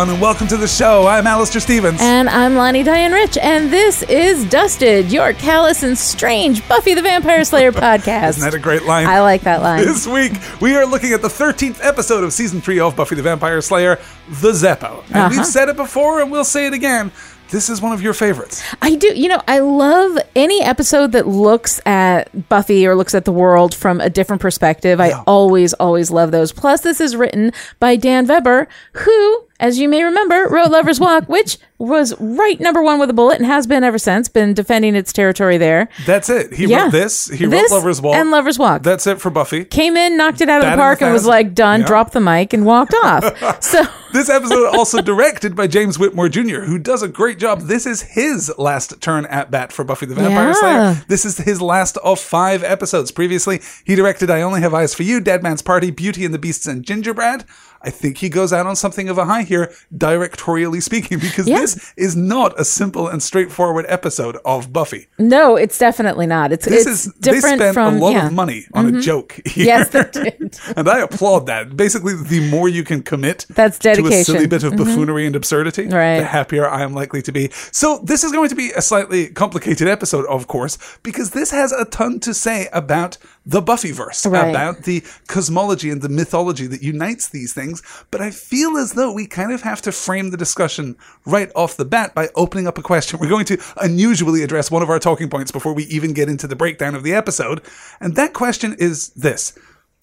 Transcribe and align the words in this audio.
everyone, 0.00 0.14
and 0.14 0.22
welcome 0.22 0.46
to 0.48 0.56
the 0.56 0.66
show. 0.68 1.06
I'm 1.06 1.26
Alistair 1.26 1.60
Stevens. 1.60 2.00
And 2.00 2.28
I'm 2.30 2.54
Lonnie 2.54 2.82
Diane 2.82 3.12
Rich, 3.12 3.36
and 3.36 3.70
this 3.70 4.02
is 4.04 4.48
Dusted, 4.48 5.12
your 5.12 5.34
callous 5.34 5.82
and 5.82 5.96
strange 5.98 6.66
Buffy 6.68 6.94
the 6.94 7.02
Vampire 7.02 7.44
Slayer 7.44 7.70
podcast. 7.72 8.30
Isn't 8.30 8.42
that 8.50 8.54
a 8.54 8.58
great 8.58 8.84
line? 8.84 9.06
I 9.06 9.20
like 9.20 9.42
that 9.42 9.60
line. 9.60 9.84
This 9.84 10.06
week, 10.06 10.32
we 10.60 10.74
are 10.74 10.86
looking 10.86 11.12
at 11.12 11.20
the 11.20 11.28
13th 11.28 11.84
episode 11.84 12.24
of 12.24 12.32
season 12.32 12.62
3 12.62 12.80
of 12.80 12.96
Buffy 12.96 13.14
the 13.14 13.22
Vampire 13.22 13.60
Slayer, 13.60 13.96
The 14.40 14.52
Zeppo. 14.52 15.04
And 15.08 15.16
Uh-huh. 15.16 15.28
we've 15.32 15.46
said 15.46 15.68
it 15.68 15.76
before, 15.76 16.22
and 16.22 16.30
we'll 16.32 16.44
say 16.44 16.66
it 16.66 16.72
again. 16.72 17.12
This 17.50 17.68
is 17.68 17.82
one 17.82 17.92
of 17.92 18.00
your 18.00 18.14
favorites. 18.14 18.62
I 18.80 18.94
do. 18.94 19.08
You 19.08 19.28
know, 19.28 19.42
I 19.48 19.58
love 19.58 20.16
any 20.36 20.62
episode 20.62 21.12
that 21.12 21.26
looks 21.26 21.78
at 21.84 22.48
Buffy 22.48 22.86
or 22.86 22.94
looks 22.94 23.14
at 23.14 23.24
the 23.26 23.32
world 23.32 23.74
from 23.74 24.00
a 24.00 24.08
different 24.08 24.40
perspective. 24.40 24.98
I 25.00 25.12
always, 25.26 25.72
always 25.74 26.10
love 26.12 26.30
those. 26.30 26.52
Plus, 26.52 26.80
this 26.82 27.00
is 27.00 27.16
written 27.16 27.52
by 27.80 27.96
Dan 27.96 28.24
Vebber, 28.24 28.68
who, 28.92 29.44
as 29.60 29.78
you 29.78 29.88
may 29.88 30.02
remember, 30.02 30.48
wrote 30.48 30.70
Lover's 30.70 30.98
Walk, 30.98 31.28
which 31.28 31.58
was 31.78 32.14
right 32.20 32.58
number 32.60 32.82
one 32.82 32.98
with 32.98 33.08
a 33.08 33.12
bullet 33.14 33.38
and 33.38 33.46
has 33.46 33.66
been 33.66 33.82
ever 33.84 33.96
since, 33.98 34.28
been 34.28 34.52
defending 34.52 34.94
its 34.94 35.12
territory 35.12 35.56
there. 35.56 35.88
That's 36.04 36.28
it. 36.28 36.52
He 36.52 36.66
Yeah. 36.66 36.82
wrote 36.84 36.92
this. 36.92 37.26
He 37.28 37.46
This 37.46 37.70
wrote 37.70 37.76
Lover's 37.78 38.00
Walk. 38.02 38.16
and 38.16 38.30
Lover's 38.30 38.58
Walk. 38.58 38.82
That's 38.82 39.06
it 39.06 39.20
for 39.20 39.30
Buffy. 39.30 39.64
Came 39.64 39.96
in, 39.96 40.16
knocked 40.16 40.40
it 40.42 40.48
out 40.50 40.58
of 40.58 40.64
Bat 40.64 40.76
the 40.76 40.80
park, 40.80 41.02
and 41.02 41.12
was 41.12 41.24
like, 41.26 41.54
done, 41.54 41.80
Yeah. 41.80 41.86
dropped 41.86 42.12
the 42.12 42.20
mic, 42.20 42.52
and 42.52 42.66
walked 42.66 42.94
off. 43.04 43.24
So. 43.62 43.84
This 44.12 44.28
episode 44.28 44.66
also 44.76 45.00
directed 45.00 45.54
by 45.54 45.68
James 45.68 45.98
Whitmore 45.98 46.28
Jr., 46.28 46.62
who 46.62 46.78
does 46.78 47.02
a 47.02 47.08
great 47.08 47.38
job. 47.38 47.62
This 47.62 47.86
is 47.86 48.02
his 48.02 48.52
last 48.58 49.00
turn 49.00 49.24
at 49.26 49.50
bat 49.50 49.72
for 49.72 49.84
Buffy 49.84 50.04
the 50.06 50.14
Vampire 50.16 50.48
Yeah. 50.48 50.52
Slayer. 50.94 51.04
This 51.08 51.24
is 51.24 51.38
his 51.38 51.62
last 51.62 51.96
of 51.98 52.18
five 52.18 52.64
episodes. 52.64 53.10
Previously, 53.12 53.60
he 53.84 53.94
directed 53.94 54.28
I 54.30 54.42
Only 54.42 54.60
Have 54.62 54.74
Eyes 54.74 54.94
for 54.94 55.04
You, 55.04 55.20
Dead 55.20 55.42
Man's 55.42 55.62
Party, 55.62 55.90
Beauty 55.90 56.24
and 56.24 56.34
the 56.34 56.38
Beasts, 56.38 56.66
and 56.66 56.82
Gingerbread. 56.82 57.44
I 57.82 57.90
think 57.90 58.18
he 58.18 58.28
goes 58.28 58.52
out 58.52 58.66
on 58.66 58.76
something 58.76 59.08
of 59.08 59.16
a 59.18 59.24
high 59.24 59.42
here, 59.42 59.72
directorially 59.96 60.82
speaking, 60.82 61.18
because 61.26 61.48
Yeah. 61.48 61.60
this 61.60 61.92
is 61.96 62.16
not 62.16 62.58
a 62.60 62.64
simple 62.64 63.08
and 63.08 63.22
straightforward 63.22 63.86
episode 63.88 64.36
of 64.44 64.72
Buffy. 64.72 65.06
No, 65.18 65.56
it's 65.56 65.78
definitely 65.78 66.26
not. 66.26 66.52
It's 66.52 66.66
This 66.66 66.86
it's 66.86 67.06
is 67.06 67.12
they 67.14 67.32
different 67.32 67.60
spent 67.60 67.74
from 67.74 67.96
a 67.96 67.98
lot 67.98 68.10
yeah. 68.12 68.18
Mm-hmm. 68.18 68.26
of 68.28 68.32
money 68.34 68.66
on 68.74 68.94
a 68.94 69.00
joke 69.00 69.40
here. 69.46 69.64
Yes, 69.66 69.88
they 69.90 70.04
did. 70.12 70.58
and 70.76 70.88
I 70.88 71.00
applaud 71.00 71.46
that. 71.46 71.76
Basically, 71.76 72.14
the 72.14 72.48
more 72.50 72.68
you 72.68 72.84
can 72.84 73.02
commit 73.02 73.46
That's 73.50 73.78
to 73.80 73.90
a 74.06 74.24
silly 74.24 74.46
bit 74.46 74.62
of 74.62 74.76
buffoonery 74.76 75.26
and 75.26 75.34
absurdity, 75.36 75.84
Right. 75.88 76.20
the 76.20 76.26
happier 76.26 76.68
I 76.68 76.82
am 76.82 76.92
likely 76.94 77.22
to 77.22 77.32
be. 77.32 77.50
So 77.72 77.98
this 78.04 78.24
is 78.24 78.32
going 78.32 78.48
to 78.50 78.54
be 78.54 78.70
a 78.72 78.82
slightly 78.82 79.28
complicated 79.28 79.88
episode, 79.88 80.26
of 80.26 80.46
course, 80.46 80.76
because 81.02 81.30
this 81.30 81.50
has 81.50 81.72
a 81.72 81.84
ton 81.86 82.20
to 82.20 82.34
say 82.34 82.68
about 82.72 83.16
the 83.46 83.62
Buffyverse, 83.62 84.30
Right. 84.30 84.50
about 84.50 84.82
the 84.84 85.02
cosmology 85.26 85.90
and 85.90 86.02
the 86.02 86.08
mythology 86.08 86.66
that 86.66 86.82
unites 86.82 87.28
these 87.28 87.52
things. 87.52 87.82
But 88.10 88.20
I 88.20 88.30
feel 88.30 88.76
as 88.76 88.92
though 88.92 89.12
we 89.12 89.26
kind 89.26 89.50
of 89.52 89.62
have 89.62 89.80
to 89.82 89.92
frame 89.92 90.30
the 90.30 90.36
discussion 90.36 90.96
right 91.24 91.50
off 91.56 91.76
the 91.76 91.84
bat 91.86 92.14
by 92.14 92.28
opening 92.34 92.66
up 92.66 92.76
a 92.78 92.82
question. 92.82 93.18
We're 93.18 93.28
going 93.30 93.46
to 93.46 93.58
unusually 93.80 94.42
address 94.42 94.70
one 94.70 94.82
of 94.82 94.90
our 94.90 94.98
talking 94.98 95.30
points 95.30 95.50
before 95.50 95.72
we 95.72 95.84
even 95.84 96.12
get 96.12 96.28
into 96.28 96.46
the 96.46 96.56
breakdown 96.56 96.94
of 96.94 97.02
the 97.02 97.14
episode. 97.14 97.62
And 97.98 98.14
that 98.16 98.34
question 98.34 98.76
is 98.78 99.08
this. 99.10 99.58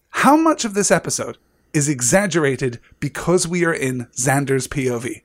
How 0.09 0.35
much 0.35 0.65
of 0.65 0.73
this 0.73 0.89
episode 0.89 1.37
is 1.73 1.87
exaggerated 1.87 2.79
because 2.99 3.47
we 3.47 3.63
are 3.65 3.73
in 3.73 4.07
Xander's 4.17 4.67
POV? 4.67 5.21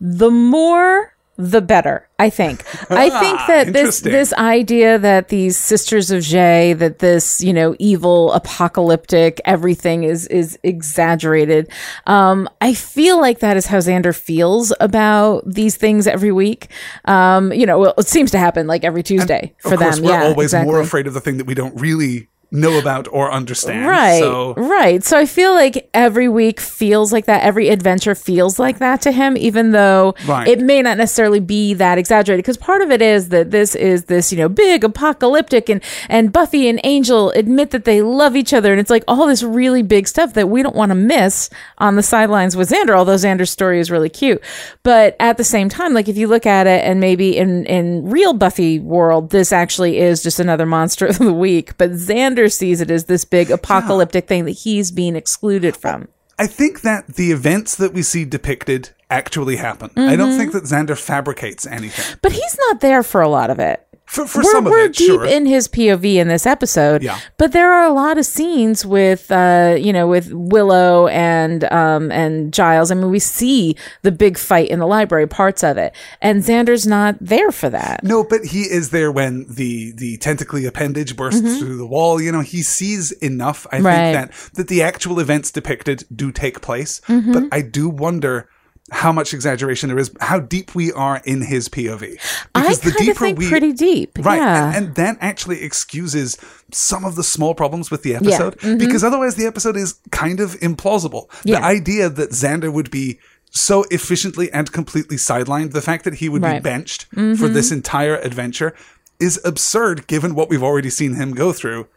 The 0.00 0.30
more 0.30 1.14
the 1.38 1.62
better, 1.62 2.08
I 2.18 2.30
think. 2.30 2.64
I 2.90 3.08
think 3.20 3.38
that 3.46 3.72
this 3.72 4.00
this 4.00 4.32
idea 4.32 4.98
that 4.98 5.28
these 5.28 5.56
sisters 5.56 6.10
of 6.10 6.22
Jhe, 6.22 6.76
that 6.76 6.98
this, 6.98 7.40
you 7.40 7.52
know, 7.52 7.76
evil, 7.78 8.32
apocalyptic, 8.32 9.40
everything 9.44 10.02
is 10.02 10.26
is 10.26 10.58
exaggerated. 10.64 11.70
Um, 12.06 12.48
I 12.60 12.74
feel 12.74 13.20
like 13.20 13.38
that 13.38 13.56
is 13.56 13.66
how 13.66 13.78
Xander 13.78 14.14
feels 14.14 14.72
about 14.80 15.44
these 15.46 15.76
things 15.76 16.08
every 16.08 16.32
week. 16.32 16.70
Um, 17.04 17.52
you 17.52 17.66
know, 17.66 17.78
well, 17.78 17.94
it 17.96 18.08
seems 18.08 18.32
to 18.32 18.38
happen 18.38 18.66
like 18.66 18.82
every 18.82 19.04
Tuesday 19.04 19.54
for 19.58 19.74
of 19.74 19.78
course, 19.80 19.96
them. 19.96 20.04
we're 20.06 20.10
yeah, 20.10 20.24
always 20.24 20.46
exactly. 20.46 20.72
more 20.72 20.80
afraid 20.80 21.06
of 21.06 21.14
the 21.14 21.20
thing 21.20 21.36
that 21.38 21.46
we 21.46 21.54
don't 21.54 21.80
really 21.80 22.28
know 22.50 22.78
about 22.78 23.06
or 23.12 23.30
understand. 23.30 23.86
Right. 23.86 24.20
So 24.20 24.54
Right. 24.54 25.04
So 25.04 25.18
I 25.18 25.26
feel 25.26 25.52
like 25.52 25.88
every 25.92 26.28
week 26.28 26.60
feels 26.60 27.12
like 27.12 27.26
that. 27.26 27.42
Every 27.42 27.68
adventure 27.68 28.14
feels 28.14 28.58
like 28.58 28.78
that 28.78 29.02
to 29.02 29.12
him, 29.12 29.36
even 29.36 29.72
though 29.72 30.14
Right. 30.26 30.48
it 30.48 30.60
may 30.60 30.80
not 30.80 30.96
necessarily 30.96 31.40
be 31.40 31.74
that 31.74 31.98
exaggerated. 31.98 32.42
Because 32.44 32.56
part 32.56 32.80
of 32.80 32.90
it 32.90 33.02
is 33.02 33.28
that 33.28 33.50
this 33.50 33.74
is 33.74 34.04
this, 34.04 34.32
you 34.32 34.38
know, 34.38 34.48
big 34.48 34.82
apocalyptic 34.84 35.68
and, 35.68 35.82
and 36.08 36.32
Buffy 36.32 36.68
and 36.68 36.80
Angel 36.84 37.30
admit 37.32 37.70
that 37.70 37.84
they 37.84 38.00
love 38.02 38.34
each 38.34 38.54
other. 38.54 38.72
And 38.72 38.80
it's 38.80 38.90
like 38.90 39.04
all 39.06 39.26
this 39.26 39.42
really 39.42 39.82
big 39.82 40.08
stuff 40.08 40.34
that 40.34 40.48
we 40.48 40.62
don't 40.62 40.76
want 40.76 40.90
to 40.90 40.94
miss 40.94 41.50
on 41.78 41.96
the 41.96 42.02
sidelines 42.02 42.56
with 42.56 42.70
Xander, 42.70 42.96
although 42.96 43.14
Xander's 43.14 43.50
story 43.50 43.78
is 43.78 43.90
really 43.90 44.08
cute. 44.08 44.42
But 44.82 45.16
at 45.20 45.36
the 45.36 45.44
same 45.44 45.68
time, 45.68 45.92
like 45.92 46.08
if 46.08 46.16
you 46.16 46.28
look 46.28 46.46
at 46.46 46.66
it 46.66 46.84
and 46.84 46.98
maybe 47.00 47.36
in, 47.36 47.66
in 47.66 48.08
real 48.08 48.32
Buffy 48.32 48.78
world, 48.78 49.30
this 49.30 49.52
actually 49.52 49.98
is 49.98 50.22
just 50.22 50.40
another 50.40 50.64
monster 50.64 51.06
of 51.06 51.18
the 51.18 51.32
week. 51.32 51.76
But 51.76 51.90
Xander 51.92 52.37
sees 52.46 52.80
it 52.80 52.90
as 52.90 53.06
this 53.06 53.24
big 53.24 53.50
apocalyptic 53.50 54.28
thing 54.28 54.44
that 54.44 54.52
he's 54.52 54.92
being 54.92 55.16
excluded 55.16 55.76
from. 55.76 56.06
I 56.38 56.46
think 56.46 56.82
that 56.82 57.16
the 57.16 57.32
events 57.32 57.74
that 57.74 57.92
we 57.92 58.02
see 58.02 58.24
depicted 58.24 58.90
actually 59.10 59.56
happen. 59.56 59.90
I 59.96 60.14
don't 60.14 60.28
Mm-hmm. 60.28 60.38
think 60.38 60.52
that 60.52 60.62
Xander 60.64 60.96
fabricates 60.96 61.66
anything. 61.66 62.18
But 62.22 62.30
he's 62.30 62.56
not 62.68 62.80
there 62.80 63.02
for 63.02 63.20
a 63.22 63.28
lot 63.28 63.50
of 63.50 63.58
it. 63.58 63.84
For, 64.08 64.26
for 64.26 64.38
we're 64.42 64.50
some 64.52 64.66
of 64.66 64.70
we're 64.70 64.86
it, 64.86 64.94
deep 64.94 65.06
sure. 65.06 65.24
in 65.26 65.44
his 65.46 65.68
POV 65.68 66.14
in 66.16 66.28
this 66.28 66.46
episode. 66.46 67.02
Yeah. 67.02 67.18
But 67.36 67.52
there 67.52 67.70
are 67.72 67.86
a 67.86 67.92
lot 67.92 68.16
of 68.16 68.24
scenes 68.24 68.86
with 68.86 69.30
uh, 69.30 69.76
you 69.78 69.92
know, 69.92 70.06
with 70.08 70.32
Willow 70.32 71.06
and 71.08 71.64
um 71.64 72.10
and 72.10 72.52
Giles. 72.52 72.90
I 72.90 72.94
mean, 72.94 73.10
we 73.10 73.18
see 73.18 73.76
the 74.02 74.10
big 74.10 74.38
fight 74.38 74.68
in 74.70 74.78
the 74.78 74.86
library, 74.86 75.26
parts 75.26 75.62
of 75.62 75.76
it. 75.76 75.94
And 76.22 76.42
Xander's 76.42 76.86
not 76.86 77.16
there 77.20 77.52
for 77.52 77.68
that. 77.70 78.02
No, 78.02 78.24
but 78.24 78.46
he 78.46 78.62
is 78.62 78.90
there 78.90 79.12
when 79.12 79.44
the 79.48 79.92
the 79.92 80.16
tentacly 80.18 80.64
appendage 80.66 81.14
bursts 81.14 81.58
through 81.58 81.76
the 81.76 81.86
wall. 81.86 82.20
You 82.20 82.32
know, 82.32 82.40
he 82.40 82.62
sees 82.62 83.12
enough. 83.12 83.66
I 83.70 83.76
Mm-hmm. 83.78 83.86
Right. 83.86 84.12
think 84.14 84.30
that 84.32 84.54
that 84.54 84.68
the 84.68 84.82
actual 84.82 85.20
events 85.20 85.50
depicted 85.50 86.04
do 86.14 86.32
take 86.32 86.60
place, 86.62 87.00
Mm-hmm. 87.08 87.32
but 87.32 87.42
I 87.52 87.60
do 87.62 87.88
wonder 87.88 88.48
how 88.90 89.12
much 89.12 89.34
exaggeration 89.34 89.88
there 89.88 89.98
is, 89.98 90.10
how 90.20 90.40
deep 90.40 90.74
we 90.74 90.92
are 90.92 91.20
in 91.24 91.42
his 91.42 91.68
POV. 91.68 92.18
I 92.54 92.60
Because 92.60 92.80
the 92.80 92.90
kind 92.90 93.00
of 93.00 93.06
deeper 93.06 93.18
think 93.18 93.38
we 93.38 93.48
pretty 93.48 93.72
deep. 93.72 94.18
Right. 94.20 94.36
Yeah. 94.36 94.68
And, 94.68 94.86
and 94.86 94.94
that 94.96 95.18
actually 95.20 95.62
excuses 95.62 96.38
some 96.72 97.04
of 97.04 97.14
the 97.14 97.22
small 97.22 97.54
problems 97.54 97.90
with 97.90 98.02
the 98.02 98.14
episode 98.14 98.58
mm-hmm. 98.58 98.78
because 98.78 99.04
otherwise 99.04 99.34
the 99.34 99.46
episode 99.46 99.76
is 99.76 99.98
kind 100.10 100.40
of 100.40 100.52
implausible. 100.60 101.30
The 101.42 101.56
idea 101.56 102.08
that 102.08 102.30
Xander 102.30 102.72
would 102.72 102.90
be 102.90 103.18
so 103.50 103.84
efficiently 103.90 104.50
and 104.52 104.70
completely 104.72 105.16
sidelined, 105.16 105.72
the 105.72 105.82
fact 105.82 106.04
that 106.04 106.14
he 106.14 106.28
would 106.28 106.42
be 106.42 106.48
Right. 106.48 106.62
Mm-hmm. 106.62 106.62
benched 106.62 107.06
for 107.38 107.48
this 107.48 107.70
entire 107.70 108.16
adventure 108.16 108.74
is 109.20 109.40
absurd 109.44 110.06
given 110.06 110.34
what 110.34 110.48
we've 110.48 110.62
already 110.62 110.90
seen 110.90 111.14
him 111.14 111.32
go 111.34 111.52
through. 111.52 111.88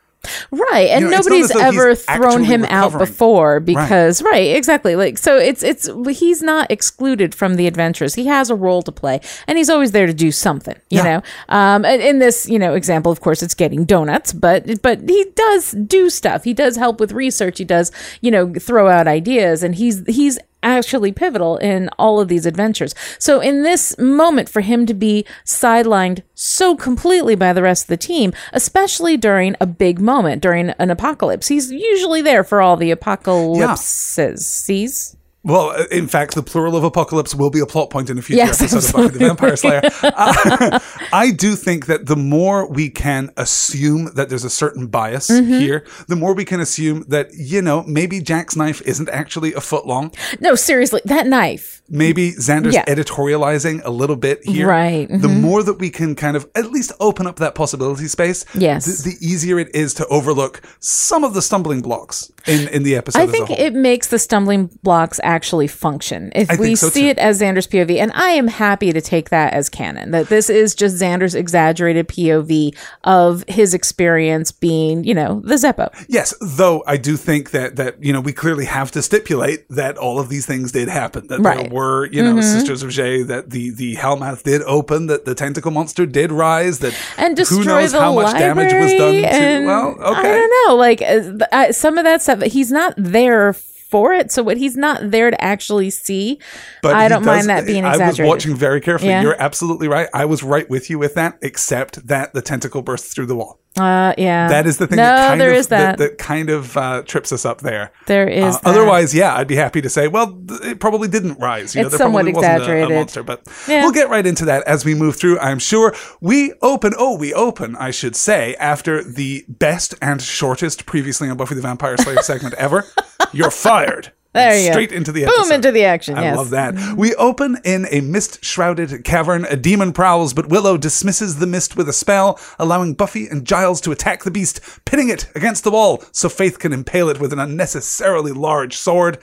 Right. 0.51 0.89
And 0.89 1.05
You 1.05 1.09
know, 1.09 1.17
nobody's 1.17 1.51
ever 1.55 1.95
thrown 1.95 2.43
him 2.43 2.65
out 2.65 2.97
before 2.97 3.59
because 3.59 4.21
right. 4.21 4.55
exactly. 4.55 4.95
Like 4.95 5.17
so 5.17 5.37
it's 5.37 5.63
it's 5.63 5.89
he's 6.09 6.41
not 6.43 6.69
excluded 6.69 7.33
from 7.33 7.55
the 7.55 7.67
adventures. 7.67 8.15
He 8.15 8.25
has 8.27 8.49
a 8.49 8.55
role 8.55 8.81
to 8.83 8.91
play 8.91 9.19
and 9.47 9.57
he's 9.57 9.69
always 9.69 9.91
there 9.91 10.05
to 10.07 10.13
do 10.13 10.31
something, 10.31 10.75
you 10.89 10.97
Yeah. 10.99 11.03
know. 11.03 11.21
Um 11.49 11.85
in 11.85 12.19
this, 12.19 12.47
you 12.47 12.59
know, 12.59 12.75
example, 12.75 13.11
of 13.11 13.21
course 13.21 13.41
it's 13.41 13.55
getting 13.55 13.85
donuts, 13.85 14.31
but 14.33 14.81
but 14.81 15.09
he 15.09 15.25
does 15.35 15.71
do 15.71 16.09
stuff. 16.09 16.43
He 16.43 16.53
does 16.53 16.75
help 16.75 16.99
with 16.99 17.11
research. 17.13 17.57
He 17.57 17.65
does, 17.65 17.91
you 18.21 18.29
know, 18.31 18.53
throw 18.53 18.87
out 18.89 19.07
ideas 19.07 19.63
and 19.63 19.75
he's 19.75 20.05
he's 20.07 20.37
actually 20.63 21.11
pivotal 21.11 21.57
in 21.57 21.89
all 21.97 22.19
of 22.19 22.27
these 22.27 22.45
adventures. 22.45 22.93
So 23.19 23.39
in 23.39 23.63
this 23.63 23.97
moment 23.97 24.49
for 24.49 24.61
him 24.61 24.85
to 24.85 24.93
be 24.93 25.25
sidelined 25.45 26.23
so 26.33 26.75
completely 26.75 27.35
by 27.35 27.53
the 27.53 27.61
rest 27.61 27.85
of 27.85 27.87
the 27.87 27.97
team, 27.97 28.33
especially 28.53 29.17
during 29.17 29.55
a 29.59 29.65
big 29.65 29.99
moment, 29.99 30.41
during 30.41 30.69
an 30.71 30.89
apocalypse. 30.89 31.47
He's 31.47 31.71
usually 31.71 32.21
there 32.21 32.43
for 32.43 32.61
all 32.61 32.77
the 32.77 32.91
apocalypses. 32.91 34.45
Sees? 34.45 35.15
Well, 35.43 35.71
uh, 35.71 35.85
in 35.91 36.07
fact, 36.07 36.35
the 36.35 36.43
plural 36.43 36.75
of 36.75 36.83
apocalypse 36.83 37.33
will 37.33 37.49
be 37.49 37.59
a 37.59 37.65
plot 37.65 37.89
point 37.89 38.09
in 38.11 38.17
a 38.17 38.21
future 38.21 38.37
Yes, 38.37 38.61
episode 38.61 38.85
of 38.85 38.93
Buffy 39.11 39.17
the 39.17 39.25
Vampire 39.25 39.55
Slayer. 39.55 39.81
Uh, 40.03 40.79
I 41.13 41.31
do 41.31 41.55
think 41.55 41.87
that 41.87 42.05
the 42.05 42.15
more 42.15 42.67
we 42.69 42.89
can 42.89 43.31
assume 43.37 44.13
that 44.15 44.29
there's 44.29 44.43
a 44.43 44.49
certain 44.49 44.87
bias 44.87 45.29
Mm-hmm. 45.29 45.51
here, 45.59 45.85
the 46.07 46.15
more 46.15 46.33
we 46.33 46.45
can 46.45 46.59
assume 46.59 47.05
that, 47.07 47.33
you 47.33 47.61
know, 47.61 47.83
maybe 47.83 48.19
Jack's 48.21 48.55
knife 48.55 48.81
isn't 48.83 49.09
actually 49.09 49.53
a 49.53 49.61
foot 49.61 49.85
long. 49.87 50.11
No, 50.39 50.55
seriously, 50.55 51.01
that 51.05 51.25
knife. 51.27 51.80
Maybe 51.93 52.31
Xander's 52.31 52.73
Yeah. 52.73 52.85
editorializing 52.85 53.81
a 53.83 53.89
little 53.91 54.15
bit 54.15 54.39
here. 54.45 54.67
Right, 54.67 55.07
The 55.09 55.27
mm-hmm. 55.27 55.41
more 55.41 55.61
that 55.63 55.73
we 55.79 55.89
can 55.89 56.15
kind 56.15 56.37
of 56.37 56.47
at 56.55 56.71
least 56.71 56.91
open 56.99 57.27
up 57.27 57.35
that 57.37 57.53
possibility 57.53 58.07
space, 58.07 58.45
Yes. 58.53 58.85
the, 59.03 59.11
the 59.11 59.17
easier 59.25 59.59
it 59.59 59.73
is 59.75 59.93
to 59.95 60.07
overlook 60.07 60.61
some 60.79 61.23
of 61.25 61.33
the 61.33 61.41
stumbling 61.41 61.81
blocks 61.81 62.31
in, 62.47 62.67
in 62.69 62.83
the 62.83 62.95
episode 62.95 63.19
I 63.19 63.27
think 63.27 63.49
it 63.51 63.73
makes 63.73 64.07
the 64.07 64.17
stumbling 64.19 64.69
blocks 64.83 65.19
actually 65.23 65.67
function 65.67 66.31
if 66.33 66.49
I 66.49 66.55
we 66.55 66.75
so, 66.75 66.87
see 66.89 67.01
too. 67.01 67.07
it 67.09 67.17
as 67.19 67.41
Xander's 67.41 67.67
POV. 67.67 67.99
And 67.99 68.11
I 68.15 68.29
am 68.31 68.47
happy 68.47 68.91
to 68.93 69.01
take 69.01 69.29
that 69.29 69.53
as 69.53 69.67
canon, 69.69 70.11
that 70.11 70.29
this 70.29 70.49
is 70.49 70.73
just 70.73 70.95
Xander's 71.01 71.35
exaggerated 71.35 72.07
POV 72.07 72.73
of 73.03 73.43
his 73.47 73.73
experience 73.73 74.51
being, 74.51 75.03
you 75.03 75.13
know, 75.13 75.41
the 75.43 75.55
Zeppo. 75.55 75.89
Yes, 76.07 76.33
though 76.39 76.83
I 76.87 76.95
do 76.97 77.17
think 77.17 77.51
that 77.51 77.75
that 77.75 78.01
you 78.03 78.13
know 78.13 78.21
we 78.21 78.31
clearly 78.33 78.65
have 78.65 78.91
to 78.91 79.01
stipulate 79.01 79.65
that 79.69 79.97
all 79.97 80.19
of 80.19 80.29
these 80.29 80.45
things 80.45 80.71
did 80.71 80.87
happen. 80.87 81.27
That 81.27 81.39
Right. 81.41 81.57
there 81.57 81.69
were 81.73 81.80
you 82.11 82.23
know 82.23 82.39
Sisters 82.41 82.83
of 82.83 82.89
Jhe, 82.89 83.25
that 83.27 83.49
the 83.49 83.69
the 83.71 83.95
Hellmouth 83.95 84.43
did 84.43 84.61
open, 84.63 85.07
that 85.07 85.25
the 85.25 85.35
tentacle 85.35 85.71
monster 85.71 86.05
did 86.05 86.31
rise, 86.31 86.79
that 86.79 86.93
and 87.17 87.35
destroy 87.35 87.57
who 87.57 87.65
knows 87.65 87.91
the 87.91 87.99
how 87.99 88.13
much 88.13 88.33
damage 88.33 88.73
was 88.73 88.91
done 88.93 89.13
to. 89.13 89.65
Well, 89.65 89.97
I 90.01 90.23
don't 90.23 90.67
know, 90.67 90.75
like 90.75 91.01
uh, 91.01 91.45
uh, 91.51 91.71
some 91.71 91.97
of 91.97 92.03
that 92.05 92.21
stuff. 92.21 92.41
He's 92.43 92.71
not 92.71 92.93
there 92.97 93.55
for 93.91 94.13
it, 94.13 94.31
so 94.31 94.41
what 94.41 94.57
he's 94.57 94.75
not 94.75 95.11
there 95.11 95.29
to 95.29 95.39
actually 95.43 95.89
see. 95.91 96.39
But 96.81 96.95
I 96.95 97.07
don't 97.09 97.21
does- 97.23 97.27
mind 97.45 97.49
that 97.49 97.67
being 97.67 97.85
I 97.85 97.97
was 97.97 98.19
watching 98.19 98.55
very 98.55 98.81
carefully. 98.81 99.11
Yeah. 99.11 99.21
You're 99.21 99.39
absolutely 99.39 99.87
right. 99.87 100.07
I 100.13 100.25
was 100.25 100.41
right 100.41 100.67
with 100.69 100.89
you 100.89 100.97
with 100.97 101.13
that, 101.15 101.37
except 101.41 102.07
that 102.07 102.33
the 102.33 102.41
tentacle 102.41 102.81
bursts 102.81 103.13
through 103.13 103.27
the 103.27 103.35
wall. 103.35 103.59
Uh, 103.79 104.13
yeah, 104.17 104.49
That 104.49 104.67
is 104.67 104.79
the 104.79 104.85
thing. 104.87 104.97
No, 104.97 105.03
that 105.03 105.27
kind 105.29 105.39
there 105.39 105.51
of, 105.51 105.55
is 105.55 105.67
that. 105.69 105.97
that 105.97 106.17
kind 106.17 106.49
of 106.49 106.75
uh, 106.75 107.03
trips 107.03 107.31
us 107.31 107.45
up 107.45 107.61
there. 107.61 107.93
There 108.05 108.27
is 108.27 108.43
Uh, 108.43 108.59
that. 108.59 108.65
otherwise, 108.65 109.15
yeah, 109.15 109.33
I'd 109.33 109.47
be 109.47 109.55
happy 109.55 109.79
to 109.81 109.89
say, 109.89 110.09
well, 110.09 110.33
th- 110.45 110.59
it 110.61 110.79
probably 110.81 111.07
didn't 111.07 111.39
rise. 111.39 111.73
You 111.73 111.81
know, 111.81 111.87
It's 111.87 111.97
there 111.97 112.05
probably 112.09 112.33
somewhat 112.33 112.35
wasn't 112.35 112.45
a- 112.45 112.49
A, 112.49 112.55
exaggerated. 112.57 112.95
monster, 112.97 113.23
but 113.23 113.47
Yeah. 113.69 113.83
we'll 113.83 113.93
get 113.93 114.09
right 114.09 114.27
into 114.27 114.43
that 114.45 114.63
as 114.67 114.83
we 114.83 114.93
move 114.93 115.15
through. 115.15 115.39
I'm 115.39 115.57
sure 115.59 115.95
we 116.19 116.51
open. 116.61 116.93
Oh, 116.97 117.17
we 117.17 117.33
open. 117.33 117.77
I 117.77 117.91
should 117.91 118.17
say 118.17 118.55
after 118.59 119.01
the 119.05 119.45
best 119.47 119.95
and 120.01 120.21
shortest 120.21 120.85
previously 120.85 121.29
on 121.29 121.37
Buffy 121.37 121.55
the 121.55 121.61
Vampire 121.61 121.95
Slayer 121.97 122.17
segment 122.23 122.55
ever. 122.55 122.83
You're 123.33 123.51
fired. 123.51 124.11
There 124.33 124.57
you 124.57 124.67
go. 124.67 124.71
Straight 124.71 124.93
into 124.93 125.11
the 125.11 125.25
Boom 125.25 125.51
into 125.51 125.73
the 125.73 125.83
action. 125.83 126.17
I 126.17 126.21
yes. 126.21 126.37
love 126.37 126.51
that. 126.51 126.95
We 126.95 127.13
open 127.15 127.57
in 127.65 127.85
a 127.91 127.99
mist 127.99 128.45
shrouded 128.45 129.03
cavern. 129.03 129.43
A 129.43 129.57
demon 129.57 129.91
prowls, 129.91 130.33
but 130.33 130.47
Willow 130.47 130.77
dismisses 130.77 131.39
the 131.39 131.47
mist 131.47 131.75
with 131.75 131.89
a 131.89 131.93
spell, 131.93 132.39
allowing 132.57 132.93
Buffy 132.93 133.27
and 133.27 133.45
Giles 133.45 133.81
to 133.81 133.91
attack 133.91 134.23
the 134.23 134.31
beast, 134.31 134.61
pitting 134.85 135.09
it 135.09 135.29
against 135.35 135.65
the 135.65 135.71
wall 135.71 136.01
so 136.13 136.29
Faith 136.29 136.59
can 136.59 136.71
impale 136.71 137.09
it 137.09 137.19
with 137.19 137.33
an 137.33 137.39
unnecessarily 137.39 138.31
large 138.31 138.77
sword. 138.77 139.17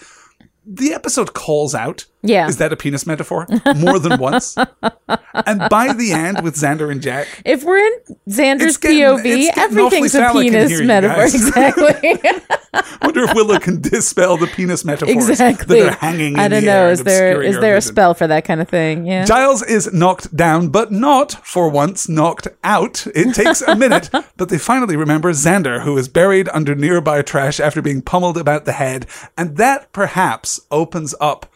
The 0.66 0.92
episode 0.92 1.32
calls 1.32 1.74
out. 1.74 2.04
Yeah. 2.22 2.48
Is 2.48 2.56
that 2.58 2.72
a 2.72 2.76
penis 2.76 3.06
metaphor? 3.06 3.46
More 3.76 3.98
than 3.98 4.18
once. 4.18 4.56
and 4.56 5.62
by 5.70 5.92
the 5.92 6.12
end, 6.12 6.42
with 6.42 6.56
Xander 6.56 6.90
and 6.90 7.00
Jack, 7.00 7.28
If 7.44 7.64
we're 7.64 7.78
in 7.78 7.92
Xander's 8.28 8.76
getting- 8.76 8.98
POV, 8.98 9.50
everything's 9.56 10.14
a 10.14 10.30
penis 10.32 10.70
here, 10.70 10.84
metaphor. 10.84 11.24
Exactly. 11.24 12.20
wonder 13.02 13.24
if 13.24 13.34
Willow 13.34 13.58
can 13.58 13.80
dispel 13.80 14.36
the 14.36 14.46
penis 14.46 14.84
metaphors 14.84 15.28
exactly. 15.28 15.80
that 15.80 15.92
are 15.94 15.96
hanging 15.96 16.34
in 16.34 16.38
I 16.40 16.48
don't 16.48 16.64
know. 16.64 16.88
Is 16.88 17.04
there 17.04 17.42
is 17.42 17.58
there 17.58 17.72
a 17.74 17.76
vision. 17.80 17.92
spell 17.92 18.14
for 18.14 18.26
that 18.26 18.44
kind 18.44 18.60
of 18.60 18.68
thing? 18.68 19.06
Yeah. 19.06 19.24
Giles 19.24 19.62
is 19.62 19.92
knocked 19.92 20.34
down, 20.36 20.68
but 20.68 20.92
not, 20.92 21.32
for 21.46 21.68
once, 21.68 22.08
knocked 22.08 22.48
out. 22.64 23.06
It 23.14 23.34
takes 23.34 23.62
a 23.62 23.74
minute, 23.74 24.10
but 24.36 24.48
they 24.48 24.58
finally 24.58 24.96
remember 24.96 25.32
Xander, 25.32 25.82
who 25.82 25.96
is 25.96 26.08
buried 26.08 26.48
under 26.50 26.74
nearby 26.74 27.22
trash 27.22 27.60
after 27.60 27.80
being 27.82 28.02
pummeled 28.02 28.36
about 28.36 28.64
the 28.64 28.72
head. 28.72 29.06
And 29.36 29.56
that 29.56 29.92
perhaps 29.92 30.60
opens 30.70 31.14
up 31.20 31.46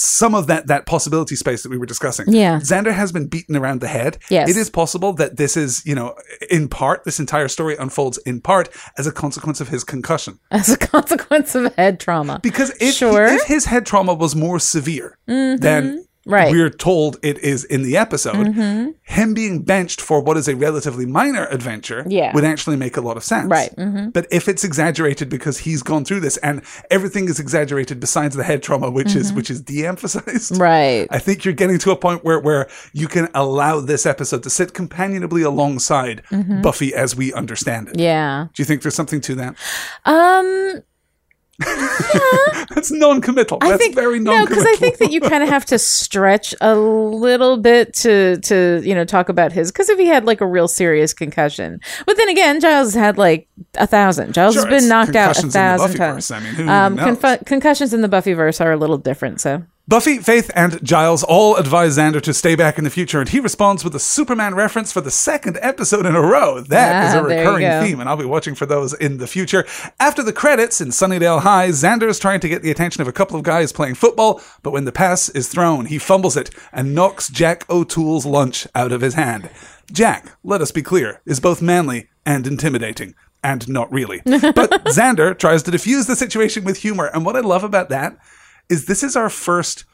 some 0.00 0.34
of 0.34 0.46
that, 0.46 0.66
that 0.68 0.86
possibility 0.86 1.36
space 1.36 1.62
that 1.62 1.68
we 1.68 1.78
were 1.78 1.86
discussing. 1.86 2.32
Yeah. 2.32 2.58
Xander 2.60 2.92
has 2.92 3.12
been 3.12 3.26
beaten 3.26 3.56
around 3.56 3.80
the 3.80 3.88
head. 3.88 4.18
Yes. 4.28 4.48
It 4.48 4.56
is 4.56 4.70
possible 4.70 5.12
that 5.14 5.36
this 5.36 5.56
is, 5.56 5.84
you 5.84 5.94
know, 5.94 6.14
in 6.50 6.68
part, 6.68 7.04
this 7.04 7.20
entire 7.20 7.48
story 7.48 7.76
unfolds 7.78 8.18
in 8.18 8.40
part 8.40 8.68
as 8.96 9.06
a 9.06 9.12
consequence 9.12 9.60
of 9.60 9.68
his 9.68 9.84
concussion. 9.84 10.38
As 10.50 10.68
a 10.68 10.76
consequence 10.76 11.54
of 11.54 11.74
head 11.76 12.00
trauma. 12.00 12.40
Because 12.42 12.70
if, 12.80 12.94
Sure. 12.94 13.24
if 13.26 13.44
his 13.44 13.64
head 13.66 13.86
trauma 13.86 14.12
was 14.14 14.36
more 14.36 14.58
severe 14.58 15.16
mm-hmm. 15.28 15.60
than 15.60 16.04
Right. 16.26 16.52
we're 16.52 16.68
told 16.70 17.16
it 17.22 17.38
is 17.38 17.64
in 17.64 17.82
the 17.82 17.96
episode, 17.96 18.54
him 19.02 19.34
being 19.34 19.62
benched 19.62 20.00
for 20.02 20.20
what 20.20 20.36
is 20.36 20.48
a 20.48 20.54
relatively 20.54 21.06
minor 21.06 21.46
adventure 21.46 22.04
Yeah. 22.06 22.34
would 22.34 22.44
actually 22.44 22.76
make 22.76 22.96
a 22.98 23.00
lot 23.00 23.16
of 23.16 23.24
sense. 23.24 23.48
Right. 23.50 23.74
Mm-hmm. 23.76 24.10
But 24.10 24.26
if 24.30 24.46
it's 24.46 24.62
exaggerated 24.62 25.28
because 25.30 25.58
he's 25.58 25.82
gone 25.82 26.04
through 26.04 26.20
this 26.20 26.36
and 26.38 26.62
everything 26.90 27.26
is 27.28 27.40
exaggerated 27.40 28.00
besides 28.00 28.36
the 28.36 28.44
head 28.44 28.62
trauma, 28.62 28.90
which 28.90 29.16
is 29.16 29.32
which 29.32 29.50
is 29.50 29.60
de-emphasized. 29.62 30.52
Mm-hmm. 30.52 30.62
Right. 30.62 31.06
I 31.10 31.18
think 31.18 31.44
you're 31.44 31.54
getting 31.54 31.78
to 31.78 31.90
a 31.90 31.96
point 31.96 32.22
where, 32.24 32.38
where 32.38 32.68
you 32.92 33.08
can 33.08 33.28
allow 33.34 33.80
this 33.80 34.04
episode 34.04 34.42
to 34.42 34.50
sit 34.50 34.74
companionably 34.74 35.42
alongside 35.42 36.22
Buffy 36.62 36.94
as 36.94 37.16
we 37.16 37.32
understand 37.32 37.88
it. 37.88 37.92
Mm-hmm. 37.94 38.00
yeah. 38.00 38.46
Do 38.52 38.60
you 38.62 38.66
think 38.66 38.82
there's 38.82 38.94
something 38.94 39.20
to 39.22 39.34
that? 39.36 39.54
Um. 40.04 40.82
That's 42.70 42.90
non-committal. 42.90 43.58
I 43.60 43.70
That's 43.70 43.82
think 43.82 43.94
very 43.94 44.18
no, 44.18 44.32
non-committal. 44.32 44.56
No, 44.56 44.62
because 44.62 44.66
I 44.66 44.80
think 44.80 44.98
that 44.98 45.12
you 45.12 45.20
kind 45.20 45.42
of 45.42 45.48
have 45.48 45.64
to 45.66 45.78
stretch 45.78 46.54
a 46.60 46.74
little 46.76 47.56
bit 47.56 47.94
to 47.96 48.38
to 48.38 48.80
you 48.84 48.94
know 48.94 49.04
talk 49.04 49.28
about 49.28 49.52
his 49.52 49.70
because 49.70 49.88
if 49.88 49.98
he 49.98 50.06
had 50.06 50.24
like 50.24 50.40
a 50.40 50.46
real 50.46 50.68
serious 50.68 51.12
concussion, 51.12 51.80
but 52.06 52.16
then 52.16 52.28
again, 52.28 52.60
Giles 52.60 52.94
had 52.94 53.18
like 53.18 53.48
a 53.74 53.86
thousand. 53.86 54.32
Giles 54.32 54.54
Sure, 54.54 54.66
has 54.66 54.82
been 54.82 54.88
knocked 54.88 55.16
out 55.16 55.36
a 55.36 55.40
concussions 55.40 55.44
in 55.44 55.48
the 55.48 55.52
thousand 55.52 55.96
times. 55.96 56.30
I 56.30 56.40
mean, 56.40 56.68
um, 56.68 57.38
concussions 57.44 57.92
in 57.92 58.00
the 58.00 58.08
Buffyverse 58.08 58.64
are 58.64 58.72
a 58.72 58.76
little 58.76 58.98
different. 58.98 59.40
So 59.40 59.62
Buffy, 59.90 60.18
Faith, 60.18 60.52
and 60.54 60.80
Giles 60.84 61.24
all 61.24 61.56
advise 61.56 61.98
Xander 61.98 62.22
to 62.22 62.32
stay 62.32 62.54
back 62.54 62.78
in 62.78 62.84
the 62.84 62.90
future, 62.90 63.18
and 63.18 63.28
he 63.28 63.40
responds 63.40 63.82
with 63.82 63.92
a 63.96 63.98
Superman 63.98 64.54
reference 64.54 64.92
for 64.92 65.00
the 65.00 65.10
second 65.10 65.58
episode 65.60 66.06
in 66.06 66.14
a 66.14 66.20
row. 66.22 66.60
That 66.60 67.08
is 67.08 67.14
Ah, 67.16 67.18
a 67.18 67.22
recurring 67.24 67.66
theme, 67.84 67.98
and 67.98 68.08
I'll 68.08 68.16
be 68.16 68.24
watching 68.24 68.54
for 68.54 68.66
those 68.66 68.94
in 68.94 69.18
the 69.18 69.26
future. 69.26 69.66
After 69.98 70.22
the 70.22 70.32
credits 70.32 70.80
in 70.80 70.90
Sunnydale 70.90 71.40
High, 71.40 71.70
Xander 71.70 72.08
is 72.08 72.20
trying 72.20 72.38
to 72.38 72.48
get 72.48 72.62
the 72.62 72.70
attention 72.70 73.02
of 73.02 73.08
a 73.08 73.12
couple 73.12 73.36
of 73.36 73.42
guys 73.42 73.72
playing 73.72 73.96
football, 73.96 74.40
but 74.62 74.70
when 74.70 74.84
the 74.84 74.92
pass 74.92 75.28
is 75.30 75.48
thrown, 75.48 75.86
he 75.86 75.98
fumbles 75.98 76.36
it 76.36 76.50
and 76.72 76.94
knocks 76.94 77.28
Jack 77.28 77.68
O'Toole's 77.68 78.24
lunch 78.24 78.68
out 78.76 78.92
of 78.92 79.00
his 79.00 79.14
hand. 79.14 79.50
Jack, 79.90 80.36
let 80.44 80.60
us 80.60 80.70
be 80.70 80.82
clear, 80.82 81.20
is 81.26 81.40
both 81.40 81.60
manly 81.60 82.10
and 82.24 82.46
intimidating. 82.46 83.16
And 83.42 83.68
not 83.68 83.90
really. 83.90 84.20
But 84.24 84.84
Xander 84.84 85.36
tries 85.36 85.64
to 85.64 85.72
diffuse 85.72 86.06
the 86.06 86.14
situation 86.14 86.62
with 86.62 86.76
humor. 86.76 87.06
And 87.06 87.24
what 87.26 87.34
I 87.34 87.40
love 87.40 87.64
about 87.64 87.88
that 87.88 88.16
is 88.70 88.86
this 88.86 89.02
is 89.02 89.16
our 89.16 89.28
first 89.28 89.84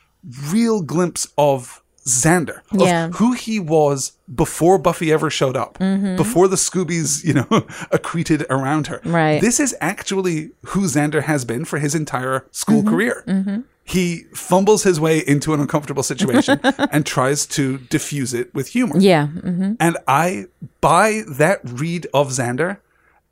real 0.52 0.82
glimpse 0.82 1.26
of 1.37 1.82
Xander, 2.06 2.58
of 2.70 2.81
Yeah. 2.81 3.08
who 3.08 3.32
he 3.32 3.58
was 3.58 4.12
before 4.32 4.78
Buffy 4.78 5.12
ever 5.12 5.28
showed 5.28 5.56
up, 5.56 5.78
mm-hmm. 5.78 6.14
before 6.14 6.46
the 6.46 6.55
Scoobies, 6.56 7.25
you 7.25 7.34
know, 7.34 7.43
accreted 7.90 8.46
around 8.49 8.87
her. 8.87 9.00
Right. 9.05 9.40
This 9.40 9.58
is 9.58 9.75
actually 9.81 10.50
who 10.67 10.82
Xander 10.82 11.25
has 11.25 11.45
been 11.45 11.64
for 11.64 11.80
his 11.80 11.97
entire 11.97 12.47
school 12.52 12.83
mm-hmm. 12.83 12.88
career. 12.88 13.25
Mm-hmm. 13.26 13.61
He 13.83 14.25
fumbles 14.35 14.83
his 14.85 15.00
way 15.00 15.18
into 15.18 15.52
an 15.54 15.61
uncomfortable 15.61 16.02
situation 16.04 16.61
and 16.92 17.04
tries 17.06 17.47
to 17.47 17.78
diffuse 17.78 18.35
it 18.35 18.54
with 18.54 18.68
humor. 18.68 18.99
yeah, 18.99 19.26
hmm 19.28 19.75
And 19.80 19.97
I 20.06 20.47
buy 20.80 21.23
that 21.28 21.61
read 21.64 22.06
of 22.14 22.28
Xander 22.30 22.78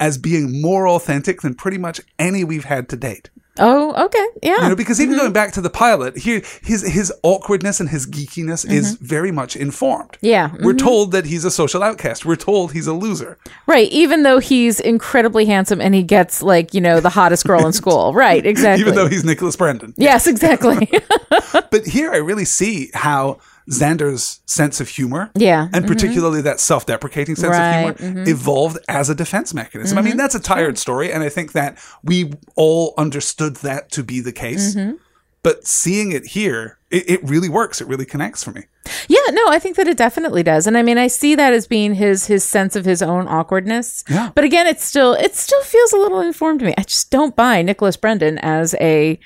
as 0.00 0.18
being 0.18 0.60
more 0.60 0.88
authentic 0.88 1.42
than 1.42 1.54
pretty 1.54 1.78
much 1.78 2.00
any 2.18 2.42
we've 2.44 2.64
had 2.64 2.88
to 2.88 2.96
date. 2.96 3.30
Oh 3.58 4.04
okay, 4.06 4.26
yeah, 4.42 4.62
You 4.62 4.68
know, 4.70 4.76
because 4.76 5.00
even 5.00 5.12
mm-hmm. 5.12 5.20
going 5.20 5.32
back 5.32 5.52
to 5.52 5.61
the 5.61 5.70
pilot, 5.70 6.16
here 6.16 6.42
his 6.62 6.82
his 6.82 7.12
awkwardness 7.23 7.78
and 7.78 7.88
his 7.88 8.04
geekiness 8.04 8.64
mm-hmm. 8.64 8.73
is 8.73 8.96
very 8.96 9.30
much 9.30 9.54
informed. 9.54 10.18
Yeah, 10.20 10.50
We're 10.52 10.73
mm-hmm. 10.73 10.78
told 10.78 11.12
that 11.12 11.26
he's 11.26 11.44
a 11.44 11.52
social 11.52 11.82
outcast. 11.82 12.25
We're 12.25 12.34
told 12.34 12.73
he's 12.73 12.88
a 12.88 12.92
loser. 12.92 13.38
right. 13.66 13.88
Even 13.92 14.25
though 14.25 14.40
he's 14.40 14.80
incredibly 14.80 15.44
handsome 15.46 15.80
and 15.80 15.94
he 15.94 16.02
gets 16.02 16.42
like 16.42 16.75
you 16.75 16.80
know 16.80 16.99
the 16.99 17.11
hottest 17.11 17.46
girl 17.46 17.64
in 17.64 17.73
school, 17.82 18.12
right? 18.12 18.44
Exactly. 18.44 18.80
Even 18.80 18.96
though 18.96 19.08
he's 19.08 19.25
Nicholas 19.25 19.54
Brendon. 19.54 19.94
yes, 19.96 20.26
exactly. 20.26 20.90
But 21.70 21.87
here 21.87 22.12
I 22.12 22.18
really 22.18 22.44
see 22.44 22.90
how 22.94 23.38
Xander's 23.71 24.40
sense 24.47 24.80
of 24.80 24.88
humor, 24.88 25.30
Yeah, 25.35 25.62
and 25.64 25.73
mm-hmm. 25.73 25.87
particularly 25.87 26.42
that 26.42 26.61
self-deprecating 26.61 27.37
sense 27.37 27.50
Right, 27.50 27.88
of 27.88 27.99
humor, 27.99 28.14
mm-hmm. 28.21 28.30
evolved 28.30 28.78
as 28.88 29.09
a 29.09 29.14
defense 29.14 29.54
mechanism. 29.54 29.97
I 29.97 30.02
mean, 30.02 30.12
mm-hmm. 30.12 30.18
that's 30.18 30.35
a 30.35 30.40
tired 30.40 30.78
story, 30.78 31.12
and 31.12 31.23
I 31.23 31.28
think 31.28 31.52
that 31.52 31.78
we 32.02 32.33
all 32.56 32.94
understood 32.99 33.56
that 33.56 33.90
to 33.92 34.02
be 34.02 34.21
the 34.21 34.33
case. 34.33 34.76
But 35.42 35.66
seeing 35.66 36.12
it 36.12 36.28
here, 36.28 36.78
it, 36.90 37.09
it 37.09 37.21
really 37.23 37.50
works. 37.50 37.83
It 37.83 37.87
really 37.87 38.06
connects 38.06 38.42
for 38.42 38.50
me. 38.52 38.62
Yeah, 39.09 39.18
no, 39.30 39.49
I 39.49 39.59
think 39.59 39.76
that 39.76 39.87
it 39.87 39.99
definitely 39.99 40.42
does. 40.42 40.66
And 40.66 40.78
I 40.78 40.83
mean, 40.83 40.97
I 40.97 41.06
see 41.06 41.35
that 41.35 41.52
as 41.52 41.66
being 41.66 41.94
his 41.94 42.26
his 42.26 42.42
sense 42.42 42.76
of 42.76 42.87
his 42.87 43.02
own 43.02 43.28
awkwardness. 43.28 44.04
Yeah. 44.09 44.30
But 44.35 44.44
again, 44.44 44.66
it's 44.66 44.85
still 44.85 45.12
it 45.12 45.35
still 45.35 45.62
feels 45.62 45.92
a 45.92 45.99
little 45.99 46.21
informed 46.21 46.61
to 46.61 46.66
me. 46.66 46.75
I 46.78 46.83
just 46.83 47.11
don't 47.11 47.37
buy 47.37 47.61
Nicholas 47.61 47.99
Brendon 47.99 48.38
as 48.38 48.75
a, 48.80 49.21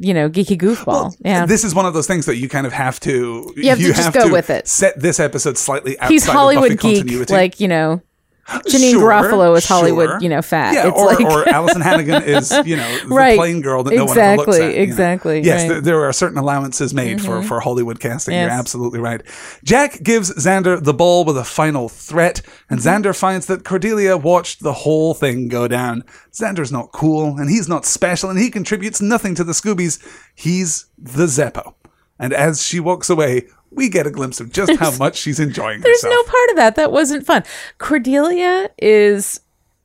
you 0.00 0.14
know, 0.14 0.30
geeky 0.30 0.58
goofball. 0.58 1.14
yeah. 1.24 1.44
This 1.46 1.62
is 1.62 1.74
one 1.74 1.84
of 1.84 1.92
those 1.94 2.06
things 2.06 2.24
that 2.26 2.36
you 2.36 2.48
kind 2.48 2.66
of 2.66 2.72
have 2.72 2.98
to. 3.00 3.52
You 3.54 3.68
have 3.68 3.78
to 3.78 3.92
just 3.92 4.12
go 4.14 4.32
with 4.32 4.48
it. 4.48 4.66
Set 4.66 4.98
this 4.98 5.20
episode 5.20 5.58
slightly 5.58 5.98
outside 5.98 6.10
He's 6.10 6.26
of 6.26 6.32
Hollywood 6.32 6.70
geek, 6.70 6.80
continuity. 6.80 7.32
like, 7.32 7.60
you 7.60 7.68
know, 7.68 8.00
Janeane 8.48 8.90
Sure, 8.92 9.10
Garofalo 9.12 9.56
is 9.56 9.66
Hollywood, 9.66 10.08
sure. 10.08 10.18
you 10.20 10.28
know, 10.28 10.42
fat. 10.42 10.74
Yeah, 10.74 10.88
It's 10.88 10.98
or, 10.98 11.06
like- 11.06 11.20
or 11.20 11.44
Alyson 11.44 11.82
Hannigan 11.82 12.22
is, 12.24 12.50
you 12.66 12.76
know, 12.76 12.98
the 13.00 13.06
Right. 13.08 13.36
plain 13.38 13.60
girl 13.60 13.84
that 13.84 13.94
no 13.94 14.06
one 14.06 14.10
Exactly, 14.18 14.44
looks 14.46 14.58
at. 14.58 14.74
know. 14.74 14.82
exactly, 14.82 15.40
Yes, 15.40 15.60
right. 15.60 15.62
Mm-hmm. 15.62 15.68
there, 15.74 15.80
there 15.82 16.04
are 16.08 16.12
certain 16.12 16.38
allowances 16.38 16.92
made 16.92 17.20
for, 17.22 17.42
for 17.44 17.60
Hollywood 17.60 18.00
casting. 18.00 18.34
You're 18.36 18.48
absolutely 18.50 18.98
right. 18.98 19.22
Jack 19.62 20.02
gives 20.02 20.32
Xander 20.34 20.82
the 20.82 20.94
ball 20.94 21.24
with 21.24 21.36
a 21.36 21.44
final 21.44 21.88
threat, 21.88 22.42
and 22.68 22.80
Mm-hmm. 22.80 22.88
Xander 22.88 23.16
finds 23.16 23.46
that 23.46 23.64
Cordelia 23.64 24.16
watched 24.16 24.62
the 24.62 24.72
whole 24.72 25.14
thing 25.14 25.46
go 25.48 25.68
down. 25.68 26.02
Xander's 26.32 26.72
not 26.72 26.90
cool, 26.92 27.36
and 27.38 27.48
he's 27.50 27.68
not 27.68 27.84
special, 27.86 28.30
and 28.30 28.38
he 28.38 28.50
contributes 28.50 29.00
nothing 29.00 29.34
to 29.36 29.44
the 29.44 29.52
Scoobies. 29.52 30.00
He's 30.34 30.86
the 30.98 31.26
Zeppo. 31.26 31.74
And 32.18 32.32
as 32.34 32.62
she 32.62 32.80
walks 32.80 33.08
away, 33.08 33.46
we 33.70 33.88
get 33.88 34.06
a 34.06 34.10
glimpse 34.10 34.40
of 34.40 34.52
just 34.52 34.72
how 34.78 34.96
much 34.96 35.16
she's 35.16 35.38
enjoying 35.40 35.80
There's 35.80 36.02
herself. 36.02 36.14
no 36.26 36.30
part 36.30 36.50
of 36.50 36.56
that 36.56 36.76
that 36.76 36.92
wasn't 36.92 37.24
fun. 37.26 37.44
Cordelia 37.78 38.70
is 38.78 39.40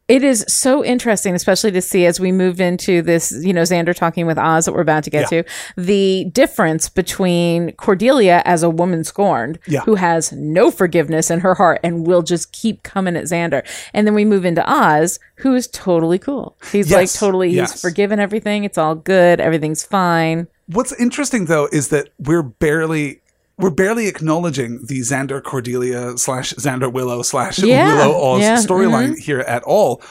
it 0.07 0.23
is 0.23 0.45
so 0.47 0.85
interesting, 0.85 1.33
especially 1.33 1.71
to 1.71 1.81
see 1.81 2.05
as 2.05 2.19
we 2.19 2.31
move 2.31 2.61
into 2.61 3.01
this, 3.01 3.31
you 3.43 3.51
know, 3.51 3.63
Xander 3.63 3.95
talking 3.95 4.27
with 4.27 4.37
Oz 4.37 4.65
that 4.65 4.73
we're 4.73 4.81
about 4.81 5.03
to 5.05 5.09
get 5.09 5.31
Yeah. 5.31 5.41
to, 5.41 5.49
the 5.77 6.25
difference 6.25 6.89
between 6.89 7.71
Cordelia 7.71 8.43
as 8.45 8.61
a 8.61 8.69
woman 8.69 9.03
scorned, 9.03 9.57
Yeah. 9.65 9.79
who 9.81 9.95
has 9.95 10.31
no 10.31 10.69
forgiveness 10.69 11.31
in 11.31 11.39
her 11.39 11.55
heart 11.55 11.79
and 11.83 12.05
will 12.05 12.21
just 12.21 12.51
keep 12.51 12.83
coming 12.83 13.15
at 13.15 13.23
Xander. 13.23 13.63
And 13.95 14.05
then 14.05 14.13
we 14.13 14.25
move 14.25 14.45
into 14.45 14.63
Oz, 14.71 15.17
who 15.37 15.55
is 15.55 15.67
totally 15.69 16.19
cool. 16.19 16.55
He's 16.71 16.91
like 16.91 17.11
totally, 17.11 17.47
he's 17.49 17.57
yes. 17.57 17.81
forgiven 17.81 18.19
everything. 18.19 18.63
It's 18.63 18.77
all 18.77 18.93
good. 18.93 19.39
Everything's 19.39 19.83
fine. 19.83 20.45
What's 20.67 20.93
interesting 20.99 21.45
though 21.45 21.67
is 21.71 21.87
that 21.87 22.09
we're 22.19 22.43
barely 22.43 23.21
we're 23.57 23.69
barely 23.69 24.07
acknowledging 24.07 24.85
the 24.85 24.99
Xander 25.01 25.41
Cordelia 25.41 26.17
slash 26.17 26.53
Xander 26.55 26.91
Willow 26.91 27.21
slash 27.21 27.59
Yeah, 27.59 27.95
Willow 27.95 28.15
Oz 28.35 28.41
yeah, 28.41 28.57
storyline 28.57 29.17
here 29.19 29.39
at 29.41 29.63
all. 29.63 30.01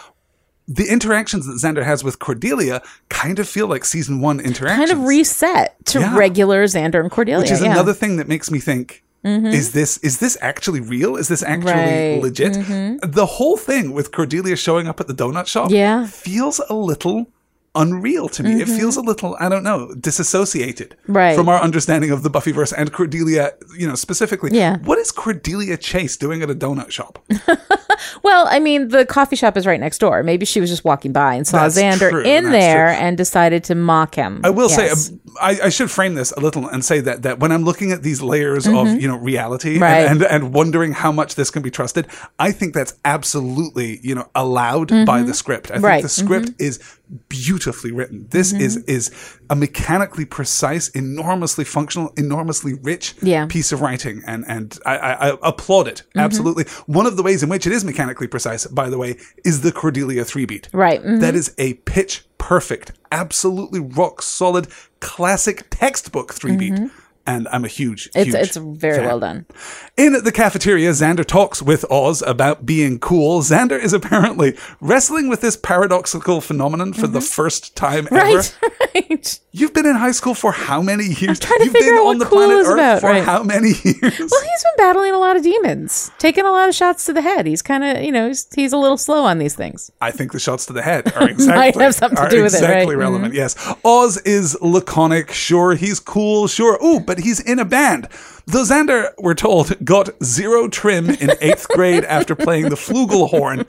The 0.66 0.86
interactions 0.90 1.46
that 1.46 1.54
Xander 1.56 1.84
has 1.84 2.02
with 2.02 2.18
Cordelia 2.18 2.80
kind 3.10 3.38
of 3.38 3.46
feel 3.46 3.66
like 3.66 3.84
season 3.84 4.20
one 4.22 4.40
interactions. 4.40 4.88
Kind 4.88 4.98
of 4.98 5.06
reset 5.06 5.76
to 5.86 6.00
Yeah. 6.00 6.16
regular 6.16 6.64
Xander 6.64 7.00
and 7.00 7.10
Cordelia. 7.10 7.40
which 7.42 7.50
is. 7.50 7.60
Mm-hmm. 7.60 7.72
another 7.72 7.92
thing 7.92 8.16
that 8.16 8.28
makes 8.28 8.50
me 8.50 8.60
think 8.60 9.02
is 9.26 9.72
this 9.72 9.96
is 9.98 10.18
this 10.18 10.36
actually 10.42 10.80
real 10.80 11.16
is 11.16 11.28
this 11.28 11.42
actually 11.42 11.72
Right. 11.72 12.20
Mm-hmm. 12.20 12.22
legit 12.22 13.12
the 13.14 13.24
whole 13.24 13.56
thing 13.56 13.92
with 13.94 14.12
cordelia 14.12 14.54
showing 14.54 14.86
up 14.86 15.00
at 15.00 15.06
the 15.06 15.14
donut 15.14 15.46
shop 15.46 15.70
Yeah. 15.70 16.00
Mm-hmm. 16.00 16.06
feels 16.08 16.60
a 16.68 16.74
little 16.74 17.26
unreal 17.74 18.28
to 18.28 18.42
me 18.42 18.60
it 18.62 18.68
feels 18.68 18.96
a 18.96 19.00
little 19.00 19.36
i 19.40 19.48
don't 19.48 19.62
know 19.64 19.92
disassociated 19.94 20.96
Right. 21.08 21.34
from 21.36 21.48
our 21.48 21.60
understanding 21.60 22.10
of 22.10 22.22
the 22.22 22.30
buffyverse 22.30 22.72
and 22.76 22.92
cordelia 22.92 23.52
you 23.76 23.86
know 23.88 23.94
specifically 23.96 24.50
Yeah. 24.52 24.78
what 24.78 24.98
is 24.98 25.10
cordelia 25.10 25.76
chase 25.76 26.16
doing 26.16 26.42
at 26.42 26.50
a 26.50 26.54
donut 26.54 26.90
shop 26.90 27.18
Well, 28.22 28.46
I 28.50 28.58
mean, 28.58 28.88
the 28.88 29.06
coffee 29.06 29.36
shop 29.36 29.56
is 29.56 29.66
right 29.66 29.78
next 29.78 29.98
door. 29.98 30.22
Maybe 30.22 30.44
she 30.44 30.60
was 30.60 30.68
just 30.68 30.84
walking 30.84 31.12
by 31.12 31.34
and 31.34 31.46
saw 31.46 31.62
That's 31.68 31.78
Xander 31.78 32.10
true, 32.10 32.22
in 32.22 32.50
there 32.50 32.88
and 32.88 33.16
decided 33.16 33.64
to 33.64 33.74
mock 33.74 34.14
him. 34.14 34.40
I 34.44 34.50
will 34.50 34.68
Yes. 34.68 35.06
say, 35.08 35.14
I, 35.40 35.58
I 35.64 35.68
should 35.68 35.90
frame 35.90 36.14
this 36.14 36.32
a 36.32 36.40
little 36.40 36.66
and 36.68 36.84
say 36.84 37.00
that 37.00 37.22
that 37.22 37.38
when 37.38 37.52
I'm 37.52 37.64
looking 37.64 37.92
at 37.92 38.02
these 38.02 38.20
layers 38.20 38.66
of 38.66 38.88
you 39.00 39.08
know 39.08 39.16
reality 39.16 39.74
Mm-hmm. 39.74 39.82
Right. 39.82 40.06
and, 40.06 40.22
and 40.22 40.44
and 40.44 40.54
wondering 40.54 40.92
how 40.92 41.12
much 41.12 41.34
this 41.36 41.50
can 41.50 41.62
be 41.62 41.70
trusted, 41.70 42.06
I 42.38 42.50
think 42.52 42.74
that's 42.74 42.94
absolutely 43.04 44.00
you 44.02 44.14
know 44.14 44.28
allowed 44.34 44.88
by 45.06 45.22
the 45.22 45.34
script. 45.34 45.70
I 45.70 45.74
think 45.74 45.84
Mm-hmm. 45.84 45.84
Right. 45.86 45.96
Mm-hmm. 45.98 46.02
the 46.02 46.08
script 46.08 46.60
is 46.60 46.80
beautifully 47.28 47.92
written. 47.92 48.26
This 48.30 48.52
is 48.52 48.76
is 48.84 49.10
a 49.50 49.56
mechanically 49.56 50.24
precise, 50.24 50.88
enormously 50.88 51.64
functional, 51.64 52.12
enormously 52.16 52.74
rich 52.74 53.14
Yeah. 53.22 53.46
piece 53.46 53.72
of 53.72 53.80
writing, 53.80 54.22
and 54.26 54.44
and 54.48 54.78
I, 54.86 54.96
I, 54.98 55.30
I 55.30 55.36
applaud 55.42 55.88
it 55.88 56.02
Mm-hmm. 56.10 56.18
absolutely. 56.20 56.64
One 56.86 57.06
of 57.06 57.16
the 57.16 57.22
ways 57.22 57.42
in 57.42 57.48
which 57.48 57.66
it 57.66 57.72
is 57.72 57.84
mechanically 57.84 58.26
precise, 58.26 58.66
by 58.66 58.88
the 58.90 58.98
way, 58.98 59.16
is 59.44 59.60
the 59.62 59.72
Cordelia 59.72 60.24
three 60.24 60.44
beat. 60.44 60.68
Right, 60.72 61.02
mhm. 61.02 61.20
That 61.20 61.34
is 61.34 61.54
a 61.58 61.74
pitch 61.74 62.24
perfect, 62.38 62.92
absolutely 63.10 63.80
rock 63.80 64.20
solid, 64.20 64.66
classic 65.00 65.64
textbook 65.70 66.34
3 66.34 66.56
beat. 66.56 66.74
And 67.26 67.48
I'm 67.48 67.64
a 67.64 67.68
huge, 67.68 68.10
Mm-hmm. 68.10 68.18
it's 68.20 68.36
huge 68.36 68.46
it's 68.48 68.56
very 68.80 68.98
fan. 68.98 69.06
well 69.06 69.20
done. 69.20 69.46
In 69.96 70.22
the 70.24 70.32
cafeteria, 70.32 70.90
Xander 70.90 71.24
talks 71.24 71.62
with 71.62 71.84
Oz 71.90 72.20
about 72.22 72.66
being 72.66 72.98
cool. 72.98 73.40
Xander 73.40 73.82
is 73.82 73.92
apparently 73.94 74.56
wrestling 74.80 75.28
with 75.28 75.40
this 75.40 75.56
paradoxical 75.56 76.40
phenomenon 76.42 76.92
for 76.92 77.06
the 77.06 77.20
first 77.22 77.74
time 77.76 78.06
ever. 78.10 78.18
Mm-hmm. 78.40 78.68
Right. 78.94 79.40
You've 79.50 79.74
been 79.74 79.86
in 79.86 79.96
high 79.96 80.12
school 80.12 80.34
for 80.34 80.52
how 80.52 80.80
many 80.80 81.04
years? 81.04 81.40
trying 81.40 81.58
to 81.58 81.64
You've 81.64 81.72
figure 81.72 81.90
been 81.92 81.98
out 81.98 82.06
on 82.06 82.06
what 82.06 82.18
the 82.20 82.24
cool 82.26 82.38
planet 82.38 82.58
is 82.58 82.66
Earth 82.68 82.74
about, 82.74 83.00
for 83.00 83.06
right. 83.08 83.24
how 83.24 83.42
many 83.42 83.68
years? 83.84 84.00
Well, 84.02 84.10
he's 84.42 84.62
been 84.62 84.76
battling 84.78 85.12
a 85.14 85.18
lot 85.18 85.36
of 85.36 85.42
demons, 85.42 86.12
taking 86.18 86.44
a 86.44 86.50
lot 86.52 86.68
of 86.68 86.76
shots 86.76 87.04
to 87.06 87.12
the 87.12 87.20
head. 87.20 87.46
He's 87.46 87.60
kind 87.60 87.82
of, 87.82 88.04
you 88.04 88.12
know, 88.12 88.28
he's, 88.28 88.46
he's 88.54 88.72
a 88.72 88.76
little 88.76 88.96
slow 88.96 89.24
on 89.24 89.38
these 89.38 89.56
things. 89.56 89.90
I 90.00 90.12
think 90.12 90.30
the 90.30 90.38
shots 90.38 90.66
to 90.66 90.72
the 90.72 90.82
head 90.82 91.12
are 91.16 91.28
exactly 91.28 91.82
have 91.82 91.94
something 91.96 92.22
to 92.22 92.30
do 92.30 92.42
with 92.44 92.54
it, 92.54 92.58
exactly 92.58 92.94
right? 92.94 93.00
relevant. 93.02 93.34
Yes, 93.34 93.56
Oz 93.84 94.18
is 94.18 94.56
laconic. 94.60 95.32
Sure, 95.32 95.74
he's 95.74 95.98
cool. 95.98 96.46
Sure, 96.46 96.78
ooh, 96.84 97.00
but 97.00 97.13
he's 97.18 97.40
in 97.40 97.58
a 97.58 97.64
band. 97.64 98.08
Though 98.46 98.62
Xander, 98.62 99.10
we're 99.18 99.34
told, 99.34 99.82
got 99.84 100.10
zero 100.22 100.68
trim 100.68 101.08
in 101.10 101.30
eighth 101.40 101.66
grade 101.68 102.04
after 102.04 102.34
playing 102.34 102.68
the 102.68 102.76
flugelhorn, 102.76 103.64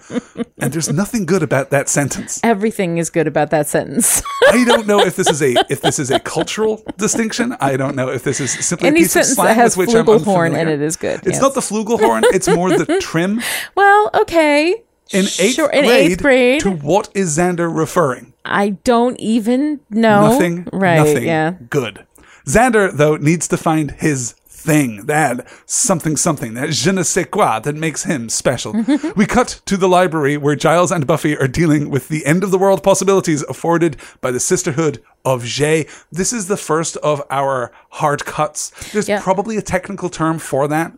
and 0.58 0.74
there's 0.74 0.92
nothing 0.92 1.26
good 1.26 1.42
about 1.44 1.70
that 1.70 1.88
sentence. 1.88 2.42
Everything 2.44 2.98
is 2.98 3.10
good 3.10 3.26
about 3.28 3.52
that 3.52 3.68
sentence. 3.68 4.22
I 4.52 4.66
don't 4.66 4.86
know 4.86 5.00
if 5.00 5.16
this 5.16 5.30
is 5.30 5.42
a 5.42 5.56
if 5.70 5.80
this 5.82 5.98
is 5.98 6.12
a 6.12 6.20
cultural 6.20 6.84
distinction. 6.98 7.56
I 7.62 7.78
don't 7.78 7.96
know 7.96 8.10
if 8.10 8.24
this 8.24 8.40
is 8.42 8.52
simply 8.66 8.88
Any 8.90 9.00
a 9.00 9.04
piece 9.04 9.16
of 9.16 9.26
slang 9.26 9.48
that 9.48 9.56
has 9.56 9.78
with 9.78 9.88
which 9.88 9.96
I'm 9.96 10.06
flugelhorn 10.06 10.48
in 10.48 10.54
unfamiliar. 10.56 10.74
it 10.76 10.82
is 10.82 10.96
good, 10.98 11.20
It's 11.20 11.34
yes. 11.38 11.42
not 11.42 11.54
the 11.54 11.62
flugelhorn. 11.62 12.24
It's 12.34 12.48
more 12.50 12.70
the 12.70 13.00
trim. 13.02 13.42
well, 13.76 14.10
okay. 14.14 14.84
In 15.14 15.26
eighth, 15.26 15.54
Sure, 15.54 15.70
in 15.70 15.86
grade, 15.86 16.12
eighth 16.12 16.22
grade, 16.22 16.62
to 16.62 16.72
what 16.72 17.10
is 17.14 17.38
Xander 17.38 17.74
referring? 17.74 18.34
I 18.44 18.70
don't 18.84 19.18
even 19.20 19.80
know. 19.90 20.32
Nothing. 20.32 20.68
Right. 20.74 20.98
Nothing. 20.98 21.24
Yeah. 21.26 21.52
Good. 21.70 22.06
Xander, 22.46 22.92
though, 22.92 23.18
needs 23.18 23.48
to 23.50 23.58
find 23.58 23.92
his 23.92 24.34
thing, 24.48 25.06
that 25.06 25.48
something 25.68 26.18
something, 26.18 26.56
that 26.56 26.72
je 26.72 26.92
ne 26.92 27.04
sais 27.04 27.28
quoi 27.30 27.60
that 27.60 27.76
makes 27.76 28.04
him 28.06 28.30
special. 28.30 28.74
we 29.16 29.26
cut 29.28 29.62
to 29.66 29.78
the 29.78 29.88
library 29.88 30.38
where 30.38 30.56
Giles 30.56 30.92
and 30.92 31.06
Buffy 31.06 31.38
are 31.38 31.48
dealing 31.48 31.90
with 31.92 32.08
the 32.08 32.26
end 32.26 32.44
of 32.44 32.50
the 32.52 32.58
world 32.58 32.82
possibilities 32.82 33.44
afforded 33.44 33.96
by 34.22 34.32
the 34.32 34.40
Sisterhood 34.40 35.04
of 35.24 35.44
Jhe. 35.44 35.88
This 36.12 36.34
is 36.34 36.48
the 36.48 36.58
first 36.58 36.98
of 36.98 37.22
our 37.30 37.72
hard 37.92 38.26
cuts. 38.26 38.72
There's 38.92 39.08
Yeah. 39.08 39.22
probably 39.22 39.58
a 39.58 39.62
technical 39.62 40.10
term 40.10 40.40
for 40.40 40.68
that. 40.68 40.94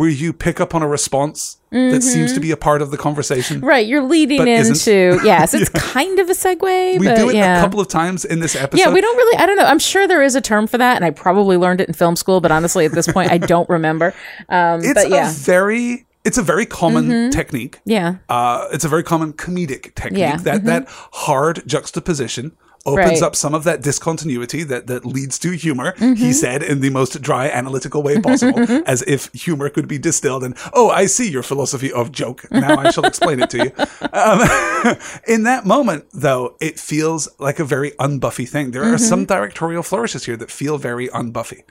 Where 0.00 0.08
you 0.08 0.32
pick 0.32 0.60
up 0.60 0.74
on 0.74 0.82
a 0.82 0.88
response 0.88 1.58
that 1.70 2.02
seems 2.02 2.32
to 2.32 2.40
be 2.40 2.50
a 2.52 2.56
part 2.56 2.80
of 2.80 2.90
the 2.90 2.96
conversation. 2.96 3.58
Mm-hmm. 3.58 3.66
Right. 3.66 3.86
You're 3.86 4.02
leading 4.02 4.48
into, 4.48 5.20
yes, 5.22 5.52
it's 5.52 5.68
kind 5.92 6.18
of 6.18 6.30
a 6.30 6.32
segue. 6.32 6.98
We 6.98 7.06
do 7.06 7.28
it 7.28 7.36
yeah. 7.36 7.58
a 7.58 7.62
couple 7.62 7.80
of 7.80 7.88
times 7.88 8.24
in 8.24 8.40
this 8.40 8.56
episode. 8.56 8.82
Yeah, 8.82 8.92
we 8.94 9.02
don't 9.02 9.14
really. 9.16 9.36
I 9.36 9.44
don't 9.44 9.56
know. 9.56 9.66
I'm 9.66 9.78
sure 9.78 10.08
there 10.08 10.22
is 10.22 10.34
a 10.34 10.40
term 10.40 10.66
for 10.66 10.78
that, 10.78 10.96
and 10.96 11.04
I 11.04 11.10
probably 11.10 11.58
learned 11.58 11.82
it 11.82 11.88
in 11.88 11.92
film 11.92 12.16
school. 12.16 12.40
But 12.40 12.50
honestly, 12.50 12.86
at 12.86 12.92
this 12.92 13.12
point, 13.12 13.30
I 13.30 13.36
don't 13.38 13.68
remember. 13.68 14.14
Um, 14.48 14.80
it's 14.82 14.94
but 14.94 15.10
yeah, 15.10 15.26
Mm-hmm. 15.26 15.42
a 15.42 15.44
very 15.44 16.06
it's 16.24 16.38
a 16.38 16.42
very 16.42 16.64
common 16.64 17.30
technique. 17.30 17.80
yeah, 17.84 18.16
Uh, 18.30 18.68
it's 18.72 18.84
a 18.84 18.88
very 18.88 19.02
common 19.02 19.32
comedic 19.34 19.94
technique. 19.94 20.18
Yeah, 20.20 20.34
Mm-hmm. 20.36 20.44
That 20.44 20.64
that 20.64 20.84
hard 20.88 21.62
juxtaposition 21.66 22.52
opens 22.86 23.20
Right. 23.20 23.22
up 23.22 23.36
some 23.36 23.54
of 23.54 23.64
that 23.64 23.82
discontinuity 23.82 24.62
that 24.64 24.86
that 24.86 25.04
leads 25.04 25.38
to 25.40 25.50
humor. 25.52 25.92
Mm-hmm. 25.92 26.14
He 26.14 26.32
said 26.32 26.62
in 26.62 26.80
the 26.80 26.90
most 26.90 27.20
dry, 27.20 27.48
analytical 27.50 28.02
way 28.02 28.20
possible, 28.20 28.58
as 28.86 29.02
if 29.02 29.30
humor 29.34 29.68
could 29.68 29.86
be 29.88 29.98
distilled. 29.98 30.44
And 30.44 30.56
oh, 30.72 30.88
I 30.90 31.06
see 31.06 31.30
your 31.30 31.42
philosophy 31.42 31.92
of 31.92 32.10
joke. 32.12 32.50
Now 32.50 32.76
I 32.78 32.90
shall 32.90 33.04
explain 33.04 33.40
it 33.40 33.50
to 33.50 33.58
you. 33.64 33.72
Um, 34.12 34.40
in 35.28 35.44
that 35.44 35.64
moment, 35.66 36.06
though, 36.12 36.56
it 36.60 36.78
feels 36.80 37.28
like 37.38 37.58
a 37.60 37.64
very 37.64 37.92
unbuffy 37.92 38.48
thing. 38.48 38.70
There 38.72 38.82
are 38.82 38.96
Mm-hmm. 38.96 39.04
some 39.12 39.24
directorial 39.24 39.82
flourishes 39.82 40.24
here 40.24 40.36
that 40.36 40.50
feel 40.50 40.78
very 40.78 41.08
unbuffy. 41.08 41.62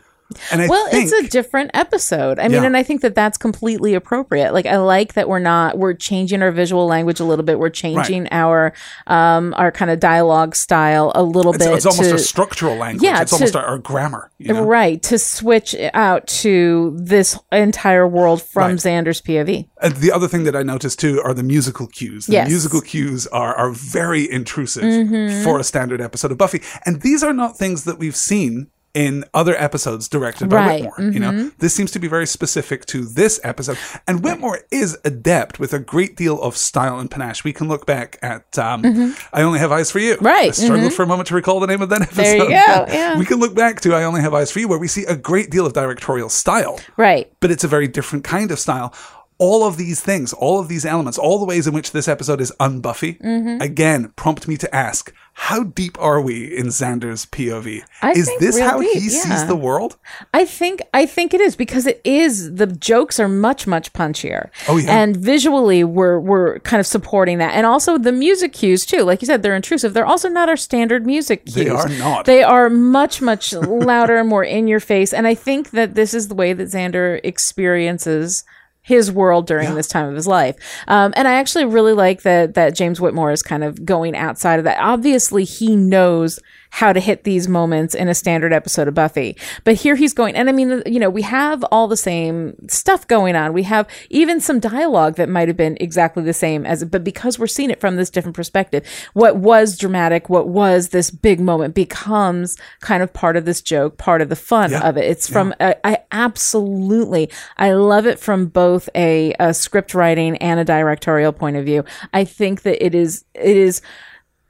And 0.51 0.62
I 0.62 0.67
Well, 0.67 0.88
think 0.89 1.03
it's 1.03 1.12
a 1.13 1.27
different 1.29 1.71
episode. 1.74 2.38
I 2.39 2.43
mean, 2.43 2.62
Yeah. 2.62 2.65
and 2.65 2.77
I 2.77 2.83
think 2.83 3.01
that 3.01 3.15
that's 3.15 3.38
completely 3.38 3.95
appropriate. 3.95 4.53
Like, 4.53 4.65
I 4.67 4.77
like 4.77 5.13
that 5.13 5.27
we're 5.27 5.39
not 5.39 5.77
we're 5.77 5.93
changing 5.93 6.41
our 6.41 6.51
visual 6.51 6.86
language 6.86 7.19
a 7.19 7.24
little 7.24 7.43
bit. 7.45 7.57
We're 7.59 7.69
changing 7.69 8.27
our 8.31 8.74
um 9.07 9.53
our 9.57 9.71
kind 9.71 9.89
of 9.91 10.00
dialogue 10.00 10.55
style 10.55 11.12
a 11.15 11.24
little 11.24 11.53
it's, 11.53 11.65
bit. 11.65 11.74
it's 11.74 11.86
almost 11.86 12.09
to, 12.09 12.15
a 12.15 12.19
structural 12.19 12.75
language. 12.75 13.03
Yeah, 13.03 13.21
it's 13.21 13.33
almost 13.33 13.55
our, 13.55 13.65
our 13.65 13.77
grammar. 13.79 14.29
You 14.38 14.53
know? 14.53 14.63
right 14.63 15.01
to 15.03 15.17
switch 15.17 15.75
out 15.93 16.27
to 16.27 16.95
this 16.98 17.38
entire 17.51 18.07
world 18.07 18.41
from 18.41 18.71
Right. 18.71 18.75
Xander's 18.77 19.21
POV. 19.21 19.67
And 19.81 19.95
the 19.98 20.12
other 20.12 20.27
thing 20.27 20.43
that 20.43 20.55
I 20.55 20.63
noticed 20.63 21.00
too 21.00 21.21
are 21.24 21.33
the 21.33 21.43
musical 21.43 21.88
cues. 21.88 22.25
The 22.27 22.33
Yes. 22.33 22.43
Mm-hmm. 22.43 22.51
musical 22.51 22.81
cues 22.81 23.27
are 23.27 23.55
are 23.55 23.71
very 23.71 24.29
intrusive 24.31 25.43
for 25.43 25.59
a 25.59 25.63
standard 25.63 26.01
episode 26.01 26.31
of 26.31 26.38
Buffy, 26.38 26.62
and 26.86 27.01
these 27.01 27.24
are 27.24 27.33
not 27.33 27.57
things 27.57 27.83
that 27.86 27.98
we've 27.98 28.15
seen 28.15 28.67
in 29.00 29.24
other 29.34 29.56
episodes 29.56 30.10
directed 30.10 30.50
by 30.50 30.56
Right. 30.58 30.84
Mm-hmm. 30.84 31.06
Whitmore. 31.06 31.12
You 31.13 31.20
know, 31.20 31.51
this 31.60 31.74
seems 31.74 31.91
to 31.91 32.00
be 32.00 32.08
very 32.10 32.27
specific 32.27 32.86
to 32.88 33.06
this 33.06 33.39
episode, 33.46 33.77
and 34.08 34.22
Whitmore 34.24 34.60
is 34.72 34.98
adept 35.06 35.58
with 35.58 35.74
a 35.74 35.79
great 35.79 36.18
deal 36.18 36.41
of 36.41 36.58
style 36.58 37.00
and 37.00 37.10
panache. 37.10 37.44
We 37.46 37.53
can 37.53 37.70
look 37.70 37.86
back 37.86 38.20
at 38.22 38.60
um, 38.60 39.15
"I 39.32 39.41
Only 39.44 39.60
Have 39.60 39.72
Eyes 39.72 39.89
for 39.89 40.00
You." 40.00 40.15
Mm-hmm. 40.15 40.25
Right. 40.25 40.50
I 40.50 40.51
struggled 40.51 40.94
for 40.94 41.03
a 41.03 41.08
moment 41.08 41.27
to 41.29 41.36
recall 41.36 41.60
the 41.62 41.68
name 41.68 41.82
of 41.82 41.89
that 41.89 42.01
episode. 42.01 42.24
There 42.24 42.36
you 42.44 42.50
go, 42.50 42.86
yeah. 42.89 43.18
we 43.18 43.25
can 43.25 43.39
look 43.39 43.56
back 43.56 43.79
to 43.82 43.94
"I 43.96 44.03
Only 44.03 44.20
Have 44.22 44.34
Eyes 44.34 44.51
for 44.51 44.60
You," 44.60 44.68
where 44.68 44.79
we 44.79 44.89
see 44.89 45.06
a 45.06 45.15
great 45.15 45.50
deal 45.50 45.65
of 45.65 45.72
directorial 45.74 46.27
style 46.29 46.77
Right. 46.98 47.32
but 47.39 47.51
it's 47.51 47.63
a 47.63 47.68
very 47.70 47.88
different 47.88 48.25
kind 48.25 48.51
of 48.51 48.60
style. 48.60 48.94
All 49.39 49.65
of 49.65 49.77
these 49.77 50.01
things, 50.01 50.34
all 50.34 50.60
of 50.60 50.67
these 50.67 50.86
elements, 50.86 51.17
all 51.17 51.39
the 51.39 51.46
ways 51.46 51.65
in 51.65 51.74
which 51.74 51.91
this 51.93 52.08
episode 52.08 52.41
is 52.41 52.51
unbuffy, 52.60 53.19
Mm-hmm. 53.22 53.62
again, 53.62 54.12
prompt 54.15 54.48
me 54.48 54.58
to 54.58 54.75
ask, 54.75 55.13
how 55.34 55.63
deep 55.63 55.98
are 56.01 56.19
we 56.19 56.53
in 56.58 56.65
Xander's 56.67 57.25
POV? 57.25 57.81
I 58.01 58.12
is 58.12 58.29
this 58.39 58.60
how 58.60 58.81
he 58.81 58.91
deep, 58.93 59.10
sees 59.10 59.48
the 59.48 59.55
world? 59.55 59.96
I 60.34 60.43
think 60.43 60.81
I 60.93 61.05
think 61.05 61.34
it 61.34 61.39
is 61.39 61.55
because 61.55 61.86
it 61.88 62.01
is 62.03 62.55
the 62.55 62.67
jokes 62.67 63.22
are 63.22 63.29
much 63.29 63.65
much 63.65 63.93
punchier. 63.93 64.50
Oh, 64.67 64.75
yeah. 64.75 64.91
And 65.00 65.15
visually 65.15 65.86
we're 65.86 66.19
we're 66.19 66.60
kind 66.60 66.81
of 66.81 66.86
supporting 66.88 67.38
that. 67.38 67.53
And 67.53 67.65
also 67.65 67.98
the 67.98 68.12
music 68.12 68.51
cues 68.51 68.86
too. 68.86 69.03
Like 69.03 69.22
you 69.22 69.27
said 69.27 69.41
they're 69.41 69.55
intrusive. 69.55 69.93
They're 69.93 70.05
also 70.05 70.27
not 70.27 70.50
our 70.50 70.58
standard 70.58 71.05
music 71.05 71.46
cues. 71.46 71.55
They 71.55 71.69
are 71.69 71.88
not. 71.88 72.25
They 72.25 72.43
are 72.43 72.69
much 72.69 73.22
much 73.22 73.53
louder 73.91 74.22
more 74.25 74.43
in 74.43 74.67
your 74.67 74.81
face 74.81 75.13
and 75.13 75.25
I 75.25 75.36
think 75.36 75.69
that 75.72 75.96
this 75.96 76.13
is 76.13 76.27
the 76.27 76.36
way 76.36 76.51
that 76.51 76.67
Xander 76.67 77.22
experiences 77.24 78.43
his 78.89 79.12
world 79.12 79.46
during 79.46 79.75
this 79.75 79.88
time 79.88 80.10
of 80.10 80.15
his 80.15 80.25
life. 80.25 80.55
Um, 80.88 81.13
and 81.15 81.27
I 81.27 81.34
actually 81.34 81.65
really 81.65 81.93
like 81.93 82.24
that 82.24 82.55
that 82.55 82.75
James 82.75 83.00
Whitmore 83.00 83.31
is 83.31 83.43
kind 83.43 83.63
of 83.63 83.86
going 83.86 84.15
outside 84.17 84.58
of 84.58 84.65
that. 84.65 84.79
Obviously, 84.79 85.43
he 85.43 85.75
knows 85.75 86.39
how 86.71 86.93
to 86.93 86.99
hit 86.99 87.23
these 87.23 87.47
moments 87.47 87.95
in 87.95 88.07
a 88.07 88.13
standard 88.15 88.53
episode 88.53 88.88
of 88.88 88.93
Buffy. 88.93 89.35
But 89.63 89.75
here 89.75 89.95
he's 89.95 90.13
going, 90.13 90.35
and 90.35 90.49
I 90.49 90.51
mean, 90.51 90.83
you 90.85 90.99
know, 90.99 91.09
we 91.09 91.23
have 91.23 91.63
all 91.71 91.88
the 91.88 91.97
same 91.97 92.55
stuff 92.67 93.07
going 93.07 93.35
on. 93.35 93.53
We 93.53 93.63
have 93.63 93.88
even 94.09 94.39
some 94.39 94.59
dialogue 94.59 95.15
that 95.15 95.29
might 95.29 95.47
have 95.47 95.57
been 95.57 95.77
exactly 95.79 96.23
the 96.23 96.33
same 96.33 96.65
as, 96.65 96.83
but 96.85 97.03
because 97.03 97.39
we're 97.39 97.47
seeing 97.47 97.69
it 97.71 97.79
from 97.81 97.95
this 97.95 98.09
different 98.09 98.35
perspective, 98.35 98.85
what 99.13 99.38
was 99.38 99.77
dramatic, 99.77 100.29
what 100.29 100.47
was 100.47 100.89
this 100.89 101.09
big 101.11 101.39
moment 101.39 101.73
becomes 101.73 102.57
kind 102.81 103.01
of 103.01 103.11
part 103.13 103.35
of 103.35 103.45
this 103.45 103.61
joke, 103.61 103.97
part 103.97 104.21
of 104.21 104.29
the 104.29 104.35
fun 104.35 104.71
Yeah. 104.71 104.88
of 104.88 104.95
it. 104.97 105.05
It's 105.05 105.27
from, 105.27 105.53
I, 105.59 105.75
I 105.83 105.97
absolutely, 106.11 107.29
I 107.57 107.73
love 107.73 108.05
it 108.05 108.19
from 108.19 108.47
both 108.47 108.89
a, 108.95 109.33
a 109.39 109.53
script 109.53 109.93
writing 109.93 110.38
and 110.38 110.59
a 110.59 110.65
directorial 110.65 111.31
point 111.33 111.57
of 111.57 111.65
view. 111.65 111.83
I 112.13 112.23
think 112.25 112.61
that 112.61 112.83
it 112.83 112.93
is, 112.95 113.25
it 113.33 113.57
is, 113.57 113.81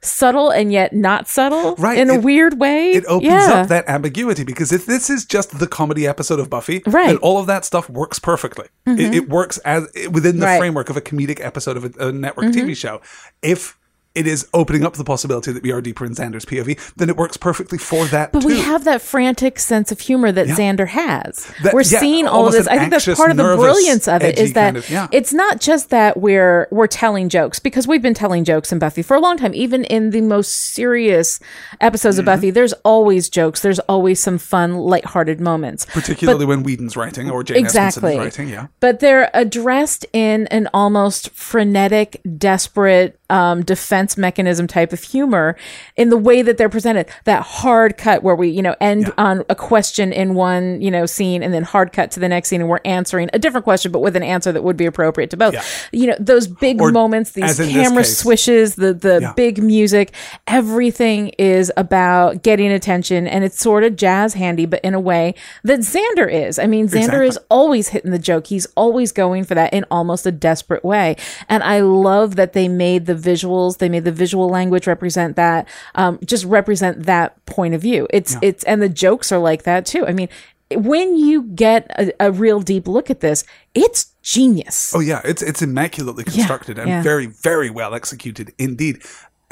subtle 0.02 0.50
and 0.50 0.72
yet 0.72 0.92
not 0.92 1.28
subtle 1.28 1.74
Right, 1.76 1.98
in 1.98 2.10
a 2.10 2.18
weird 2.18 2.58
way. 2.58 2.92
It 2.92 3.04
opens 3.06 3.30
yeah. 3.30 3.62
up 3.62 3.68
that 3.68 3.88
ambiguity 3.88 4.44
because 4.44 4.72
if 4.72 4.86
this 4.86 5.10
is 5.10 5.24
just 5.24 5.58
the 5.58 5.66
comedy 5.66 6.06
episode 6.06 6.40
of 6.40 6.48
Buffy, 6.48 6.82
Right. 6.86 7.08
then 7.08 7.16
all 7.18 7.38
of 7.38 7.46
that 7.46 7.64
stuff 7.64 7.88
works 7.90 8.18
perfectly. 8.18 8.66
It, 8.86 8.90
mm-hmm. 8.90 9.14
it 9.14 9.28
works 9.28 9.58
as 9.58 9.88
within 10.10 10.38
the 10.38 10.46
Right. 10.46 10.58
framework 10.58 10.90
of 10.90 10.96
a 10.96 11.00
comedic 11.00 11.44
episode 11.44 11.76
of 11.76 11.84
a, 11.84 12.08
a 12.08 12.12
network 12.12 12.46
mm-hmm. 12.46 12.68
TV 12.68 12.76
show. 12.76 13.00
If 13.42 13.76
it 14.14 14.26
is 14.26 14.48
opening 14.52 14.84
up 14.84 14.94
the 14.94 15.04
possibility 15.04 15.52
that 15.52 15.62
we 15.62 15.70
are 15.70 15.80
deeper 15.80 16.04
in 16.04 16.14
Xander's 16.14 16.44
POV, 16.44 16.94
then 16.96 17.08
it 17.08 17.16
works 17.16 17.36
perfectly 17.36 17.78
for 17.78 18.06
that 18.06 18.32
But 18.32 18.40
too. 18.40 18.48
we 18.48 18.60
have 18.60 18.82
that 18.84 19.00
frantic 19.02 19.58
sense 19.60 19.92
of 19.92 20.00
humor 20.00 20.32
that 20.32 20.48
Xander 20.48 20.88
has. 20.88 21.46
That- 21.62 21.72
we're 21.74 21.82
yeah, 21.82 22.00
seeing 22.00 22.26
all 22.26 22.46
of 22.46 22.52
this. 22.52 22.66
I 22.66 22.78
think 22.78 22.90
that's 22.90 23.06
part 23.06 23.30
of 23.30 23.36
the 23.36 23.44
nervous, 23.44 23.62
brilliance 23.62 24.08
of 24.08 24.22
it 24.22 24.36
is 24.38 24.52
that 24.54 24.64
kind 24.64 24.76
of- 24.78 24.90
yeah. 24.90 25.06
it's 25.12 25.32
not 25.32 25.60
just 25.60 25.90
that 25.90 26.16
we're 26.16 26.66
we're 26.72 26.88
telling 26.88 27.28
jokes 27.28 27.60
because 27.60 27.86
we've 27.86 28.02
been 28.02 28.14
telling 28.14 28.42
jokes 28.44 28.72
in 28.72 28.78
Buffy 28.80 29.02
for 29.02 29.14
a 29.16 29.20
long 29.20 29.36
time. 29.36 29.54
Even 29.54 29.84
in 29.84 30.10
the 30.10 30.22
most 30.22 30.74
serious 30.74 31.38
episodes 31.80 32.16
Mm-hmm. 32.16 32.20
of 32.20 32.24
Buffy, 32.26 32.50
there's 32.50 32.72
always 32.84 33.28
jokes. 33.28 33.60
There's 33.60 33.78
always 33.80 34.18
some 34.18 34.38
fun, 34.38 34.74
lighthearted 34.76 35.40
moments. 35.40 35.86
particularly 35.86 36.46
when 36.46 36.64
Whedon's 36.64 36.96
writing 36.96 37.30
or 37.30 37.44
Jane 37.44 37.58
exactly. 37.58 38.18
Writing. 38.18 38.48
Yeah. 38.48 38.66
But 38.80 38.98
they're 38.98 39.30
addressed 39.34 40.04
in 40.12 40.46
an 40.48 40.68
almost 40.74 41.30
frenetic, 41.30 42.20
desperate 42.38 43.19
um, 43.30 43.62
defense 43.64 44.16
mechanism 44.16 44.66
type 44.66 44.92
of 44.92 45.02
humor 45.02 45.56
in 45.96 46.10
the 46.10 46.16
way 46.16 46.42
that 46.42 46.58
they're 46.58 46.68
presented. 46.68 47.08
That 47.24 47.42
hard 47.42 47.96
cut 47.96 48.22
where 48.22 48.34
we, 48.34 48.48
you 48.48 48.62
know, 48.62 48.74
end 48.80 49.12
on 49.16 49.44
a 49.48 49.54
question 49.54 50.12
in 50.12 50.34
one, 50.34 50.80
you 50.80 50.90
know, 50.90 51.06
scene 51.06 51.42
and 51.42 51.54
then 51.54 51.62
hard 51.62 51.92
cut 51.92 52.10
to 52.12 52.20
the 52.20 52.28
next 52.28 52.48
scene 52.48 52.60
and 52.60 52.68
we're 52.68 52.80
answering 52.84 53.30
a 53.32 53.38
different 53.38 53.64
question, 53.64 53.92
but 53.92 54.00
with 54.00 54.16
an 54.16 54.22
answer 54.22 54.52
that 54.52 54.62
would 54.62 54.76
be 54.76 54.86
appropriate 54.86 55.30
to 55.30 55.36
both. 55.36 55.54
Yeah. 55.54 55.62
You 55.92 56.06
know, 56.08 56.16
those 56.18 56.46
big 56.46 56.80
Or 56.80 56.90
moments, 56.90 57.32
these 57.32 57.44
as 57.44 57.60
in 57.60 57.66
this 57.72 57.88
camera 57.88 58.04
swishes, 58.04 58.74
the 58.74 58.92
the 58.94 59.20
Yeah. 59.22 59.32
big 59.36 59.62
music, 59.62 60.12
everything 60.46 61.28
is 61.38 61.72
about 61.76 62.42
getting 62.42 62.70
attention 62.72 63.26
and 63.26 63.44
it's 63.44 63.58
sort 63.58 63.84
of 63.84 63.96
jazz 63.96 64.34
handy, 64.34 64.66
but 64.66 64.80
in 64.82 64.94
a 64.94 65.00
way 65.00 65.34
that 65.64 65.80
Xander 65.80 66.30
is. 66.30 66.58
I 66.58 66.66
mean, 66.66 66.88
Xander 66.88 66.98
Exactly. 67.04 67.26
is 67.28 67.38
always 67.48 67.88
hitting 67.88 68.10
the 68.10 68.18
joke. 68.18 68.48
He's 68.48 68.66
always 68.76 69.12
going 69.12 69.44
for 69.44 69.54
that 69.54 69.72
in 69.72 69.84
almost 69.90 70.26
a 70.26 70.32
desperate 70.32 70.84
way. 70.84 71.16
And 71.48 71.62
I 71.62 71.80
love 71.80 72.36
that 72.36 72.52
they 72.52 72.68
made 72.68 73.06
the 73.06 73.14
visuals, 73.20 73.78
they 73.78 73.88
made 73.88 74.04
the 74.04 74.12
visual 74.12 74.48
language 74.48 74.86
represent 74.86 75.36
that, 75.36 75.68
um, 75.94 76.18
just 76.24 76.44
represent 76.44 77.04
that 77.04 77.44
point 77.46 77.74
of 77.74 77.80
view. 77.80 78.06
It's, 78.10 78.36
it's, 78.42 78.64
and 78.64 78.82
the 78.82 78.88
jokes 78.88 79.30
are 79.32 79.38
like 79.38 79.64
that 79.64 79.86
too. 79.86 80.06
I 80.06 80.12
mean, 80.12 80.28
when 80.72 81.16
you 81.16 81.42
get 81.42 81.90
a, 81.98 82.12
a 82.20 82.32
real 82.32 82.60
deep 82.60 82.86
look 82.86 83.10
at 83.10 83.20
this, 83.20 83.44
it's 83.74 84.14
genius. 84.22 84.94
Oh 84.94 85.00
yeah, 85.00 85.20
it's 85.24 85.42
it's 85.42 85.62
immaculately 85.62 86.24
constructed 86.24 86.78
and 86.78 86.88
yeah. 86.88 87.02
very 87.02 87.26
very 87.26 87.70
well 87.70 87.94
executed 87.94 88.52
indeed. 88.58 89.02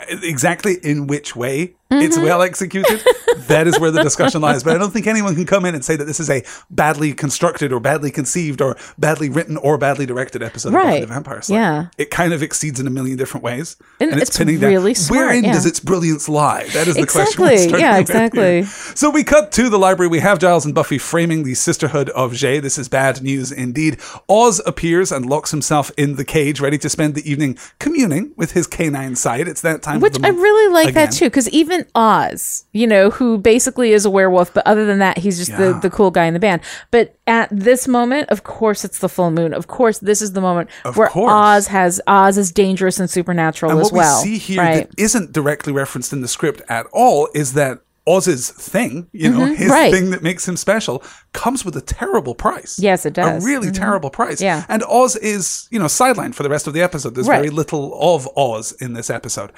Exactly 0.09 0.77
in 0.85 1.09
which 1.09 1.35
way 1.35 1.75
it's 1.91 2.17
Mm-hmm. 2.17 2.25
well 2.25 2.43
executed, 2.43 3.01
that 3.49 3.67
is 3.67 3.79
where 3.81 3.91
the 3.91 4.03
discussion 4.03 4.41
lies. 4.43 4.63
But 4.63 4.75
I 4.75 4.79
don't 4.79 4.91
think 4.91 5.07
anyone 5.07 5.35
can 5.35 5.47
come 5.47 5.65
in 5.65 5.75
and 5.75 5.85
say 5.85 5.97
that 5.97 6.05
this 6.05 6.21
is 6.21 6.29
a 6.29 6.43
badly 6.71 7.13
constructed 7.15 7.73
or 7.73 7.81
badly 7.81 8.11
conceived 8.11 8.61
or 8.61 8.77
badly 8.99 9.31
written 9.31 9.57
or 9.57 9.79
badly 9.79 10.05
directed 10.05 10.43
episode 10.43 10.69
of 10.71 10.75
Buffy 10.75 11.01
the 11.01 11.07
Vampire 11.07 11.41
Slayer. 11.43 11.61
Yeah. 11.61 11.87
it 11.97 12.11
kind 12.11 12.33
of 12.33 12.43
exceeds 12.43 12.79
in 12.81 12.87
a 12.87 12.91
million 12.91 13.17
different 13.17 13.45
ways, 13.45 13.77
And 14.01 14.11
and, 14.11 14.21
it's, 14.21 14.31
it's 14.31 14.39
pinning 14.39 14.61
really 14.61 14.93
down 14.93 15.03
smart, 15.03 15.21
wherein 15.21 15.45
yeah. 15.45 15.53
does 15.53 15.65
its 15.67 15.81
brilliance 15.81 16.29
lie? 16.29 16.65
That 16.75 16.89
is 16.89 16.97
the 16.97 17.07
question. 17.07 17.43
Exactly. 17.45 17.59
starting 17.59 17.81
Yeah, 17.81 17.99
exactly. 17.99 18.63
So 18.65 19.11
we 19.11 19.25
cut 19.25 19.53
to 19.53 19.69
the 19.71 19.79
library. 19.79 20.09
We 20.09 20.21
have 20.21 20.39
Giles 20.39 20.65
and 20.67 20.75
Buffy 20.75 20.99
framing 20.99 21.45
the 21.45 21.55
sisterhood 21.55 22.11
of 22.11 22.33
Jhe. 22.33 22.61
This 22.61 22.77
is 22.79 22.89
bad 22.89 23.23
news 23.23 23.51
indeed. 23.53 23.99
Oz 24.29 24.61
appears 24.67 25.11
and 25.13 25.25
locks 25.27 25.51
himself 25.51 25.91
in 25.97 26.17
the 26.17 26.25
cage, 26.25 26.61
ready 26.61 26.79
to 26.79 26.89
spend 26.89 27.15
the 27.15 27.29
evening 27.31 27.57
communing 27.79 28.33
with 28.37 28.53
his 28.53 28.67
canine 28.67 29.17
side. 29.17 29.49
It's 29.49 29.61
that 29.63 29.83
time 29.83 30.01
Which 30.01 30.17
of 30.17 30.23
the 30.23 30.29
I 30.29 30.31
really 30.33 30.73
like 30.73 30.89
again. 30.89 31.07
that 31.07 31.13
too, 31.15 31.27
because 31.27 31.49
even 31.51 31.78
Oz, 31.95 32.65
you 32.73 32.87
know, 32.87 33.11
who 33.11 33.39
basically 33.39 33.93
is 33.93 34.05
a 34.05 34.11
werewolf, 34.11 34.53
but 34.55 34.67
other 34.67 34.85
than 34.87 34.99
that, 34.99 35.19
he's 35.19 35.39
just 35.39 35.51
Yeah. 35.51 35.73
the, 35.73 35.81
the 35.81 35.91
cool 35.91 36.11
guy 36.11 36.25
in 36.27 36.35
the 36.35 36.41
band. 36.41 36.61
But 36.91 37.17
at 37.27 37.49
this 37.53 37.87
moment, 37.89 38.29
of 38.31 38.45
course, 38.45 38.85
it's 38.85 38.99
the 38.99 39.09
full 39.09 39.31
moon. 39.31 39.53
Of 39.55 39.67
course, 39.67 39.99
this 39.99 40.23
is 40.23 40.33
the 40.33 40.41
moment 40.41 40.71
Of 40.85 40.97
where 40.97 41.09
course. 41.09 41.33
Oz 41.33 41.67
has 41.69 42.01
Oz 42.07 42.39
is 42.39 42.53
dangerous 42.53 42.99
and 42.99 43.09
supernatural 43.11 43.73
And 43.73 43.81
as 43.81 43.87
what 43.93 43.99
well. 43.99 44.23
we 44.23 44.31
see 44.31 44.39
here 44.39 44.63
right? 44.63 44.89
that 44.91 45.01
isn't 45.01 45.33
directly 45.33 45.73
referenced 45.73 46.13
in 46.13 46.21
the 46.21 46.29
script 46.29 46.63
at 46.69 46.87
all 46.93 47.29
is 47.35 47.53
that 47.55 47.81
Oz's 48.13 48.51
thing, 48.51 49.07
you 49.13 49.31
know, 49.31 49.45
his 49.45 49.59
Mm-hmm. 49.59 49.71
right. 49.71 49.93
thing 49.93 50.11
that 50.11 50.23
makes 50.23 50.49
him 50.49 50.57
special, 50.57 51.03
comes 51.33 51.65
with 51.65 51.77
a 51.77 51.81
terrible 51.99 52.35
price. 52.35 52.79
Yes, 52.79 53.05
it 53.07 53.13
does. 53.15 53.45
A 53.45 53.47
really 53.47 53.71
terrible 53.71 54.11
price. 54.11 54.41
Yeah. 54.41 54.65
And 54.69 54.83
Oz 54.85 55.15
is, 55.17 55.69
you 55.71 55.79
know, 55.79 55.87
sidelined 55.87 56.35
for 56.35 56.43
the 56.43 56.49
rest 56.49 56.67
of 56.67 56.73
the 56.75 56.81
episode. 56.83 57.15
There's 57.15 57.29
Right. 57.29 57.39
very 57.43 57.51
little 57.51 57.85
of 58.15 58.29
Oz 58.37 58.73
in 58.81 58.95
this 58.95 59.11
episode. 59.11 59.51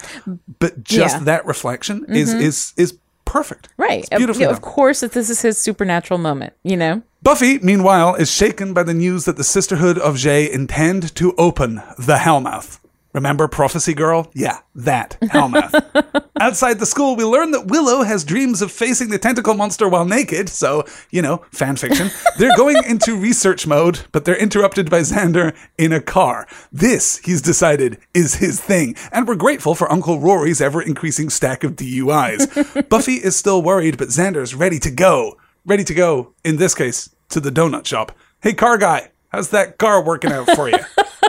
But 0.59 0.83
just 0.83 0.99
Yeah. 0.99 1.17
Mm-hmm. 1.17 1.25
that 1.27 1.47
reflection 1.47 2.05
is 2.09 2.35
is 2.35 2.73
is 2.77 2.95
perfect. 3.25 3.69
right. 3.77 4.01
It's 4.01 4.09
beautifully 4.09 4.47
of, 4.47 4.61
course, 4.61 5.01
that 5.01 5.13
this 5.13 5.31
is 5.31 5.41
his 5.43 5.57
supernatural 5.57 6.19
moment, 6.19 6.53
you 6.65 6.77
know? 6.77 7.03
Buffy, 7.23 7.61
meanwhile, 7.61 8.17
is 8.17 8.29
shaken 8.29 8.75
by 8.75 8.83
the 8.83 8.95
news 8.95 9.25
that 9.27 9.37
the 9.37 9.45
Sisterhood 9.45 9.99
of 9.99 10.17
Jhe 10.17 10.51
intend 10.51 11.15
to 11.15 11.33
open 11.39 11.81
the 11.97 12.17
Hellmouth. 12.17 12.80
Remember 13.13 13.49
Prophecy 13.49 13.93
Girl? 13.93 14.31
Yeah, 14.35 14.59
that, 14.75 15.19
Hellmouth. 15.21 16.29
Outside 16.41 16.79
the 16.79 16.87
school, 16.87 17.17
we 17.17 17.25
learn 17.25 17.51
that 17.51 17.67
Willow 17.67 18.03
has 18.03 18.25
dreams 18.25 18.63
of 18.63 18.71
facing 18.71 19.11
the 19.11 19.19
tentacle 19.19 19.55
monster 19.55 19.89
while 19.89 20.05
naked, 20.05 20.49
so, 20.49 20.85
you 21.11 21.21
know, 21.21 21.45
fan 21.51 21.77
fiction. 21.77 22.11
They're 22.39 22.57
going 22.57 22.83
into 22.87 23.17
research 23.17 23.67
mode, 23.67 24.01
but 24.13 24.25
they're 24.25 24.37
interrupted 24.37 24.89
by 24.89 25.01
Xander 25.01 25.57
in 25.77 25.93
a 25.93 26.01
car. 26.01 26.47
This, 26.73 27.19
he's 27.19 27.43
decided, 27.43 27.99
is 28.15 28.37
his 28.37 28.61
thing, 28.61 28.95
and 29.13 29.27
we're 29.27 29.35
grateful 29.35 29.75
for 29.75 29.91
Uncle 29.91 30.21
Rory's 30.21 30.61
ever 30.61 30.81
increasing 30.81 31.31
stack 31.31 31.65
of 31.65 31.77
DUIs. 31.77 32.89
Buffy 32.89 33.15
is 33.15 33.37
still 33.37 33.61
worried, 33.61 33.99
but 33.99 34.09
Xander's 34.09 34.55
ready 34.55 34.79
to 34.79 34.91
go. 34.91 35.37
Ready 35.67 35.85
to 35.85 35.95
go, 35.95 36.33
in 36.45 36.57
this 36.57 36.75
case, 36.75 37.11
to 37.31 37.41
the 37.41 37.51
donut 37.51 37.87
shop. 37.87 38.13
Hey, 38.41 38.55
car 38.55 38.79
guy, 38.79 39.11
how's 39.29 39.51
that 39.51 39.79
car 39.79 40.03
working 40.03 40.33
out 40.33 40.49
for 40.53 40.69
you? 40.71 40.79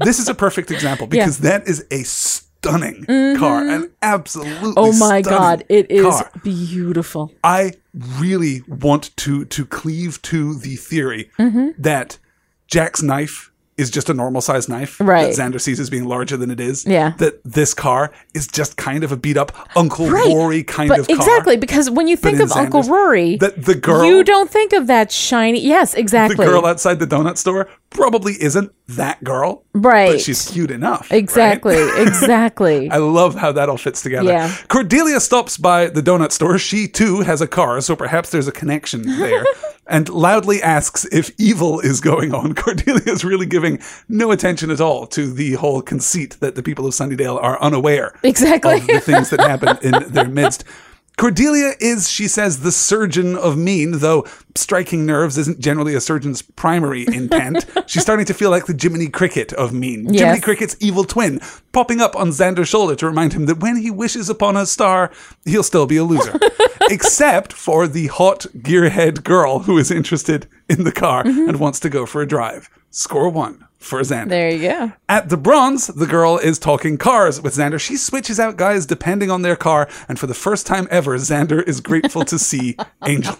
this 0.00 0.18
is 0.18 0.28
a 0.28 0.34
perfect 0.34 0.70
example 0.70 1.06
because 1.06 1.38
that 1.38 1.66
is 1.68 1.84
a 1.90 2.02
stunning 2.04 3.04
car, 3.38 3.66
an 3.68 3.90
absolutely 4.02 4.52
Mm-hmm. 4.52 4.78
Oh 4.78 4.92
my 4.92 5.22
God. 5.22 5.64
It 5.68 5.90
is 5.90 6.02
car. 6.04 6.30
beautiful. 6.42 7.32
I 7.44 7.72
really 7.94 8.62
want 8.68 9.16
to 9.18 9.44
to 9.46 9.64
cleave 9.66 10.20
to 10.22 10.54
the 10.58 10.76
theory 10.76 11.30
Mm-hmm. 11.38 11.68
that 11.82 12.18
Jack's 12.66 13.02
knife 13.02 13.49
is 13.80 13.90
just 13.90 14.10
a 14.10 14.14
normal 14.14 14.40
sized 14.40 14.68
knife 14.68 15.00
Right. 15.00 15.34
that 15.34 15.40
Xander 15.52 15.60
sees 15.60 15.80
as 15.80 15.88
being 15.90 16.04
larger 16.04 16.36
than 16.36 16.50
it 16.50 16.60
is. 16.60 16.84
Yeah. 16.86 17.14
That 17.18 17.40
this 17.44 17.74
car 17.74 18.12
is 18.34 18.46
just 18.46 18.76
kind 18.76 19.02
of 19.02 19.10
a 19.12 19.16
beat 19.16 19.36
up 19.36 19.50
Uncle 19.76 20.08
Right. 20.08 20.26
Rory 20.28 20.62
kind 20.62 20.88
but 20.88 21.00
of 21.00 21.06
car. 21.08 21.16
exactly 21.16 21.56
because 21.56 21.90
when 21.90 22.06
you 22.06 22.16
think 22.16 22.36
in 22.36 22.42
of 22.42 22.52
Uncle 22.52 22.82
Rory, 22.82 23.36
that 23.38 23.64
the 23.64 23.74
girl- 23.74 24.04
you 24.04 24.22
don't 24.22 24.50
think 24.50 24.72
of 24.72 24.86
that 24.88 25.10
shiny. 25.10 25.60
Yes, 25.60 25.94
exactly. 25.94 26.36
the 26.44 26.52
girl 26.52 26.66
outside 26.66 26.98
the 27.00 27.06
donut 27.06 27.36
store 27.38 27.68
probably 27.90 28.34
isn't 28.40 28.70
that 28.88 29.22
girl. 29.24 29.64
Right. 29.74 30.12
But 30.12 30.20
she's 30.20 30.48
cute 30.48 30.70
enough. 30.70 31.10
right? 31.10 31.18
exactly, 31.18 31.76
exactly. 31.96 32.90
I 32.90 32.98
love 32.98 33.34
how 33.34 33.52
that 33.52 33.68
all 33.68 33.76
fits 33.78 34.02
together. 34.02 34.30
Yeah. 34.30 34.54
Cordelia 34.68 35.20
stops 35.20 35.56
by 35.56 35.86
the 35.88 36.02
donut 36.02 36.32
store. 36.32 36.58
She 36.58 36.86
too 36.86 37.20
has 37.22 37.40
a 37.40 37.46
car, 37.48 37.80
so 37.80 37.96
perhaps 37.96 38.30
there's 38.30 38.46
a 38.48 38.52
connection 38.52 39.02
there. 39.18 39.44
and 39.90 40.08
loudly 40.08 40.62
asks 40.62 41.04
if 41.12 41.30
evil 41.38 41.80
is 41.80 42.00
going 42.00 42.32
on. 42.32 42.54
Cordelia 42.62 43.02
is 43.12 43.24
really 43.24 43.46
giving 43.46 43.78
no 44.08 44.30
attention 44.30 44.70
at 44.70 44.80
all 44.80 45.06
to 45.08 45.30
the 45.30 45.54
whole 45.54 45.82
conceit 45.82 46.36
that 46.40 46.54
the 46.54 46.62
people 46.62 46.86
of 46.86 46.94
Sunnydale 46.94 47.42
are 47.42 47.60
unaware 47.60 48.14
Exactly. 48.22 48.76
of 48.78 48.86
the 48.86 49.00
things 49.00 49.30
that 49.30 49.40
happen 49.40 49.76
in 49.82 50.12
their 50.12 50.28
midst. 50.28 50.64
Cordelia 51.20 51.74
is, 51.80 52.08
she 52.08 52.26
says, 52.26 52.60
the 52.60 52.72
surgeon 52.72 53.36
of 53.36 53.54
mean, 53.54 53.98
though 53.98 54.24
striking 54.54 55.04
nerves 55.04 55.36
isn't 55.36 55.60
generally 55.60 55.94
a 55.94 56.00
surgeon's 56.00 56.40
primary 56.40 57.06
intent. 57.06 57.66
She's 57.86 58.00
starting 58.00 58.24
to 58.24 58.32
feel 58.32 58.48
like 58.48 58.64
the 58.64 58.74
Jiminy 58.80 59.08
Cricket 59.08 59.52
of 59.52 59.74
mean. 59.74 60.10
Jiminy 60.10 60.40
Cricket's 60.40 60.78
evil 60.80 61.04
twin, 61.04 61.38
popping 61.72 62.00
up 62.00 62.16
on 62.16 62.30
Xander's 62.30 62.68
shoulder 62.68 62.96
to 62.96 63.06
remind 63.06 63.34
him 63.34 63.44
that 63.44 63.60
when 63.60 63.76
he 63.76 63.90
wishes 63.90 64.30
upon 64.30 64.56
a 64.56 64.64
star, 64.64 65.12
he'll 65.44 65.62
still 65.62 65.84
be 65.84 65.98
a 65.98 66.04
loser. 66.04 66.38
Except 66.90 67.52
for 67.52 67.86
the 67.86 68.06
hot 68.06 68.46
gearhead 68.56 69.22
girl 69.22 69.58
who 69.58 69.76
is 69.76 69.90
interested 69.90 70.48
in 70.70 70.84
the 70.84 70.92
car 70.92 71.22
mm-hmm. 71.24 71.50
and 71.50 71.60
wants 71.60 71.80
to 71.80 71.90
go 71.90 72.06
for 72.06 72.22
a 72.22 72.26
drive. 72.26 72.70
Score 72.88 73.28
one 73.28 73.68
for 73.80 74.00
Xander. 74.02 74.28
there 74.28 74.50
you 74.50 74.68
go. 74.68 74.92
At 75.08 75.30
the 75.30 75.36
bronze, 75.38 75.86
the 75.88 76.06
girl 76.06 76.36
is 76.38 76.58
talking 76.58 76.98
cars 76.98 77.40
with 77.40 77.54
Xander. 77.54 77.80
She 77.80 77.96
switches 77.96 78.38
out 78.38 78.56
guys 78.56 78.84
depending 78.86 79.30
on 79.30 79.42
their 79.42 79.56
car, 79.56 79.88
and 80.08 80.18
for 80.18 80.26
the 80.26 80.34
first 80.34 80.66
time 80.66 80.86
ever, 80.90 81.16
Xander 81.16 81.66
is 81.66 81.80
grateful 81.80 82.22
to 82.26 82.38
see 82.38 82.76
Angel. 83.06 83.36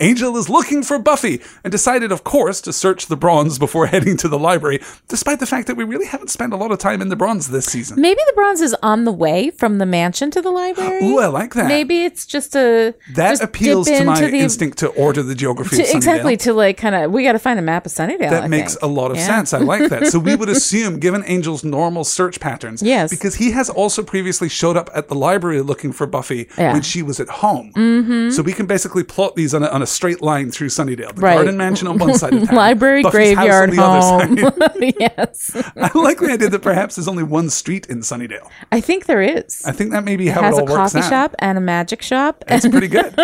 Angel 0.00 0.36
is 0.36 0.48
looking 0.48 0.82
for 0.82 0.98
Buffy 0.98 1.40
and 1.64 1.70
decided, 1.70 2.10
of 2.12 2.24
course, 2.24 2.60
to 2.62 2.72
search 2.72 3.06
the 3.06 3.16
bronze 3.16 3.58
before 3.58 3.86
heading 3.94 4.16
to 4.18 4.28
the 4.28 4.38
library, 4.38 4.80
despite 5.08 5.38
the 5.40 5.46
fact 5.46 5.66
that 5.66 5.76
we 5.76 5.84
really 5.84 6.06
haven't 6.06 6.28
spent 6.28 6.52
a 6.52 6.56
lot 6.56 6.72
of 6.72 6.78
time 6.78 7.02
in 7.02 7.08
the 7.08 7.16
bronze 7.16 7.48
this 7.48 7.66
season. 7.66 8.00
Maybe 8.00 8.20
the 8.26 8.32
bronze 8.34 8.60
is 8.60 8.74
on 8.82 9.04
the 9.04 9.12
way 9.12 9.50
from 9.50 9.78
the 9.78 9.86
mansion 9.86 10.30
to 10.32 10.40
the 10.40 10.50
library. 10.50 11.04
Ooh, 11.04 11.18
I 11.18 11.26
like 11.26 11.54
that. 11.54 11.68
Maybe 11.68 12.04
it's 12.04 12.24
just 12.26 12.56
a 12.56 12.94
That 13.14 13.30
just 13.30 13.42
appeals 13.42 13.86
to 13.88 14.04
my 14.04 14.20
the- 14.20 14.34
instinct 14.38 14.78
to 14.78 14.88
order 14.88 15.22
the 15.22 15.34
geography 15.34 15.76
to- 15.76 15.96
exactly 15.96 16.36
to 16.38 16.52
like 16.54 16.76
kind 16.78 16.94
of 16.94 17.12
we 17.12 17.22
got 17.22 17.32
to 17.32 17.38
find 17.38 17.58
a 17.58 17.62
map 17.62 17.84
of 17.86 17.92
Sunnydale. 17.92 18.30
That 18.30 18.44
I 18.44 18.48
makes 18.48 18.74
think. 18.74 18.82
a 18.82 18.86
lot 18.86 19.10
of 19.10 19.16
Yeah. 19.16 19.26
sense. 19.26 19.52
I 19.60 19.64
like 19.64 19.90
that. 19.90 20.06
So 20.08 20.18
we 20.18 20.34
would 20.36 20.48
assume, 20.58 20.98
given 20.98 21.22
Angel's 21.24 21.64
normal 21.64 22.04
search 22.04 22.40
patterns, 22.40 22.82
Yes. 22.82 23.10
because 23.10 23.36
he 23.36 23.50
has 23.52 23.68
also 23.70 24.02
previously 24.02 24.48
showed 24.48 24.76
up 24.76 24.90
at 24.94 25.08
the 25.08 25.14
library 25.14 25.60
looking 25.60 25.92
for 25.92 26.06
Buffy 26.06 26.48
Yeah. 26.56 26.72
when 26.72 26.82
she 26.82 27.02
was 27.02 27.20
at 27.20 27.28
home. 27.28 27.72
Mm-hmm. 27.74 28.30
So 28.30 28.42
we 28.42 28.52
can 28.52 28.66
basically 28.66 29.04
plot 29.04 29.36
these 29.36 29.54
on 29.54 29.62
a, 29.62 29.68
on 29.68 29.82
a 29.82 29.86
straight 29.86 30.22
line 30.22 30.50
through 30.50 30.68
Sunnydale. 30.68 31.14
The 31.14 31.20
Right. 31.20 31.34
garden 31.34 31.56
mansion 31.56 31.88
on 31.88 31.98
one 31.98 32.14
side 32.14 32.32
of 32.34 32.44
town, 32.48 32.56
Library, 32.56 33.02
Buffy's 33.02 33.14
graveyard, 33.34 33.70
on 33.70 33.76
the 33.76 33.82
other 33.82 34.26
home. 34.26 34.36
side. 34.36 34.94
yes, 35.00 35.56
I 35.76 35.90
like 35.98 36.18
the 36.18 36.30
idea 36.32 36.48
that 36.48 36.62
perhaps 36.62 36.96
there's 36.96 37.08
only 37.08 37.22
one 37.24 37.50
street 37.50 37.86
in 37.86 38.00
Sunnydale. 38.00 38.48
I 38.72 38.80
think 38.80 39.06
there 39.06 39.22
is. 39.22 39.62
I 39.64 39.72
think 39.72 39.90
that 39.92 40.04
may 40.04 40.16
be 40.16 40.28
how 40.28 40.42
has 40.42 40.56
it 40.58 40.60
all 40.62 40.66
works 40.66 40.92
Has 40.92 40.94
a 40.94 40.98
coffee 41.00 41.10
shop 41.10 41.34
and 41.40 41.58
a 41.58 41.60
magic 41.60 42.02
shop. 42.02 42.44
It's 42.48 42.66
pretty 42.68 42.88
good. 42.88 43.14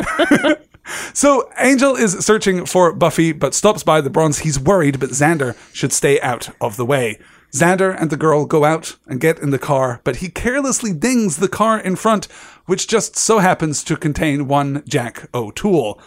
So 1.12 1.50
Angel 1.58 1.96
is 1.96 2.24
searching 2.24 2.66
for 2.66 2.92
Buffy, 2.92 3.32
but 3.32 3.54
stops 3.54 3.82
by 3.82 4.00
the 4.00 4.10
bronze. 4.10 4.40
He's 4.40 4.58
worried, 4.58 5.00
but 5.00 5.10
Xander 5.10 5.56
should 5.72 5.92
stay 5.92 6.20
out 6.20 6.50
of 6.60 6.76
the 6.76 6.84
way. 6.84 7.18
Xander 7.54 7.96
and 7.98 8.10
the 8.10 8.16
girl 8.16 8.46
go 8.46 8.64
out 8.64 8.96
and 9.06 9.20
get 9.20 9.38
in 9.38 9.50
the 9.50 9.58
car, 9.58 10.00
but 10.02 10.16
he 10.16 10.28
carelessly 10.28 10.92
dings 10.92 11.36
the 11.36 11.48
car 11.48 11.78
in 11.78 11.94
front, 11.94 12.26
which 12.66 12.88
just 12.88 13.16
so 13.16 13.38
happens 13.38 13.84
to 13.84 13.96
contain 13.96 14.48
one 14.48 14.82
Jack 14.88 15.28
O'Toole. 15.32 16.00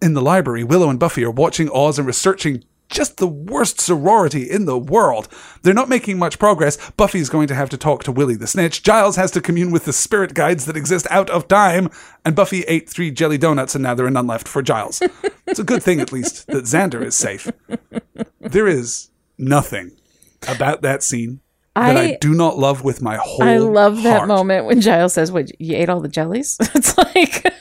In 0.00 0.14
the 0.14 0.22
library, 0.22 0.64
Willow 0.64 0.88
and 0.88 0.98
Buffy 0.98 1.22
are 1.24 1.30
watching 1.30 1.70
Oz 1.70 1.98
and 1.98 2.06
researching 2.06 2.64
just 2.88 3.16
the 3.16 3.26
worst 3.26 3.80
sorority 3.80 4.48
in 4.48 4.64
the 4.66 4.78
world. 4.78 5.28
They're 5.62 5.74
not 5.74 5.88
making 5.88 6.18
much 6.18 6.38
progress. 6.38 6.78
Buffy's 6.92 7.28
going 7.28 7.48
to 7.48 7.54
have 7.54 7.68
to 7.70 7.76
talk 7.76 8.04
to 8.04 8.12
Willie 8.12 8.36
the 8.36 8.46
Snitch. 8.46 8.82
Giles 8.82 9.16
has 9.16 9.30
to 9.32 9.40
commune 9.40 9.70
with 9.70 9.84
the 9.84 9.92
spirit 9.92 10.34
guides 10.34 10.66
that 10.66 10.76
exist 10.76 11.06
out 11.10 11.28
of 11.30 11.48
time. 11.48 11.88
And 12.24 12.36
Buffy 12.36 12.62
ate 12.62 12.88
three 12.88 13.10
jelly 13.10 13.38
donuts 13.38 13.74
and 13.74 13.82
now 13.82 13.94
there 13.94 14.06
are 14.06 14.10
none 14.10 14.26
left 14.26 14.46
for 14.48 14.62
Giles. 14.62 15.02
it's 15.46 15.58
a 15.58 15.64
good 15.64 15.82
thing, 15.82 16.00
at 16.00 16.12
least, 16.12 16.46
that 16.48 16.64
Xander 16.64 17.02
is 17.04 17.14
safe. 17.16 17.50
There 18.40 18.66
is 18.68 19.10
nothing 19.38 19.92
about 20.48 20.82
that 20.82 21.02
scene 21.02 21.40
that 21.74 21.96
I, 21.96 22.02
I- 22.02 22.18
do 22.20 22.32
not 22.34 22.56
love 22.56 22.84
with 22.84 23.02
my 23.02 23.16
whole 23.16 23.42
I 23.42 23.58
love 23.58 24.02
that 24.04 24.18
heart. 24.18 24.28
moment 24.28 24.66
when 24.66 24.80
Giles 24.80 25.12
says, 25.12 25.30
"What 25.32 25.50
you 25.60 25.76
ate 25.76 25.88
all 25.90 26.00
the 26.00 26.08
jellies?" 26.08 26.56
It's 26.74 26.96
like 26.96 27.52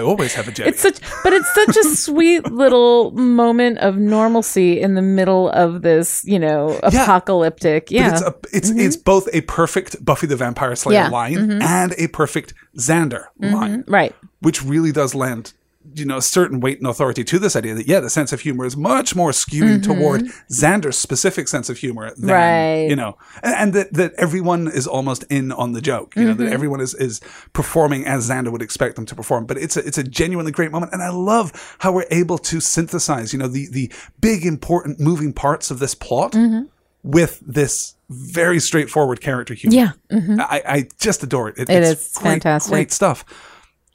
I 0.00 0.02
always 0.02 0.34
have 0.34 0.48
a 0.48 0.52
jelly. 0.52 0.70
it's 0.70 0.80
such, 0.80 0.98
but 1.22 1.32
it's 1.32 1.54
such 1.54 1.76
a 1.76 1.84
sweet 1.96 2.44
little 2.50 3.10
moment 3.12 3.78
of 3.78 3.96
normalcy 3.96 4.80
in 4.80 4.94
the 4.94 5.02
middle 5.02 5.50
of 5.50 5.82
this, 5.82 6.24
you 6.24 6.38
know, 6.38 6.78
apocalyptic. 6.82 7.90
Yeah, 7.90 8.10
But 8.10 8.12
it's 8.12 8.22
a, 8.22 8.56
it's 8.56 8.70
it's 8.70 8.96
both 8.96 9.28
a 9.32 9.42
perfect 9.42 10.02
Buffy 10.04 10.26
the 10.26 10.36
Vampire 10.36 10.74
Slayer 10.76 10.94
Yeah. 10.98 11.04
Mm-hmm. 11.10 11.12
line 11.12 11.62
and 11.62 11.94
a 11.98 12.06
perfect 12.08 12.54
Xander 12.76 13.24
line, 13.38 13.84
right. 13.86 14.14
which 14.40 14.62
really 14.64 14.92
does 14.92 15.14
lend 15.14 15.52
you 15.94 16.04
know 16.04 16.18
a 16.18 16.22
certain 16.22 16.60
weight 16.60 16.78
and 16.78 16.86
authority 16.86 17.24
to 17.24 17.38
this 17.38 17.56
idea 17.56 17.74
that 17.74 17.88
yeah, 17.88 18.00
the 18.00 18.10
sense 18.10 18.32
of 18.32 18.40
humor 18.40 18.66
is 18.66 18.76
much 18.76 19.16
more 19.16 19.30
skewing 19.30 19.82
toward 19.82 20.20
Xander's 20.50 20.98
specific 20.98 21.48
sense 21.48 21.70
of 21.70 21.78
humor 21.78 22.10
than 22.14 22.28
Mm-hmm. 22.28 22.30
Right. 22.30 22.90
you 22.90 22.96
know, 22.96 23.16
and, 23.42 23.54
and 23.54 23.72
that 23.72 23.92
that 23.94 24.12
everyone 24.18 24.68
is 24.68 24.86
almost 24.86 25.24
in 25.30 25.52
on 25.52 25.72
the 25.72 25.80
joke. 25.80 26.14
You 26.16 26.24
know 26.24 26.34
Mm-hmm. 26.34 26.44
that 26.44 26.52
everyone 26.52 26.80
is 26.80 26.94
is 26.94 27.20
performing 27.54 28.06
as 28.06 28.28
Xander 28.28 28.52
would 28.52 28.62
expect 28.62 28.96
them 28.96 29.06
to 29.06 29.14
perform. 29.14 29.46
But 29.46 29.56
it's 29.58 29.76
a 29.76 29.86
it's 29.86 29.98
a 29.98 30.04
genuinely 30.04 30.52
great 30.52 30.70
moment, 30.70 30.92
and 30.92 31.02
I 31.02 31.08
love 31.10 31.76
how 31.78 31.92
we're 31.92 32.06
able 32.10 32.36
to 32.38 32.60
synthesize 32.60 33.32
you 33.32 33.38
know 33.38 33.48
the 33.48 33.66
the 33.70 33.90
big 34.20 34.44
important 34.44 35.00
moving 35.00 35.32
parts 35.32 35.70
of 35.70 35.78
this 35.78 35.94
plot 35.94 36.32
Mm-hmm. 36.32 36.66
with 37.02 37.40
this 37.40 37.94
very 38.10 38.60
straightforward 38.60 39.20
character 39.20 39.54
humor. 39.54 39.76
Yeah. 39.76 39.92
I, 40.40 40.62
I 40.66 40.88
just 40.98 41.22
adore 41.22 41.48
it. 41.48 41.58
It, 41.58 41.70
It 41.70 41.82
it's 41.84 42.08
is 42.10 42.12
great, 42.18 42.30
fantastic. 42.32 42.70
Great 42.72 42.92
stuff. 42.92 43.24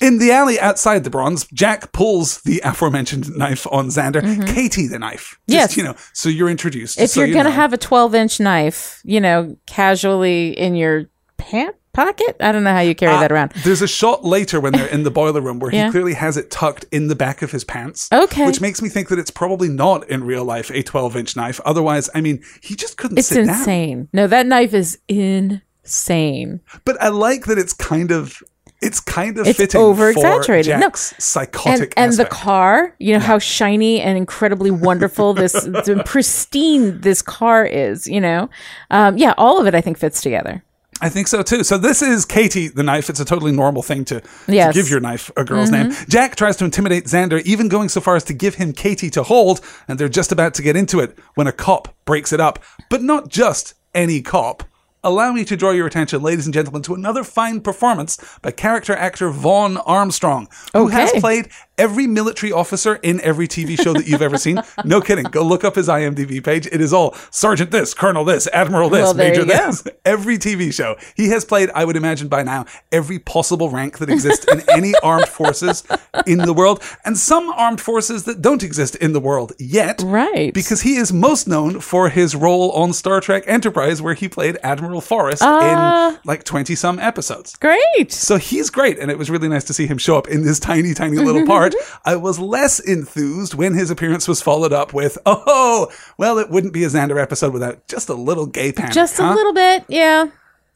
In 0.02 0.18
the 0.20 0.32
alley 0.32 0.60
outside 0.60 1.04
the 1.06 1.10
bronze, 1.10 1.48
Jack 1.54 1.92
pulls 1.94 2.42
the 2.42 2.60
aforementioned 2.66 3.36
knife 3.38 3.66
on 3.72 3.88
Xander. 3.88 4.22
Katie, 4.54 4.88
the 4.88 5.00
knife. 5.00 5.40
Just, 5.48 5.48
Mm-hmm. 5.48 5.54
Yes. 5.54 5.78
you 5.78 5.84
know, 5.84 5.96
so 6.14 6.28
you're 6.30 6.50
introduced. 6.50 7.00
If 7.00 7.12
so 7.12 7.22
you're 7.22 7.28
you 7.30 7.34
gonna 7.34 7.50
know. 7.50 7.56
have 7.56 7.72
a 7.74 7.78
12 7.78 8.14
inch 8.16 8.40
knife, 8.42 9.02
you 9.06 9.22
know, 9.22 9.56
casually 9.68 10.50
in 10.58 10.76
your 10.76 11.06
pant 11.38 11.76
pocket, 11.94 12.36
I 12.42 12.52
don't 12.52 12.66
know 12.66 12.74
how 12.74 12.82
you 12.82 12.94
carry 12.94 13.14
that 13.18 13.32
around. 13.32 13.54
There's 13.64 13.82
a 13.82 13.88
shot 13.88 14.26
later 14.26 14.60
when 14.60 14.74
they're 14.74 14.86
in 14.88 15.04
the 15.04 15.12
boiler 15.12 15.40
room 15.40 15.60
where 15.60 15.74
Yeah. 15.74 15.86
he 15.86 15.92
clearly 15.92 16.14
has 16.16 16.36
it 16.36 16.52
tucked 16.52 16.84
in 16.92 17.08
the 17.08 17.16
back 17.16 17.42
of 17.42 17.52
his 17.52 17.64
pants. 17.64 18.10
Okay. 18.12 18.46
Which 18.46 18.60
makes 18.60 18.82
me 18.82 18.90
think 18.90 19.08
that 19.08 19.18
it's 19.18 19.32
probably 19.32 19.70
not 19.70 20.06
in 20.10 20.26
real 20.26 20.44
life 20.44 20.70
a 20.72 20.84
12 20.84 21.16
inch 21.16 21.38
knife. 21.38 21.62
Otherwise, 21.64 22.10
I 22.14 22.20
mean, 22.20 22.44
he 22.62 22.76
just 22.76 22.98
couldn't 22.98 23.18
It's 23.18 23.30
sit 23.30 23.46
down. 23.46 23.56
insane. 23.56 24.10
No, 24.12 24.28
that 24.28 24.46
knife 24.46 24.74
is 24.74 24.98
insane. 25.08 26.60
But 26.84 27.02
I 27.02 27.08
like 27.10 27.46
that 27.46 27.58
it's 27.58 27.74
kind 27.74 28.12
of. 28.12 28.42
It's 28.86 29.00
kind 29.00 29.38
of 29.38 29.48
It's 29.48 29.58
fitting 29.58 29.82
over-exaggerated. 29.82 30.72
for 30.74 30.80
No. 30.80 30.88
Jack's 30.88 31.12
And 31.14 31.22
psychotic 31.22 31.94
and 31.98 32.14
the 32.14 32.26
car, 32.26 32.94
you 33.00 33.14
know 33.14 33.20
how 33.20 33.40
shiny 33.40 34.00
and 34.02 34.18
incredibly 34.18 34.72
wonderful 34.72 35.34
this 35.34 35.68
pristine 36.06 37.02
this 37.02 37.22
car 37.22 37.66
is, 37.66 38.08
you 38.08 38.22
know. 38.22 38.50
Um, 38.92 39.18
yeah, 39.18 39.34
all 39.38 39.60
of 39.60 39.68
it 39.68 39.76
I 39.76 39.82
think 39.82 39.98
fits 39.98 40.22
together. 40.22 40.64
I 41.02 41.10
think 41.10 41.28
so 41.28 41.44
too. 41.44 41.64
So 41.66 41.78
this 41.78 42.02
is 42.02 42.24
Katie 42.26 42.70
the 42.70 42.84
knife. 42.84 43.10
It's 43.10 43.20
a 43.20 43.26
totally 43.26 43.52
normal 43.52 43.82
thing 43.82 44.06
to, 44.06 44.22
to 44.22 44.72
give 44.74 44.90
your 44.90 45.02
knife 45.02 45.30
a 45.36 45.44
girl's 45.44 45.70
name. 45.70 45.92
Jack 46.08 46.38
tries 46.38 46.56
to 46.58 46.66
intimidate 46.66 47.06
Xander, 47.06 47.42
even 47.44 47.68
going 47.68 47.90
so 47.90 48.00
far 48.00 48.16
as 48.16 48.24
to 48.26 48.34
give 48.34 48.56
him 48.56 48.72
Katie 48.72 49.10
to 49.10 49.24
hold, 49.24 49.60
and 49.90 50.00
they're 50.00 50.08
just 50.08 50.32
about 50.32 50.54
to 50.54 50.62
get 50.62 50.78
into 50.78 51.02
it 51.02 51.18
when 51.36 51.48
a 51.48 51.52
cop 51.52 51.94
breaks 52.06 52.32
it 52.32 52.40
up. 52.40 52.64
But 52.90 53.02
not 53.02 53.28
just 53.28 53.74
any 53.94 54.22
cop. 54.22 54.64
Allow 55.06 55.34
me 55.34 55.46
to 55.46 55.56
draw 55.56 55.70
your 55.70 55.86
attention, 55.86 56.24
ladies 56.24 56.48
and 56.48 56.54
gentlemen, 56.54 56.82
to 56.82 56.96
another 56.96 57.24
fine 57.24 57.62
performance 57.62 58.18
by 58.42 58.50
character 58.50 58.96
actor 58.96 59.30
Vaughn 59.30 59.78
Armstrong, 59.78 60.48
who 60.74 60.88
has 60.88 61.12
played 61.22 61.50
every 61.78 62.08
military 62.08 62.52
officer 62.52 62.96
in 62.96 63.20
every 63.22 63.48
TV 63.48 63.80
show 63.82 63.94
that 63.94 64.08
you've 64.08 64.22
ever 64.22 64.38
seen. 64.38 64.60
No 64.86 65.02
kidding. 65.02 65.24
Go 65.26 65.42
look 65.44 65.64
up 65.64 65.76
his 65.76 65.88
IMDb 65.88 66.44
page. 66.44 66.68
It 66.68 66.80
is 66.80 66.94
all 66.94 67.16
Sergeant 67.32 67.72
this, 67.72 67.94
Colonel 67.94 68.24
this, 68.24 68.48
Admiral 68.54 68.90
this, 68.90 69.02
Well, 69.04 69.14
Major 69.16 69.44
go. 69.46 69.48
this 69.48 69.84
every 70.06 70.38
TV 70.38 70.72
show. 70.72 70.96
He 71.16 71.30
has 71.30 71.44
played, 71.44 71.70
I 71.74 71.86
would 71.86 71.96
imagine 71.96 72.28
by 72.28 72.44
now, 72.44 72.66
every 72.92 73.18
possible 73.18 73.70
rank 73.70 73.98
that 73.98 74.10
exists 74.10 74.46
in 74.52 74.62
any 74.70 74.94
armed 75.04 75.28
forces 75.28 75.84
in 76.28 76.38
the 76.40 76.54
world, 76.54 76.84
and 77.04 77.18
some 77.18 77.50
armed 77.50 77.82
forces 77.82 78.26
that 78.26 78.42
don't 78.42 78.62
exist 78.64 78.96
in 78.98 79.14
the 79.14 79.20
world 79.20 79.54
yet. 79.58 80.04
Right. 80.06 80.54
Because 80.54 80.82
he 80.82 80.98
is 80.98 81.12
most 81.12 81.48
known 81.48 81.80
for 81.80 82.10
his 82.10 82.36
role 82.36 82.72
on 82.74 82.94
Star 82.94 83.20
Trek 83.22 83.44
Enterprise, 83.48 84.02
where 84.02 84.14
he 84.14 84.28
played 84.30 84.58
Admiral 84.62 85.02
Forrest 85.02 85.42
Ah. 85.42 86.12
in 86.12 86.20
like 86.26 86.44
20 86.44 86.76
some 86.76 87.00
episodes. 87.00 87.56
Great. 87.56 88.12
So 88.12 88.38
he's 88.38 88.70
great, 88.70 89.00
and 89.00 89.10
it 89.10 89.18
was 89.18 89.32
really 89.32 89.48
nice 89.50 89.64
to 89.66 89.74
see 89.74 89.88
him 89.88 89.98
show 89.98 90.16
up 90.18 90.28
in 90.28 90.44
this 90.44 90.60
tiny, 90.60 90.94
tiny 90.94 91.18
little 91.18 91.46
part. 91.46 91.65
I 92.04 92.16
was 92.18 92.38
less 92.40 92.80
enthused 92.80 93.54
when 93.56 93.74
his 93.74 93.90
appearance 93.90 94.28
was 94.28 94.42
followed 94.42 94.74
up 94.74 94.94
with, 94.94 95.18
"Oh, 95.26 95.88
well, 96.18 96.38
it 96.38 96.50
wouldn't 96.50 96.74
be 96.74 96.84
a 96.84 96.88
Xander 96.88 97.22
episode 97.22 97.54
without 97.54 97.88
just 97.88 98.10
a 98.10 98.14
little 98.14 98.46
gay 98.46 98.72
panic." 98.72 98.94
Just 98.94 99.20
a 99.20 99.34
little 99.34 99.54
bit, 99.54 99.86
yeah. 99.88 100.28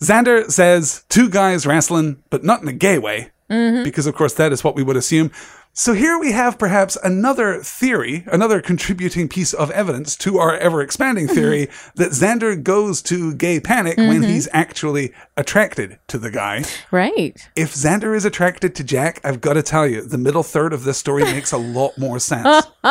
Xander 0.01 0.49
says 0.49 1.03
two 1.09 1.29
guys 1.29 1.65
wrestling, 1.67 2.23
but 2.29 2.43
not 2.43 2.61
in 2.61 2.67
a 2.67 2.73
gay 2.73 2.97
way, 2.97 3.31
Mm-hmm. 3.49 3.83
because 3.83 4.05
of 4.05 4.13
course 4.15 4.35
that 4.35 4.51
is 4.53 4.63
what 4.63 4.75
we 4.75 4.83
would 4.83 4.95
assume. 4.95 5.31
So 5.79 5.93
here 5.93 6.19
we 6.19 6.33
have 6.33 6.59
perhaps 6.59 6.97
another 7.05 7.63
theory, 7.63 8.25
another 8.29 8.59
contributing 8.59 9.29
piece 9.29 9.53
of 9.53 9.71
evidence 9.71 10.17
to 10.17 10.37
our 10.37 10.57
ever 10.57 10.81
expanding 10.81 11.29
theory 11.29 11.69
that 11.95 12.11
Xander 12.11 12.61
goes 12.61 13.01
to 13.03 13.33
gay 13.33 13.61
panic 13.61 13.95
when 13.95 14.21
he's 14.23 14.49
actually 14.51 15.13
attracted 15.37 15.97
to 16.09 16.17
the 16.17 16.31
guy. 16.31 16.65
Right. 16.91 17.49
If 17.55 17.73
Xander 17.73 18.13
is 18.13 18.25
attracted 18.25 18.75
to 18.75 18.83
Jack, 18.83 19.21
I've 19.23 19.39
got 19.39 19.53
to 19.53 19.63
tell 19.63 19.87
you, 19.87 20.01
the 20.01 20.17
middle 20.17 20.43
third 20.43 20.73
of 20.73 20.83
this 20.83 20.97
story 20.97 21.23
makes 21.23 21.53
a 21.53 21.57
lot 21.57 21.97
more 21.97 22.19
sense. 22.19 22.67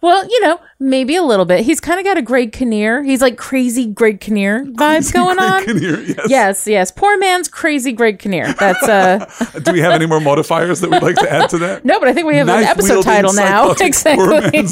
Well, 0.00 0.26
you 0.28 0.40
know, 0.40 0.60
maybe 0.80 1.14
a 1.14 1.22
little 1.22 1.44
bit. 1.44 1.64
He's 1.64 1.80
kind 1.80 2.00
of 2.00 2.04
got 2.04 2.18
a 2.18 2.22
Greg 2.22 2.52
Kinnear. 2.52 3.02
He's 3.04 3.22
like 3.22 3.36
crazy 3.38 3.86
Greg 3.86 4.20
Kinnear 4.20 4.64
vibes 4.64 5.12
going 5.12 5.38
on. 5.38 5.64
Kinnear, 5.64 6.00
yes. 6.00 6.26
Yes, 6.28 6.66
yes. 6.66 6.90
Poor 6.90 7.16
man's 7.18 7.46
crazy 7.48 7.92
Greg 7.92 8.18
Kinnear. 8.18 8.52
That's 8.54 8.82
uh 8.82 9.24
Do 9.62 9.72
we 9.72 9.80
have 9.80 9.92
any 9.92 10.06
more 10.06 10.20
modifiers 10.20 10.80
that 10.80 10.90
we'd 10.90 11.02
like 11.02 11.16
to 11.16 11.32
add 11.32 11.50
to 11.50 11.58
that? 11.58 11.84
no, 11.84 12.00
but 12.00 12.08
I 12.12 12.14
think 12.14 12.26
we 12.26 12.36
have 12.36 12.48
an 12.50 12.62
episode 12.64 13.04
title 13.04 13.32
now. 13.32 13.74
Exactly. 13.80 14.66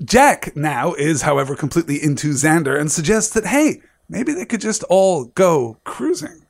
Jack 0.02 0.56
now 0.56 0.94
is, 0.94 1.20
however, 1.22 1.54
completely 1.54 2.02
into 2.02 2.30
Xander 2.30 2.80
and 2.80 2.90
suggests 2.90 3.34
that, 3.34 3.44
hey, 3.44 3.82
maybe 4.08 4.32
they 4.32 4.46
could 4.46 4.62
just 4.62 4.82
all 4.84 5.26
go 5.26 5.76
cruising. 5.84 6.46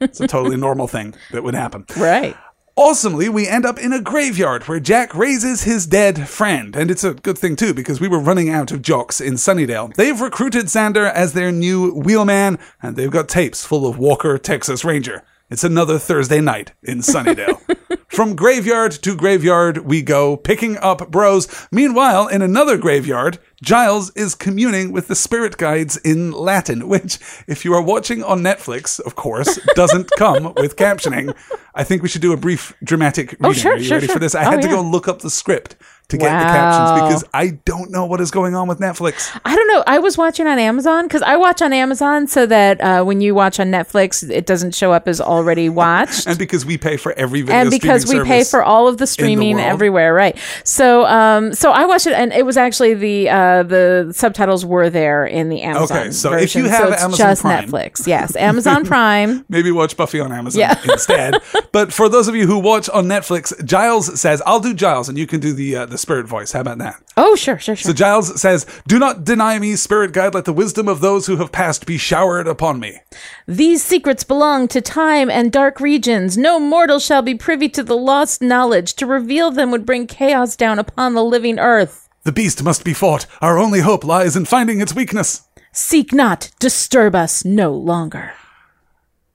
it's 0.00 0.20
a 0.20 0.26
totally 0.26 0.56
normal 0.56 0.88
thing 0.88 1.14
that 1.30 1.44
would 1.44 1.54
happen. 1.54 1.86
right. 1.96 2.36
Awesomely, 2.74 3.28
we 3.28 3.46
end 3.46 3.64
up 3.64 3.78
in 3.78 3.92
a 3.92 4.00
graveyard 4.00 4.64
where 4.64 4.80
Jack 4.80 5.14
raises 5.14 5.62
his 5.62 5.86
dead 5.86 6.26
friend. 6.28 6.74
And 6.74 6.90
it's 6.90 7.04
a 7.04 7.14
good 7.14 7.38
thing, 7.38 7.54
too, 7.54 7.72
because 7.74 8.00
we 8.00 8.08
were 8.08 8.18
running 8.18 8.48
out 8.50 8.72
of 8.72 8.82
jocks 8.82 9.20
in 9.20 9.34
Sunnydale. 9.34 9.94
They've 9.94 10.20
recruited 10.20 10.64
Xander 10.66 11.12
as 11.12 11.34
their 11.34 11.52
new 11.52 11.92
wheelman, 11.92 12.58
and 12.82 12.96
they've 12.96 13.10
got 13.10 13.28
tapes 13.28 13.64
full 13.64 13.86
of 13.86 13.98
Walker, 13.98 14.36
Texas 14.36 14.84
Ranger. 14.84 15.22
It's 15.50 15.64
another 15.64 15.98
Thursday 15.98 16.40
night 16.40 16.72
in 16.82 16.98
Sunnydale. 17.00 17.60
From 18.12 18.36
graveyard 18.36 18.92
to 18.92 19.16
graveyard 19.16 19.78
we 19.78 20.02
go, 20.02 20.36
picking 20.36 20.76
up 20.76 21.10
bros. 21.10 21.48
Meanwhile, 21.72 22.28
in 22.28 22.42
another 22.42 22.76
graveyard, 22.76 23.38
Giles 23.62 24.10
is 24.14 24.34
communing 24.34 24.92
with 24.92 25.08
the 25.08 25.14
spirit 25.14 25.56
guides 25.56 25.96
in 25.96 26.30
Latin, 26.30 26.88
which, 26.88 27.18
if 27.46 27.64
you 27.64 27.72
are 27.72 27.80
watching 27.80 28.22
on 28.22 28.40
Netflix, 28.40 29.00
of 29.00 29.14
course, 29.14 29.58
doesn't 29.74 30.10
come 30.18 30.52
with 30.56 30.76
captioning. 30.76 31.34
I 31.74 31.84
think 31.84 32.02
we 32.02 32.08
should 32.08 32.20
do 32.20 32.34
a 32.34 32.36
brief 32.36 32.74
dramatic 32.84 33.32
reading. 33.32 33.46
Oh, 33.46 33.52
sure, 33.54 33.72
are 33.72 33.76
you 33.78 33.84
sure, 33.84 33.96
ready 33.96 34.06
sure. 34.08 34.14
for 34.14 34.18
this? 34.20 34.34
I 34.34 34.44
Oh, 34.44 34.50
had 34.50 34.62
to 34.62 34.68
yeah. 34.68 34.74
go 34.74 34.82
look 34.82 35.08
up 35.08 35.20
the 35.20 35.30
script 35.30 35.76
to 36.12 36.16
get 36.18 36.28
the 36.28 36.44
Wow. 36.44 36.52
captions 36.52 37.02
because 37.02 37.24
I 37.34 37.58
don't 37.64 37.90
know 37.90 38.06
what 38.06 38.20
is 38.20 38.30
going 38.30 38.54
on 38.54 38.68
with 38.68 38.78
Netflix. 38.78 39.36
I 39.44 39.54
don't 39.56 39.68
know. 39.68 39.82
I 39.86 39.98
was 39.98 40.16
watching 40.16 40.46
on 40.46 40.58
Amazon 40.58 41.06
because 41.06 41.22
I 41.22 41.36
watch 41.36 41.60
on 41.60 41.72
Amazon 41.72 42.26
so 42.26 42.46
that 42.46 42.80
uh, 42.80 43.02
when 43.04 43.20
you 43.20 43.34
watch 43.34 43.58
on 43.60 43.68
Netflix, 43.70 44.28
it 44.30 44.46
doesn't 44.46 44.74
show 44.74 44.92
up 44.92 45.08
as 45.08 45.20
already 45.20 45.68
watched. 45.82 46.26
And 46.26 46.38
because 46.38 46.64
we 46.64 46.78
pay 46.78 46.96
for 46.96 47.12
every 47.14 47.42
video 47.42 47.56
and 47.60 47.70
because 47.70 48.06
we 48.06 48.22
pay 48.24 48.44
for 48.44 48.62
all 48.62 48.88
of 48.88 48.98
the 48.98 49.06
streaming 49.06 49.56
world. 49.56 49.66
everywhere, 49.68 50.14
right? 50.14 50.38
So, 50.64 51.04
um, 51.06 51.52
so 51.54 51.70
I 51.72 51.84
watched 51.86 52.06
it, 52.06 52.12
and 52.12 52.32
it 52.32 52.46
was 52.46 52.56
actually 52.56 52.94
the 52.94 53.28
uh, 53.30 53.62
the 53.64 54.12
subtitles 54.14 54.64
were 54.64 54.88
there 54.90 55.26
in 55.26 55.48
the 55.48 55.62
Amazon. 55.62 55.98
Okay, 55.98 56.10
so 56.12 56.32
if 56.34 56.54
you 56.54 56.68
have 56.68 56.78
so 56.88 56.92
it's 56.92 57.02
Amazon 57.02 57.26
just 57.30 57.42
Prime- 57.42 57.68
Netflix, 57.68 58.06
yes, 58.06 58.36
Amazon 58.36 58.84
Prime. 58.92 59.44
Maybe 59.48 59.70
watch 59.72 59.96
Buffy 59.96 60.20
on 60.20 60.32
Amazon 60.32 60.60
Yeah. 60.60 60.80
instead. 60.92 61.40
But 61.72 61.92
for 61.92 62.08
those 62.08 62.28
of 62.28 62.36
you 62.36 62.46
who 62.46 62.58
watch 62.58 62.88
on 62.90 63.06
Netflix, 63.06 63.52
Giles 63.64 64.20
says, 64.20 64.42
"I'll 64.46 64.60
do 64.60 64.74
Giles, 64.74 65.08
and 65.08 65.16
you 65.16 65.26
can 65.26 65.40
do 65.40 65.52
the 65.52 65.76
uh, 65.76 65.86
the 65.86 65.98
spirit 66.02 66.26
voice." 66.26 66.52
How 66.52 66.60
about 66.60 66.78
that? 66.78 66.96
Oh, 67.16 67.34
sure, 67.34 67.58
sure, 67.58 67.74
sure. 67.76 67.90
So 67.90 67.94
Giles 67.94 68.38
says, 68.40 68.66
"Do 68.86 68.98
not 68.98 69.24
deny 69.24 69.58
me, 69.58 69.76
spirit 69.76 70.12
guide. 70.12 70.34
Let 70.34 70.44
the 70.44 70.52
wisdom 70.52 70.86
of 70.88 71.00
those 71.00 71.26
who 71.26 71.36
have 71.36 71.50
passed 71.52 71.86
be 71.86 71.96
showered 71.96 72.46
upon 72.46 72.78
me." 72.78 73.00
These 73.48 73.82
secrets 73.82 74.24
belong 74.24 74.68
to 74.68 74.80
time 74.82 75.30
and 75.30 75.50
dark 75.50 75.80
regions. 75.80 76.36
No 76.36 76.60
mortal 76.60 76.98
shall 76.98 77.22
be 77.22 77.34
privy 77.34 77.68
to 77.70 77.82
the 77.82 77.96
lost 77.96 78.42
knowledge. 78.42 78.92
To 78.96 79.06
reveal 79.06 79.50
them 79.50 79.70
would 79.70 79.86
bring 79.86 80.06
chaos 80.06 80.56
down 80.56 80.78
upon 80.78 81.14
the 81.14 81.24
living 81.24 81.58
earth. 81.58 82.08
The 82.24 82.32
beast 82.32 82.62
must 82.62 82.84
be 82.84 82.92
fought. 82.94 83.26
Our 83.40 83.58
only 83.58 83.80
hope 83.80 84.04
lies 84.04 84.36
in 84.36 84.44
finding 84.44 84.80
its 84.80 84.94
weakness. 84.94 85.42
Seek 85.72 86.12
not, 86.12 86.50
disturb 86.60 87.14
us 87.14 87.44
no 87.44 87.72
longer. 87.72 88.32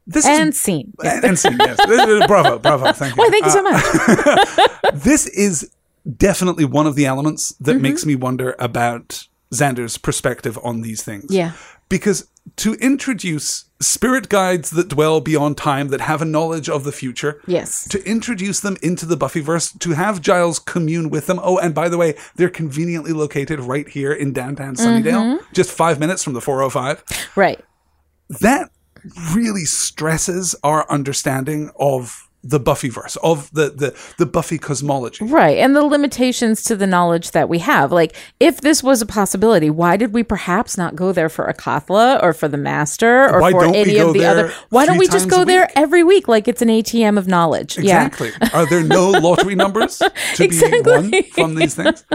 This 0.06 0.26
And 0.26 0.50
is 0.50 0.62
scene. 0.62 0.94
and, 1.04 1.26
and 1.26 1.40
scene, 1.40 1.58
yes. 1.60 1.78
Uh, 1.82 2.26
bravo, 2.28 2.60
bravo. 2.60 2.94
Thank 2.94 3.18
you. 3.18 3.24
Why, 3.24 3.30
thank 3.30 3.44
you 3.46 3.52
so 3.52 3.62
much. 3.64 4.94
this 5.04 5.28
is 5.28 5.70
definitely 6.16 6.66
one 6.66 6.88
of 6.88 6.96
the 6.96 7.06
elements 7.06 7.54
that 7.60 7.74
Mm-hmm. 7.74 7.82
makes 7.82 8.06
me 8.06 8.16
wonder 8.16 8.56
about 8.60 9.28
Xander's 9.54 9.98
perspective 9.98 10.58
on 10.64 10.82
these 10.82 11.04
things. 11.04 11.26
Yeah. 11.30 11.54
Because 11.90 12.28
to 12.58 12.74
introduce 12.76 13.66
spirit 13.80 14.30
guides 14.30 14.70
that 14.72 14.88
dwell 14.88 15.22
beyond 15.22 15.58
time, 15.58 15.90
that 15.90 16.02
have 16.02 16.22
a 16.22 16.26
knowledge 16.26 16.70
of 16.70 16.84
the 16.84 16.92
future, 16.92 17.42
Yes. 17.46 17.88
to 17.90 18.04
introduce 18.06 18.60
them 18.62 18.78
into 18.82 19.06
the 19.06 19.18
Buffyverse, 19.18 19.78
to 19.80 19.92
have 19.92 20.22
Giles 20.22 20.60
commune 20.60 21.10
with 21.10 21.28
them. 21.28 21.40
Oh, 21.44 21.58
and 21.60 21.76
by 21.76 21.88
the 21.90 21.98
way, 21.98 22.16
they're 22.36 22.50
conveniently 22.50 23.12
located 23.14 23.60
right 23.60 23.88
here 23.88 24.12
in 24.12 24.34
downtown 24.34 24.76
Sunnydale, 24.76 25.38
Mm-hmm. 25.38 25.54
just 25.54 25.72
five 25.72 26.00
minutes 26.00 26.24
from 26.24 26.34
the 26.34 26.42
405 26.42 27.04
Right. 27.36 27.64
that 28.42 28.70
really 29.34 29.64
stresses 29.66 30.56
our 30.64 30.90
understanding 30.90 31.70
of 31.80 32.27
the 32.50 32.60
Buffyverse, 32.60 33.18
of 33.24 33.52
the 33.52 33.70
the, 33.70 33.96
the 34.18 34.26
Buffy 34.26 34.58
cosmology. 34.58 35.26
Right. 35.26 35.58
And 35.58 35.76
the 35.76 35.84
limitations 35.84 36.64
to 36.64 36.76
the 36.76 36.88
knowledge 36.88 37.32
that 37.32 37.50
we 37.50 37.60
have. 37.60 37.92
Like, 37.92 38.16
if 38.40 38.62
this 38.62 38.82
was 38.82 39.02
a 39.02 39.06
possibility, 39.06 39.70
why 39.70 39.98
did 39.98 40.14
we 40.14 40.24
perhaps 40.24 40.78
not 40.78 40.96
go 40.96 41.12
there 41.12 41.30
for 41.30 41.52
Acathla 41.52 42.22
or 42.24 42.34
for 42.34 42.48
the 42.48 42.58
Master 42.58 43.30
or 43.30 43.42
Why 43.42 43.52
for 43.52 43.66
any 43.66 43.98
of 43.98 44.14
the 44.14 44.26
other? 44.26 44.52
Why 44.70 44.86
don't 44.86 44.98
we 44.98 45.08
just 45.08 45.30
go 45.30 45.44
there 45.44 45.70
every 45.76 46.04
week 46.04 46.28
like 46.28 46.48
it's 46.48 46.62
an 46.62 46.70
ATM 46.70 47.18
of 47.18 47.28
knowledge? 47.28 47.78
Exactly. 47.78 48.32
Are 48.54 48.66
there 48.66 48.84
no 48.84 49.10
lottery 49.28 49.56
numbers 49.56 49.98
to 49.98 50.44
Exactly. 50.44 50.82
be 50.84 50.90
won 50.90 51.24
from 51.32 51.56
these 51.56 51.76
things? 51.76 52.06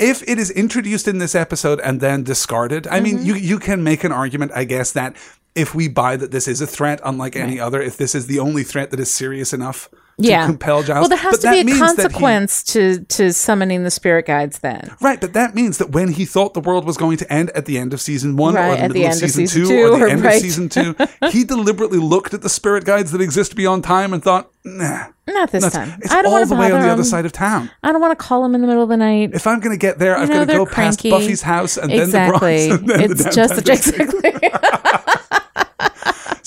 If 0.00 0.22
it 0.28 0.38
is 0.38 0.50
introduced 0.52 1.08
in 1.08 1.18
this 1.18 1.34
episode 1.34 1.80
and 1.80 2.00
then 2.00 2.22
discarded, 2.22 2.86
I 2.86 3.00
Mm-hmm. 3.00 3.04
mean, 3.04 3.26
you 3.26 3.34
you 3.34 3.58
can 3.58 3.82
make 3.82 4.04
an 4.04 4.12
argument, 4.12 4.52
I 4.54 4.64
guess, 4.64 4.92
that 4.92 5.16
if 5.54 5.74
we 5.74 5.88
buy 5.88 6.16
that 6.16 6.30
this 6.30 6.46
is 6.48 6.60
a 6.60 6.66
threat 6.66 7.00
unlike 7.04 7.36
any 7.36 7.58
other, 7.58 7.80
if 7.80 7.96
this 7.96 8.14
is 8.14 8.26
the 8.26 8.38
only 8.38 8.62
threat 8.62 8.90
that 8.90 9.00
is 9.00 9.12
serious 9.12 9.52
enough 9.52 9.88
to 9.90 10.26
Yeah. 10.26 10.46
compel 10.46 10.82
Giles, 10.82 11.02
Well, 11.02 11.08
there 11.10 11.18
has 11.18 11.38
but 11.38 11.40
to 11.42 11.50
be 11.52 11.60
a 11.60 11.64
that 11.64 11.72
he- 11.72 11.78
consequence 11.78 12.62
to 12.64 13.00
to 13.04 13.32
summoning 13.32 13.84
the 13.84 13.90
spirit 13.90 14.26
guides 14.26 14.58
then. 14.58 14.90
Right, 15.00 15.20
but 15.20 15.32
that 15.34 15.54
means 15.54 15.78
that 15.78 15.90
when 15.90 16.08
he 16.12 16.24
thought 16.24 16.54
the 16.54 16.60
world 16.60 16.84
was 16.84 16.96
going 16.96 17.16
to 17.18 17.32
end 17.32 17.50
at 17.54 17.66
the 17.66 17.78
end 17.78 17.92
of 17.94 18.00
season 18.00 18.36
one, 18.36 18.56
or 18.56 18.62
the 18.76 18.82
at 18.82 18.88
the 18.88 18.94
middle 18.94 19.02
of 19.02 19.04
end 19.04 19.12
of 19.14 19.18
season, 19.30 19.46
season 19.46 19.62
two, 19.62 19.68
two, 19.68 19.78
or 19.86 19.96
the 19.98 20.04
or 20.04 20.08
end 20.08 20.22
right. 20.24 20.34
of 20.36 20.40
season 20.42 20.68
two, 20.68 20.96
he 21.30 21.44
deliberately 21.44 21.98
looked 21.98 22.34
at 22.34 22.42
the 22.42 22.48
spirit 22.48 22.84
guides 22.84 23.12
that 23.12 23.20
exist 23.20 23.54
beyond 23.54 23.84
time 23.84 24.12
and 24.12 24.22
thought, 24.22 24.50
nah, 24.64 25.06
Not 25.28 25.52
this 25.52 25.62
that's- 25.64 25.72
time. 25.88 26.00
it's 26.02 26.12
I 26.12 26.22
don't 26.22 26.32
all 26.32 26.44
the 26.46 26.54
way 26.56 26.72
on 26.72 26.82
the 26.82 26.88
other 26.88 27.04
side 27.04 27.24
of 27.24 27.30
town. 27.32 27.70
I 27.84 27.92
don't 27.92 28.00
want 28.00 28.18
to 28.18 28.24
call 28.24 28.44
him 28.44 28.54
in 28.56 28.60
the 28.60 28.66
middle 28.66 28.82
of 28.82 28.88
the 28.88 28.96
night. 28.96 29.30
If 29.34 29.46
I'm 29.46 29.60
going 29.60 29.72
to 29.72 29.78
get 29.80 29.98
there, 30.00 30.16
I've 30.16 30.28
know, 30.28 30.44
got 30.44 30.52
to 30.52 30.58
go 30.58 30.66
past. 30.66 31.02
Buffy's 31.04 31.42
house 31.42 31.76
and 31.76 31.90
then 31.92 32.10
the 32.10 32.36
Bronze. 32.38 32.66
And 32.72 32.88
then 32.88 33.00
it's 33.12 33.22
the 33.24 33.30
just 33.30 33.58
exactly. 33.58 34.50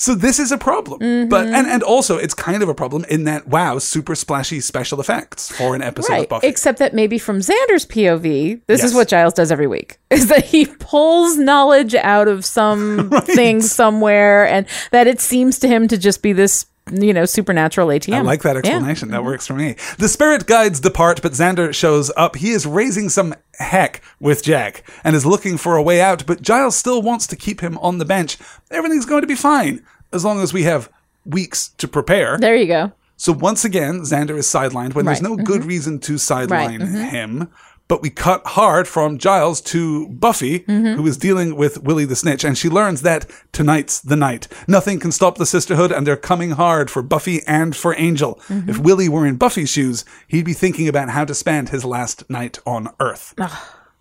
So 0.02 0.16
this 0.16 0.40
is 0.40 0.50
a 0.50 0.58
problem. 0.58 0.98
But 1.28 1.46
Mm-hmm. 1.46 1.54
and, 1.54 1.66
and 1.68 1.82
also 1.84 2.16
it's 2.18 2.34
kind 2.34 2.60
of 2.62 2.68
a 2.68 2.74
problem 2.74 3.04
in 3.08 3.22
that 3.24 3.46
wow, 3.46 3.78
super 3.78 4.16
splashy 4.16 4.60
special 4.60 4.98
effects 5.00 5.50
for 5.56 5.76
an 5.76 5.82
episode 5.82 6.12
right. 6.12 6.22
of 6.24 6.28
Buffy. 6.28 6.48
Except 6.48 6.80
that 6.80 6.92
maybe 6.92 7.18
from 7.18 7.38
Xander's 7.38 7.86
POV, 7.86 8.60
this 8.66 8.80
Yes. 8.80 8.88
is 8.90 8.94
what 8.94 9.06
Giles 9.06 9.32
does 9.34 9.52
every 9.52 9.68
week. 9.68 9.98
Is 10.10 10.26
that 10.26 10.44
he 10.46 10.66
pulls 10.66 11.38
knowledge 11.38 11.94
out 11.94 12.26
of 12.26 12.44
some 12.44 13.10
thing 13.22 13.62
somewhere 13.62 14.44
and 14.46 14.66
that 14.90 15.06
it 15.06 15.20
seems 15.20 15.58
to 15.60 15.68
him 15.68 15.86
to 15.88 15.96
just 15.96 16.20
be 16.20 16.32
this, 16.32 16.66
you 16.90 17.12
know, 17.14 17.24
supernatural 17.24 17.88
ATM. 17.88 18.14
I 18.14 18.20
like 18.22 18.42
that 18.42 18.56
Yeah. 18.56 18.72
explanation. 18.72 19.10
That 19.10 19.24
works 19.24 19.46
for 19.46 19.54
me. 19.54 19.76
The 19.98 20.08
spirit 20.08 20.46
guides 20.46 20.80
depart, 20.80 21.22
but 21.22 21.32
Xander 21.32 21.72
shows 21.72 22.10
up. 22.16 22.36
He 22.36 22.50
is 22.50 22.66
raising 22.66 23.08
some 23.08 23.34
heck 23.58 24.02
with 24.20 24.42
Jack 24.42 24.82
and 25.04 25.14
is 25.14 25.24
looking 25.24 25.56
for 25.56 25.76
a 25.76 25.82
way 25.82 26.00
out, 26.00 26.26
but 26.26 26.42
Giles 26.42 26.74
still 26.76 27.00
wants 27.00 27.26
to 27.28 27.36
keep 27.36 27.60
him 27.60 27.78
on 27.78 27.98
the 27.98 28.04
bench. 28.04 28.36
Everything's 28.70 29.06
going 29.06 29.20
to 29.22 29.26
be 29.28 29.34
fine 29.36 29.82
as 30.12 30.24
long 30.24 30.40
as 30.40 30.52
we 30.52 30.62
have 30.64 30.88
weeks 31.24 31.68
to 31.78 31.88
prepare. 31.88 32.38
There 32.38 32.56
you 32.56 32.66
go. 32.66 32.92
So 33.16 33.32
once 33.32 33.64
again, 33.64 34.00
Xander 34.00 34.36
is 34.36 34.46
sidelined 34.46 34.94
when 34.94 35.04
there's 35.04 35.22
Right. 35.22 35.30
no 35.30 35.36
mm-hmm. 35.36 35.44
good 35.44 35.64
reason 35.64 36.00
to 36.00 36.18
sideline 36.18 36.80
Right. 36.80 36.88
Mhm. 36.88 37.10
him. 37.10 37.48
But 37.88 38.00
we 38.00 38.10
cut 38.10 38.42
hard 38.46 38.88
from 38.88 39.18
Giles 39.18 39.60
to 39.62 40.08
Buffy, 40.08 40.60
mm-hmm. 40.60 40.94
who 40.94 41.06
is 41.06 41.18
dealing 41.18 41.56
with 41.56 41.82
Willie 41.82 42.06
the 42.06 42.16
Snitch, 42.16 42.42
and 42.42 42.56
she 42.56 42.68
learns 42.70 43.02
that 43.02 43.26
tonight's 43.52 44.00
the 44.00 44.16
night. 44.16 44.48
Nothing 44.66 44.98
can 44.98 45.12
stop 45.12 45.36
the 45.36 45.44
sisterhood, 45.44 45.92
and 45.92 46.06
they're 46.06 46.16
coming 46.16 46.52
hard 46.52 46.90
for 46.90 47.02
Buffy 47.02 47.42
and 47.46 47.76
for 47.76 47.94
Angel. 47.98 48.40
Mm-hmm. 48.48 48.70
If 48.70 48.78
Willie 48.78 49.10
were 49.10 49.26
in 49.26 49.36
Buffy's 49.36 49.68
shoes, 49.70 50.04
he'd 50.26 50.44
be 50.46 50.54
thinking 50.54 50.88
about 50.88 51.10
how 51.10 51.24
to 51.26 51.34
spend 51.34 51.68
his 51.68 51.84
last 51.84 52.28
night 52.30 52.58
on 52.64 52.88
Earth. 52.98 53.34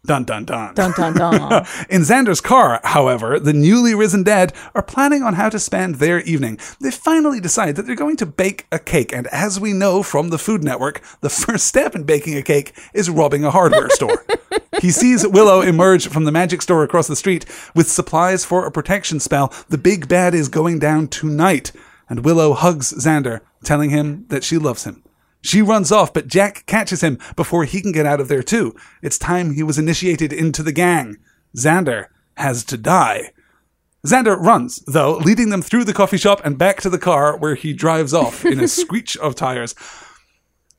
Dun 0.04 0.24
dun 0.24 0.46
dun. 0.46 0.74
Dun 0.74 0.94
dun 0.94 1.14
dun. 1.14 1.52
In 1.90 2.02
Xander's 2.02 2.42
car, 2.42 2.82
however, 2.84 3.40
the 3.40 3.54
newly 3.54 3.94
risen 3.94 4.24
dead 4.24 4.52
are 4.74 4.82
planning 4.82 5.22
on 5.22 5.36
how 5.36 5.48
to 5.50 5.60
spend 5.60 5.96
their 5.96 6.22
evening. 6.22 6.58
They 6.80 6.90
finally 6.90 7.40
decide 7.40 7.76
that 7.76 7.86
they're 7.86 7.96
going 7.96 8.18
to 8.18 8.26
bake 8.26 8.66
a 8.72 8.80
cake, 8.80 9.14
and 9.14 9.28
as 9.28 9.60
we 9.60 9.74
know 9.74 10.02
from 10.02 10.30
the 10.30 10.40
Food 10.40 10.64
Network, 10.64 11.04
the 11.22 11.30
first 11.30 11.66
step 11.66 11.94
in 11.94 12.04
baking 12.04 12.36
a 12.36 12.42
cake 12.42 12.74
is 12.96 13.12
robbing 13.12 13.46
a 13.46 13.52
hardware 13.52 13.90
store. 13.92 14.26
He 14.82 14.90
sees 14.90 15.28
Willow 15.28 15.62
emerge 15.62 16.08
from 16.08 16.24
the 16.24 16.32
magic 16.32 16.64
store 16.64 16.84
across 16.84 17.08
the 17.08 17.16
street 17.16 17.46
with 17.76 17.92
supplies 17.92 18.44
for 18.44 18.66
a 18.66 18.72
protection 18.72 19.20
spell. 19.20 19.54
The 19.70 19.78
big 19.78 20.08
bad 20.08 20.34
is 20.34 20.50
going 20.50 20.80
down 20.80 21.10
tonight, 21.10 21.72
and 22.10 22.26
Willow 22.26 22.54
hugs 22.54 22.92
Xander, 22.92 23.42
telling 23.64 23.92
him 23.92 24.26
that 24.30 24.44
she 24.44 24.58
loves 24.58 24.86
him. 24.86 25.04
She 25.42 25.62
runs 25.62 25.92
off, 25.92 26.14
but 26.14 26.28
Jack 26.28 26.66
catches 26.68 27.02
him 27.02 27.18
before 27.36 27.64
he 27.66 27.82
can 27.82 27.92
get 27.92 28.06
out 28.06 28.20
of 28.20 28.28
there 28.28 28.44
too. 28.44 28.76
It's 29.02 29.18
time 29.18 29.54
he 29.54 29.64
was 29.64 29.78
initiated 29.80 30.32
into 30.32 30.62
the 30.64 30.72
gang. 30.72 31.18
Xander 31.58 32.08
has 32.38 32.64
to 32.66 32.78
die. 32.78 33.32
Xander 34.06 34.38
runs, 34.38 34.84
though, 34.88 35.18
leading 35.18 35.50
them 35.50 35.62
through 35.62 35.84
the 35.84 35.94
coffee 35.94 36.18
shop 36.18 36.42
and 36.44 36.58
back 36.58 36.82
to 36.82 36.90
the 36.90 36.98
car 36.98 37.38
where 37.38 37.56
he 37.56 37.74
drives 37.74 38.14
off 38.14 38.46
in 38.46 38.60
a 38.60 38.68
screech 38.80 39.16
of 39.18 39.36
tires. 39.36 39.76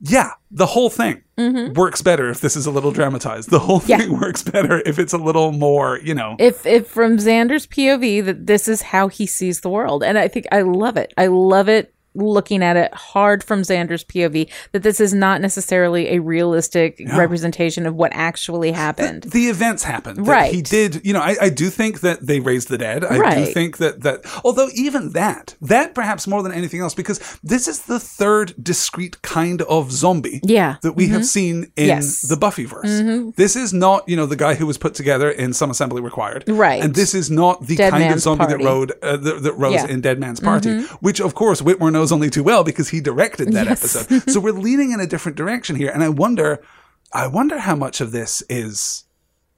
Yeah, 0.01 0.31
the 0.51 0.66
whole 0.66 0.90
thing 0.90 1.22
mm-hmm. 1.38 1.75
works 1.75 2.03
better 2.03 2.29
if 2.29 2.40
this 2.40 2.57
is 2.57 2.66
a 2.66 2.72
little 2.72 2.90
dramatized. 2.90 3.51
The 3.51 3.61
whole 3.61 3.81
Yeah. 3.87 3.98
thing 3.98 4.18
works 4.20 4.42
better 4.42 4.83
if 4.85 4.98
it's 4.98 5.12
a 5.12 5.18
little 5.18 5.53
more, 5.53 6.01
you 6.03 6.14
know. 6.14 6.35
if 6.40 6.66
if 6.66 6.88
from 6.88 7.18
Xander's 7.18 7.68
POV 7.68 8.25
that 8.25 8.46
this 8.48 8.66
is 8.66 8.83
how 8.83 9.07
he 9.07 9.27
sees 9.27 9.61
the 9.61 9.70
world, 9.70 10.03
and 10.03 10.18
I 10.18 10.27
think 10.27 10.46
I 10.51 10.62
love 10.62 10.96
it. 10.96 11.14
I 11.16 11.29
love 11.29 11.68
it 11.68 11.94
looking 12.14 12.62
at 12.62 12.77
it 12.77 12.92
hard 12.94 13.42
from 13.42 13.62
Xander's 13.62 14.05
POV 14.05 14.48
that 14.72 14.83
this 14.83 15.01
is 15.01 15.14
not 15.14 15.40
necessarily 15.40 16.09
a 16.11 16.18
realistic 16.20 17.01
representation 17.16 17.87
of 17.87 17.94
what 17.94 18.11
actually 18.14 18.72
happened. 18.72 19.25
the 19.25 19.46
events 19.48 19.85
happened. 19.85 20.18
that 20.18 20.31
Right. 20.31 20.53
He 20.55 20.62
did, 20.62 21.01
you 21.05 21.12
know, 21.12 21.20
I, 21.20 21.37
I 21.42 21.48
do 21.48 21.70
think 21.70 22.01
that 22.01 22.27
they 22.27 22.40
raised 22.40 22.68
the 22.68 22.79
dead. 22.79 23.05
I 23.05 23.35
do 23.37 23.46
think 23.46 23.79
that, 23.79 24.03
that, 24.03 24.20
although 24.44 24.68
even 24.75 25.12
that, 25.12 25.55
that 25.61 25.94
perhaps 25.94 26.27
more 26.27 26.42
than 26.42 26.53
anything 26.53 26.81
else, 26.81 26.94
because 26.94 27.20
this 27.42 27.68
is 27.68 27.83
the 27.83 28.01
third 28.01 28.55
discrete 28.62 29.22
kind 29.22 29.62
of 29.62 29.90
zombie 29.92 30.40
Yeah. 30.42 30.77
that 30.83 30.92
we 30.92 31.09
have 31.09 31.25
seen 31.27 31.72
in 31.77 31.87
Yes. 31.87 32.22
the 32.22 32.37
Buffyverse. 32.37 33.37
This 33.37 33.57
is 33.57 33.72
not, 33.72 34.09
you 34.09 34.16
know, 34.16 34.27
the 34.27 34.37
guy 34.37 34.55
who 34.55 34.66
was 34.66 34.79
put 34.79 34.94
together 34.94 35.31
in 35.31 35.53
Some 35.53 35.70
Assembly 35.70 36.01
Required. 36.03 36.44
Right. 36.48 36.83
And 36.83 36.94
this 36.94 37.14
is 37.14 37.31
not 37.31 37.66
the 37.66 37.77
Dead 37.77 37.90
kind 37.90 38.12
of 38.12 38.20
zombie 38.20 38.44
Party. 38.46 38.62
that 38.64 38.68
rode, 38.68 38.92
uh, 39.03 39.16
that, 39.16 39.42
that 39.42 39.53
rose 39.55 39.75
Yeah. 39.75 39.83
Mm-hmm. 39.85 39.92
in 39.92 40.01
Dead 40.01 40.18
Man's 40.18 40.40
Party, 40.40 40.83
which 41.01 41.20
of 41.20 41.35
course 41.35 41.62
Whitmore 41.62 41.90
knows 41.90 42.02
only 42.11 42.31
too 42.31 42.43
well 42.43 42.65
because 42.65 42.88
he 42.88 43.01
directed 43.01 43.53
that 43.53 43.67
Yes. 43.67 43.95
episode. 43.97 44.31
so 44.31 44.41
we're 44.41 44.51
leaning 44.69 44.91
in 44.93 44.99
a 45.01 45.07
different 45.07 45.37
direction 45.37 45.77
here. 45.77 45.91
And 45.91 46.03
I 46.03 46.09
wonder, 46.09 46.61
I 47.12 47.27
wonder 47.29 47.59
how 47.59 47.77
much 47.77 48.01
of 48.01 48.11
this 48.11 48.43
is 48.49 49.05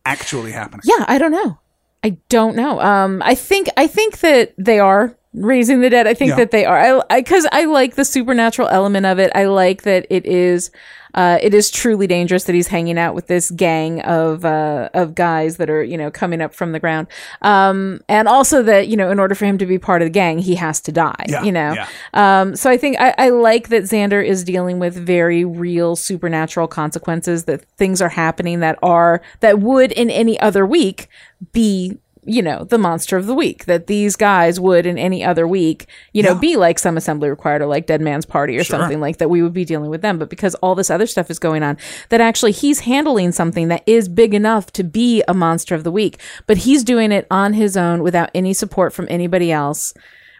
actually 0.04 0.52
happening. 0.52 0.82
Yeah, 0.84 1.04
I 1.08 1.16
don't 1.18 1.30
know. 1.32 1.58
I 2.02 2.18
don't 2.28 2.56
know. 2.56 2.80
Um, 2.80 3.22
I 3.24 3.34
think 3.34 3.68
I 3.78 3.86
think 3.86 4.18
that 4.18 4.52
they 4.58 4.78
are 4.78 5.16
raising 5.34 5.80
the 5.80 5.90
dead. 5.90 6.06
I 6.06 6.14
think 6.14 6.30
Yeah. 6.30 6.36
that 6.36 6.50
they 6.50 6.64
are. 6.64 7.02
I 7.10 7.18
because 7.20 7.46
I, 7.52 7.64
like 7.64 7.96
the 7.96 8.04
supernatural 8.04 8.68
element 8.68 9.06
of 9.06 9.18
it. 9.18 9.30
I 9.34 9.44
like 9.46 9.82
that 9.82 10.06
it 10.10 10.24
is. 10.26 10.70
Uh, 11.14 11.38
it 11.40 11.54
is 11.54 11.70
truly 11.70 12.08
dangerous 12.08 12.42
that 12.42 12.56
he's 12.56 12.66
hanging 12.66 12.98
out 12.98 13.14
with 13.14 13.28
this 13.28 13.48
gang 13.52 14.00
of 14.00 14.44
uh, 14.44 14.88
of 14.94 15.14
guys 15.14 15.58
that 15.58 15.70
are 15.70 15.82
you 15.84 15.96
know 15.96 16.10
coming 16.10 16.40
up 16.40 16.52
from 16.52 16.72
the 16.72 16.80
ground, 16.80 17.06
um, 17.42 18.00
and 18.08 18.26
also 18.26 18.64
that 18.64 18.88
you 18.88 18.96
know 18.96 19.12
in 19.12 19.20
order 19.20 19.36
for 19.36 19.44
him 19.44 19.56
to 19.58 19.64
be 19.64 19.78
part 19.78 20.02
of 20.02 20.06
the 20.06 20.10
gang, 20.10 20.38
he 20.40 20.56
has 20.56 20.80
to 20.80 20.90
die. 20.90 21.24
Yeah, 21.28 21.44
you 21.44 21.52
know, 21.52 21.74
yeah. 21.74 21.86
um, 22.14 22.56
so 22.56 22.68
I 22.68 22.76
think 22.76 22.96
I, 22.98 23.14
I 23.16 23.28
like 23.28 23.68
that 23.68 23.84
Xander 23.84 24.26
is 24.26 24.42
dealing 24.42 24.80
with 24.80 24.96
very 24.96 25.44
real 25.44 25.94
supernatural 25.94 26.66
consequences. 26.66 27.44
That 27.44 27.64
things 27.76 28.02
are 28.02 28.08
happening 28.08 28.58
that 28.58 28.76
are 28.82 29.22
that 29.38 29.60
would 29.60 29.92
in 29.92 30.10
any 30.10 30.38
other 30.40 30.66
week 30.66 31.08
be 31.52 31.96
you 32.26 32.42
know 32.42 32.64
the 32.64 32.78
monster 32.78 33.16
of 33.16 33.26
the 33.26 33.34
week. 33.34 33.64
That 33.66 33.86
these 33.86 34.16
guys 34.16 34.58
would 34.60 34.86
in 34.86 34.98
any 34.98 35.24
other 35.24 35.46
week 35.46 35.86
you 36.12 36.22
know 36.22 36.32
Yeah. 36.34 36.38
be 36.38 36.56
like 36.56 36.78
some 36.78 36.96
assembly 36.96 37.28
required 37.30 37.62
or 37.62 37.66
like 37.66 37.86
Dead 37.86 38.00
Man's 38.00 38.26
Party 38.26 38.56
or 38.56 38.64
something 38.64 39.00
like 39.00 39.18
that. 39.18 39.28
We 39.30 39.42
would 39.42 39.52
be 39.52 39.64
dealing 39.64 39.90
with 39.90 40.02
them, 40.02 40.18
but 40.18 40.30
because 40.30 40.54
all 40.56 40.74
this 40.74 40.90
other 40.90 41.06
stuff 41.06 41.30
is 41.30 41.38
going 41.38 41.62
on, 41.62 41.76
that 42.08 42.20
actually 42.20 42.52
he's 42.52 42.80
handling 42.80 43.32
something 43.32 43.68
that 43.68 43.82
is 43.86 44.08
big 44.08 44.34
enough 44.34 44.72
to 44.72 44.84
be 44.84 45.22
a 45.28 45.34
monster 45.34 45.74
of 45.74 45.84
the 45.84 45.90
week, 45.92 46.18
but 46.46 46.58
he's 46.58 46.84
doing 46.84 47.12
it 47.12 47.26
on 47.30 47.52
his 47.54 47.76
own 47.76 48.02
without 48.02 48.30
any 48.34 48.52
support 48.52 48.92
from 48.92 49.06
anybody 49.10 49.50
else 49.52 49.92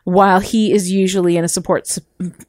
while 0.05 0.39
he 0.41 0.73
is 0.73 0.91
usually 0.91 1.37
in 1.37 1.45
a 1.45 1.49
support 1.49 1.99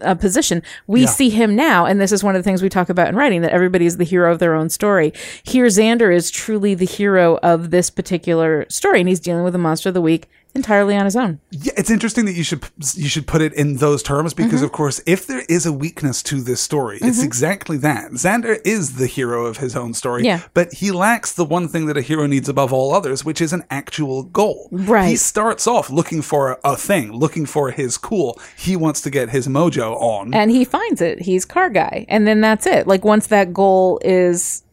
uh, 0.01 0.15
position. 0.15 0.61
We 0.87 1.01
Yeah. 1.01 1.07
see 1.07 1.29
him 1.29 1.55
now, 1.55 1.85
and 1.85 1.99
this 1.99 2.11
is 2.11 2.23
one 2.23 2.35
of 2.35 2.39
the 2.39 2.43
things 2.43 2.61
we 2.61 2.69
talk 2.69 2.89
about 2.89 3.07
in 3.07 3.15
writing 3.15 3.41
that 3.41 3.51
everybody 3.51 3.85
is 3.85 3.97
the 3.97 4.03
hero 4.03 4.31
of 4.31 4.39
their 4.39 4.53
own 4.53 4.69
story. 4.69 5.13
Here, 5.43 5.65
Xander 5.67 6.13
is 6.13 6.29
truly 6.29 6.75
the 6.75 6.85
hero 6.85 7.37
of 7.41 7.71
this 7.71 7.89
particular 7.89 8.65
story, 8.69 8.99
and 8.99 9.07
he's 9.09 9.19
dealing 9.21 9.43
with 9.43 9.55
a 9.55 9.59
monster 9.59 9.89
of 9.89 9.95
the 9.95 10.01
week 10.01 10.27
entirely 10.55 10.95
on 10.95 11.05
his 11.05 11.15
own. 11.15 11.39
Yeah, 11.51 11.73
it's 11.77 11.89
interesting 11.89 12.25
that 12.25 12.33
you 12.33 12.43
should 12.43 12.63
you 12.95 13.09
should 13.09 13.27
put 13.27 13.41
it 13.41 13.53
in 13.53 13.77
those 13.77 14.01
terms 14.01 14.33
because, 14.33 14.55
Mm-hmm. 14.55 14.65
of 14.65 14.71
course, 14.71 15.01
if 15.05 15.27
there 15.27 15.43
is 15.49 15.65
a 15.65 15.73
weakness 15.73 16.23
to 16.23 16.41
this 16.41 16.61
story, 16.61 16.97
it's 17.01 17.21
exactly 17.21 17.77
that. 17.77 18.11
Xander 18.11 18.59
is 18.65 18.95
the 18.95 19.07
hero 19.07 19.45
of 19.45 19.57
his 19.57 19.75
own 19.75 19.93
story, 19.93 20.23
Yeah. 20.23 20.41
but 20.53 20.73
he 20.73 20.91
lacks 20.91 21.33
the 21.33 21.45
one 21.45 21.67
thing 21.67 21.87
that 21.87 21.97
a 21.97 22.01
hero 22.01 22.25
needs 22.25 22.47
above 22.49 22.71
all 22.71 22.93
others, 22.93 23.25
which 23.25 23.41
is 23.41 23.51
an 23.53 23.63
actual 23.69 24.23
goal. 24.23 24.69
Right. 24.71 25.09
He 25.09 25.15
starts 25.17 25.67
off 25.67 25.89
looking 25.89 26.21
for 26.21 26.59
a 26.63 26.75
thing, 26.77 27.11
looking 27.11 27.45
for 27.45 27.71
his 27.71 27.97
cool. 27.97 28.39
He 28.57 28.75
wants 28.75 29.01
to 29.01 29.09
get 29.09 29.29
his 29.31 29.47
mojo 29.47 29.99
on. 30.01 30.33
And 30.33 30.51
he 30.51 30.63
finds 30.63 31.01
it. 31.01 31.21
He's 31.21 31.43
car 31.45 31.69
guy, 31.69 32.05
and 32.07 32.25
then 32.25 32.39
that's 32.41 32.65
it. 32.65 32.87
Like 32.87 33.03
once 33.03 33.27
that 33.27 33.51
goal 33.53 33.99
is 34.03 34.63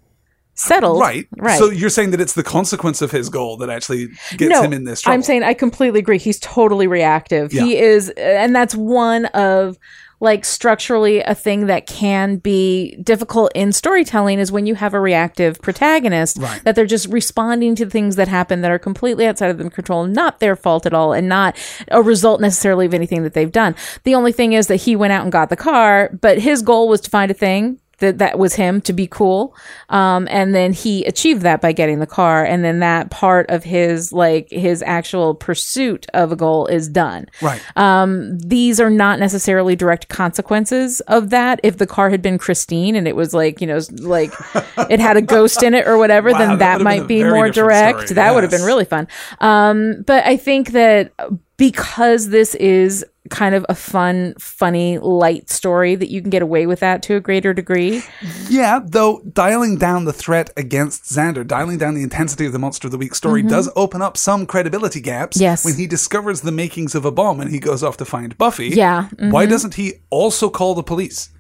settled, 0.55 1.01
Right. 1.01 1.27
Right. 1.37 1.59
So 1.59 1.71
you're 1.71 1.91
saying 1.91 2.11
that 2.11 2.21
it's 2.21 2.35
the 2.35 2.43
consequence 2.43 3.03
of 3.03 3.11
his 3.11 3.29
goal 3.29 3.57
that 3.59 3.71
actually 3.71 4.09
gets 4.37 4.51
no, 4.51 4.62
him 4.62 4.73
in 4.73 4.85
this 4.85 5.01
trouble. 5.01 5.15
I'm 5.15 5.23
saying 5.23 5.43
I 5.43 5.55
completely 5.55 6.01
agree. 6.01 6.19
He's 6.19 6.38
totally 6.41 6.87
reactive. 6.87 7.53
He 7.53 7.77
is, 7.79 8.11
and 8.11 8.55
that's 8.55 8.75
one 8.75 9.27
of 9.27 9.79
like 10.21 10.45
structurally 10.45 11.21
a 11.23 11.35
thing 11.35 11.67
that 11.67 11.88
can 11.88 12.37
be 12.37 12.95
difficult 13.03 13.51
in 13.57 13.73
storytelling 13.73 14.38
is 14.38 14.53
when 14.53 14.67
you 14.67 14.77
have 14.77 14.95
a 14.95 15.01
reactive 15.01 15.61
protagonist 15.61 16.38
Right. 16.38 16.62
that 16.62 16.77
they're 16.77 16.87
just 16.87 17.09
responding 17.09 17.75
to 17.75 17.87
things 17.87 18.15
that 18.15 18.29
happen 18.29 18.61
that 18.61 18.71
are 18.71 18.79
completely 18.79 19.27
outside 19.27 19.51
of 19.51 19.59
their 19.59 19.69
control, 19.69 20.07
not 20.07 20.38
their 20.38 20.55
fault 20.55 20.87
at 20.87 20.95
all, 20.95 21.12
and 21.12 21.29
not 21.29 21.57
a 21.88 22.01
result 22.01 22.41
necessarily 22.41 22.87
of 22.87 22.95
anything 22.95 23.25
that 23.25 23.35
they've 23.35 23.51
done. 23.51 23.75
The 24.05 24.15
only 24.15 24.31
thing 24.31 24.53
is 24.53 24.69
that 24.69 24.77
he 24.77 24.95
went 24.95 25.12
out 25.12 25.25
and 25.25 25.33
got 25.33 25.49
the 25.49 25.57
car, 25.57 26.11
but 26.21 26.38
his 26.38 26.62
goal 26.62 26.88
was 26.88 27.01
to 27.01 27.11
find 27.11 27.29
a 27.33 27.35
thing 27.35 27.81
that 28.03 28.19
that 28.19 28.38
was 28.38 28.55
him 28.55 28.81
to 28.83 28.93
be 28.93 29.07
cool. 29.07 29.57
Um 29.88 30.29
and 30.31 30.55
then 30.55 30.73
he 30.75 31.05
achieved 31.07 31.43
that 31.43 31.61
by 31.62 31.73
getting 31.73 31.99
the 32.01 32.07
car. 32.07 32.45
And 32.45 32.62
then 32.62 32.81
that 32.81 33.11
part 33.11 33.49
of 33.51 33.65
his 33.65 34.12
like 34.12 34.49
his 34.51 34.83
actual 34.83 35.35
pursuit 35.35 36.07
of 36.12 36.31
a 36.33 36.37
goal 36.37 36.67
is 36.67 36.88
done. 36.88 37.27
Right. 37.41 37.62
um 37.77 38.38
these 38.38 38.79
are 38.81 38.91
not 38.91 39.19
necessarily 39.19 39.75
direct 39.77 40.09
consequences 40.09 41.01
of 41.03 41.31
that. 41.31 41.61
If 41.62 41.79
the 41.79 41.87
car 41.87 42.11
had 42.11 42.21
been 42.23 42.37
christine 42.38 42.95
and 42.97 43.09
it 43.09 43.17
was 43.17 43.33
like 43.33 43.61
you 43.61 43.67
know 43.67 43.81
like 44.01 44.33
it 44.91 45.01
had 45.01 45.17
a 45.17 45.23
ghost 45.23 45.62
in 45.62 45.73
it 45.75 45.87
or 45.87 45.97
whatever 45.97 46.31
Wow, 46.33 46.38
then 46.38 46.59
that 46.59 46.79
that, 46.79 46.81
might 46.83 47.07
be 47.09 47.25
more 47.25 47.49
direct. 47.51 48.01
story. 48.09 48.15
that 48.17 48.35
would 48.35 48.43
have 48.45 48.51
been 48.51 48.62
really 48.62 48.85
fun. 48.85 49.09
Um 49.41 50.03
but 50.07 50.27
i 50.27 50.37
think 50.37 50.73
that 50.73 51.12
because 51.57 52.29
this 52.31 52.55
is 52.57 53.05
kind 53.31 53.55
of 53.55 53.65
a 53.69 53.75
fun 53.75 54.35
funny 54.39 54.99
light 54.99 55.49
story 55.49 55.95
that 55.95 56.11
you 56.11 56.21
can 56.21 56.29
get 56.31 56.43
away 56.43 56.67
with 56.67 56.81
that 56.81 57.03
to 57.05 57.15
a 57.15 57.21
greater 57.21 57.55
degree 57.55 58.03
Yeah, 58.49 58.81
though 58.85 59.21
dialing 59.33 59.77
down 59.77 60.05
the 60.07 60.13
threat 60.13 60.51
against 60.57 61.05
Xander, 61.05 61.47
dialing 61.47 61.79
down 61.79 61.95
the 61.95 62.03
intensity 62.03 62.47
of 62.47 62.53
the 62.53 62.59
Monster 62.59 62.89
of 62.89 62.93
the 62.93 62.99
Week 62.99 63.15
story 63.15 63.43
does 63.43 63.71
open 63.77 64.03
up 64.03 64.17
some 64.17 64.45
credibility 64.47 65.01
gaps. 65.01 65.37
Mm-hmm. 65.37 65.43
Yes. 65.45 65.65
When 65.65 65.75
he 65.77 65.87
discovers 65.87 66.41
the 66.41 66.53
makings 66.53 66.95
of 66.95 67.05
a 67.05 67.13
bomb 67.13 67.41
and 67.41 67.51
he 67.51 67.61
goes 67.61 67.83
off 67.85 67.97
to 67.99 68.05
find 68.05 68.37
Buffy. 68.39 68.69
Yeah, 68.71 69.09
mm-hmm. 69.15 69.31
Why 69.31 69.47
doesn't 69.47 69.75
he 69.75 69.95
also 70.11 70.51
call 70.51 70.75
the 70.75 70.83
police? 70.83 71.31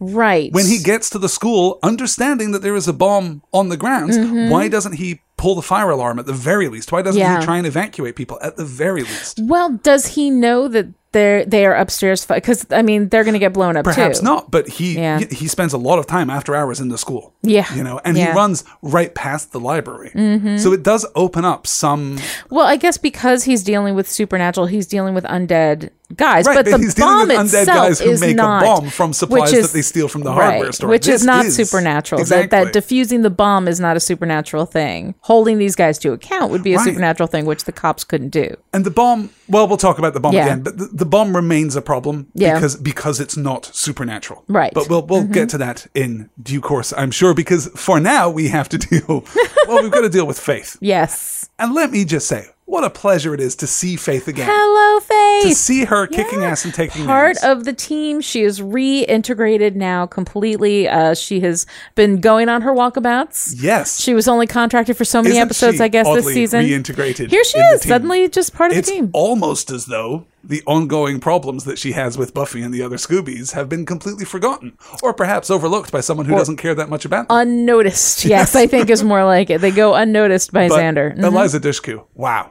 right 0.00 0.52
When 0.52 0.66
he 0.66 0.78
gets 0.78 1.10
to 1.10 1.18
the 1.18 1.28
school, 1.28 1.78
understanding 1.82 2.52
that 2.52 2.62
there 2.62 2.76
is 2.76 2.86
a 2.88 2.92
bomb 2.92 3.42
on 3.52 3.68
the 3.68 3.76
grounds, 3.76 4.16
why 4.50 4.68
doesn't 4.68 4.92
he 4.94 5.20
pull 5.36 5.54
the 5.54 5.62
fire 5.62 5.90
alarm 5.90 6.18
at 6.18 6.26
the 6.26 6.32
very 6.32 6.68
least? 6.68 6.92
Why 6.92 7.02
doesn't 7.02 7.20
Mm-hmm. 7.20 7.32
Yeah. 7.32 7.40
he 7.40 7.44
try 7.44 7.58
and 7.58 7.66
evacuate 7.66 8.14
people 8.16 8.38
at 8.42 8.56
the 8.56 8.64
very 8.64 9.02
least? 9.02 9.40
Well, 9.42 9.72
does 9.82 10.06
he 10.14 10.30
know 10.30 10.68
that 10.68 10.86
they're 11.16 11.44
they 11.46 11.64
are 11.66 11.74
upstairs? 11.74 12.26
Because 12.26 12.66
I 12.70 12.82
mean, 12.82 13.08
they're 13.08 13.24
going 13.24 13.32
to 13.40 13.44
get 13.46 13.52
blown 13.54 13.76
up 13.76 13.84
Perhaps 13.84 14.18
too. 14.20 14.24
not, 14.24 14.50
but 14.50 14.68
he 14.68 14.94
Yeah. 14.98 15.18
he 15.20 15.26
he 15.42 15.48
spends 15.48 15.72
a 15.72 15.78
lot 15.78 15.98
of 15.98 16.06
time 16.06 16.28
after 16.30 16.54
hours 16.54 16.78
in 16.80 16.88
the 16.88 16.98
school. 16.98 17.32
Yeah. 17.42 17.66
you 17.74 17.82
know, 17.82 18.00
and 18.04 18.16
Yeah. 18.16 18.26
Mm-hmm. 18.26 18.32
he 18.34 18.36
runs 18.42 18.64
right 18.82 19.14
past 19.14 19.52
the 19.52 19.60
library. 19.60 20.10
So 20.58 20.72
it 20.72 20.82
does 20.82 21.06
open 21.14 21.44
up 21.44 21.66
some 21.66 22.18
Well, 22.50 22.66
I 22.66 22.76
guess 22.76 22.98
because 22.98 23.44
he's 23.44 23.62
dealing 23.64 23.94
with 23.94 24.08
supernatural, 24.08 24.66
he's 24.66 24.86
dealing 24.86 25.14
with 25.14 25.24
undead 25.24 25.90
guys. 26.14 26.46
Right, 26.46 26.54
but 26.56 26.64
but 26.66 26.70
the 26.72 26.78
he's 26.84 26.94
dealing 26.94 27.10
bomb 27.10 27.28
with 27.28 27.36
undead 27.38 27.60
itself 27.62 27.66
guys 27.66 28.00
who 28.00 28.10
is 28.10 28.20
make 28.20 28.34
a 28.34 28.38
bomb 28.38 28.88
from 28.90 29.12
supplies 29.12 29.52
is- 29.52 29.66
that 29.72 29.76
they 29.76 29.82
steal 29.82 30.08
from 30.08 30.22
the 30.22 30.30
right, 30.30 30.50
hardware 30.52 30.72
store. 30.72 30.90
which 30.90 31.06
This 31.06 31.22
is 31.22 31.26
not 31.26 31.46
is- 31.46 31.56
supernatural. 31.56 32.20
That 32.24 32.28
that 32.28 32.44
Exactly. 32.44 32.72
diffusing 32.72 33.22
the 33.22 33.30
bomb 33.30 33.66
is 33.68 33.80
not 33.80 33.96
a 33.96 34.00
supernatural 34.00 34.66
thing. 34.66 35.14
Holding 35.20 35.58
these 35.58 35.74
guys 35.74 35.98
to 36.00 36.12
account 36.12 36.50
would 36.52 36.62
be 36.62 36.74
a 36.74 36.76
Right. 36.78 36.84
supernatural 36.86 37.26
thing, 37.26 37.44
which 37.46 37.64
the 37.64 37.72
cops 37.72 38.04
couldn't 38.04 38.30
do. 38.30 38.56
And 38.72 38.84
the 38.84 38.90
bomb, 38.90 39.30
well, 39.48 39.66
we'll 39.66 39.76
talk 39.76 39.98
about 39.98 40.14
the 40.14 40.20
bomb 40.20 40.34
Yeah. 40.34 40.44
again, 40.46 40.62
but 40.62 40.78
the, 40.78 40.86
the 40.92 41.06
bomb 41.06 41.34
remains 41.34 41.76
a 41.76 41.82
problem 41.82 42.26
Yeah. 42.34 42.54
because 42.54 42.76
because 42.76 43.20
it's 43.20 43.36
not 43.36 43.66
supernatural. 43.74 44.44
Right. 44.48 44.72
Mm-hmm. 44.72 44.78
But 44.80 44.88
we'll 44.90 45.06
we'll 45.06 45.24
get 45.32 45.48
to 45.50 45.58
that 45.58 45.86
in 45.94 46.30
due 46.42 46.60
course, 46.60 46.92
I'm 46.96 47.10
sure, 47.10 47.34
because 47.34 47.68
for 47.74 47.98
now 48.00 48.30
we 48.30 48.48
have 48.48 48.68
to 48.70 48.78
deal 48.90 49.24
well, 49.66 49.82
we've 49.82 49.90
got 49.90 50.02
to 50.02 50.08
deal 50.08 50.26
with 50.26 50.38
Faith. 50.38 50.76
Yes. 50.80 51.48
And 51.58 51.74
let 51.74 51.90
me 51.90 52.04
just 52.04 52.28
say, 52.28 52.46
what 52.66 52.84
a 52.84 52.90
pleasure 52.90 53.32
it 53.34 53.40
is 53.40 53.56
to 53.56 53.66
see 53.66 53.96
Faith 53.96 54.28
again. 54.28 54.46
Hello, 54.50 55.00
Faith. 55.00 55.15
To 55.42 55.54
see 55.54 55.84
her 55.84 56.06
kicking 56.06 56.44
ass 56.44 56.64
and 56.64 56.72
taking 56.74 57.06
part 57.06 57.36
names. 57.36 57.44
of 57.44 57.64
the 57.64 57.72
team. 57.72 58.20
She 58.20 58.42
is 58.42 58.60
reintegrated 58.60 59.74
now 59.74 60.06
completely. 60.06 60.88
Uh, 60.88 61.14
she 61.14 61.40
has 61.40 61.66
been 61.94 62.20
going 62.20 62.48
on 62.48 62.62
her 62.62 62.72
walkabouts. 62.72 63.54
yes. 63.56 64.00
She 64.00 64.14
was 64.14 64.28
only 64.28 64.46
contracted 64.46 64.96
for 64.96 65.04
so 65.04 65.22
many 65.22 65.36
Isn't 65.36 65.42
episodes, 65.46 65.80
I 65.80 65.88
guess, 65.88 66.06
this 66.06 66.26
season. 66.26 66.64
reintegrated 66.64 67.30
Here 67.30 67.44
she 67.44 67.58
is, 67.58 67.82
suddenly 67.82 68.28
just 68.28 68.54
part 68.54 68.72
of 68.72 68.78
it's 68.78 68.88
the 68.88 68.96
team. 68.96 69.10
almost 69.12 69.70
as 69.70 69.86
though 69.86 70.26
the 70.44 70.62
ongoing 70.66 71.18
problems 71.18 71.64
that 71.64 71.76
she 71.78 71.90
has 71.92 72.16
with 72.16 72.32
Buffy 72.32 72.62
and 72.62 72.72
the 72.72 72.80
other 72.82 72.96
Scoobies 72.96 73.52
have 73.54 73.68
been 73.68 73.84
completely 73.84 74.24
forgotten, 74.24 74.78
or 75.02 75.12
perhaps 75.12 75.50
overlooked 75.50 75.90
by 75.90 76.00
someone 76.00 76.26
who 76.26 76.36
doesn't 76.36 76.56
care 76.58 76.74
that 76.74 76.88
much 76.88 77.04
about 77.04 77.26
them. 77.28 77.36
Unnoticed, 77.38 78.24
yes, 78.24 78.54
I 78.54 78.68
think 78.68 78.88
is 78.88 79.02
more 79.02 79.24
like 79.24 79.50
it. 79.50 79.60
They 79.60 79.72
go 79.72 79.94
unnoticed 79.94 80.52
by 80.52 80.68
But 80.68 80.78
Xander. 80.78 81.16
Mhm. 81.16 81.24
Eliza 81.24 81.58
Dushku, 81.58 82.04
wow. 82.14 82.50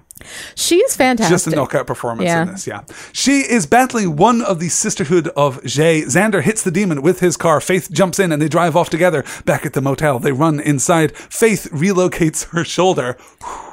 She's 0.55 0.95
fantastic. 0.95 1.33
Just 1.33 1.47
a 1.47 1.49
knockout 1.51 1.85
performance 1.87 2.27
Yeah. 2.27 2.43
in 2.43 2.47
this, 2.53 2.65
yeah. 2.65 2.81
She 3.11 3.39
is 3.41 3.65
battling 3.65 4.15
one 4.15 4.41
of 4.41 4.59
the 4.61 4.69
Sisterhood 4.69 5.27
of 5.35 5.61
Jhe. 5.63 6.05
Xander 6.05 6.41
hits 6.41 6.63
the 6.63 6.71
demon 6.71 7.01
with 7.01 7.19
his 7.19 7.35
car. 7.35 7.59
Faith 7.59 7.91
jumps 7.91 8.17
in 8.17 8.31
and 8.31 8.41
they 8.41 8.47
drive 8.47 8.77
off 8.77 8.89
together. 8.89 9.25
Back 9.43 9.65
at 9.65 9.73
the 9.73 9.81
motel, 9.81 10.19
they 10.19 10.31
run 10.31 10.59
inside. 10.61 11.15
Faith 11.17 11.67
relocates 11.71 12.47
her 12.51 12.63
shoulder. 12.63 13.17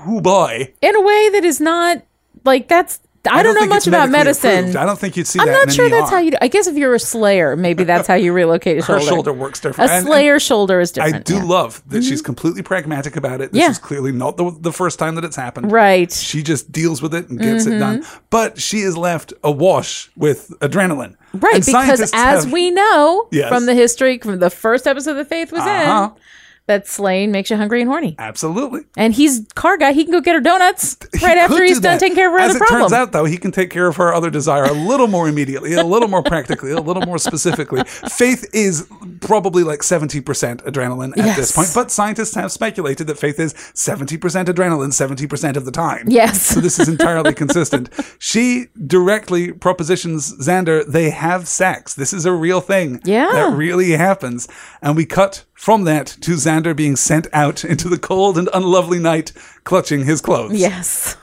Whoo 0.06 0.20
boy. 0.20 0.72
in 0.80 0.96
a 0.96 1.00
way 1.00 1.28
that 1.30 1.44
is 1.44 1.60
not 1.60 2.02
like 2.44 2.66
that's. 2.66 2.98
I, 3.30 3.42
don't, 3.44 3.54
know 3.54 3.66
much 3.66 3.86
about 3.86 4.10
medicine. 4.10 4.58
approved. 4.60 4.76
I 4.76 4.84
don't 4.84 4.98
think 4.98 5.16
you'd 5.16 5.28
see 5.28 5.38
I'm 5.38 5.46
that 5.46 5.52
not 5.52 5.62
in 5.62 5.68
an 5.68 5.74
sure 5.76 5.88
that's 5.88 6.10
ER. 6.10 6.14
how 6.16 6.20
you. 6.20 6.30
Do, 6.32 6.38
I 6.40 6.48
guess 6.48 6.66
if 6.66 6.76
you're 6.76 6.94
a 6.94 6.98
slayer, 6.98 7.54
maybe 7.56 7.84
that's 7.84 8.08
how 8.08 8.14
you 8.14 8.32
relocate 8.32 8.78
a 8.78 8.80
Her 8.82 8.98
shoulder. 8.98 9.04
shoulder 9.06 9.32
works 9.32 9.60
different. 9.60 9.78
A 9.90 9.94
And- 9.94 9.98
and 10.00 10.06
slayer 10.08 10.40
shoulder 10.40 10.80
is 10.80 10.90
different. 10.90 11.14
I 11.16 11.18
do 11.20 11.36
yeah. 11.36 11.44
love 11.44 11.82
that 11.88 12.02
she's 12.02 12.20
completely 12.20 12.62
pragmatic 12.62 13.14
about 13.16 13.40
it. 13.40 13.52
This 13.52 13.60
Yeah. 13.60 13.70
is 13.70 13.78
clearly 13.78 14.10
not 14.10 14.36
the, 14.38 14.50
the 14.60 14.72
first 14.72 14.98
time 14.98 15.14
that 15.14 15.24
it's 15.24 15.36
happened. 15.36 15.70
Right. 15.70 16.10
She 16.10 16.42
just 16.42 16.72
deals 16.72 17.00
with 17.00 17.14
it 17.14 17.28
and 17.28 17.38
gets 17.38 17.66
it 17.66 17.78
done. 17.78 18.02
Mm-hmm. 18.02 18.18
But 18.30 18.60
she 18.60 18.80
is 18.80 18.96
left 18.96 19.32
awash 19.44 20.10
with 20.16 20.50
adrenaline. 20.60 21.14
Right, 21.32 21.54
And 21.54 21.64
because 21.64 22.00
as 22.00 22.12
have- 22.44 22.52
we 22.52 22.70
know 22.72 23.28
Yes. 23.30 23.48
from 23.48 23.66
the 23.66 23.74
history, 23.74 24.18
from 24.18 24.40
the 24.40 24.50
first 24.50 24.86
episode 24.88 25.14
that 25.14 25.28
Faith 25.28 25.52
was 25.52 25.62
Uh-huh. 25.62 26.10
in, 26.14 26.20
that 26.66 26.86
slaying 26.86 27.32
makes 27.32 27.50
you 27.50 27.56
hungry 27.56 27.80
and 27.80 27.88
horny. 27.90 28.14
Absolutely. 28.18 28.82
And 28.96 29.12
he's 29.14 29.46
car 29.54 29.76
guy; 29.76 29.92
he 29.92 30.04
can 30.04 30.12
go 30.12 30.20
get 30.20 30.34
her 30.34 30.40
donuts 30.40 30.96
He 31.18 31.24
right 31.26 31.36
after 31.38 31.62
he's 31.62 31.78
do 31.78 31.82
done 31.82 31.92
that. 31.94 32.00
taking 32.00 32.14
care 32.16 32.28
of 32.28 32.32
her 32.34 32.38
As 32.40 32.50
other 32.50 32.56
it 32.64 32.68
problem. 32.68 32.80
turns 32.82 32.92
out, 32.92 33.12
though, 33.12 33.24
he 33.24 33.36
can 33.36 33.50
take 33.52 33.70
care 33.70 33.86
of 33.88 33.96
her 33.96 34.12
other 34.14 34.30
desire 34.30 34.64
a 34.64 34.72
little 34.72 35.06
more 35.08 35.28
immediately, 35.28 35.74
a 35.74 35.84
little 35.84 36.08
more 36.08 36.22
practically, 36.22 36.70
a 36.72 36.80
little 36.80 37.02
more 37.04 37.18
specifically. 37.18 37.82
Faith 37.84 38.48
is 38.54 38.86
probably 39.20 39.62
like 39.64 39.80
70% 39.80 40.22
adrenaline 40.64 41.12
at 41.12 41.24
Yes. 41.24 41.36
this 41.36 41.52
point, 41.52 41.70
but 41.74 41.90
scientists 41.90 42.34
have 42.34 42.52
speculated 42.52 43.06
that 43.06 43.18
Faith 43.18 43.38
is 43.40 43.54
70% 43.54 44.18
adrenaline 44.46 44.92
70% 44.92 45.56
of 45.56 45.64
the 45.64 45.70
time. 45.72 46.04
Yes. 46.08 46.42
So 46.42 46.60
this 46.60 46.78
is 46.78 46.88
entirely 46.88 47.34
consistent. 47.34 47.88
She 48.18 48.66
directly 48.86 49.52
propositions 49.52 50.34
Xander, 50.38 50.86
they 50.86 51.10
have 51.10 51.48
sex. 51.48 51.94
This 51.94 52.12
is 52.12 52.24
a 52.26 52.32
real 52.32 52.60
thing. 52.60 53.00
Yeah. 53.04 53.30
That 53.32 53.56
really 53.56 53.90
happens. 53.92 54.48
And 54.80 54.96
we 54.96 55.06
cut 55.06 55.44
from 55.62 55.84
that 55.84 56.08
to 56.08 56.32
Xander 56.32 56.74
being 56.74 56.96
sent 56.96 57.28
out 57.32 57.64
into 57.64 57.88
the 57.88 57.96
cold 57.96 58.36
and 58.36 58.48
unlovely 58.52 58.98
night 58.98 59.30
clutching 59.62 60.04
his 60.04 60.20
clothes. 60.20 60.58
yes. 60.58 61.16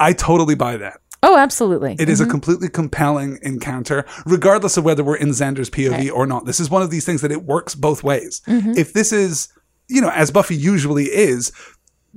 I 0.00 0.12
totally 0.12 0.56
buy 0.56 0.76
that. 0.78 1.00
Oh, 1.22 1.36
absolutely. 1.36 1.94
It 2.00 2.08
is 2.08 2.20
a 2.20 2.26
completely 2.26 2.68
compelling 2.68 3.38
encounter, 3.42 4.04
regardless 4.26 4.76
of 4.76 4.82
whether 4.82 5.04
we're 5.04 5.18
in 5.18 5.28
Xander's 5.28 5.70
POV 5.70 6.10
or 6.12 6.26
not. 6.26 6.46
This 6.46 6.58
is 6.58 6.68
one 6.68 6.82
of 6.82 6.90
these 6.90 7.04
things 7.06 7.20
that 7.20 7.30
it 7.30 7.44
works 7.44 7.76
both 7.76 8.02
ways. 8.02 8.42
Mm-hmm. 8.48 8.72
If 8.76 8.92
this 8.92 9.12
is, 9.12 9.48
you 9.86 10.00
know, 10.00 10.10
as 10.10 10.32
Buffy 10.32 10.56
usually 10.56 11.04
is, 11.04 11.52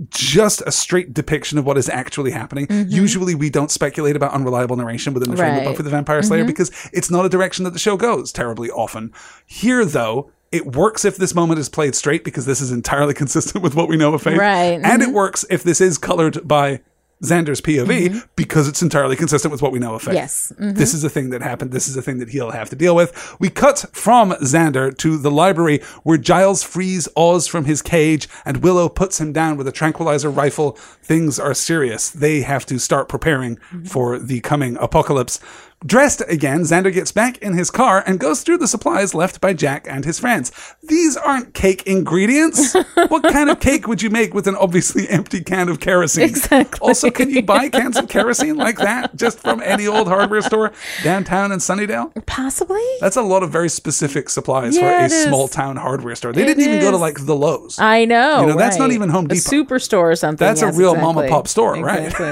just 0.10 0.62
a 0.66 0.72
straight 0.72 1.14
depiction 1.14 1.60
of 1.60 1.66
what 1.68 1.78
is 1.78 1.88
actually 1.88 2.32
happening. 2.32 2.66
Usually 2.88 3.36
we 3.36 3.52
don't 3.52 3.70
speculate 3.70 4.16
about 4.16 4.32
unreliable 4.32 4.76
narration 4.76 5.14
within 5.14 5.30
the 5.30 5.38
frame 5.38 5.50
of 5.50 5.54
Mm-hmm. 5.54 5.58
Right. 5.60 5.66
Mm-hmm. 5.68 5.74
Buffy 5.74 5.84
the 5.84 5.90
Vampire 5.92 6.24
Slayer 6.24 6.46
because 6.46 6.72
it's 6.94 7.12
not 7.12 7.26
a 7.28 7.30
direction 7.30 7.64
that 7.66 7.74
the 7.74 7.80
show 7.80 7.96
goes 7.96 8.32
terribly 8.32 8.72
often. 8.72 9.12
Here, 9.46 9.86
though, 9.86 10.32
it 10.54 10.76
works 10.76 11.04
if 11.04 11.18
this 11.18 11.34
moment 11.34 11.60
is 11.60 11.68
played 11.68 11.96
straight 11.96 12.24
because 12.24 12.46
this 12.46 12.62
is 12.62 12.72
entirely 12.72 13.14
consistent 13.24 13.64
with 13.64 13.76
what 13.76 13.90
we 13.90 13.98
know 13.98 14.14
of 14.14 14.22
Faith. 14.22 14.38
Right. 14.38 14.80
And 14.82 15.02
it 15.02 15.06
mm-hmm. 15.06 15.16
works 15.16 15.44
if 15.50 15.64
this 15.64 15.82
is 15.82 15.98
colored 15.98 16.48
by 16.48 16.82
Xander's 17.24 17.62
POV 17.62 17.88
mm-hmm. 17.88 18.20
because 18.36 18.68
it's 18.68 18.82
entirely 18.82 19.16
consistent 19.16 19.52
with 19.52 19.62
what 19.62 19.72
we 19.72 19.80
know 19.80 19.96
of 19.96 20.02
Faith. 20.04 20.14
Mm-hmm. 20.14 20.64
Yes. 20.64 20.78
This 20.78 20.94
is 20.94 21.04
a 21.04 21.10
thing 21.10 21.30
that 21.32 21.42
happened. 21.42 21.72
This 21.72 21.88
is 21.88 21.98
a 21.98 22.02
thing 22.02 22.20
that 22.20 22.30
he'll 22.30 22.52
have 22.52 22.70
to 22.70 22.76
deal 22.76 22.96
with. 22.96 23.36
We 23.40 23.50
cut 23.50 23.86
from 23.94 24.32
Xander 24.32 24.96
to 24.98 25.18
the 25.18 25.32
library 25.32 25.80
where 26.04 26.18
Giles 26.18 26.64
frees 26.64 27.08
Oz 27.16 27.48
from 27.48 27.66
his 27.66 27.82
cage 27.82 28.28
and 28.46 28.58
Willow 28.58 28.90
puts 28.90 29.20
him 29.20 29.34
down 29.34 29.58
with 29.58 29.68
a 29.68 29.72
tranquilizer 29.72 30.30
rifle. 30.30 30.74
Things 31.02 31.40
are 31.40 31.54
serious. 31.54 32.10
They 32.10 32.42
have 32.42 32.66
to 32.68 32.78
start 32.78 33.08
preparing 33.08 33.56
mm-hmm. 33.56 33.86
for 33.86 34.20
the 34.20 34.42
coming 34.42 34.78
apocalypse. 34.78 35.40
Dressed 35.86 36.22
again, 36.28 36.62
Xander 36.62 36.94
gets 36.94 37.12
back 37.12 37.38
in 37.40 37.54
his 37.54 37.70
car 37.70 38.04
and 38.06 38.20
goes 38.20 38.42
through 38.42 38.58
the 38.58 38.68
supplies 38.68 39.14
left 39.14 39.42
by 39.42 39.54
Jack 39.54 39.86
and 39.90 40.06
his 40.06 40.20
friends. 40.20 40.52
These 40.82 41.18
aren't 41.18 41.54
cake 41.54 41.84
ingredients. 41.86 42.74
what 43.10 43.24
kind 43.24 43.50
of 43.50 43.60
cake 43.60 43.88
would 43.88 44.02
you 44.02 44.10
make 44.10 44.34
with 44.34 44.48
an 44.48 44.56
obviously 44.56 45.10
empty 45.10 45.42
can 45.42 45.68
of 45.70 45.80
kerosene? 45.80 46.24
Exactly. 46.24 46.80
Also, 46.82 47.10
can 47.12 47.30
you 47.30 47.42
buy 47.42 47.70
cans 47.70 47.98
of 47.98 48.08
kerosene 48.08 48.56
like 48.56 48.78
that 48.78 49.16
just 49.16 49.40
from 49.40 49.62
any 49.62 49.86
old 49.88 50.08
hardware 50.08 50.42
store 50.42 50.72
downtown 51.04 51.52
in 51.52 51.60
Sunnydale? 51.60 52.26
Possibly. 52.26 52.82
That's 53.02 53.18
a 53.18 53.22
lot 53.22 53.44
of 53.44 53.50
very 53.52 53.70
specific 53.70 54.30
supplies 54.30 54.76
Yeah, 54.78 55.00
for 55.00 55.06
a 55.06 55.10
small 55.10 55.48
town 55.48 55.76
hardware 55.76 56.16
store. 56.16 56.32
They 56.32 56.44
It 56.44 56.46
didn't 56.46 56.64
even 56.64 56.80
go 56.82 56.92
to 56.92 56.98
like 56.98 57.26
the 57.26 57.36
Lowe's. 57.36 57.78
I 57.80 58.06
know. 58.06 58.42
You 58.42 58.48
know, 58.48 58.58
that's 58.58 58.78
not 58.78 58.92
even 58.92 59.10
Home 59.10 59.28
Depot. 59.28 59.40
A 59.40 59.64
superstore 59.64 60.12
or 60.12 60.16
something. 60.16 60.46
That's 60.46 60.62
a 60.62 60.68
yes, 60.68 60.78
real 60.78 60.96
mom 60.96 61.18
and 61.18 61.30
pop 61.30 61.48
store, 61.48 61.74
right? 61.76 62.14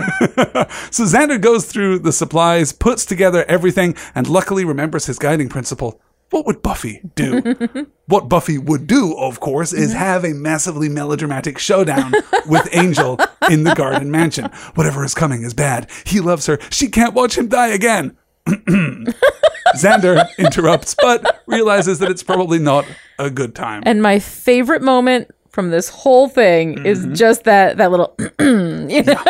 So 0.92 1.04
Xander 1.04 1.40
goes 1.40 1.66
through 1.66 2.00
the 2.00 2.12
supplies, 2.12 2.72
puts 2.72 3.06
together 3.06 3.41
everything, 3.50 3.96
and 4.16 4.28
luckily 4.30 4.66
remembers 4.66 5.06
his 5.06 5.20
guiding 5.20 5.50
principle. 5.50 6.00
What 6.30 6.46
would 6.46 6.62
Buffy 6.62 7.02
do? 7.16 7.88
what 8.08 8.30
Buffy 8.30 8.58
would 8.58 8.88
do, 8.88 9.18
of 9.18 9.42
course, 9.42 9.74
is 9.74 9.92
have 9.94 10.24
a 10.24 10.34
massively 10.34 10.88
melodramatic 10.88 11.58
showdown 11.58 12.14
with 12.48 12.70
Angel 12.74 13.20
in 13.50 13.64
the 13.66 13.76
Garden 13.76 14.10
Mansion. 14.12 14.46
Whatever 14.76 15.04
is 15.04 15.14
coming 15.14 15.42
is 15.44 15.54
bad. 15.54 15.90
He 16.06 16.22
loves 16.22 16.46
her. 16.46 16.58
She 16.70 16.88
can't 16.88 17.14
watch 17.14 17.38
him 17.38 17.50
die 17.50 17.68
again. 17.68 18.18
Xander 19.76 20.26
interrupts, 20.38 20.96
but 21.00 21.42
realizes 21.48 22.00
that 22.00 22.10
it's 22.10 22.24
probably 22.24 22.60
not 22.60 22.86
a 23.20 23.30
good 23.30 23.54
time. 23.56 23.84
and 23.86 24.02
my 24.02 24.20
favorite 24.20 24.82
moment 24.82 25.30
from 25.50 25.70
this 25.70 25.90
whole 25.90 26.28
thing 26.30 26.76
Mm-hmm. 26.76 26.86
is 26.86 27.08
just 27.20 27.44
that 27.44 27.78
that 27.78 27.92
little 27.92 28.16
you 28.40 29.04
know 29.04 29.24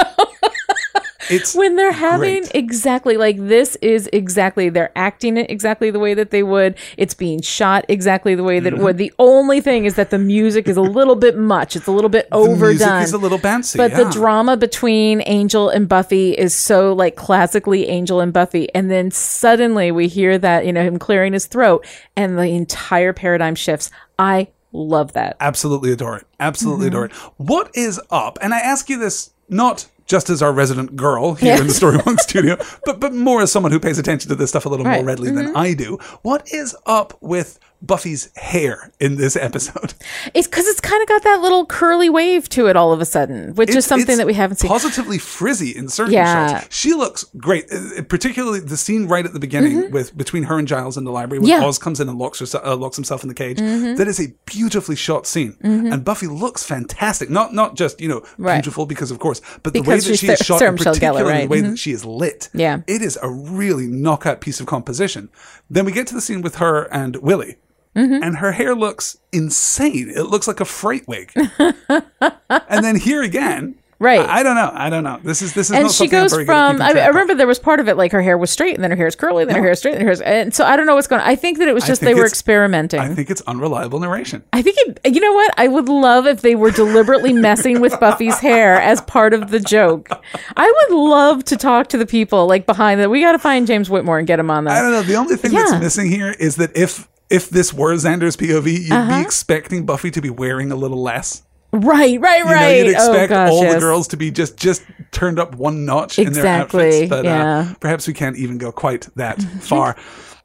It's 1.31 1.55
when 1.55 1.75
they're 1.75 1.91
having 1.91 2.41
Great. 2.41 2.51
exactly 2.55 3.17
like 3.17 3.37
this 3.37 3.75
is 3.77 4.09
exactly 4.13 4.69
they're 4.69 4.91
acting 4.95 5.37
it 5.37 5.49
exactly 5.49 5.89
the 5.91 5.99
way 5.99 6.13
that 6.13 6.31
they 6.31 6.43
would 6.43 6.75
it's 6.97 7.13
being 7.13 7.41
shot 7.41 7.85
exactly 7.87 8.35
the 8.35 8.43
way 8.43 8.59
that 8.59 8.71
Mm-hmm. 8.73 8.81
it 8.81 8.83
would 8.83 8.97
the 8.97 9.13
only 9.19 9.61
thing 9.61 9.85
is 9.85 9.95
that 9.95 10.09
the 10.11 10.19
music 10.19 10.67
is 10.67 10.77
a 10.77 10.81
little 10.81 11.15
bit 11.15 11.37
much 11.37 11.75
it's 11.75 11.87
a 11.87 11.91
little 11.91 12.09
bit 12.09 12.29
the 12.31 12.37
music 12.37 12.53
overdone 12.61 13.01
is 13.01 13.13
a 13.13 13.17
little 13.17 13.39
bouncy. 13.39 13.77
but 13.77 13.91
yeah. 13.91 14.03
the 14.03 14.09
drama 14.11 14.55
between 14.57 15.21
Angel 15.25 15.69
and 15.69 15.87
Buffy 15.89 16.31
is 16.31 16.53
so 16.53 16.93
like 16.93 17.15
classically 17.15 17.87
Angel 17.87 18.19
and 18.19 18.31
Buffy. 18.33 18.73
And 18.75 18.89
then 18.91 19.11
suddenly 19.11 19.91
we 19.91 20.07
hear 20.07 20.37
that, 20.37 20.65
you 20.65 20.73
know, 20.73 20.83
him 20.83 20.99
clearing 20.99 21.33
his 21.33 21.45
throat 21.47 21.85
and 22.15 22.37
the 22.37 22.43
entire 22.43 23.13
paradigm 23.13 23.55
shifts. 23.55 23.89
I 24.19 24.47
love 24.71 25.13
that. 25.13 25.35
absolutely 25.39 25.91
adore 25.91 26.17
it. 26.17 26.25
Absolutely 26.39 26.87
Mm-hmm. 26.87 26.95
adore 26.95 27.05
it. 27.05 27.11
What 27.37 27.71
is 27.73 27.99
up? 28.09 28.37
And 28.41 28.53
I 28.53 28.59
ask 28.59 28.89
you 28.89 28.97
this 28.99 29.31
not 29.49 29.87
just 30.11 30.29
as 30.29 30.41
our 30.41 30.51
resident 30.51 30.95
girl 30.97 31.35
here 31.35 31.55
in 31.55 31.67
the 31.67 31.73
Storywonk 31.73 32.19
studio, 32.29 32.57
but 32.85 32.99
but 32.99 33.13
more 33.13 33.41
as 33.41 33.49
someone 33.51 33.71
who 33.71 33.79
pays 33.79 33.97
attention 33.97 34.27
to 34.29 34.35
this 34.35 34.49
stuff 34.49 34.65
a 34.65 34.69
little 34.69 34.83
more 34.85 34.91
Right. 34.91 34.99
Mm-hmm. 34.99 35.07
readily 35.07 35.31
than 35.31 35.55
I 35.55 35.73
do. 35.73 35.97
What 36.21 36.51
is 36.51 36.75
up 36.85 37.17
with 37.21 37.57
Buffy's 37.81 38.29
hair 38.37 38.91
in 38.99 39.15
this 39.17 39.35
episode? 39.35 39.93
It's 40.33 40.47
because 40.47 40.67
it's 40.67 40.79
kind 40.79 41.01
of 41.01 41.07
got 41.07 41.23
that 41.23 41.41
little 41.41 41.65
curly 41.65 42.09
wave 42.09 42.47
to 42.49 42.67
it 42.67 42.75
all 42.75 42.93
of 42.93 43.01
a 43.01 43.05
sudden, 43.05 43.55
which 43.55 43.73
is 43.75 43.85
something 43.85 44.17
that 44.17 44.27
we 44.27 44.33
haven't 44.33 44.57
seen. 44.57 44.67
Positively 44.69 45.17
frizzy 45.17 45.75
in 45.75 45.87
certain 45.89 46.13
Yeah. 46.13 46.59
shots. 46.59 46.75
She 46.75 46.93
looks 46.93 47.25
great, 47.37 47.65
uh, 47.71 48.03
particularly 48.03 48.59
the 48.59 48.77
scene 48.77 49.07
right 49.07 49.25
at 49.25 49.33
the 49.33 49.39
beginning 49.39 49.91
with 49.91 50.15
between 50.15 50.43
her 50.43 50.59
and 50.59 50.67
Giles 50.67 50.95
in 50.97 51.03
the 51.05 51.11
library 51.11 51.39
when 51.39 51.49
Mm-hmm. 51.51 51.61
Yeah. 51.61 51.67
Oz 51.67 51.77
comes 51.79 51.99
in 51.99 52.07
and 52.07 52.17
locks, 52.19 52.39
herself, 52.39 52.63
uh, 52.65 52.75
locks 52.75 52.95
himself 52.97 53.23
in 53.23 53.29
the 53.29 53.33
cage. 53.35 53.57
Mm-hmm. 53.57 53.95
That 53.95 54.07
is 54.07 54.19
a 54.19 54.27
beautifully 54.45 54.95
shot 54.95 55.25
scene, 55.25 55.57
and 55.61 56.03
Buffy 56.05 56.27
looks 56.27 56.63
fantastic. 56.63 57.29
Not 57.29 57.53
not 57.53 57.75
just 57.75 57.99
you 57.99 58.07
know 58.07 58.21
Right. 58.37 58.55
beautiful 58.57 58.85
because 58.85 59.11
of 59.11 59.19
course, 59.19 59.41
but 59.63 59.73
the 59.73 59.81
way 59.81 59.99
that 59.99 60.15
she 60.17 60.27
is 60.27 60.39
shot, 60.39 60.59
Sarah 60.59 60.69
and 60.71 60.79
Michelle 60.79 60.95
Gellar, 60.95 61.25
right? 61.25 61.41
the 61.41 61.47
way 61.47 61.61
that 61.61 61.79
she 61.79 61.91
is 61.91 62.05
lit. 62.05 62.49
Yeah. 62.53 62.81
it 62.87 63.01
is 63.01 63.17
a 63.21 63.29
really 63.29 63.87
knockout 63.87 64.39
piece 64.41 64.59
of 64.59 64.65
composition. 64.67 65.29
Then 65.69 65.85
we 65.85 65.91
get 65.91 66.07
to 66.07 66.13
the 66.13 66.21
scene 66.21 66.41
with 66.41 66.55
her 66.55 66.83
and 66.93 67.15
Willy. 67.17 67.57
Mm-hmm. 67.95 68.23
And 68.23 68.37
her 68.37 68.53
hair 68.53 68.73
looks 68.73 69.17
insane. 69.31 70.09
It 70.09 70.23
looks 70.27 70.47
like 70.47 70.59
a 70.59 70.65
freight 70.65 71.07
wig. 71.07 71.33
and 71.59 72.83
then 72.83 72.95
here 72.95 73.21
again, 73.21 73.75
Right. 74.01 74.19
I, 74.19 74.39
I 74.39 74.43
don't 74.43 74.55
know. 74.55 74.71
I 74.73 74.89
don't 74.89 75.03
know. 75.03 75.19
This 75.23 75.43
is 75.43 75.53
this 75.53 75.69
is 75.69 75.75
and 75.75 75.83
not 75.83 75.91
she 75.91 76.07
goes 76.07 76.31
very 76.31 76.43
good 76.45 76.51
at 76.51 76.71
from 76.77 76.81
I, 76.81 76.99
I 76.99 77.07
remember 77.09 77.35
there 77.35 77.45
was 77.45 77.59
part 77.59 77.79
of 77.79 77.87
it 77.87 77.97
like 77.97 78.11
her 78.13 78.21
hair 78.23 78.35
was 78.35 78.49
straight 78.49 78.73
and 78.73 78.83
then 78.83 78.89
her 78.89 78.97
hair 78.97 79.05
is 79.05 79.15
curly 79.15 79.45
then 79.45 79.55
her 79.55 79.61
hair 79.61 79.73
is 79.73 79.77
straight 79.77 79.93
and 79.93 80.01
her 80.01 80.05
hair 80.07 80.13
is, 80.13 80.21
and 80.21 80.55
so 80.55 80.65
i 80.65 80.75
don't 80.75 80.87
know 80.87 80.95
what's 80.95 81.05
going 81.05 81.21
on 81.21 81.27
i 81.27 81.35
think 81.35 81.59
that 81.59 81.67
it 81.67 81.73
was 81.73 81.85
just 81.85 82.01
they 82.01 82.15
were 82.15 82.25
experimenting 82.25 82.99
I 82.99 83.13
think 83.13 83.29
it's 83.29 83.41
unreliable 83.41 83.99
narration. 83.99 84.43
I 84.53 84.63
think 84.63 84.77
it, 84.79 85.13
you 85.13 85.21
know 85.21 85.33
what? 85.33 85.53
I 85.55 85.67
would 85.67 85.87
love 85.87 86.25
if 86.25 86.41
they 86.41 86.55
were 86.55 86.71
deliberately 86.71 87.31
messing 87.31 87.79
with 87.79 87.99
Buffy's 87.99 88.39
hair 88.39 88.81
as 88.81 89.01
part 89.01 89.35
of 89.35 89.51
the 89.51 89.59
joke. 89.59 90.09
I 90.57 90.85
would 90.89 90.97
love 90.97 91.43
to 91.45 91.57
talk 91.57 91.89
to 91.89 91.97
the 91.99 92.07
people 92.07 92.47
like 92.47 92.65
behind 92.65 93.01
that. 93.01 93.09
We 93.11 93.21
got 93.21 93.33
to 93.33 93.39
find 93.39 93.67
James 93.67 93.87
Whitmore 93.87 94.17
and 94.17 94.25
get 94.25 94.39
him 94.39 94.49
on 94.49 94.63
that. 94.63 94.77
I 94.77 94.81
don't 94.81 94.91
know. 94.91 95.03
The 95.03 95.15
only 95.15 95.35
thing 95.35 95.51
Yeah. 95.53 95.65
that's 95.69 95.81
missing 95.83 96.09
here 96.09 96.31
is 96.31 96.55
that 96.55 96.75
if 96.75 97.07
if 97.31 97.49
this 97.49 97.73
were 97.73 97.93
Xander's 97.95 98.35
POV, 98.37 98.71
you'd 98.83 98.91
Uh-huh. 98.91 99.17
be 99.17 99.21
expecting 99.21 99.85
Buffy 99.85 100.11
to 100.11 100.21
be 100.21 100.29
wearing 100.29 100.71
a 100.71 100.75
little 100.75 101.01
less. 101.01 101.43
Right, 101.73 102.19
right, 102.19 102.39
You 102.39 102.45
know, 102.45 102.51
right. 102.51 102.77
you'd 102.79 102.87
expect 102.91 103.31
oh 103.31 103.35
gosh, 103.35 103.49
all 103.51 103.63
yes. 103.63 103.73
the 103.75 103.79
girls 103.79 104.07
to 104.09 104.17
be 104.17 104.29
just 104.29 104.57
just 104.57 104.83
turned 105.11 105.39
up 105.39 105.55
one 105.55 105.85
notch 105.85 106.19
in 106.19 106.25
their 106.33 106.43
Exactly, 106.43 106.85
outfits, 106.87 107.09
but 107.09 107.23
yeah. 107.25 107.47
uh, 107.59 107.73
perhaps 107.79 108.07
we 108.07 108.13
can't 108.13 108.35
even 108.35 108.57
go 108.57 108.71
quite 108.73 109.07
that 109.15 109.41
far. 109.61 109.95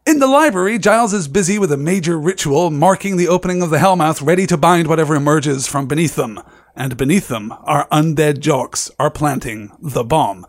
In 0.07 0.20
the 0.20 0.28
library, 0.28 0.78
Giles 0.78 1.12
is 1.12 1.26
busy 1.26 1.59
with 1.59 1.72
a 1.72 1.76
major 1.76 2.16
ritual 2.16 2.70
marking 2.70 3.16
the 3.16 3.26
opening 3.26 3.61
of 3.61 3.70
the 3.70 3.78
Hellmouth, 3.78 4.24
ready 4.24 4.47
to 4.47 4.57
bind 4.57 4.87
whatever 4.87 5.16
emerges 5.16 5.66
from 5.66 5.87
beneath 5.89 6.14
them. 6.14 6.41
And 6.76 6.97
beneath 6.97 7.26
them, 7.26 7.53
our 7.64 7.89
undead 7.89 8.39
jocks 8.39 8.89
are 9.01 9.11
planting 9.11 9.72
the 9.80 10.05
bomb. 10.05 10.47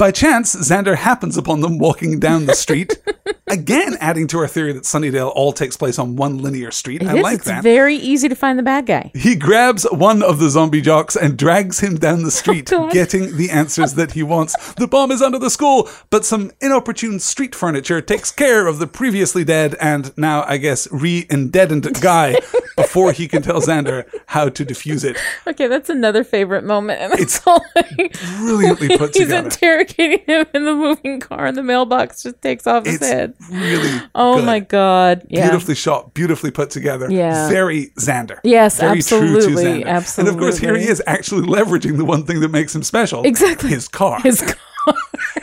By 0.00 0.12
chance, 0.12 0.56
Xander 0.56 0.96
happens 0.96 1.36
upon 1.36 1.60
them 1.60 1.76
walking 1.78 2.18
down 2.18 2.46
the 2.46 2.54
street, 2.54 2.96
again 3.48 3.98
adding 4.00 4.26
to 4.28 4.38
our 4.38 4.48
theory 4.48 4.72
that 4.72 4.84
Sunnydale 4.84 5.30
all 5.34 5.52
takes 5.52 5.76
place 5.76 5.98
on 5.98 6.16
one 6.16 6.38
linear 6.38 6.70
street. 6.70 7.02
I 7.02 7.12
It 7.12 7.16
is. 7.18 7.22
like 7.22 7.34
it's 7.34 7.44
that. 7.44 7.62
very 7.62 7.96
easy 7.96 8.26
to 8.26 8.34
find 8.34 8.58
the 8.58 8.62
bad 8.62 8.86
guy. 8.86 9.10
He 9.14 9.36
grabs 9.36 9.84
one 9.90 10.22
of 10.22 10.38
the 10.38 10.48
zombie 10.48 10.80
jocks 10.80 11.16
and 11.16 11.36
drags 11.36 11.80
him 11.80 11.96
down 11.96 12.20
the 12.22 12.26
oh, 12.28 12.30
street, 12.30 12.72
Oh, 12.72 12.90
getting 12.90 13.36
the 13.36 13.50
answers 13.50 13.92
that 13.92 14.12
he 14.12 14.22
wants. 14.22 14.72
The 14.72 14.88
bomb 14.88 15.10
is 15.10 15.20
under 15.20 15.38
the 15.38 15.50
school, 15.50 15.86
but 16.08 16.24
some 16.24 16.50
inopportune 16.62 17.18
street 17.20 17.54
furniture 17.54 18.00
takes 18.00 18.30
care 18.32 18.66
of 18.66 18.78
the 18.78 18.86
previously 18.86 19.44
dead 19.44 19.74
and 19.82 20.16
now, 20.16 20.44
I 20.44 20.56
guess, 20.56 20.90
re-indeadened 20.90 22.00
guy 22.00 22.38
before 22.82 23.12
he 23.12 23.28
can 23.28 23.42
tell 23.42 23.60
Xander 23.60 24.04
how 24.26 24.48
to 24.48 24.64
defuse 24.64 25.04
it. 25.04 25.16
Okay, 25.46 25.66
that's 25.66 25.88
another 25.90 26.24
favorite 26.24 26.64
moment. 26.64 27.00
And 27.00 27.12
It's 27.20 27.46
all 27.46 27.64
like, 27.76 28.16
Brilliantly 28.38 28.96
put 28.96 29.14
he's 29.14 29.24
together. 29.24 29.44
He's 29.44 29.54
interrogating 29.54 30.24
him 30.26 30.46
in 30.54 30.64
the 30.64 30.74
moving 30.74 31.20
car, 31.20 31.46
and 31.46 31.56
the 31.56 31.62
mailbox 31.62 32.22
just 32.22 32.40
takes 32.42 32.66
off 32.66 32.84
his 32.86 32.96
It's 32.96 33.06
head. 33.08 33.34
really 33.50 34.00
Oh 34.14 34.36
good. 34.36 34.44
my 34.46 34.60
god! 34.60 35.26
Yeah. 35.28 35.48
Beautifully 35.48 35.74
shot, 35.74 36.14
beautifully 36.14 36.50
put 36.50 36.70
together. 36.70 37.10
Yeah. 37.10 37.48
Very 37.48 37.86
Xander. 37.98 38.38
Yes, 38.44 38.78
Very 38.80 39.02
true 39.02 39.20
to 39.20 39.36
absolutely, 39.36 39.84
And 39.84 40.28
of 40.28 40.36
course, 40.38 40.58
here 40.58 40.76
he 40.76 40.88
is 40.88 41.02
actually 41.06 41.46
leveraging 41.46 41.96
the 41.96 42.04
one 42.04 42.24
thing 42.24 42.40
that 42.40 42.50
makes 42.50 42.74
him 42.74 42.82
special. 42.82 43.24
Exactly. 43.24 43.70
His 43.70 43.88
car. 43.88 44.20
His 44.22 44.40
car. 44.40 44.54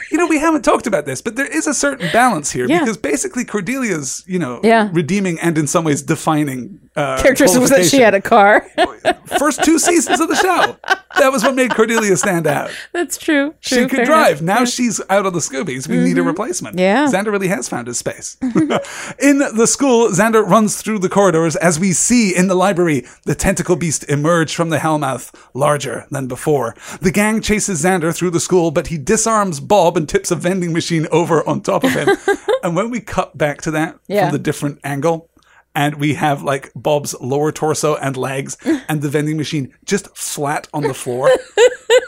You 0.10 0.18
know, 0.18 0.26
we 0.28 0.40
haven't 0.40 0.64
talked 0.64 0.88
about 0.88 1.06
this, 1.06 1.22
but 1.22 1.36
there 1.36 1.46
is 1.46 1.68
a 1.68 1.74
certain 1.74 2.10
balance 2.12 2.50
here 2.50 2.66
Yeah. 2.68 2.80
because 2.80 2.98
basically 2.98 3.46
Cordelia's, 3.46 4.24
you 4.26 4.40
know, 4.40 4.60
Yeah. 4.64 4.90
redeeming 4.92 5.38
and 5.40 5.58
in 5.60 5.68
some 5.68 5.84
ways 5.84 6.02
defining 6.02 6.80
uh, 6.98 7.22
characteristic 7.22 7.62
was 7.62 7.70
that 7.70 7.86
she 7.86 8.00
had 8.00 8.14
a 8.14 8.22
car. 8.22 8.68
first 9.39 9.64
two 9.64 9.78
seasons 9.80 10.20
of 10.20 10.28
the 10.28 10.36
show. 10.36 10.76
That 11.20 11.32
was 11.32 11.43
what 11.43 11.56
made 11.56 11.72
Cordelia 11.76 12.16
stand 12.18 12.48
out. 12.48 12.72
That's 12.91 13.18
true. 13.18 13.56
She 13.60 13.86
could 13.88 14.06
drive. 14.06 14.41
enough. 14.41 14.60
Now 14.60 14.66
she's 14.66 15.02
out 15.10 15.26
of 15.26 15.34
the 15.34 15.39
Scoobies. 15.39 15.88
We 15.88 15.98
need 15.98 16.18
a 16.18 16.24
replacement. 16.24 16.78
Yeah. 16.78 17.06
Xander 17.08 17.32
really 17.32 17.48
has 17.48 17.70
found 17.70 17.88
his 17.88 17.98
space. 17.98 18.38
in 18.41 19.39
the 19.39 19.68
school, 19.68 20.10
Xander 20.10 20.45
runs 20.45 20.82
through 20.82 21.00
the 21.00 21.10
corridors 21.10 21.56
as 21.56 21.80
we 21.80 21.93
see 21.93 22.36
in 22.36 22.48
the 22.48 22.56
library 22.56 23.06
the 23.24 23.36
tentacle 23.36 23.76
beast 23.76 24.04
emerge 24.10 24.56
from 24.56 24.70
the 24.70 24.78
Hellmouth, 24.78 25.34
larger 25.54 26.06
than 26.12 26.28
before. 26.28 26.76
The 27.02 27.12
gang 27.12 27.41
chases 27.41 27.84
Xander 27.84 28.16
through 28.16 28.32
the 28.32 28.39
school, 28.39 28.72
but 28.72 28.88
he 28.88 28.98
disarms 28.98 29.60
Bob 29.60 29.98
and 29.98 30.08
tips 30.08 30.32
a 30.32 30.36
vending 30.36 30.74
machine 30.74 31.08
over 31.12 31.48
on 31.48 31.62
top 31.62 31.84
of 31.84 31.91
him. 31.91 32.10
and 32.64 32.76
when 32.76 32.89
we 32.89 33.00
cut 33.00 33.38
back 33.38 33.62
to 33.62 33.72
that 33.72 34.00
Yeah. 34.08 34.26
from 34.26 34.34
the 34.34 34.39
different 34.39 34.80
angle, 34.84 35.30
and 35.78 35.96
we 35.96 36.16
have 36.16 36.42
like 36.42 36.72
Bob's 36.76 37.14
lower 37.22 37.52
torso 37.52 37.96
and 37.96 38.18
legs 38.18 38.58
and 38.90 39.02
the 39.02 39.10
vending 39.10 39.38
machine 39.38 39.72
just 39.86 40.06
flat 40.18 40.68
on 40.74 40.82
the 40.84 40.94
floor. 40.94 41.30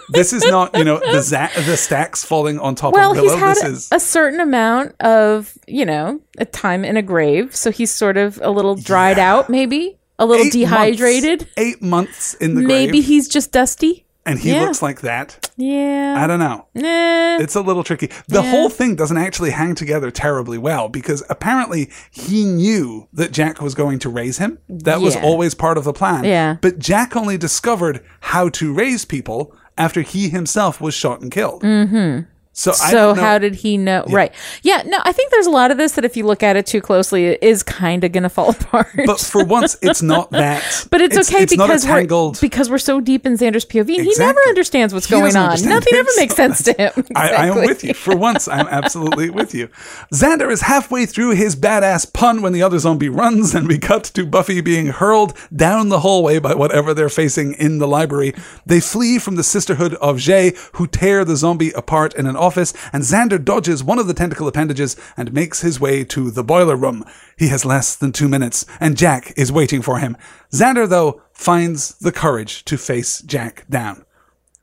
this 0.10 0.34
is 0.34 0.44
not, 0.46 0.76
you 0.76 0.84
know, 0.84 1.00
the 1.00 1.22
za- 1.22 1.52
the 1.66 1.78
stacks 1.78 2.24
falling 2.26 2.58
on 2.60 2.74
top 2.76 2.94
Well, 2.94 3.12
of 3.12 3.18
he's 3.20 3.34
had 3.34 3.50
This 3.56 3.64
a, 3.64 3.68
is 3.68 3.88
a 3.92 4.00
certain 4.00 4.40
amount 4.40 4.96
of, 5.02 5.58
you 5.68 5.86
know, 5.86 6.20
a 6.40 6.46
time 6.46 6.84
in 6.84 6.98
a 6.98 7.02
grave, 7.04 7.56
so 7.56 7.72
he's 7.72 7.92
sort 7.94 8.18
of 8.18 8.40
a 8.44 8.50
little 8.52 8.76
dried 8.76 9.18
Yeah. 9.18 9.32
out, 9.34 9.50
maybe 9.50 9.98
a 10.18 10.26
little 10.26 10.48
eight 10.48 10.52
dehydrated. 10.54 11.40
Months, 11.42 11.54
eight 11.58 11.82
months 11.82 12.34
in 12.36 12.56
the 12.56 12.62
Maybe 12.62 12.68
grave, 12.68 12.88
Maybe 12.88 13.02
he's 13.02 13.28
just 13.28 13.52
dusty. 13.52 14.06
And 14.26 14.40
he 14.40 14.52
yeah. 14.52 14.62
looks 14.64 14.82
like 14.82 15.02
that. 15.02 15.50
Yeah. 15.58 16.16
I 16.18 16.28
don't 16.28 16.40
know. 16.40 16.68
Nah. 16.76 17.38
It's 17.38 17.56
a 17.56 17.62
little 17.62 17.84
tricky. 17.84 18.08
The 18.28 18.42
Yeah. 18.42 18.52
whole 18.52 18.70
thing 18.70 18.96
doesn't 18.96 19.18
actually 19.18 19.52
hang 19.52 19.76
together 19.76 20.12
terribly 20.12 20.58
well 20.58 20.90
because 20.90 21.24
apparently 21.30 21.90
he 22.12 22.46
knew 22.46 23.08
that 23.14 23.32
Jack 23.32 23.62
was 23.62 23.76
going 23.76 24.00
to 24.00 24.10
raise 24.10 24.38
him. 24.38 24.60
That 24.68 25.02
was 25.02 25.16
always 25.16 25.54
part 25.56 25.78
of 25.78 25.84
the 25.84 25.94
plan. 25.94 26.24
Yeah. 26.26 26.58
But 26.62 26.80
Jack 26.80 27.16
only 27.16 27.38
discovered 27.38 28.04
how 28.20 28.50
to 28.50 28.74
raise 28.74 29.06
people 29.06 29.56
after 29.78 30.02
he 30.02 30.30
himself 30.30 30.82
was 30.82 30.94
shot 30.94 31.22
and 31.22 31.32
killed. 31.32 31.64
Mm-hmm. 31.64 32.29
So, 32.60 32.74
so 32.74 33.14
how 33.14 33.38
did 33.38 33.56
he 33.56 33.78
know? 33.78 34.04
Right. 34.10 34.34
Yeah. 34.64 34.84
No, 34.86 35.00
I 35.06 35.14
think 35.14 35.32
there's 35.32 35.46
a 35.46 35.50
lot 35.50 35.72
of 35.72 35.78
this 35.78 35.94
that 35.94 36.04
if 36.04 36.18
you 36.18 36.26
look 36.26 36.44
at 36.44 36.58
it 36.58 36.66
too 36.66 36.82
closely, 36.82 37.28
it 37.28 37.42
is 37.42 37.64
kind 37.64 38.04
of 38.04 38.12
going 38.12 38.24
to 38.24 38.30
fall 38.30 38.50
apart. 38.60 38.90
But 39.06 39.22
for 39.22 39.46
once, 39.46 39.78
it's 39.82 40.02
not 40.02 40.30
that. 40.32 40.88
But 40.92 41.00
it's, 41.00 41.16
okay 41.18 41.44
it's 41.44 41.54
because 41.54 41.88
we're 41.88 42.34
because 42.42 42.70
we're 42.70 42.78
so 42.78 43.00
deep 43.00 43.26
in 43.26 43.38
Xander's 43.38 43.64
POV. 43.64 43.96
and 43.96 44.06
He 44.06 44.14
never 44.18 44.42
understands 44.50 44.94
what's 44.94 45.06
He 45.08 45.12
going 45.12 45.38
on. 45.38 45.52
understand 45.52 45.70
Nothing 45.74 45.94
ever 45.96 46.10
makes 46.18 46.36
sense 46.36 46.62
to 46.64 46.74
him. 46.74 47.06
I, 47.16 47.30
I 47.30 47.46
am 47.48 47.56
with 47.56 47.82
you. 47.86 47.94
For 47.94 48.14
once, 48.14 48.50
I'm 48.50 48.68
absolutely 48.68 49.30
with 49.30 49.56
you. 49.56 49.70
Xander 50.14 50.52
is 50.52 50.60
halfway 50.60 51.06
through 51.06 51.36
his 51.36 51.56
badass 51.56 52.12
pun 52.14 52.42
when 52.42 52.52
the 52.52 52.62
other 52.62 52.78
zombie 52.80 53.08
runs, 53.08 53.56
and 53.56 53.70
we 53.70 53.78
cut 53.78 54.04
to 54.04 54.26
Buffy 54.26 54.60
being 54.60 54.88
hurled 54.88 55.34
down 55.56 55.88
the 55.88 56.02
hallway 56.02 56.40
by 56.40 56.56
whatever 56.56 56.94
they're 56.94 57.08
facing 57.08 57.54
in 57.54 57.78
the 57.78 57.88
library. 57.88 58.34
They 58.66 58.82
flee 58.82 59.18
from 59.18 59.38
the 59.38 59.44
Sisterhood 59.46 59.94
of 59.96 60.18
Jhe, 60.18 60.58
who 60.74 60.88
tear 60.88 61.24
the 61.24 61.38
zombie 61.38 61.72
apart 61.72 62.14
in 62.16 62.28
an 62.28 62.36
office, 62.50 62.74
and 62.92 63.04
Xander 63.04 63.40
dodges 63.52 63.84
one 63.84 64.00
of 64.00 64.08
the 64.08 64.14
tentacle 64.14 64.48
appendages 64.48 64.96
and 65.16 65.32
makes 65.32 65.62
his 65.62 65.80
way 65.80 66.04
to 66.06 66.32
the 66.32 66.44
boiler 66.44 66.76
room. 66.76 67.04
He 67.38 67.48
has 67.50 67.64
less 67.64 67.96
than 67.96 68.12
two 68.12 68.28
minutes, 68.28 68.66
and 68.80 68.98
Jack 68.98 69.34
is 69.38 69.52
waiting 69.60 69.82
for 69.84 70.00
him. 70.00 70.18
Xander, 70.52 70.88
though, 70.88 71.22
finds 71.32 71.98
the 72.00 72.12
courage 72.12 72.66
to 72.66 72.78
face 72.78 73.22
Jack 73.22 73.66
down. 73.70 74.04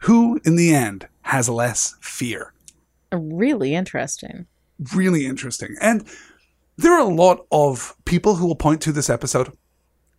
Who, 0.06 0.40
in 0.44 0.56
the 0.56 0.74
end, 0.74 1.08
has 1.22 1.48
less 1.48 1.94
fear? 2.00 2.52
Really 3.12 3.72
interesting. 3.74 4.46
really 4.94 5.26
interesting. 5.26 5.76
And 5.80 6.06
there 6.76 6.92
are 6.92 7.00
a 7.00 7.14
lot 7.26 7.46
of 7.50 7.94
people 8.04 8.36
who 8.36 8.46
will 8.46 8.56
point 8.56 8.80
to 8.82 8.92
this 8.92 9.08
episode 9.10 9.52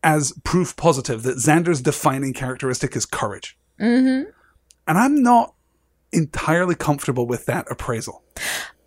as 0.03 0.33
proof 0.43 0.75
positive 0.75 1.23
that 1.23 1.37
Xander's 1.37 1.81
defining 1.81 2.33
characteristic 2.33 2.95
is 2.95 3.05
courage. 3.05 3.57
Mm-hmm. 3.79 4.29
And 4.87 4.97
I'm 4.97 5.21
not 5.21 5.53
entirely 6.11 6.75
comfortable 6.75 7.25
with 7.25 7.45
that 7.45 7.69
appraisal. 7.69 8.23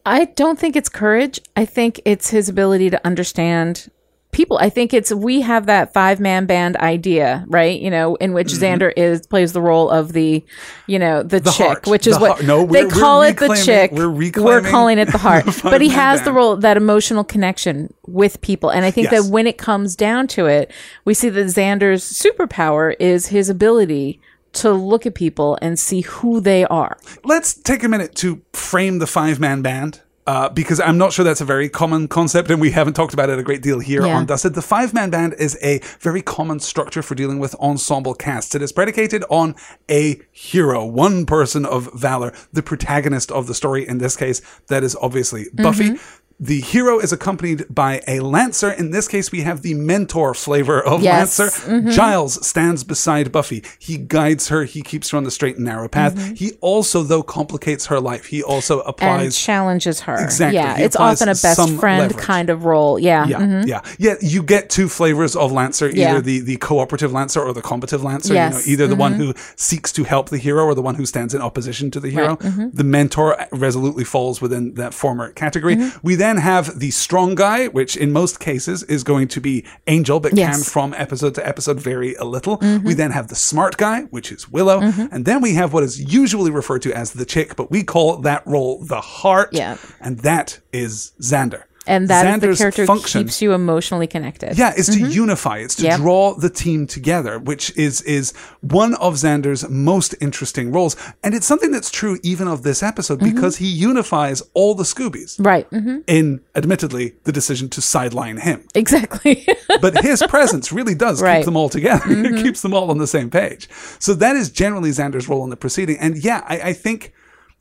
I 0.07 0.27
don't 0.27 0.59
think 0.59 0.77
it's 0.77 0.89
courage. 0.89 1.41
I 1.57 1.65
think 1.65 2.01
it's 2.05 2.31
his 2.31 2.49
ability 2.49 2.91
to 2.91 3.07
understand 3.07 3.91
people. 4.33 4.59
I 4.59 4.71
think 4.71 4.95
it's 4.95 5.13
we 5.13 5.41
have 5.41 5.67
that 5.67 5.93
five 5.93 6.21
man 6.21 6.47
band 6.47 6.77
idea, 6.77 7.45
right? 7.49 7.79
You 7.79 7.91
know, 7.91 8.15
in 8.17 8.33
which 8.33 8.49
mm-hmm. 8.49 8.65
Xander 8.83 8.93
is 8.97 9.27
plays 9.27 9.53
the 9.53 9.61
role 9.61 9.91
of 9.91 10.13
the, 10.13 10.45
you 10.87 10.99
know, 10.99 11.23
the, 11.23 11.41
chick, 11.41 11.67
heart. 11.67 11.87
which 11.87 12.07
is 12.07 12.15
The 12.15 12.21
what. 12.21 12.45
No, 12.45 12.65
they 12.65 12.85
we're- 12.85 12.85
we're 12.87 12.91
call 12.91 13.23
it 13.23 13.39
the 13.39 13.61
chick. 13.65 13.93
we're 13.93 14.09
reclaiming 14.09 14.71
calling 14.71 14.99
it 14.99 15.11
the 15.11 15.19
heart. 15.19 15.45
the 15.47 15.61
but 15.65 15.81
he 15.81 15.89
has 15.89 16.23
the 16.23 16.33
role 16.33 16.57
that 16.57 16.77
emotional 16.77 17.25
connection 17.25 17.93
with 18.07 18.41
people. 18.41 18.71
And 18.71 18.85
I 18.85 18.91
think 18.91 19.11
Yes. 19.11 19.25
that 19.25 19.31
when 19.33 19.47
it 19.47 19.59
comes 19.59 19.97
down 19.97 20.27
to 20.29 20.47
it, 20.47 20.73
we 21.05 21.15
see 21.15 21.29
that 21.29 21.47
Xander's 21.47 22.05
superpower 22.05 22.95
is 23.01 23.27
his 23.27 23.49
ability 23.49 24.21
to 24.55 24.73
look 24.73 25.07
at 25.07 25.15
people 25.15 25.59
and 25.63 25.79
see 25.79 26.01
who 26.03 26.41
they 26.41 26.65
are. 26.67 26.97
Let's 27.25 27.55
take 27.55 27.83
a 27.83 27.89
minute 27.89 28.15
to 28.17 28.43
frame 28.53 28.99
the 28.99 29.07
five 29.07 29.39
man 29.41 29.63
band. 29.63 30.01
Uh, 30.27 30.49
because 30.49 30.79
I'm 30.79 30.97
not 30.97 31.13
sure 31.13 31.25
that's 31.25 31.41
a 31.41 31.45
very 31.47 31.69
common 31.69 32.07
concept, 32.07 32.51
and 32.53 32.61
we 32.61 32.71
haven't 32.71 32.93
talked 32.93 33.15
about 33.15 33.31
it 33.31 33.39
a 33.41 33.43
great 33.43 33.63
deal 33.63 33.81
here 33.81 34.07
Yeah. 34.07 34.17
on 34.17 34.27
Dusted. 34.27 34.55
The 34.55 34.63
five 34.63 34.95
man 34.95 35.11
band 35.11 35.35
is 35.39 35.59
a 35.61 35.81
very 35.99 36.23
common 36.23 36.61
structure 36.61 37.03
for 37.03 37.17
dealing 37.17 37.41
with 37.41 37.57
ensemble 37.57 38.15
casts. 38.15 38.55
It 38.55 38.63
is 38.63 38.71
predicated 38.71 39.25
on 39.29 39.57
a 39.91 40.21
hero, 40.31 40.85
one 40.85 41.27
person 41.27 41.67
of 41.67 41.93
valor, 41.95 42.33
the 42.53 42.63
protagonist 42.63 43.33
of 43.33 43.49
the 43.49 43.55
story. 43.55 43.89
In 43.89 43.99
this 43.99 44.15
case, 44.15 44.41
that 44.69 44.85
is 44.85 44.95
obviously 45.01 45.47
Buffy. 45.55 45.97
The 46.43 46.61
hero 46.61 46.99
is 46.99 47.13
accompanied 47.13 47.67
by 47.69 48.01
a 48.09 48.21
lancer. 48.21 48.71
In 48.71 48.91
this 48.91 49.07
case, 49.07 49.31
we 49.31 49.43
have 49.43 49.61
the 49.61 49.75
mentor 49.75 50.33
flavor 50.35 50.81
of 50.83 51.03
Yes. 51.03 51.39
Mm-hmm. 51.39 51.71
lancer. 51.73 51.91
Giles 51.93 52.47
stands 52.47 52.83
beside 52.83 53.31
Buffy. 53.31 53.63
He 53.79 53.99
guides 53.99 54.49
her. 54.49 54.65
He 54.65 54.81
keeps 54.83 55.11
her 55.11 55.19
on 55.19 55.25
the 55.25 55.31
straight 55.31 55.57
and 55.57 55.67
narrow 55.67 55.87
path. 55.89 56.39
He 56.39 56.53
also, 56.63 57.03
though, 57.03 57.23
complicates 57.23 57.87
her 57.87 58.01
life. 58.01 58.27
He 58.27 58.43
also 58.43 58.81
Mm-hmm. 58.81 59.05
and 59.25 59.33
challenges 59.33 60.01
her. 60.01 60.17
Exactly. 60.23 60.57
Yeah, 60.57 60.77
He 60.79 60.85
it's 60.85 60.97
often 60.97 61.29
a 61.29 61.33
best 61.33 61.61
friend 61.79 62.01
leverage. 62.09 62.17
kind 62.17 62.49
of 62.51 62.65
role. 62.65 62.99
Yeah. 62.99 63.27
yeah, 63.27 63.39
mhm. 63.41 63.67
yeah, 63.67 63.83
yeah. 63.99 64.15
You 64.21 64.43
get 64.43 64.71
two 64.71 64.89
flavors 64.89 65.37
of 65.37 65.53
Lancer: 65.53 65.89
either 65.89 65.99
Yeah. 65.99 66.21
the 66.21 66.41
the 66.41 66.57
cooperative 66.57 67.13
Lancer 67.13 67.41
or 67.43 67.53
the 67.53 67.61
combative 67.63 68.03
Lancer. 68.03 68.35
Yes. 68.35 68.55
Mm-hmm. 68.63 68.71
You 68.71 68.77
know, 68.79 68.83
either 68.85 68.87
the 68.95 68.97
one 69.01 69.13
who 69.15 69.35
seeks 69.57 69.93
to 69.93 70.05
help 70.05 70.31
the 70.31 70.39
hero 70.39 70.65
or 70.65 70.75
the 70.75 70.83
one 70.83 70.95
who 70.95 71.05
stands 71.07 71.35
in 71.35 71.43
opposition 71.43 71.91
to 71.93 72.01
the 72.01 72.11
hero. 72.11 72.37
mm-hmm. 72.37 72.69
The 72.73 72.85
mentor 72.85 73.37
resolutely 73.53 74.05
falls 74.05 74.41
within 74.41 74.75
that 74.75 74.95
former 74.95 75.31
category. 75.33 75.77
Mm-hmm. 75.77 75.99
We 76.03 76.15
then 76.15 76.30
have 76.39 76.79
the 76.79 76.91
strong 76.91 77.35
guy, 77.35 77.67
which 77.69 77.97
in 77.97 78.13
most 78.13 78.41
cases 78.41 78.83
is 78.85 79.03
going 79.05 79.29
to 79.29 79.41
be 79.41 79.65
Angel, 79.87 80.21
but 80.21 80.31
can 80.31 80.39
Yes. 80.39 80.57
Mm-hmm. 80.61 80.71
from 80.71 80.95
episode 80.95 81.35
to 81.37 81.47
episode 81.47 81.81
vary 81.81 82.15
a 82.15 82.25
little. 82.25 82.57
We 82.83 82.95
then 82.95 83.11
have 83.11 83.29
the 83.29 83.35
smart 83.35 83.77
guy, 83.77 84.03
which 84.05 84.33
is 84.33 84.49
Willow, 84.51 84.81
and 84.81 85.25
then 85.25 85.41
we 85.41 85.55
have 85.55 85.73
what 85.73 85.83
is 85.83 86.01
usually 86.13 86.51
referred 86.51 86.83
to 86.83 86.93
as 86.93 87.13
the 87.13 87.25
chick, 87.25 87.57
but 87.57 87.71
we 87.71 87.83
call 87.85 88.17
that 88.19 88.47
role 88.47 88.83
the 88.83 89.01
heart. 89.01 89.51
Yeah. 89.53 89.77
and 90.01 90.19
that 90.21 90.61
is 90.73 91.13
Xander. 91.21 91.65
And 91.87 92.09
that 92.09 92.27
is 92.27 92.31
Xander's 92.43 92.59
the 92.59 92.63
character 92.65 92.87
function 92.87 93.23
keeps 93.25 93.41
you 93.41 93.53
emotionally 93.53 94.07
connected. 94.07 94.59
yeah, 94.59 94.73
it's 94.77 94.89
to 94.95 95.09
unify. 95.09 95.59
It's 95.59 95.75
to 95.77 95.83
Mm-hmm. 95.83 95.91
Yep. 95.91 96.01
draw 96.01 96.35
the 96.35 96.51
team 96.51 96.87
together, 96.87 97.39
which 97.39 97.75
is 97.77 98.03
is 98.03 98.33
one 98.61 98.95
of 98.97 99.15
Xander's 99.15 99.69
most 99.69 100.15
interesting 100.21 100.73
roles, 100.73 100.95
and 101.25 101.35
it's 101.35 101.47
something 101.47 101.71
that's 101.71 101.91
true 101.91 102.19
even 102.23 102.49
of 102.49 102.63
this 102.65 102.83
episode 102.83 103.21
Mm-hmm. 103.21 103.35
because 103.35 103.57
he 103.57 103.67
unifies 103.67 104.43
all 104.55 104.75
the 104.75 104.85
Scoobies. 104.85 105.37
Right. 105.45 105.67
hmm 105.69 105.99
In 106.07 106.43
admittedly 106.55 107.15
the 107.25 107.33
decision 107.33 107.69
to 107.71 107.81
sideline 107.81 108.37
him, 108.37 108.69
Exactly. 108.75 109.47
but 109.81 110.03
his 110.05 110.23
presence 110.29 110.71
really 110.73 110.95
does 110.95 111.23
Right. 111.23 111.31
Mm-hmm. 111.31 111.39
keep 111.41 111.45
them 111.47 111.57
all 111.57 111.69
together. 111.71 112.05
it 112.09 112.43
keeps 112.43 112.61
them 112.61 112.75
all 112.75 112.91
on 112.91 112.99
the 112.99 113.07
same 113.07 113.31
page. 113.31 113.69
So 113.99 114.13
that 114.15 114.37
is 114.37 114.51
generally 114.51 114.91
Xander's 114.91 115.29
role 115.31 115.45
in 115.45 115.51
the 115.51 115.57
proceeding, 115.57 115.97
and 115.99 116.23
yeah, 116.23 116.45
I, 116.47 116.61
I 116.61 116.73
think 116.75 117.13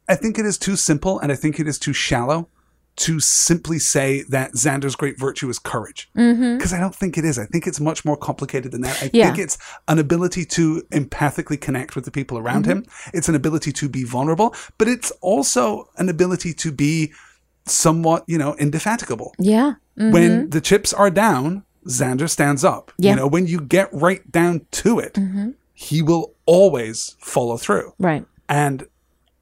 I 0.09 0.15
think 0.15 0.37
it 0.37 0.45
is 0.45 0.57
too 0.57 0.75
simple, 0.75 1.19
and 1.19 1.31
I 1.31 1.35
think 1.35 1.59
it 1.59 1.67
is 1.67 1.79
too 1.79 1.93
shallow 1.93 2.49
to 2.99 3.19
simply 3.19 3.79
say 3.79 4.23
that 4.29 4.51
Xander's 4.53 4.95
great 4.95 5.17
virtue 5.17 5.49
is 5.49 5.57
courage. 5.59 6.09
Because 6.13 6.73
I 6.73 6.79
don't 6.79 6.93
think 6.95 7.17
it 7.17 7.23
is. 7.25 7.39
I 7.39 7.45
think 7.45 7.65
it's 7.67 7.79
much 7.79 8.03
more 8.05 8.17
complicated 8.17 8.71
than 8.71 8.81
that. 8.81 8.97
I 9.01 9.05
Mm-hmm. 9.07 9.15
Yeah. 9.15 9.25
think 9.27 9.39
it's 9.39 9.57
an 9.87 9.99
ability 9.99 10.45
to 10.45 10.81
empathically 10.91 11.59
connect 11.59 11.95
with 11.95 12.05
the 12.05 12.11
people 12.11 12.37
around 12.37 12.63
Mm-hmm. 12.65 12.79
him. 12.79 12.85
It's 13.13 13.29
an 13.29 13.35
ability 13.35 13.71
to 13.73 13.89
be 13.89 14.03
vulnerable, 14.03 14.53
but 14.77 14.87
it's 14.87 15.11
also 15.21 15.89
an 15.97 16.09
ability 16.09 16.53
to 16.55 16.71
be 16.71 17.13
somewhat, 17.65 18.23
you 18.27 18.37
know, 18.37 18.55
indefatigable. 18.55 19.33
yeah. 19.39 19.73
Mm. 19.97 20.13
When 20.13 20.49
the 20.49 20.61
chips 20.61 20.93
are 20.93 21.09
down, 21.09 21.63
Xander 21.87 22.29
stands 22.29 22.63
up. 22.63 22.91
Yeah. 22.97 23.11
You 23.11 23.15
know, 23.17 23.27
when 23.27 23.47
you 23.47 23.59
get 23.59 23.89
right 23.93 24.29
down 24.31 24.65
to 24.71 24.99
it, 24.99 25.17
he 25.73 26.01
will 26.01 26.33
always 26.45 27.15
follow 27.19 27.57
through. 27.57 27.93
Right. 27.99 28.25
And 28.47 28.87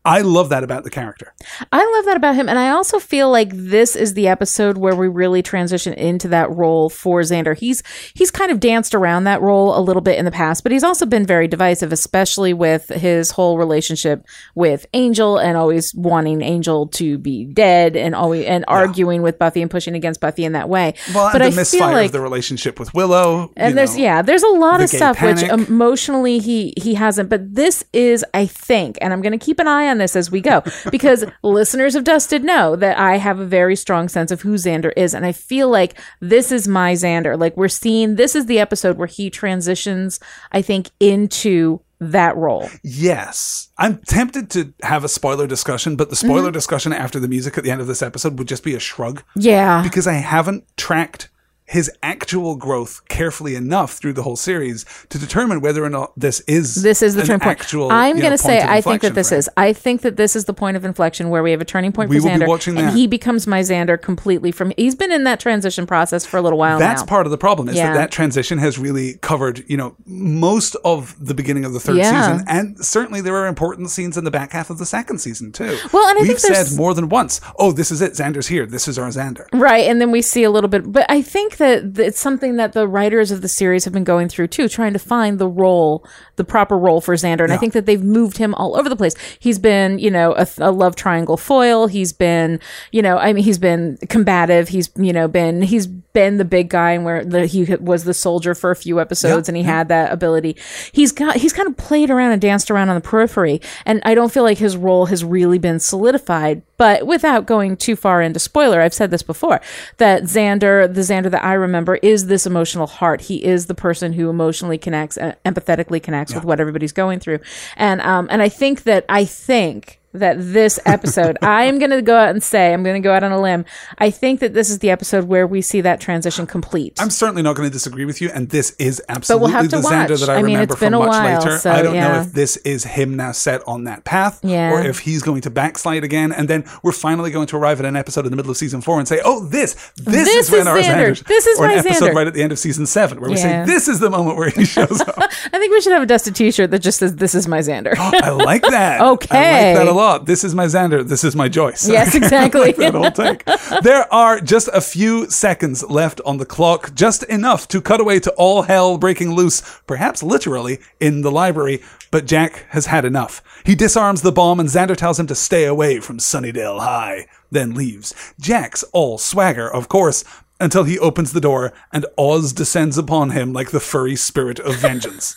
I 0.08 0.22
love 0.22 0.50
that 0.50 0.64
about 0.64 0.86
the 0.86 0.90
character. 0.90 1.34
I 1.72 1.86
love 1.86 2.06
that 2.06 2.16
about 2.16 2.36
him. 2.36 2.48
And 2.48 2.58
I 2.58 2.70
also 2.70 2.98
feel 2.98 3.30
like 3.30 3.50
this 3.54 3.96
is 3.96 4.14
the 4.14 4.28
episode 4.28 4.78
where 4.78 4.96
we 4.96 5.08
really 5.08 5.44
transition 5.44 5.94
into 5.94 6.30
that 6.30 6.50
role 6.50 6.90
for 6.90 7.22
Xander. 7.22 7.58
He's 7.58 7.84
he's 8.14 8.32
kind 8.32 8.50
of 8.50 8.60
danced 8.60 8.96
around 8.96 9.26
that 9.26 9.42
role 9.42 9.78
a 9.78 9.82
little 9.82 10.02
bit 10.02 10.18
in 10.18 10.26
the 10.26 10.32
past, 10.32 10.64
but 10.64 10.72
he's 10.72 10.84
also 10.84 11.06
been 11.06 11.26
very 11.26 11.48
divisive, 11.48 11.92
especially 11.92 12.54
with 12.54 12.88
his 12.88 13.32
whole 13.32 13.58
relationship 13.58 14.26
with 14.56 14.86
Angel 14.94 15.38
and 15.38 15.58
always 15.58 15.94
wanting 15.94 16.42
Angel 16.42 16.88
to 16.88 17.18
be 17.18 17.44
dead 17.46 17.96
and 17.96 18.16
always 18.16 18.46
and 18.46 18.64
arguing 18.68 19.22
with 19.22 19.38
Buffy 19.38 19.62
and 19.62 19.70
pushing 19.70 19.94
against 19.94 20.22
Buffy 20.22 20.46
in 20.46 20.54
that 20.54 20.70
way. 20.70 20.94
Well, 21.14 21.32
but 21.34 21.42
I 21.42 21.50
the 21.50 21.66
feel 21.66 21.82
like 21.82 22.08
of 22.08 22.12
the 22.14 22.22
relationship 22.22 22.80
with 22.80 22.94
Willow. 22.94 23.52
and 23.58 23.78
there's 23.78 23.96
know. 23.98 24.04
yeah 24.04 24.22
there's 24.22 24.44
a 24.44 24.48
lot 24.48 24.82
of 24.82 24.90
stuff 24.90 25.22
which 25.22 25.44
emotionally 25.44 26.40
he 26.40 26.74
he 26.78 26.94
hasn't 26.94 27.30
but 27.30 27.54
this 27.54 27.84
is 27.94 28.24
i 28.34 28.46
think 28.46 28.98
and 29.02 29.14
i'm 29.14 29.22
going 29.22 29.38
to 29.38 29.44
keep 29.44 29.60
an 29.60 29.68
eye 29.68 29.88
on 29.88 29.97
this 29.98 30.16
as 30.16 30.30
we 30.32 30.42
go 30.42 30.64
because 30.92 31.24
listeners 31.44 31.96
of 31.96 32.04
dusted 32.04 32.44
know 32.44 32.76
that 32.76 32.98
i 32.98 33.18
have 33.18 33.40
a 33.40 33.46
very 33.46 33.76
strong 33.76 34.08
sense 34.10 34.32
of 34.32 34.42
who 34.42 34.54
xander 34.56 34.92
is 34.98 35.14
and 35.14 35.26
i 35.26 35.32
feel 35.32 35.70
like 35.70 36.00
this 36.22 36.52
is 36.52 36.68
my 36.68 36.94
xander 36.94 37.40
like 37.40 37.56
we're 37.58 37.68
seeing 37.68 38.16
this 38.16 38.36
is 38.36 38.46
the 38.48 38.60
episode 38.60 38.98
where 38.98 39.08
he 39.08 39.30
transitions 39.30 40.20
i 40.52 40.62
think 40.62 40.90
into 41.00 41.80
that 42.00 42.36
role 42.38 42.70
Yes. 42.84 43.70
I'm 43.80 43.98
tempted 43.98 44.52
to 44.52 44.72
have 44.84 45.04
a 45.04 45.10
spoiler 45.10 45.48
discussion, 45.48 45.96
but 45.96 46.10
the 46.12 46.16
Mm-hmm. 46.16 46.28
spoiler 46.28 46.52
discussion 46.52 46.94
after 46.94 47.20
the 47.20 47.28
music 47.28 47.58
at 47.58 47.64
the 47.64 47.72
end 47.72 47.82
of 47.82 47.88
this 47.88 48.04
episode 48.04 48.38
would 48.38 48.48
just 48.48 48.64
be 48.64 48.76
a 48.76 48.80
shrug 48.80 49.24
yeah 49.36 49.82
because 49.82 50.06
I 50.06 50.14
haven't 50.14 50.64
tracked 50.78 51.30
his 51.68 51.92
actual 52.02 52.56
growth 52.56 53.02
carefully 53.10 53.54
enough 53.54 53.94
through 53.94 54.14
the 54.14 54.24
whole 54.24 54.38
series 54.38 54.86
to 55.10 55.20
determine 55.20 55.60
whether 55.60 55.84
or 55.84 55.90
not 55.90 56.14
this 56.18 56.40
is 56.48 56.82
this 56.82 57.02
is 57.02 57.14
the 57.16 57.24
turning 57.24 57.42
point. 57.42 57.60
Actual, 57.60 57.92
I'm 57.92 58.18
going 58.18 58.32
to 58.32 58.38
say 58.38 58.62
I 58.62 58.80
think 58.82 59.02
that 59.02 59.14
this 59.16 59.32
is. 59.34 59.50
I 59.58 59.74
think 59.74 60.02
that 60.02 60.16
this 60.16 60.36
is 60.36 60.46
the 60.46 60.54
point 60.54 60.78
of 60.78 60.86
inflection 60.86 61.30
where 61.30 61.44
we 61.44 61.52
have 61.52 61.60
a 61.62 61.66
turning 61.66 61.92
point 61.92 62.10
We 62.10 62.20
for 62.20 62.24
will 62.30 62.38
be 62.38 62.44
Xander, 62.46 62.48
watching 62.48 62.78
and 62.78 62.88
that. 62.88 62.94
he 62.96 63.06
becomes 63.06 63.46
my 63.48 63.60
Xander 63.60 64.02
completely. 64.02 64.52
From 64.52 64.72
he's 64.78 64.96
been 64.96 65.12
in 65.12 65.26
that 65.26 65.40
transition 65.42 65.86
process 65.86 66.26
for 66.26 66.38
a 66.38 66.42
little 66.42 66.58
while 66.58 66.80
That's 66.80 67.02
now. 67.02 67.08
part 67.08 67.26
of 67.28 67.32
the 67.32 67.38
problem 67.38 67.68
is 67.68 67.76
Yeah. 67.76 67.88
that 67.92 67.98
that 67.98 68.12
transition 68.12 68.58
has 68.60 68.80
really 68.80 69.16
covered, 69.22 69.64
you 69.68 69.76
know, 69.76 69.96
most 70.06 70.76
of 70.86 71.16
the 71.20 71.34
beginning 71.34 71.66
of 71.66 71.74
the 71.74 71.80
third 71.82 71.98
Yeah. 71.98 72.32
season, 72.32 72.46
and 72.48 72.78
certainly 72.86 73.20
there 73.20 73.36
are 73.36 73.46
important 73.48 73.90
scenes 73.90 74.18
in 74.18 74.24
the 74.24 74.32
back 74.32 74.54
half 74.54 74.70
of 74.70 74.78
the 74.78 74.86
second 74.86 75.18
season 75.20 75.52
too. 75.52 75.78
Well, 75.92 76.08
and 76.08 76.18
I 76.18 76.22
we've 76.22 76.38
think 76.40 76.56
said 76.56 76.78
more 76.78 76.94
than 76.94 77.10
once, 77.10 77.42
"Oh, 77.60 77.72
this 77.74 77.92
is 77.92 78.02
it. 78.02 78.14
Xander's 78.14 78.48
here. 78.48 78.66
This 78.66 78.88
is 78.88 78.98
our 78.98 79.10
Xander." 79.10 79.46
Right, 79.54 79.86
and 79.90 80.00
then 80.00 80.12
we 80.12 80.22
see 80.22 80.44
a 80.44 80.50
little 80.52 80.70
bit, 80.70 80.92
but 80.92 81.06
I 81.10 81.22
think 81.22 81.57
that 81.58 81.98
it's 82.00 82.20
something 82.20 82.56
that 82.56 82.74
the 82.74 82.88
writers 82.88 83.32
of 83.32 83.42
the 83.42 83.48
series 83.48 83.84
have 83.86 83.94
been 83.94 84.04
going 84.04 84.30
through 84.30 84.48
too, 84.48 84.68
trying 84.68 84.94
to 84.94 85.00
find 85.00 85.40
the 85.40 85.48
role, 85.48 86.06
the 86.36 86.44
proper 86.44 86.78
role 86.78 87.02
for 87.02 87.16
Xander. 87.16 87.44
And 87.44 87.54
I 87.54 87.58
think 87.58 87.74
that 87.74 87.86
they've 87.86 88.04
moved 88.04 88.38
him 88.38 88.54
all 88.56 88.78
over 88.78 88.90
the 88.90 88.96
place. 88.96 89.16
He's 89.40 89.60
been, 89.60 90.00
you 90.00 90.12
know, 90.12 90.34
a, 90.36 90.48
a 90.60 90.72
love 90.72 90.96
triangle 90.96 91.38
foil. 91.38 91.88
He's 91.88 92.14
been, 92.14 92.60
you 92.92 93.02
know, 93.02 93.18
I 93.18 93.34
mean, 93.34 93.44
he's 93.44 93.58
been 93.58 93.98
combative. 94.10 94.70
He's, 94.70 94.90
you 94.96 95.14
know, 95.14 95.28
been 95.28 95.62
he's 95.62 95.88
been 96.18 96.38
the 96.38 96.46
big 96.46 96.68
guy, 96.68 96.94
and 96.94 97.06
where 97.06 97.24
the, 97.24 97.46
he 97.46 97.64
was 97.76 98.04
the 98.04 98.14
soldier 98.14 98.56
for 98.56 98.72
a 98.72 98.76
few 98.76 99.00
episodes, 99.00 99.48
Yeah, 99.48 99.52
and 99.52 99.58
he 99.58 99.62
had 99.62 99.88
that 99.90 100.12
ability. 100.12 100.58
He's 100.92 101.12
got 101.12 101.36
he's 101.36 101.54
kind 101.54 101.68
of 101.68 101.78
played 101.78 102.10
around 102.10 102.32
and 102.32 102.42
danced 102.42 102.72
around 102.72 102.90
on 102.90 102.96
the 102.96 103.02
periphery, 103.02 103.62
and 103.86 104.02
I 104.04 104.16
don't 104.16 104.32
feel 104.32 104.42
like 104.42 104.58
his 104.58 104.76
role 104.76 105.06
has 105.06 105.24
really 105.24 105.60
been 105.60 105.80
solidified. 105.80 106.64
But 106.78 107.06
without 107.06 107.46
going 107.46 107.78
too 107.78 107.96
far 107.96 108.24
into 108.24 108.40
spoiler, 108.40 108.82
I've 108.82 108.96
said 108.96 109.12
this 109.12 109.22
before 109.22 109.62
that 109.98 110.24
Xander, 110.24 110.92
the 110.92 111.02
Xander 111.02 111.30
that 111.30 111.44
I 111.44 111.54
remember, 111.54 111.98
is 111.98 112.26
this 112.26 112.48
emotional 112.48 112.88
heart. 112.88 113.22
He 113.22 113.46
is 113.46 113.68
the 113.68 113.76
person 113.76 114.14
who 114.14 114.28
emotionally 114.28 114.80
connects, 114.80 115.20
uh, 115.20 115.36
empathetically 115.46 116.02
connects 116.02 116.34
with 116.34 116.46
what 116.46 116.60
everybody's 116.60 116.94
going 116.94 117.20
through, 117.20 117.42
and 117.76 118.02
um, 118.02 118.28
and 118.32 118.42
I 118.42 118.50
think 118.50 118.84
that 118.84 119.06
I 119.08 119.24
think 119.24 120.00
that 120.20 120.38
this 120.40 120.80
episode, 120.86 121.38
I 121.42 121.64
am 121.64 121.80
going 121.80 121.92
to 121.92 122.02
go 122.02 122.16
out 122.18 122.30
and 122.30 122.42
say, 122.44 122.74
I'm 122.74 122.84
going 122.84 123.02
to 123.02 123.06
go 123.06 123.14
out 123.14 123.24
on 123.24 123.32
a 123.32 123.40
limb. 123.42 123.66
I 123.98 124.10
think 124.12 124.40
that 124.42 124.54
this 124.54 124.70
is 124.70 124.80
the 124.80 124.90
episode 124.90 125.26
where 125.26 125.46
we 125.48 125.62
see 125.62 125.82
that 125.82 126.00
transition 126.00 126.46
complete. 126.48 127.00
I'm 127.00 127.10
certainly 127.10 127.42
not 127.42 127.56
going 127.56 127.68
to 127.70 127.74
disagree 127.74 128.06
with 128.06 128.22
you, 128.22 128.30
and 128.34 128.50
this 128.50 128.76
is 128.80 129.02
absolutely 129.10 129.52
have 129.52 129.70
the 129.70 129.82
to 129.82 129.88
Xander 129.88 130.20
that 130.20 130.30
I, 130.30 130.36
I 130.36 130.42
mean, 130.42 130.56
remember 130.56 130.76
from 130.76 130.92
much 130.94 131.08
while, 131.10 131.40
later. 131.40 131.58
so, 131.58 131.72
I 131.72 131.82
don't 131.82 131.96
know 131.96 132.22
if 132.22 132.34
this 132.34 132.58
is 132.58 132.84
him 132.84 133.16
now 133.16 133.32
set 133.32 133.62
on 133.68 133.86
that 133.86 134.04
path, 134.04 134.40
Yeah. 134.44 134.72
or 134.74 134.82
if 134.82 135.00
he's 135.00 135.22
going 135.24 135.42
to 135.42 135.50
backslide 135.50 136.04
again, 136.04 136.32
and 136.32 136.48
then 136.48 136.64
we're 136.84 136.92
finally 136.92 137.32
going 137.32 137.48
to 137.48 137.58
arrive 137.58 137.80
at 137.80 137.86
an 137.86 137.96
episode 137.96 138.26
in 138.26 138.32
the 138.32 138.36
middle 138.36 138.52
of 138.52 138.58
season 138.58 138.82
four 138.82 139.00
and 139.00 139.08
say, 139.08 139.20
"Oh, 139.24 139.46
this, 139.48 139.74
this, 139.96 140.06
This 140.28 140.36
is 140.36 140.52
when 140.52 140.62
is 140.62 140.68
our 140.68 140.78
Xander. 140.78 141.08
Xander's-" 141.12 141.24
This 141.24 141.48
is 141.48 141.60
or 141.60 141.66
an 141.66 141.72
my 141.72 141.78
episode 141.78 142.10
Xander. 142.12 142.16
right 142.16 142.28
at 142.28 142.34
the 142.34 142.44
end 142.44 142.52
of 142.52 142.60
season 142.60 142.86
seven 142.86 143.20
where 143.20 143.30
we 143.30 143.38
say, 143.38 143.64
"This 143.66 143.88
is 143.88 144.00
the 144.00 144.10
moment 144.10 144.38
where 144.38 144.50
he 144.50 144.66
shows 144.76 145.02
up." 145.02 145.16
I 145.18 145.60
think 145.60 145.72
we 145.72 145.82
should 145.82 145.94
have 145.94 146.04
a 146.04 146.06
dusted 146.06 146.36
T-shirt 146.36 146.72
that 146.72 146.80
just 146.80 147.00
says 147.00 147.16
"This 147.16 147.36
is 147.36 147.48
my 147.48 147.60
Xander." 147.60 147.94
Oh, 147.98 148.12
I 148.14 148.30
like 148.30 148.62
that. 148.64 149.02
I 149.02 149.08
Okay. 149.18 149.74
like 149.74 149.78
that 149.86 149.88
a 149.88 149.92
lot. 149.96 150.07
Oh, 150.10 150.20
this 150.20 150.46
is 150.46 150.56
my 150.56 150.68
Xander. 150.68 151.06
This 151.06 151.26
is 151.26 151.36
my 151.36 151.50
Joyce. 151.50 151.86
Yes, 151.90 152.16
exactly. 152.22 152.72
That 152.72 152.94
whole 152.94 153.12
take. 153.12 153.44
There 153.84 154.12
are 154.14 154.40
just 154.40 154.70
a 154.72 154.80
few 154.80 155.30
seconds 155.30 155.84
left 155.84 156.22
on 156.26 156.38
the 156.38 156.46
clock, 156.46 156.96
just 156.96 157.24
enough 157.24 157.68
to 157.68 157.82
cut 157.82 158.00
away 158.00 158.22
to 158.22 158.32
all 158.38 158.62
hell 158.62 158.98
breaking 158.98 159.34
loose, 159.34 159.82
perhaps 159.86 160.24
literally, 160.24 160.80
in 161.02 161.24
the 161.24 161.32
library. 161.32 161.82
But 162.10 162.26
Jack 162.26 162.68
has 162.70 162.86
had 162.86 163.04
enough. 163.04 163.44
He 163.66 163.76
disarms 163.76 164.22
the 164.22 164.32
bomb 164.32 164.62
and 164.62 164.70
Xander 164.70 164.96
tells 164.96 165.20
him 165.20 165.28
to 165.28 165.36
stay 165.36 165.66
away 165.66 166.00
from 166.00 166.20
Sunnydale 166.20 166.80
High, 166.80 167.28
then 167.52 167.74
leaves. 167.74 168.14
Jack's 168.40 168.84
all 168.94 169.18
swagger, 169.18 169.70
of 169.70 169.90
course, 169.90 170.24
until 170.58 170.86
he 170.86 170.98
opens 170.98 171.34
the 171.34 171.42
door 171.42 171.74
and 171.92 172.06
Oz 172.18 172.54
descends 172.54 172.98
upon 172.98 173.32
him 173.32 173.52
like 173.52 173.72
the 173.72 173.82
furry 173.82 174.16
spirit 174.16 174.58
of 174.58 174.76
vengeance. 174.76 175.36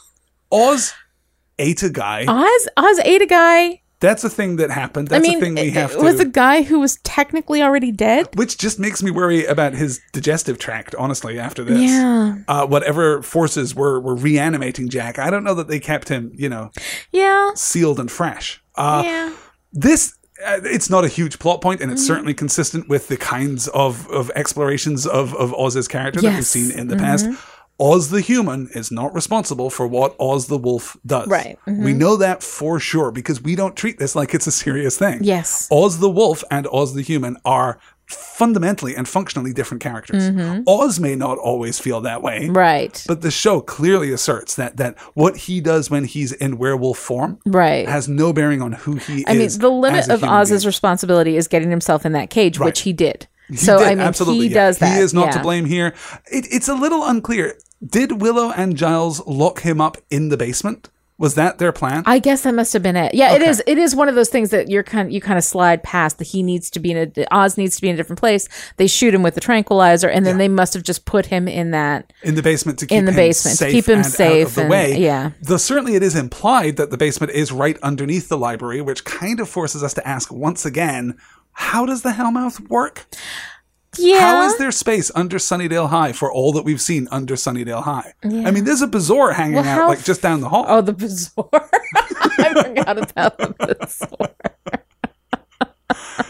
Oz 0.50 0.92
ate 1.56 1.84
a 1.84 1.88
guy. 1.88 2.24
Oz 2.26 2.68
Oz 2.76 2.98
ate 3.04 3.22
a 3.22 3.26
guy. 3.26 3.82
That's 4.00 4.22
a 4.22 4.30
thing 4.30 4.56
that 4.56 4.70
happened. 4.70 5.08
That's 5.08 5.26
I 5.26 5.28
mean, 5.28 5.38
a 5.38 5.40
thing 5.40 5.54
we 5.56 5.60
it- 5.62 5.72
have 5.74 5.90
it 5.92 5.94
to. 5.98 6.02
was 6.02 6.20
a 6.20 6.24
guy 6.24 6.62
who 6.62 6.78
was 6.78 6.96
technically 7.02 7.62
already 7.62 7.90
dead. 7.90 8.28
which 8.36 8.56
just 8.56 8.78
makes 8.78 9.02
me 9.02 9.10
worry 9.10 9.44
about 9.44 9.74
his 9.74 10.00
digestive 10.12 10.58
tract, 10.58 10.94
honestly, 10.94 11.38
after 11.38 11.64
this. 11.64 11.80
Yeah. 11.90 12.36
Uh, 12.46 12.66
whatever 12.66 13.22
forces 13.22 13.74
were, 13.74 13.98
were 14.00 14.14
reanimating 14.14 14.88
Jack, 14.88 15.18
I 15.18 15.30
don't 15.30 15.42
know 15.42 15.54
that 15.54 15.66
they 15.68 15.80
kept 15.80 16.08
him, 16.08 16.30
you 16.34 16.48
know, 16.48 16.70
Yeah, 17.12 17.50
sealed 17.54 17.98
and 17.98 18.10
fresh. 18.10 18.62
Uh, 18.76 19.02
yeah. 19.04 19.32
This 19.72 20.14
uh, 20.46 20.60
it's 20.62 20.88
not 20.88 21.04
a 21.04 21.08
huge 21.08 21.40
plot 21.40 21.60
point, 21.60 21.80
and 21.80 21.90
it's 21.90 22.02
Mm-hmm. 22.02 22.06
certainly 22.14 22.34
consistent 22.34 22.88
with 22.88 23.08
the 23.08 23.16
kinds 23.16 23.66
of, 23.68 24.08
of 24.08 24.30
explorations 24.36 25.04
of, 25.04 25.34
of 25.34 25.52
Oz's 25.54 25.88
character 25.88 26.20
that 26.20 26.32
we've 26.36 26.46
seen 26.46 26.70
in 26.70 26.86
the 26.86 26.96
past. 26.96 27.26
Oz 27.80 28.10
the 28.10 28.20
human 28.20 28.68
is 28.74 28.90
not 28.90 29.14
responsible 29.14 29.70
for 29.70 29.86
what 29.86 30.16
Oz 30.18 30.48
the 30.48 30.58
wolf 30.58 30.96
does. 31.06 31.28
Right. 31.28 31.58
Mm-hmm. 31.66 31.84
We 31.84 31.92
know 31.92 32.16
that 32.16 32.42
for 32.42 32.80
sure 32.80 33.10
because 33.12 33.40
we 33.40 33.54
don't 33.54 33.76
treat 33.76 33.98
this 33.98 34.16
like 34.16 34.34
it's 34.34 34.46
a 34.48 34.52
serious 34.52 34.98
thing. 34.98 35.20
Yes. 35.22 35.68
Oz 35.70 35.98
the 36.00 36.10
wolf 36.10 36.42
and 36.50 36.66
Oz 36.72 36.94
the 36.94 37.02
human 37.02 37.36
are 37.44 37.78
fundamentally 38.06 38.96
and 38.96 39.06
functionally 39.06 39.52
different 39.52 39.82
characters. 39.82 40.30
Oz 40.66 40.98
may 40.98 41.14
not 41.14 41.38
always 41.38 41.78
feel 41.78 42.00
that 42.00 42.22
way. 42.22 42.44
Mm-hmm. 42.44 42.52
Right. 42.56 43.04
But 43.06 43.20
the 43.20 43.30
show 43.30 43.60
clearly 43.60 44.12
asserts 44.12 44.54
that 44.56 44.76
that 44.78 44.98
what 45.14 45.36
he 45.36 45.60
does 45.60 45.90
when 45.90 46.04
he's 46.04 46.32
in 46.32 46.58
werewolf 46.58 46.98
form 46.98 47.38
Right. 47.46 47.86
has 47.88 48.08
no 48.08 48.32
bearing 48.32 48.62
on 48.62 48.72
who 48.72 48.96
he 48.96 49.18
is 49.18 49.24
I 49.28 49.34
mean, 49.34 49.58
the 49.58 49.70
limit 49.70 50.08
of 50.08 50.24
Oz's 50.24 50.62
being. 50.62 50.68
responsibility 50.68 51.36
is 51.36 51.46
getting 51.48 51.70
himself 51.70 52.04
in 52.06 52.12
that 52.12 52.30
cage, 52.30 52.58
which 52.58 52.80
he 52.80 52.92
did. 52.92 53.28
He 53.48 53.56
so 53.56 53.78
did, 53.78 53.86
I 53.86 53.90
mean, 53.90 54.00
absolutely, 54.00 54.48
he 54.48 54.54
yeah. 54.54 54.66
does 54.66 54.78
that. 54.78 54.96
He 54.96 55.00
is 55.02 55.14
not 55.14 55.32
to 55.32 55.40
blame 55.40 55.64
here. 55.64 55.94
It, 56.30 56.46
it's 56.50 56.68
a 56.68 56.74
little 56.74 57.04
unclear. 57.04 57.56
Did 57.84 58.20
Willow 58.20 58.50
and 58.50 58.76
Giles 58.76 59.24
lock 59.26 59.60
him 59.60 59.80
up 59.80 59.96
in 60.10 60.28
the 60.28 60.36
basement? 60.36 60.90
Was 61.20 61.34
that 61.34 61.58
their 61.58 61.72
plan? 61.72 62.04
I 62.06 62.20
guess 62.20 62.42
that 62.42 62.54
must 62.54 62.72
have 62.74 62.82
been 62.84 62.94
it. 62.94 63.12
Yeah, 63.12 63.32
it 63.32 63.40
Okay. 63.42 63.50
is. 63.50 63.60
It 63.66 63.76
is 63.76 63.96
one 63.96 64.08
of 64.08 64.14
those 64.14 64.28
things 64.28 64.50
that 64.50 64.68
you're 64.68 64.84
kind 64.84 65.12
you 65.12 65.20
kind 65.20 65.36
of 65.36 65.42
slide 65.42 65.82
past. 65.82 66.18
That 66.18 66.28
he 66.28 66.44
needs 66.44 66.70
to 66.70 66.78
be 66.78 66.92
in 66.92 67.12
a 67.16 67.34
Oz 67.34 67.58
needs 67.58 67.74
to 67.74 67.82
be 67.82 67.88
in 67.88 67.94
a 67.94 67.96
different 67.96 68.20
place. 68.20 68.48
They 68.76 68.86
shoot 68.86 69.12
him 69.14 69.24
with 69.24 69.34
the 69.34 69.40
tranquilizer, 69.40 70.08
and 70.08 70.24
then 70.24 70.38
they 70.38 70.46
must 70.46 70.74
have 70.74 70.84
just 70.84 71.06
put 71.06 71.26
him 71.26 71.48
in 71.48 71.72
that. 71.72 72.12
in 72.22 72.36
the 72.36 72.42
basement 72.42 72.78
to 72.78 72.86
keep 72.86 72.96
In 72.96 73.04
the 73.04 73.10
him 73.10 73.16
basement, 73.16 73.58
to 73.58 73.64
safe 73.64 73.72
keep 73.72 73.86
him 73.86 73.96
and 73.96 74.06
out 74.06 74.12
safe 74.12 74.46
of 74.48 74.54
the 74.54 74.60
and- 74.60 74.70
way. 74.70 74.96
yeah. 74.96 75.30
Though 75.42 75.56
certainly 75.56 75.96
it 75.96 76.04
is 76.04 76.14
implied 76.14 76.76
that 76.76 76.90
the 76.92 76.96
basement 76.96 77.32
is 77.32 77.50
right 77.50 77.76
underneath 77.82 78.28
the 78.28 78.38
library, 78.38 78.80
which 78.80 79.04
kind 79.04 79.40
of 79.40 79.48
forces 79.48 79.82
us 79.82 79.94
to 79.94 80.06
ask 80.06 80.32
once 80.32 80.64
again, 80.64 81.16
how 81.58 81.84
does 81.84 82.02
the 82.02 82.10
Hellmouth 82.10 82.60
work? 82.70 83.06
Yeah. 83.98 84.20
How 84.20 84.42
is 84.46 84.56
there 84.58 84.70
space 84.70 85.10
under 85.16 85.38
Sunnydale 85.38 85.88
High 85.88 86.12
for 86.12 86.30
all 86.32 86.52
that 86.52 86.62
we've 86.64 86.80
seen 86.80 87.08
under 87.10 87.34
Sunnydale 87.34 87.82
High? 87.82 88.12
I 88.22 88.50
mean, 88.52 88.64
there's 88.64 88.80
a 88.82 88.86
bazaar 88.86 89.32
hanging 89.32 89.56
Well, 89.56 89.64
out 89.64 89.88
like 89.88 90.04
just 90.04 90.22
down 90.22 90.40
the 90.40 90.48
hall. 90.48 90.64
Oh, 90.68 90.80
the 90.80 90.92
bazaar. 90.92 91.48
I 91.52 92.62
forgot 92.62 92.98
about 93.10 93.38
the 93.38 93.54
bazaar. 93.58 94.30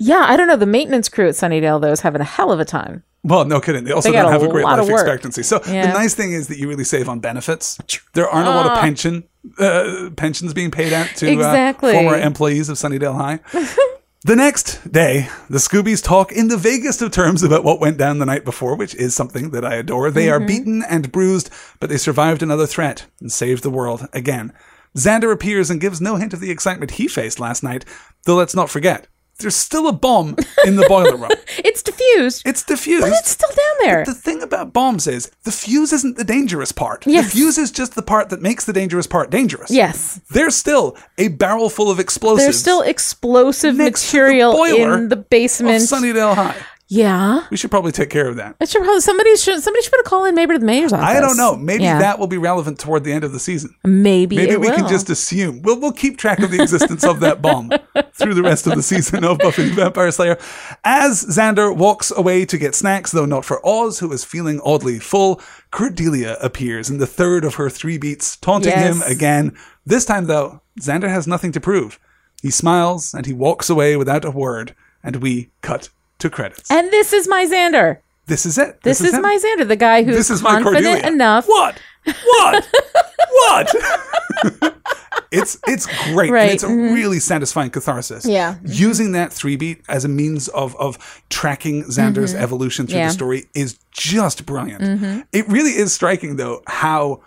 yeah, 0.00 0.24
I 0.26 0.36
don't 0.36 0.48
know. 0.48 0.56
The 0.56 0.66
maintenance 0.66 1.08
crew 1.08 1.28
at 1.28 1.34
Sunnydale 1.34 1.80
though 1.80 1.92
is 1.92 2.00
having 2.00 2.20
a 2.20 2.24
hell 2.24 2.50
of 2.50 2.58
a 2.58 2.64
time. 2.64 3.04
Well, 3.22 3.44
no 3.44 3.60
kidding. 3.60 3.84
They 3.84 3.92
also 3.92 4.10
They 4.10 4.16
don't 4.16 4.32
have 4.32 4.42
a 4.42 4.48
great 4.48 4.64
life 4.64 4.88
expectancy. 4.88 5.44
So 5.44 5.60
Yeah. 5.66 5.86
the 5.86 5.92
nice 5.92 6.14
thing 6.14 6.32
is 6.32 6.48
that 6.48 6.58
you 6.58 6.68
really 6.68 6.84
save 6.84 7.08
on 7.08 7.20
benefits. 7.20 7.78
There 8.14 8.28
aren't 8.28 8.48
a 8.48 8.50
lot 8.50 8.66
of 8.66 8.78
pension 8.80 9.24
uh, 9.58 10.10
pensions 10.16 10.52
being 10.52 10.70
paid 10.70 10.92
out 10.92 11.06
to 11.16 11.30
Exactly. 11.30 11.90
uh, 11.96 12.00
former 12.02 12.18
employees 12.18 12.68
of 12.68 12.76
Sunnydale 12.76 13.14
High. 13.14 13.38
the 14.24 14.34
next 14.36 14.90
day, 14.90 15.28
the 15.50 15.58
Scoobies 15.58 16.02
talk 16.02 16.32
in 16.32 16.48
the 16.48 16.56
vaguest 16.56 17.02
of 17.02 17.12
terms 17.12 17.42
about 17.42 17.62
what 17.62 17.80
went 17.80 17.98
down 17.98 18.18
the 18.18 18.26
night 18.26 18.44
before, 18.44 18.74
which 18.74 18.94
is 18.94 19.14
something 19.14 19.50
that 19.50 19.64
I 19.64 19.74
adore. 19.74 20.10
They 20.10 20.26
Mm-hmm. 20.26 20.42
are 20.42 20.46
beaten 20.46 20.82
and 20.88 21.12
bruised, 21.12 21.50
but 21.78 21.90
they 21.90 21.98
survived 21.98 22.42
another 22.42 22.66
threat 22.66 23.06
and 23.20 23.30
saved 23.30 23.62
the 23.62 23.70
world 23.70 24.08
again. 24.12 24.52
Xander 24.96 25.32
appears 25.32 25.70
and 25.70 25.80
gives 25.80 26.00
no 26.00 26.16
hint 26.16 26.32
of 26.32 26.40
the 26.40 26.50
excitement 26.50 26.92
he 26.92 27.06
faced 27.08 27.38
last 27.40 27.62
night, 27.62 27.84
though 28.24 28.36
let's 28.36 28.54
not 28.54 28.70
forget. 28.70 29.08
There's 29.38 29.56
still 29.56 29.88
a 29.88 29.92
bomb 29.92 30.36
in 30.64 30.76
the 30.76 30.86
boiler 30.88 31.16
room. 31.16 31.30
It's 31.58 31.82
diffused. 31.82 32.42
It's 32.46 32.62
diffused. 32.62 33.02
but 33.02 33.12
it's 33.12 33.30
still 33.30 33.48
down 33.48 33.76
there. 33.88 34.04
The 34.04 34.14
thing 34.14 34.42
about 34.42 34.72
bombs 34.72 35.06
is 35.06 35.30
the 35.44 35.50
fuse 35.52 35.92
isn't 35.92 36.16
the 36.16 36.24
dangerous 36.24 36.72
part. 36.72 37.06
Yes. 37.06 37.26
The 37.26 37.30
fuse 37.38 37.58
is 37.58 37.70
just 37.70 37.94
the 37.94 38.02
part 38.02 38.28
that 38.30 38.40
makes 38.42 38.64
the 38.64 38.72
dangerous 38.72 39.06
part 39.06 39.30
dangerous. 39.30 39.70
yes. 39.70 40.20
There's 40.30 40.54
still 40.54 40.96
a 41.18 41.28
barrel 41.28 41.68
full 41.70 41.90
of 41.90 41.98
explosives. 41.98 42.44
There's 42.44 42.58
still 42.60 42.82
explosive 42.82 43.72
to 43.74 43.78
the 43.78 43.84
material 43.84 44.62
in 44.64 45.08
the 45.08 45.16
of 45.18 45.30
basement. 45.30 45.82
Sunnydale 45.82 46.34
High. 46.34 46.56
Yeah. 46.94 47.46
We 47.50 47.56
should 47.56 47.70
probably 47.70 47.92
take 47.92 48.10
care 48.10 48.28
of 48.28 48.36
that. 48.36 48.56
I 48.60 48.64
should 48.64 48.82
probably 48.82 49.00
somebody 49.00 49.36
should 49.36 49.62
somebody 49.62 49.82
should 49.82 49.90
put 49.92 50.00
a 50.00 50.04
call 50.04 50.24
in 50.24 50.34
maybe 50.34 50.52
to 50.54 50.58
the 50.58 50.66
mayor's 50.66 50.92
office. 50.92 51.04
I 51.04 51.20
don't 51.20 51.36
know. 51.36 51.56
Maybe 51.56 51.82
Yeah. 51.84 51.98
that 51.98 52.18
will 52.18 52.26
be 52.26 52.38
relevant 52.38 52.78
toward 52.78 53.04
the 53.04 53.12
end 53.12 53.24
of 53.24 53.32
the 53.32 53.38
season. 53.40 53.74
maybe 53.84 54.36
Maybe 54.36 54.52
it 54.52 54.60
we 54.60 54.68
can 54.68 54.82
will. 54.84 54.88
just 54.90 55.10
assume. 55.10 55.62
We'll, 55.62 55.80
we'll 55.80 55.92
keep 55.92 56.16
track 56.18 56.38
of 56.40 56.50
the 56.50 56.62
existence 56.62 57.04
of 57.04 57.20
that 57.20 57.42
bomb 57.42 57.70
through 58.12 58.34
the 58.34 58.42
rest 58.42 58.66
of 58.66 58.76
the 58.76 58.82
season 58.82 59.24
of 59.24 59.38
Buffy 59.38 59.68
the 59.68 59.74
Vampire 59.74 60.10
Slayer. 60.10 60.38
As 60.84 61.24
Xander 61.24 61.74
walks 61.76 62.10
away 62.16 62.44
to 62.46 62.56
get 62.58 62.74
snacks, 62.74 63.10
though 63.12 63.26
not 63.26 63.44
for 63.44 63.60
Oz, 63.66 63.98
who 63.98 64.12
is 64.12 64.24
feeling 64.24 64.60
oddly 64.64 64.98
full, 64.98 65.40
Cordelia 65.70 66.36
appears 66.40 66.88
in 66.90 66.98
the 66.98 67.06
third 67.06 67.44
of 67.44 67.56
her 67.56 67.68
three 67.68 67.98
beats, 67.98 68.36
taunting 68.36 68.70
Yes. 68.70 68.94
him 68.96 69.02
again. 69.10 69.56
This 69.84 70.04
time, 70.04 70.26
though, 70.26 70.60
Xander 70.80 71.08
has 71.08 71.26
nothing 71.26 71.52
to 71.52 71.60
prove. 71.60 71.98
He 72.42 72.50
smiles 72.50 73.12
and 73.14 73.26
he 73.26 73.32
walks 73.32 73.68
away 73.68 73.96
without 73.96 74.24
a 74.24 74.30
word, 74.30 74.74
and 75.02 75.16
we 75.16 75.50
cut 75.62 75.88
to 76.24 76.30
credits. 76.30 76.70
And 76.70 76.90
this 76.90 77.12
is 77.12 77.28
my 77.28 77.44
Xander. 77.46 77.98
this 78.26 78.46
is 78.46 78.58
it. 78.58 78.82
This, 78.82 79.00
is, 79.00 79.14
him. 79.14 79.22
my 79.22 79.38
Xander, 79.42 79.68
the 79.68 79.76
guy 79.76 80.02
who's 80.02 80.16
This 80.16 80.30
is 80.30 80.42
my 80.42 80.62
confident 80.62 80.84
Cordelia. 80.86 81.06
enough. 81.06 81.46
What? 81.46 81.78
What? 82.04 82.68
what? 83.30 83.74
it's 85.30 85.58
it's 85.66 85.86
great. 86.12 86.30
Right, 86.30 86.42
And 86.42 86.52
it's 86.52 86.62
a 86.62 86.68
really 86.68 87.18
satisfying 87.20 87.70
catharsis. 87.70 88.26
Yeah. 88.26 88.56
Using 88.64 89.12
that 89.12 89.32
three 89.32 89.56
beat 89.56 89.82
as 89.88 90.04
a 90.04 90.08
means 90.08 90.48
of 90.48 90.74
of 90.76 91.22
tracking 91.30 91.84
Xander's 91.84 92.34
evolution 92.34 92.86
through 92.86 92.94
Mm-hmm. 92.94 92.98
Yeah. 92.98 93.04
Mm-hmm. 93.04 93.08
the 93.08 93.12
story 93.12 93.44
is 93.54 93.78
just 93.92 94.46
brilliant. 94.46 95.26
It 95.32 95.48
really 95.48 95.72
is 95.72 95.92
striking 95.92 96.36
though 96.36 96.62
how 96.66 97.20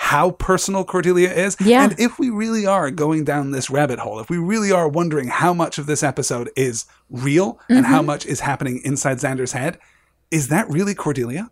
how 0.00 0.30
personal 0.30 0.84
Cordelia 0.84 1.30
is. 1.32 1.56
Yeah. 1.60 1.82
And 1.82 1.98
if 1.98 2.18
we 2.20 2.30
really 2.30 2.64
are 2.66 2.90
going 2.92 3.24
down 3.24 3.50
this 3.50 3.68
rabbit 3.68 3.98
hole, 3.98 4.20
if 4.20 4.30
we 4.30 4.38
really 4.38 4.70
are 4.70 4.88
wondering 4.88 5.26
how 5.28 5.52
much 5.52 5.76
of 5.76 5.86
this 5.86 6.02
episode 6.04 6.50
is 6.56 6.86
real 7.10 7.58
and 7.68 7.78
Mm-hmm. 7.84 7.92
how 7.94 8.02
much 8.02 8.24
is 8.24 8.40
happening 8.40 8.80
inside 8.84 9.18
Xander's 9.18 9.52
head, 9.52 9.78
is 10.30 10.48
that 10.48 10.70
really 10.70 10.94
Cordelia? 10.94 11.50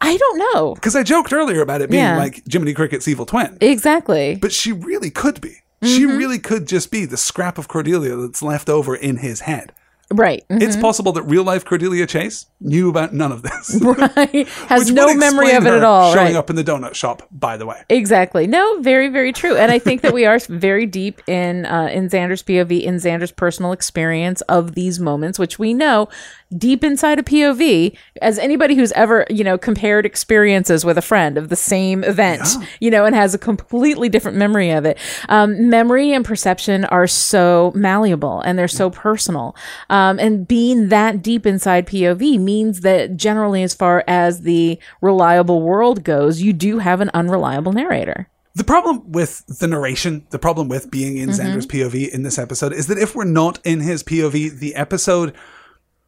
I 0.00 0.16
don't 0.16 0.38
know. 0.38 0.74
Because 0.74 0.94
I 0.94 1.02
joked 1.02 1.32
earlier 1.32 1.60
about 1.60 1.80
it 1.82 1.90
being 1.90 2.02
Yeah. 2.04 2.16
like 2.16 2.42
Jiminy 2.50 2.72
Cricket's 2.72 3.08
evil 3.08 3.26
twin, 3.26 3.58
Exactly. 3.60 4.36
but 4.40 4.52
she 4.52 4.70
really 4.72 5.10
could 5.10 5.40
be. 5.40 5.56
She 5.82 6.02
Mm-hmm. 6.06 6.16
really 6.16 6.38
could 6.38 6.66
just 6.66 6.90
be 6.90 7.04
the 7.04 7.16
scrap 7.16 7.58
of 7.58 7.66
Cordelia 7.68 8.16
that's 8.16 8.42
left 8.42 8.68
over 8.68 8.94
in 8.94 9.18
his 9.18 9.40
head. 9.40 9.72
Right. 10.12 10.44
Mhm. 10.48 10.62
It's 10.62 10.76
possible 10.76 11.12
that 11.12 11.22
real 11.22 11.42
life 11.42 11.64
Cordelia 11.64 12.06
Chase 12.06 12.46
knew 12.60 12.88
about 12.88 13.12
none 13.12 13.32
of 13.32 13.42
this. 13.42 13.76
right. 13.82 14.46
Has 14.68 14.90
no 14.90 15.12
memory 15.14 15.52
of 15.52 15.66
it 15.66 15.72
at 15.72 15.82
all. 15.82 16.12
Showing 16.12 16.26
right. 16.26 16.36
up 16.36 16.48
in 16.48 16.54
the 16.54 16.62
donut 16.62 16.94
shop, 16.94 17.26
by 17.32 17.56
the 17.56 17.66
way. 17.66 17.82
Exactly. 17.88 18.46
No, 18.46 18.80
very, 18.80 19.08
very 19.08 19.32
true. 19.32 19.56
And 19.56 19.72
I 19.72 19.80
think 19.80 20.02
that 20.02 20.14
we 20.14 20.24
are 20.24 20.38
very 20.38 20.86
deep 20.86 21.20
in 21.28 21.66
uh, 21.66 21.88
in 21.92 22.08
Xander's 22.08 22.42
POV, 22.44 22.82
in 22.84 22.96
Xander's 22.96 23.32
personal 23.32 23.72
experience 23.72 24.42
of 24.42 24.74
these 24.76 25.00
moments, 25.00 25.38
which 25.40 25.58
we 25.58 25.74
know 25.74 26.08
deep 26.56 26.84
inside 26.84 27.18
a 27.18 27.22
POV, 27.22 27.96
as 28.22 28.38
anybody 28.38 28.74
who's 28.74 28.92
ever 28.92 29.26
you 29.30 29.44
know 29.44 29.58
compared 29.58 30.06
experiences 30.06 30.84
with 30.84 30.98
a 30.98 31.02
friend 31.02 31.38
of 31.38 31.48
the 31.48 31.56
same 31.56 32.04
event, 32.04 32.46
you 32.80 32.90
know, 32.90 33.04
and 33.04 33.14
has 33.14 33.34
a 33.34 33.38
completely 33.38 34.08
different 34.08 34.36
memory 34.36 34.70
of 34.70 34.84
it. 34.84 34.98
Um, 35.28 35.68
memory 35.68 36.12
and 36.12 36.24
perception 36.24 36.84
are 36.86 37.06
so 37.06 37.72
malleable 37.74 38.40
and 38.40 38.58
they're 38.58 38.68
so 38.68 38.90
personal. 38.90 39.56
Um, 39.90 40.18
and 40.18 40.46
being 40.46 40.88
that 40.88 41.22
deep 41.22 41.46
inside 41.46 41.86
POV 41.86 42.38
means 42.38 42.80
that 42.80 43.16
generally, 43.16 43.62
as 43.62 43.74
far 43.74 44.04
as 44.06 44.42
the 44.42 44.78
reliable 45.00 45.62
world 45.62 46.04
goes, 46.04 46.40
you 46.42 46.52
do 46.52 46.78
have 46.78 47.00
an 47.00 47.10
unreliable 47.14 47.72
narrator. 47.72 48.28
The 48.54 48.64
problem 48.64 49.12
with 49.12 49.44
the 49.46 49.66
narration, 49.66 50.26
the 50.30 50.38
problem 50.38 50.68
with 50.68 50.90
being 50.90 51.18
in 51.18 51.28
Mm-hmm. 51.28 51.56
Xander's 51.56 51.66
POV 51.66 52.08
in 52.08 52.22
this 52.22 52.38
episode 52.38 52.72
is 52.72 52.86
that 52.86 52.98
if 52.98 53.14
we're 53.14 53.24
not 53.24 53.58
in 53.64 53.80
his 53.80 54.02
POV, 54.02 54.58
the 54.58 54.74
episode 54.74 55.34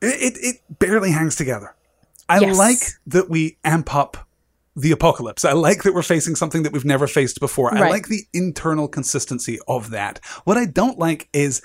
it, 0.00 0.34
it, 0.34 0.38
it 0.40 0.78
barely 0.78 1.10
hangs 1.10 1.36
together. 1.36 1.74
I 2.28 2.40
Yes. 2.40 2.56
like 2.58 2.78
that 3.06 3.30
we 3.30 3.56
amp 3.64 3.94
up 3.94 4.26
the 4.76 4.92
apocalypse. 4.92 5.44
I 5.44 5.52
like 5.52 5.82
that 5.82 5.94
we're 5.94 6.02
facing 6.02 6.36
something 6.36 6.62
that 6.62 6.72
we've 6.72 6.84
never 6.84 7.06
faced 7.08 7.40
before. 7.40 7.74
I 7.74 7.88
like 7.88 8.08
the 8.08 8.24
internal 8.32 8.86
consistency 8.86 9.58
of 9.66 9.90
that. 9.90 10.20
What 10.44 10.56
I 10.56 10.66
don't 10.66 10.98
like 10.98 11.28
is 11.32 11.62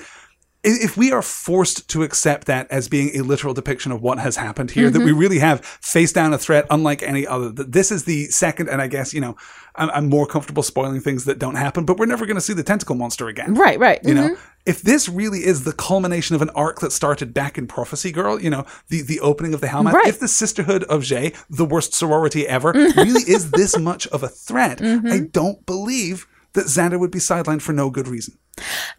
if 0.64 0.96
we 0.96 1.12
are 1.12 1.22
forced 1.22 1.90
to 1.90 2.04
accept 2.04 2.48
that 2.48 2.72
as 2.72 2.88
being 2.88 3.12
a 3.16 3.22
literal 3.22 3.54
depiction 3.54 3.92
of 3.92 4.02
what 4.02 4.18
has 4.18 4.38
happened 4.38 4.72
here, 4.72 4.90
that 4.90 5.00
we 5.00 5.12
Mm-hmm. 5.12 5.20
really 5.20 5.40
have 5.40 5.64
faced 5.66 6.16
down 6.16 6.34
a 6.34 6.38
threat 6.38 6.66
unlike 6.72 7.04
any 7.04 7.28
other, 7.28 7.50
that 7.52 7.74
this 7.74 7.92
is 7.92 8.06
the 8.06 8.28
second, 8.28 8.70
and 8.70 8.82
I 8.82 8.88
guess, 8.88 9.14
you 9.14 9.20
know, 9.20 9.36
I'm, 9.76 9.90
I'm 9.90 10.10
more 10.10 10.26
comfortable 10.26 10.64
spoiling 10.64 11.02
things 11.02 11.26
that 11.26 11.38
don't 11.38 11.56
happen, 11.56 11.84
but 11.86 11.98
we're 11.98 12.06
never 12.06 12.26
going 12.26 12.38
to 12.38 12.42
see 12.42 12.54
the 12.54 12.64
tentacle 12.64 12.96
monster 12.96 13.28
again. 13.28 13.56
Right, 13.56 13.78
right. 13.78 14.00
You 14.04 14.14
mhm. 14.14 14.16
know, 14.16 14.38
if 14.66 14.82
this 14.82 15.10
really 15.10 15.40
is 15.46 15.64
the 15.64 15.74
culmination 15.74 16.36
of 16.36 16.42
an 16.42 16.50
arc 16.52 16.80
that 16.80 16.92
started 16.92 17.34
back 17.34 17.58
in 17.58 17.68
Prophecy 17.68 18.12
Girl, 18.12 18.40
you 18.42 18.50
know, 18.50 18.66
the, 18.90 19.02
the 19.02 19.20
opening 19.20 19.54
of 19.54 19.62
the 19.62 19.68
Hellmouth, 19.68 19.94
Right. 19.94 20.08
if 20.08 20.20
the 20.20 20.28
Sisterhood 20.28 20.84
of 20.86 21.02
Jhe, 21.02 21.36
the 21.50 21.66
worst 21.66 21.94
sorority 21.94 22.48
ever, 22.48 22.72
really 22.72 23.24
is 23.30 23.52
this 23.52 23.78
much 23.78 24.08
of 24.08 24.24
a 24.24 24.30
threat, 24.30 24.78
Mm-hmm. 24.94 25.08
I 25.08 25.20
don't 25.20 25.66
believe 25.66 26.28
that 26.54 26.66
Xander 26.68 27.00
would 27.00 27.12
be 27.12 27.20
sidelined 27.20 27.62
for 27.62 27.74
no 27.74 27.90
good 27.90 28.08
reason. 28.08 28.38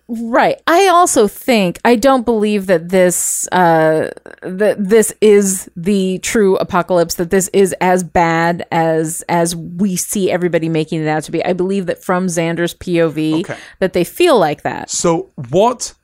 Right. 0.08 0.60
I 0.66 0.88
also 0.88 1.28
think 1.28 1.78
I 1.84 1.94
don't 1.94 2.24
believe 2.24 2.66
that 2.66 2.88
this 2.88 3.46
uh 3.52 4.10
that 4.42 4.76
this 4.78 5.14
is 5.20 5.70
the 5.76 6.18
true 6.18 6.56
apocalypse 6.56 7.14
that 7.14 7.30
this 7.30 7.48
is 7.52 7.72
as 7.80 8.02
bad 8.02 8.66
as 8.72 9.22
as 9.28 9.54
we 9.54 9.94
see 9.94 10.30
everybody 10.32 10.68
making 10.68 11.02
it 11.02 11.06
out 11.08 11.22
to 11.24 11.32
be. 11.32 11.44
I 11.44 11.52
believe 11.52 11.86
that 11.86 12.02
from 12.02 12.26
Xander's 12.26 12.74
POV 12.74 13.40
Okay. 13.42 13.56
that 13.78 13.92
they 13.92 14.02
feel 14.04 14.38
like 14.38 14.62
that. 14.62 14.90
So 14.90 15.30
what 15.50 15.94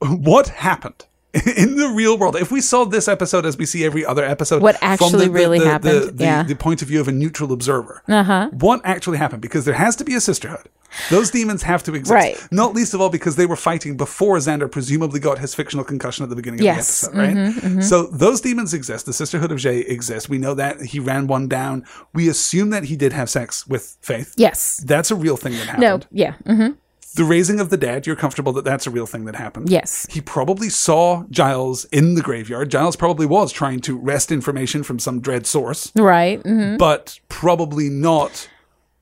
what 0.00 0.48
happened 0.48 1.06
in 1.56 1.76
the 1.76 1.88
real 1.88 2.16
world 2.16 2.36
if 2.36 2.50
we 2.52 2.60
saw 2.60 2.84
this 2.84 3.08
episode 3.08 3.44
as 3.44 3.56
we 3.58 3.66
see 3.66 3.84
every 3.84 4.04
other 4.06 4.24
episode 4.24 4.62
What 4.62 4.76
actually 4.80 5.28
really 5.28 5.58
the, 5.58 5.64
happened, 5.66 6.18
the, 6.18 6.24
yeah. 6.24 6.42
the 6.44 6.54
point 6.54 6.80
of 6.82 6.88
view 6.88 7.00
of 7.00 7.08
a 7.08 7.12
neutral 7.12 7.52
observer 7.52 8.02
Uh-huh. 8.08 8.50
what 8.52 8.80
actually 8.84 9.18
happened 9.18 9.42
because 9.42 9.64
there 9.64 9.74
has 9.74 9.96
to 9.96 10.04
be 10.04 10.14
a 10.14 10.20
sisterhood 10.20 10.68
those 11.10 11.30
demons 11.32 11.64
have 11.64 11.82
to 11.82 11.94
exist 11.94 12.14
Right. 12.14 12.48
not 12.52 12.72
least 12.72 12.94
of 12.94 13.00
all 13.00 13.08
because 13.10 13.34
they 13.34 13.46
were 13.46 13.56
fighting 13.56 13.96
before 13.96 14.36
xander 14.38 14.70
presumably 14.70 15.18
got 15.18 15.38
his 15.40 15.52
fictional 15.54 15.84
concussion 15.84 16.22
at 16.22 16.28
the 16.30 16.36
beginning 16.36 16.62
Yes. 16.62 17.02
of 17.02 17.12
the 17.14 17.20
episode 17.20 17.74
right 17.74 17.82
so 17.84 18.06
those 18.06 18.40
demons 18.40 18.72
exist 18.72 19.04
the 19.06 19.12
sisterhood 19.12 19.50
of 19.50 19.58
Jhe 19.58 19.88
exists 19.90 20.28
we 20.28 20.38
know 20.38 20.54
that 20.54 20.80
he 20.82 21.00
ran 21.00 21.26
one 21.26 21.48
down 21.48 21.84
we 22.12 22.28
assume 22.28 22.70
that 22.70 22.84
he 22.84 22.94
did 22.96 23.12
have 23.12 23.28
sex 23.28 23.66
with 23.66 23.96
faith 24.02 24.34
Yes. 24.36 24.80
that's 24.86 25.10
a 25.10 25.16
real 25.16 25.36
thing 25.36 25.54
that 25.54 25.66
happened 25.66 26.06
No. 26.12 26.22
Yeah. 26.22 26.34
hmm 26.46 26.68
the 27.14 27.24
raising 27.24 27.60
of 27.60 27.70
the 27.70 27.76
dead, 27.76 28.06
you're 28.06 28.16
comfortable 28.16 28.52
that 28.54 28.64
that's 28.64 28.86
a 28.86 28.90
real 28.90 29.06
thing 29.06 29.24
that 29.26 29.36
happened. 29.36 29.70
Yes. 29.70 30.06
He 30.10 30.20
probably 30.20 30.68
saw 30.68 31.24
Giles 31.30 31.84
in 31.86 32.14
the 32.14 32.22
graveyard. 32.22 32.70
Giles 32.70 32.96
probably 32.96 33.26
was 33.26 33.52
trying 33.52 33.80
to 33.80 33.96
wrest 33.96 34.32
information 34.32 34.82
from 34.82 34.98
some 34.98 35.20
dread 35.20 35.46
source, 35.46 35.92
Right. 35.94 36.40
hmm 36.42 36.76
but 36.76 37.18
probably 37.28 37.88
not 37.88 38.48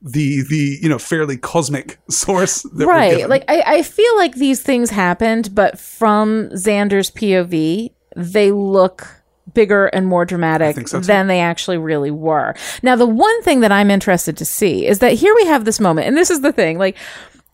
the 0.01 0.43
the 0.49 0.77
you 0.81 0.89
know 0.89 0.99
fairly 0.99 1.37
cosmic 1.37 1.97
source 2.09 2.61
that 2.63 2.85
we're 2.85 2.87
Right. 2.87 3.29
Like 3.29 3.45
I, 3.47 3.63
I 3.77 3.81
feel 3.83 4.15
like 4.17 4.35
these 4.35 4.61
things 4.61 4.89
happened, 4.89 5.55
but 5.55 5.79
from 5.79 6.49
Xander's 6.49 7.09
POV, 7.09 7.91
they 8.15 8.51
look 8.51 9.07
bigger 9.53 9.87
and 9.87 10.07
more 10.07 10.25
dramatic 10.25 10.87
so, 10.87 10.99
than 10.99 11.27
they 11.27 11.39
actually 11.39 11.77
really 11.77 12.11
were. 12.11 12.55
Now, 12.81 12.95
the 12.95 13.05
one 13.05 13.41
thing 13.43 13.59
that 13.59 13.71
I'm 13.71 13.91
interested 13.91 14.35
to 14.37 14.45
see 14.45 14.85
is 14.87 14.99
that 14.99 15.13
here 15.13 15.33
we 15.35 15.45
have 15.45 15.65
this 15.65 15.79
moment, 15.79 16.07
and 16.07 16.17
this 16.17 16.29
is 16.31 16.41
the 16.41 16.51
thing, 16.51 16.77
like 16.77 16.97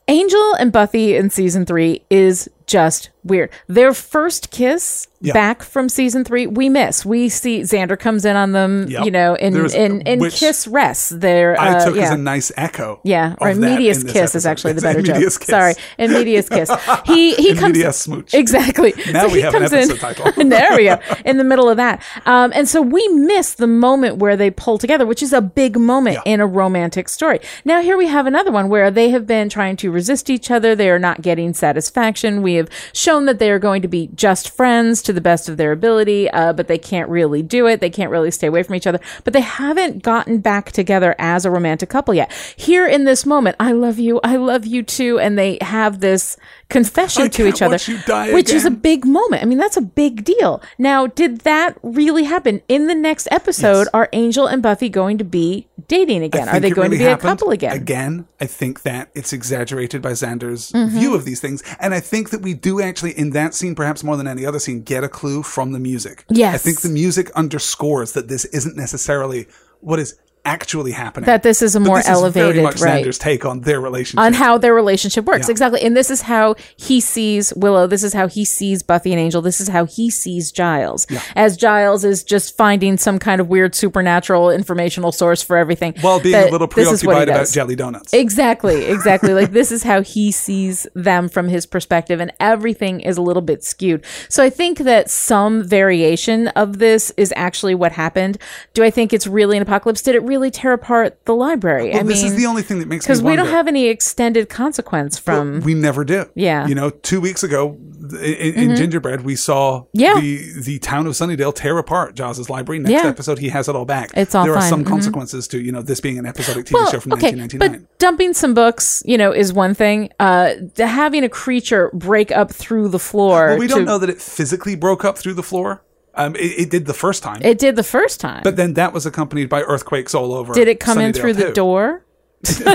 Angel 0.10 0.56
and 0.56 0.72
Buffy 0.72 1.16
in 1.16 1.30
season 1.30 1.68
three 1.68 2.02
is 2.10 2.50
just 2.66 3.12
weird. 3.24 3.50
Their 3.68 3.94
first 3.94 4.50
kiss 4.52 5.08
Yeah. 5.22 5.34
back 5.34 5.64
from 5.64 5.90
season 5.90 6.24
three, 6.24 6.48
we 6.48 6.70
miss. 6.70 7.06
We 7.06 7.28
see 7.28 7.60
Xander 7.62 8.00
comes 8.00 8.24
in 8.24 8.38
on 8.38 8.54
them, 8.54 8.88
Yep. 8.88 9.04
you 9.06 9.12
know, 9.12 9.36
in 9.36 9.54
in, 9.72 10.02
in 10.02 10.30
kiss 10.30 10.66
rests. 10.68 11.10
Their 11.10 11.60
I 11.60 11.74
uh, 11.76 11.86
took 11.86 11.98
as 11.98 12.12
a 12.12 12.18
nice 12.18 12.52
echo. 12.56 13.02
Yeah, 13.04 13.36
or 13.42 13.54
medias 13.54 14.04
in 14.04 14.10
kiss 14.10 14.34
is 14.36 14.46
episode. 14.46 14.50
actually 14.50 14.74
the 14.74 14.82
better 14.82 15.02
joke. 15.02 15.18
kiss. 15.18 15.36
Sorry, 15.36 15.74
in 15.98 16.14
medias 16.14 16.48
kiss. 16.48 16.72
He 17.06 17.36
he 17.36 17.50
In 17.50 17.58
comes 17.58 17.74
medias 17.76 17.98
smooch. 17.98 18.34
exactly. 18.34 18.94
Now 19.12 19.24
So 19.24 19.28
we 19.28 19.34
he 19.34 19.42
have 19.42 19.54
an 19.56 19.60
comes 19.62 19.74
in- 19.74 19.80
episode 19.92 20.00
title. 20.00 20.32
there 20.50 20.78
we 20.78 20.86
go. 20.86 20.98
In 21.26 21.38
the 21.38 21.44
middle 21.44 21.68
of 21.70 21.76
that, 21.78 22.02
um, 22.26 22.52
and 22.56 22.68
so 22.70 22.82
we 22.82 23.06
miss 23.10 23.56
the 23.56 23.68
moment 23.68 24.18
where 24.18 24.38
they 24.38 24.50
pull 24.52 24.78
together, 24.78 25.06
which 25.06 25.22
is 25.22 25.34
a 25.34 25.42
big 25.42 25.78
moment 25.78 26.16
Yeah. 26.26 26.34
in 26.34 26.40
a 26.40 26.48
romantic 26.48 27.10
story. 27.10 27.40
Now 27.66 27.82
here 27.82 27.98
we 27.98 28.08
have 28.08 28.26
another 28.26 28.52
one 28.52 28.70
where 28.70 28.90
they 28.90 29.10
have 29.10 29.28
been 29.28 29.50
trying 29.50 29.76
to 29.78 29.92
resist 29.92 30.30
each 30.30 30.50
other. 30.50 30.76
They 30.76 30.90
are 30.90 30.98
not 31.00 31.22
getting 31.22 31.54
satisfaction. 31.54 32.42
We 32.42 32.54
have 32.56 32.70
shown 32.94 33.09
that 33.10 33.40
they 33.40 33.50
are 33.50 33.60
going 33.60 33.82
to 33.82 33.88
be 33.88 34.10
just 34.14 34.50
friends 34.50 35.02
to 35.02 35.14
the 35.14 35.22
best 35.22 35.50
of 35.50 35.58
their 35.58 35.72
ability, 35.72 36.30
uh, 36.30 36.54
but 36.54 36.68
they 36.68 36.78
can't 36.78 37.10
really 37.10 37.42
do 37.42 37.68
it. 37.68 37.82
They 37.82 37.90
can't 37.90 38.12
really 38.12 38.32
stay 38.32 38.48
away 38.48 38.64
from 38.64 38.76
each 38.76 38.88
other. 38.88 39.00
But 39.24 39.34
they 39.34 39.42
haven't 39.42 40.04
gotten 40.04 40.40
back 40.40 40.72
together 40.72 41.16
as 41.18 41.46
a 41.46 41.52
romantic 41.52 41.90
couple 41.90 42.14
yet. 42.14 42.32
Here 42.56 42.88
in 42.88 43.06
this 43.06 43.26
moment, 43.26 43.56
I 43.60 43.72
love 43.72 43.98
you, 43.98 44.20
I 44.24 44.36
love 44.36 44.66
you 44.66 44.84
too, 44.84 45.20
and 45.20 45.38
they 45.38 45.58
have 45.62 46.00
this 46.00 46.38
confession 46.70 47.24
I 47.24 47.28
to 47.30 47.48
each 47.48 47.62
other, 47.62 47.74
watch 47.74 47.88
you 47.88 47.98
die 48.06 48.32
which 48.34 48.52
is 48.52 48.64
a 48.66 48.72
big 48.72 49.06
moment. 49.06 49.42
I 49.42 49.46
mean, 49.46 49.58
that's 49.58 49.78
a 49.78 49.82
big 49.82 50.24
deal. 50.24 50.62
Now, 50.78 51.08
did 51.08 51.40
that 51.42 51.78
really 51.82 52.24
happen 52.24 52.62
in 52.68 52.88
the 52.88 52.96
next 52.96 53.28
episode? 53.32 53.88
Are 53.94 54.08
Angel 54.14 54.46
and 54.48 54.62
Buffy 54.62 54.90
going 54.90 55.18
to 55.18 55.24
be 55.24 55.68
dating 55.88 56.24
again? 56.24 56.48
Are 56.48 56.60
they 56.60 56.70
going 56.70 56.92
really 56.92 57.04
to 57.04 57.10
be 57.10 57.12
a 57.12 57.18
couple 57.18 57.50
again? 57.52 57.76
Again, 57.76 58.28
I 58.40 58.46
think 58.46 58.84
that 58.84 59.10
it's 59.16 59.34
exaggerated 59.34 60.02
by 60.02 60.12
Xander's 60.12 60.70
Mm-hmm. 60.70 60.98
view 61.00 61.16
of 61.16 61.26
these 61.26 61.40
things. 61.40 61.64
And 61.80 61.94
I 61.94 62.00
think 62.00 62.30
that 62.30 62.42
we 62.42 62.54
do 62.54 62.82
actually, 62.82 63.18
in 63.18 63.32
that 63.32 63.54
scene, 63.54 63.76
perhaps 63.76 64.04
more 64.04 64.16
than 64.18 64.28
any 64.28 64.46
other 64.46 64.60
scene, 64.60 64.82
get 64.84 65.04
a 65.04 65.10
clue 65.10 65.42
from 65.44 65.72
the 65.72 65.80
music. 65.80 66.26
Yes. 66.30 66.54
I 66.54 66.58
think 66.58 66.82
the 66.82 66.90
music 66.90 67.32
underscores 67.32 68.14
that 68.14 68.28
this 68.28 68.46
isn't 68.46 68.76
necessarily 68.76 69.48
what 69.82 70.00
is 70.00 70.20
actually 70.50 70.92
happening. 70.92 71.26
That 71.28 71.44
this 71.44 71.62
is 71.62 71.76
a 71.76 71.80
more 71.80 72.02
elevated, 72.06 72.64
much 72.64 72.82
right. 72.82 73.06
Xander's 73.06 73.20
take 73.20 73.46
on 73.46 73.62
their 73.62 73.80
relationship. 73.80 74.20
on 74.20 74.34
how 74.34 74.58
their 74.58 74.74
relationship 74.74 75.26
works. 75.26 75.48
Yeah. 75.48 75.52
Exactly. 75.52 75.82
And 75.82 75.96
this 75.96 76.10
is 76.10 76.22
how 76.22 76.56
he 76.76 77.00
sees 77.00 77.54
Willow. 77.56 77.86
This 77.86 78.04
is 78.04 78.14
how 78.14 78.28
he 78.28 78.46
sees 78.46 78.82
Buffy 78.82 79.12
and 79.12 79.20
Angel. 79.20 79.42
This 79.42 79.62
is 79.62 79.68
how 79.68 79.86
he 79.86 80.10
sees 80.10 80.52
Giles. 80.52 81.06
As 81.36 81.56
Giles 81.56 82.04
is 82.04 82.24
just 82.24 82.58
finding 82.58 82.98
some 82.98 83.20
kind 83.20 83.40
of 83.40 83.48
weird 83.48 83.76
supernatural 83.76 84.50
informational 84.50 85.12
source 85.12 85.44
for 85.44 85.58
everything. 85.58 85.94
while 86.02 86.20
being 86.20 86.36
a 86.36 86.50
little 86.50 86.68
this 86.68 86.92
is 86.92 87.06
what 87.06 87.18
he 87.18 87.26
preoccupied 87.26 87.30
about 87.30 87.54
jelly 87.54 87.76
donuts. 87.76 88.14
Exactly, 88.14 88.86
exactly. 88.96 89.34
like 89.34 89.52
this 89.52 89.72
is 89.72 89.84
how 89.84 90.02
he 90.02 90.32
sees 90.32 90.88
them 90.96 91.30
from 91.30 91.48
his 91.48 91.66
perspective, 91.66 92.20
and 92.20 92.34
everything 92.40 93.02
is 93.02 93.18
a 93.18 93.22
little 93.22 93.42
bit 93.42 93.64
skewed. 93.64 94.04
So 94.30 94.44
I 94.44 94.50
think 94.50 94.80
that 94.80 95.10
some 95.10 95.64
variation 95.64 96.48
of 96.50 96.80
this 96.80 97.12
is 97.18 97.34
actually 97.36 97.76
what 97.76 97.92
happened. 97.92 98.38
Do 98.74 98.84
I 98.84 98.90
think 98.90 99.14
it's 99.14 99.28
really 99.28 99.58
an 99.58 99.64
apocalypse? 99.64 100.02
Did 100.02 100.16
it 100.16 100.24
really 100.24 100.39
tear 100.50 100.74
apart 100.74 101.24
the 101.26 101.36
library? 101.36 101.90
well, 101.92 102.00
I 102.00 102.04
this 102.04 102.24
mean, 102.24 102.32
is 102.32 102.38
the 102.38 102.46
only 102.46 102.62
thing 102.62 102.80
that 102.80 102.88
makes 102.88 103.06
because 103.06 103.22
we 103.22 103.36
don't 103.36 103.48
have 103.48 103.68
any 103.68 103.88
extended 103.88 104.48
consequence 104.50 105.20
from. 105.20 105.60
We 105.62 105.74
never 105.74 106.04
do. 106.06 106.26
Yeah. 106.36 106.62
Mm-hmm. 106.62 106.70
You 106.70 106.76
know, 106.76 106.90
two 106.90 107.20
weeks 107.22 107.44
ago 107.44 107.78
in, 108.12 108.54
in 108.72 108.76
Gingerbread, 108.76 109.22
we 109.22 109.36
saw 109.36 109.84
Yeah. 109.94 110.20
the 110.20 110.62
the 110.62 110.80
town 110.80 111.06
of 111.08 111.14
Sunnydale 111.14 111.54
tear 111.54 111.78
apart 111.78 112.16
Giles's 112.16 112.50
library. 112.50 112.80
Next 112.80 113.04
Yeah. 113.04 113.10
episode, 113.10 113.40
he 113.40 113.50
has 113.50 113.68
it 113.68 113.76
all 113.76 113.86
back. 113.86 114.12
It's 114.16 114.34
all 114.34 114.46
There 114.46 114.54
are 114.56 114.62
fine. 114.62 114.70
some 114.70 114.84
Mhm. 114.86 114.88
consequences 114.90 115.48
to 115.50 115.60
you 115.60 115.72
know 115.72 115.82
this 115.82 116.00
being 116.00 116.18
an 116.18 116.26
episodic 116.26 116.66
TV 116.66 116.74
well, 116.76 116.92
show 116.92 117.00
from 117.00 117.14
okay, 117.14 117.32
1999. 117.32 117.82
but 117.82 118.00
dumping 118.00 118.34
some 118.34 118.54
books, 118.54 119.04
you 119.06 119.18
know, 119.18 119.32
is 119.32 119.52
one 119.54 119.74
thing. 119.74 120.10
Uh, 120.20 120.52
having 120.78 121.24
a 121.24 121.30
creature 121.30 121.92
break 121.94 122.32
up 122.32 122.52
through 122.52 122.88
the 122.90 123.00
floor. 123.00 123.48
well, 123.50 123.58
we 123.58 123.68
to- 123.68 123.76
don't 123.76 123.86
know 123.86 123.98
that 123.98 124.10
it 124.10 124.22
physically 124.22 124.76
broke 124.76 125.04
up 125.04 125.18
through 125.18 125.34
the 125.34 125.44
floor. 125.44 125.82
Um, 126.16 126.36
it, 126.36 126.40
it 126.60 126.70
did 126.70 126.86
the 126.86 126.94
first 126.94 127.24
time, 127.24 127.40
It 127.42 127.60
did 127.60 127.76
the 127.76 127.84
first 127.84 128.20
time. 128.20 128.42
but 128.44 128.56
then 128.56 128.74
that 128.74 128.92
was 128.94 129.06
accompanied 129.06 129.48
by 129.50 129.62
earthquakes 129.62 130.14
all 130.16 130.34
over. 130.34 130.54
did 130.54 130.68
it 130.68 130.80
come 130.80 130.98
in 131.00 131.12
Sunnydale 131.14 131.22
through 131.22 131.34
the 131.34 131.52
door? 131.52 132.04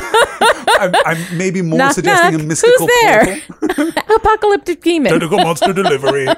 I'm, 0.80 0.92
I'm 1.06 1.38
maybe 1.38 1.62
more 1.62 1.78
Knock, 1.78 1.92
suggesting 1.94 2.32
knock. 2.32 2.42
a 2.42 2.44
mystical 2.46 2.86
Who's 2.86 3.00
there? 3.02 3.40
portal. 3.48 3.88
Apocalyptic 4.16 4.82
demon. 4.82 5.12
Tentacle 5.12 5.38
monster 5.38 5.72
delivery. 5.72 6.26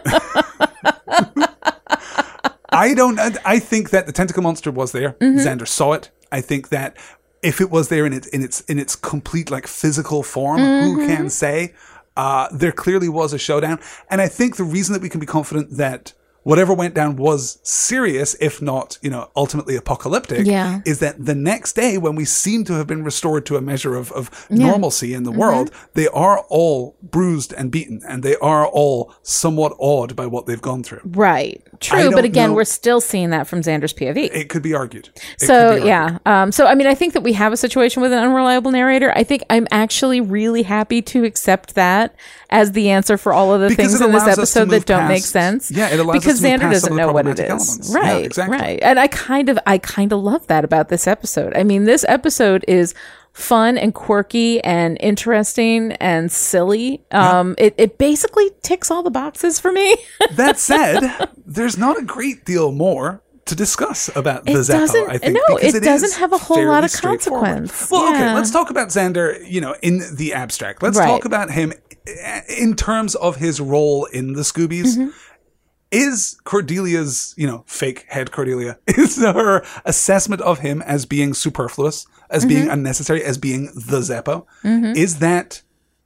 I 2.71 2.95
don't. 2.95 3.19
I- 3.19 3.37
I 3.45 3.59
think 3.59 3.91
that 3.91 4.07
the 4.07 4.13
tentacle 4.13 4.43
monster 4.43 4.71
was 4.71 4.93
there. 4.93 5.13
Mm-hmm. 5.13 5.39
Xander 5.39 5.67
saw 5.67 5.93
it. 5.95 6.11
I 6.33 6.41
think 6.41 6.69
that 6.71 6.97
if 7.43 7.61
it 7.61 7.71
was 7.71 7.89
there 7.89 8.05
in 8.07 8.13
its 8.13 8.27
in 8.29 8.43
its 8.43 8.61
in 8.63 8.79
its 8.79 8.97
complete 8.97 9.51
like 9.51 9.67
physical 9.67 10.23
form, 10.23 10.61
Mm-hmm. 10.61 10.85
who 11.01 11.07
can 11.07 11.31
say? 11.31 11.75
Uh, 12.17 12.49
there 12.51 12.73
clearly 12.73 13.09
was 13.11 13.33
a 13.35 13.39
showdown, 13.39 13.79
and 14.11 14.21
I 14.23 14.29
think 14.29 14.57
the 14.57 14.65
reason 14.65 14.95
that 14.95 15.03
we 15.03 15.09
can 15.11 15.21
be 15.21 15.27
confident 15.27 15.77
that 15.77 16.13
whatever 16.47 16.73
went 16.73 16.95
down 16.95 17.17
was 17.17 17.59
serious, 17.65 18.37
if 18.41 18.63
not, 18.63 18.99
you 19.03 19.11
know, 19.11 19.29
ultimately 19.35 19.75
apocalyptic, 19.75 20.47
Yeah. 20.47 20.81
is 20.87 21.01
that 21.01 21.25
the 21.25 21.35
next 21.35 21.73
day 21.73 21.99
when 21.99 22.15
we 22.15 22.25
seem 22.25 22.63
to 22.67 22.75
have 22.75 22.87
been 22.87 23.03
restored 23.03 23.45
to 23.47 23.57
a 23.57 23.61
measure 23.61 23.97
of, 23.97 24.13
of 24.13 24.31
normalcy 24.49 25.13
in 25.13 25.25
the 25.25 25.33
mm-hmm. 25.33 25.41
world, 25.41 25.73
they 25.95 26.07
are 26.07 26.45
all 26.49 26.95
bruised 27.03 27.53
and 27.53 27.73
beaten, 27.73 28.01
and 28.07 28.23
they 28.23 28.37
are 28.37 28.65
all 28.65 29.13
somewhat 29.23 29.73
awed 29.81 30.15
by 30.15 30.27
what 30.27 30.47
they've 30.47 30.63
gone 30.63 30.85
through. 30.85 31.01
Right. 31.05 31.67
True, 31.81 32.11
but 32.11 32.25
again, 32.25 32.51
know- 32.51 32.55
we're 32.57 32.65
still 32.65 33.01
seeing 33.01 33.31
that 33.31 33.47
from 33.47 33.61
Xander's 33.61 33.93
POV. 33.93 34.31
It 34.33 34.49
could 34.49 34.63
be 34.63 34.75
argued. 34.75 35.11
It 35.15 35.41
so 35.41 35.55
be 35.55 35.63
argued. 35.65 35.87
yeah, 35.87 36.19
um, 36.27 36.53
so 36.53 36.67
I 36.67 36.75
mean, 36.75 36.87
I 36.87 36.95
think 36.95 37.13
that 37.15 37.23
we 37.23 37.33
have 37.35 37.53
a 37.53 37.57
situation 37.57 38.03
with 38.03 38.13
an 38.13 38.19
unreliable 38.19 38.71
narrator. 38.71 39.13
I 39.17 39.25
think 39.25 39.43
I'm 39.51 39.67
actually 39.71 40.21
really 40.21 40.63
happy 40.63 41.03
to 41.03 41.25
accept 41.25 41.75
that 41.75 42.15
as 42.51 42.73
the 42.73 42.91
answer 42.91 43.17
for 43.19 43.33
all 43.33 43.53
of 43.53 43.61
the 43.61 43.69
Because 43.69 43.93
things 43.93 44.01
in 44.01 44.13
this 44.13 44.23
allows 44.23 44.39
us 44.39 44.53
to 44.55 44.61
episode 44.61 44.71
that 44.71 44.87
don't 44.87 45.09
make 45.09 45.23
sense. 45.25 45.71
yeah, 45.71 45.89
it 45.89 45.99
allows 46.01 46.17
us 46.17 46.23
because 46.23 46.41
to 46.41 46.47
Xander 46.47 46.71
doesn't 46.71 46.81
some 46.81 46.93
of 46.93 46.97
the 46.97 47.07
know 47.07 47.13
what 47.13 47.27
it 47.27 47.39
is. 47.39 47.45
elements. 47.51 47.91
Yeah, 47.93 47.99
Right, 48.01 48.25
exactly. 48.25 48.59
right. 48.59 48.79
And 48.83 48.99
I 49.01 49.07
kind 49.09 49.49
of, 49.49 49.59
I 49.67 49.79
kind 49.79 50.13
of 50.13 50.21
love 50.21 50.47
that 50.47 50.65
about 50.65 50.89
this 50.89 51.07
episode. 51.07 51.55
I 51.57 51.65
mean, 51.65 51.85
this 51.85 52.05
episode 52.09 52.65
is 52.69 52.95
fun 53.37 53.77
and 53.77 53.93
quirky 53.95 54.65
and 54.65 54.97
interesting 54.99 55.93
and 55.93 56.33
silly. 56.33 57.05
Um, 57.11 57.55
it, 57.59 57.75
it 57.77 57.99
basically 57.99 58.51
ticks 58.63 58.91
all 58.91 59.03
the 59.03 59.11
boxes 59.11 59.61
for 59.61 59.71
me. 59.71 59.97
That 60.33 60.59
said, 60.59 61.29
there's 61.47 61.77
not 61.79 61.99
a 61.99 62.03
great 62.03 62.45
deal 62.47 62.73
more 62.73 63.23
to 63.45 63.55
discuss 63.55 64.09
about 64.17 64.45
the 64.45 64.53
It 64.53 64.57
Zeppo. 64.57 65.09
I 65.09 65.19
think 65.19 65.35
no, 65.35 65.57
because 65.57 65.75
it 65.75 65.83
is 65.83 65.87
doesn't 66.03 66.19
have 66.19 66.33
a 66.33 66.39
whole 66.39 66.67
lot 66.67 66.83
of 66.83 66.93
consequence. 66.93 67.91
Well, 67.91 68.09
okay, 68.15 68.35
let's 68.35 68.51
talk 68.51 68.71
about 68.71 68.89
Xander. 68.89 69.39
You 69.49 69.61
know, 69.61 69.77
in 69.83 70.03
the 70.17 70.33
abstract, 70.33 70.83
let's 70.83 70.99
Right. 70.99 71.07
talk 71.07 71.25
about 71.27 71.51
him 71.51 71.73
eh, 72.07 72.41
in 72.59 72.75
terms 72.75 73.15
of 73.15 73.37
his 73.37 73.61
role 73.61 74.07
in 74.07 74.33
the 74.33 74.43
Scoobies. 74.43 74.97
Mm-hmm. 74.97 75.09
Is 75.93 76.37
Cordelia's, 76.45 77.35
you 77.37 77.47
know, 77.47 77.63
fake 77.67 78.07
head 78.09 78.33
Cordelia, 78.33 78.79
is 78.89 79.17
her 79.23 79.65
assessment 79.85 80.43
of 80.43 80.59
him 80.59 80.83
as 80.83 81.07
being 81.07 81.33
superfluous, 81.33 82.07
as 82.29 82.43
Mm-hmm. 82.43 82.49
being 82.49 82.69
unnecessary, 82.69 83.23
as 83.23 83.39
being 83.39 83.67
the 83.67 84.01
Zeppo, 84.01 84.47
is 84.97 85.21
that 85.21 85.63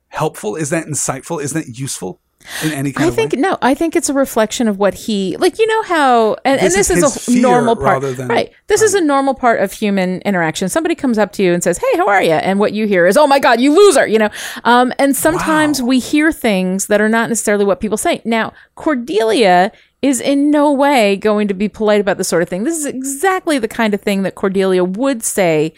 helpful? 0.09 0.55
Is 0.57 0.69
that 0.71 0.87
insightful? 0.87 1.43
Is 1.43 1.53
that 1.55 1.79
useful? 1.79 2.21
In 2.65 2.73
any 2.73 2.93
kind 2.93 3.11
I 3.11 3.15
think 3.15 3.33
way? 3.33 3.39
no. 3.41 3.59
I 3.63 3.75
think 3.75 3.95
it's 3.97 4.09
a 4.09 4.15
reflection 4.15 4.67
of 4.69 4.79
what 4.79 4.95
he 4.95 5.37
like. 5.39 5.59
You 5.59 5.67
know 5.67 5.83
how, 5.83 6.33
and 6.45 6.59
and 6.61 6.61
This 6.61 6.89
this, 6.89 6.91
is 6.91 7.29
is, 7.29 7.29
a 7.37 7.41
normal 7.41 7.77
part, 7.77 8.03
than- 8.03 8.29
right? 8.29 8.53
This 8.67 8.83
is 8.83 8.95
a 8.95 9.01
normal 9.01 9.35
part 9.35 9.61
of 9.61 9.73
human 9.73 10.21
interaction. 10.23 10.69
Somebody 10.69 10.95
comes 10.95 11.19
up 11.19 11.33
to 11.33 11.43
you 11.43 11.53
and 11.53 11.63
says, 11.63 11.79
"Hey, 11.79 11.97
how 11.99 12.09
are 12.09 12.23
you?" 12.23 12.33
And 12.33 12.59
what 12.59 12.73
you 12.73 12.87
hear 12.87 13.07
is, 13.07 13.17
"Oh 13.17 13.27
my 13.27 13.39
God, 13.39 13.61
you 13.61 13.73
loser!" 13.75 14.07
You 14.07 14.19
know. 14.21 14.31
Um, 14.65 14.93
and 14.99 15.15
sometimes 15.17 15.81
Wow. 15.83 15.89
we 15.89 15.99
hear 15.99 16.33
things 16.33 16.87
that 16.87 17.01
are 17.01 17.09
not 17.09 17.29
necessarily 17.29 17.65
what 17.65 17.81
people 17.81 17.99
say. 17.99 18.21
Now, 18.25 18.53
Cordelia 18.75 19.71
is 20.03 20.21
in 20.21 20.51
no 20.51 20.73
way 20.73 21.17
going 21.17 21.47
to 21.49 21.55
be 21.55 21.69
polite 21.69 22.01
about 22.01 22.17
this 22.17 22.27
sort 22.29 22.43
of 22.43 22.49
thing. 22.49 22.65
This 22.65 22.79
is 22.79 22.87
exactly 22.87 23.59
the 23.59 23.69
kind 23.69 23.93
of 23.95 24.01
thing 24.01 24.23
that 24.23 24.35
Cordelia 24.35 24.83
would 24.83 25.23
say 25.23 25.73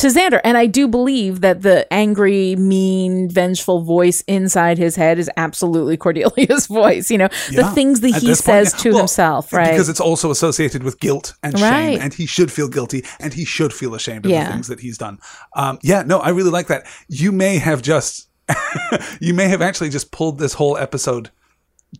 to 0.00 0.06
Xander. 0.08 0.40
And 0.44 0.56
I 0.58 0.66
do 0.66 0.88
believe 0.88 1.40
that 1.42 1.62
the 1.62 1.90
angry, 1.92 2.56
mean, 2.56 3.28
vengeful 3.30 3.82
voice 3.82 4.22
inside 4.22 4.78
his 4.78 4.96
head 4.96 5.18
is 5.18 5.30
absolutely 5.36 5.96
Cordelia's 6.04 6.66
voice. 6.66 7.10
You 7.10 7.18
know, 7.18 7.28
the 7.52 7.70
things 7.74 8.00
that 8.00 8.14
At 8.14 8.20
he 8.22 8.28
point, 8.28 8.38
says 8.38 8.72
yeah. 8.74 8.78
to 8.82 8.88
Well, 8.90 8.98
himself, 8.98 9.52
right? 9.52 9.70
Because 9.70 9.88
it's 9.88 10.00
also 10.00 10.30
associated 10.30 10.82
with 10.82 11.00
guilt 11.00 11.34
and 11.42 11.58
shame, 11.58 11.62
Right. 11.70 11.98
and 12.00 12.12
he 12.14 12.26
should 12.26 12.50
feel 12.52 12.68
guilty 12.68 13.04
and 13.18 13.34
he 13.34 13.44
should 13.44 13.72
feel 13.72 13.94
ashamed 13.94 14.24
of 14.26 14.30
Yeah. 14.32 14.46
the 14.46 14.52
things 14.52 14.68
that 14.68 14.80
he's 14.80 14.98
done. 14.98 15.18
Um, 15.54 15.78
yeah, 15.82 16.02
no, 16.02 16.18
I 16.18 16.30
really 16.30 16.50
like 16.50 16.66
that. 16.68 16.86
You 17.08 17.32
may 17.32 17.58
have 17.58 17.82
just, 17.82 18.28
you 19.20 19.34
may 19.34 19.48
have 19.48 19.62
actually 19.62 19.90
just 19.90 20.10
pulled 20.10 20.38
this 20.38 20.54
whole 20.54 20.76
episode 20.76 21.30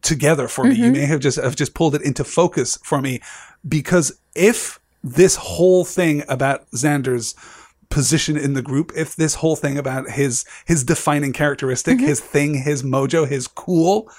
together 0.03 0.49
for 0.49 0.65
me. 0.65 0.75
Mm-hmm. 0.75 0.85
You 0.85 0.93
may 0.93 1.07
have 1.07 1.21
just 1.21 1.39
have 1.39 1.57
just 1.57 1.75
pulled 1.75 1.95
it 1.95 2.03
into 2.03 2.25
focus 2.25 2.79
for 2.85 3.01
me 3.01 3.21
because 3.69 4.19
if 4.35 4.79
this 5.03 5.37
whole 5.37 5.85
thing 5.85 6.23
about 6.29 6.71
Xander's 6.71 7.35
position 7.91 8.37
in 8.37 8.55
the 8.55 8.63
group, 8.63 8.93
if 8.97 9.15
this 9.17 9.35
whole 9.37 9.57
thing 9.57 9.77
about 9.77 10.11
his 10.11 10.45
his 10.67 10.85
defining 10.85 11.33
characteristic, 11.33 11.99
Mm-hmm. 11.99 12.07
his 12.07 12.21
thing, 12.21 12.55
his 12.63 12.83
mojo, 12.83 13.29
his 13.29 13.47
cool, 13.47 14.11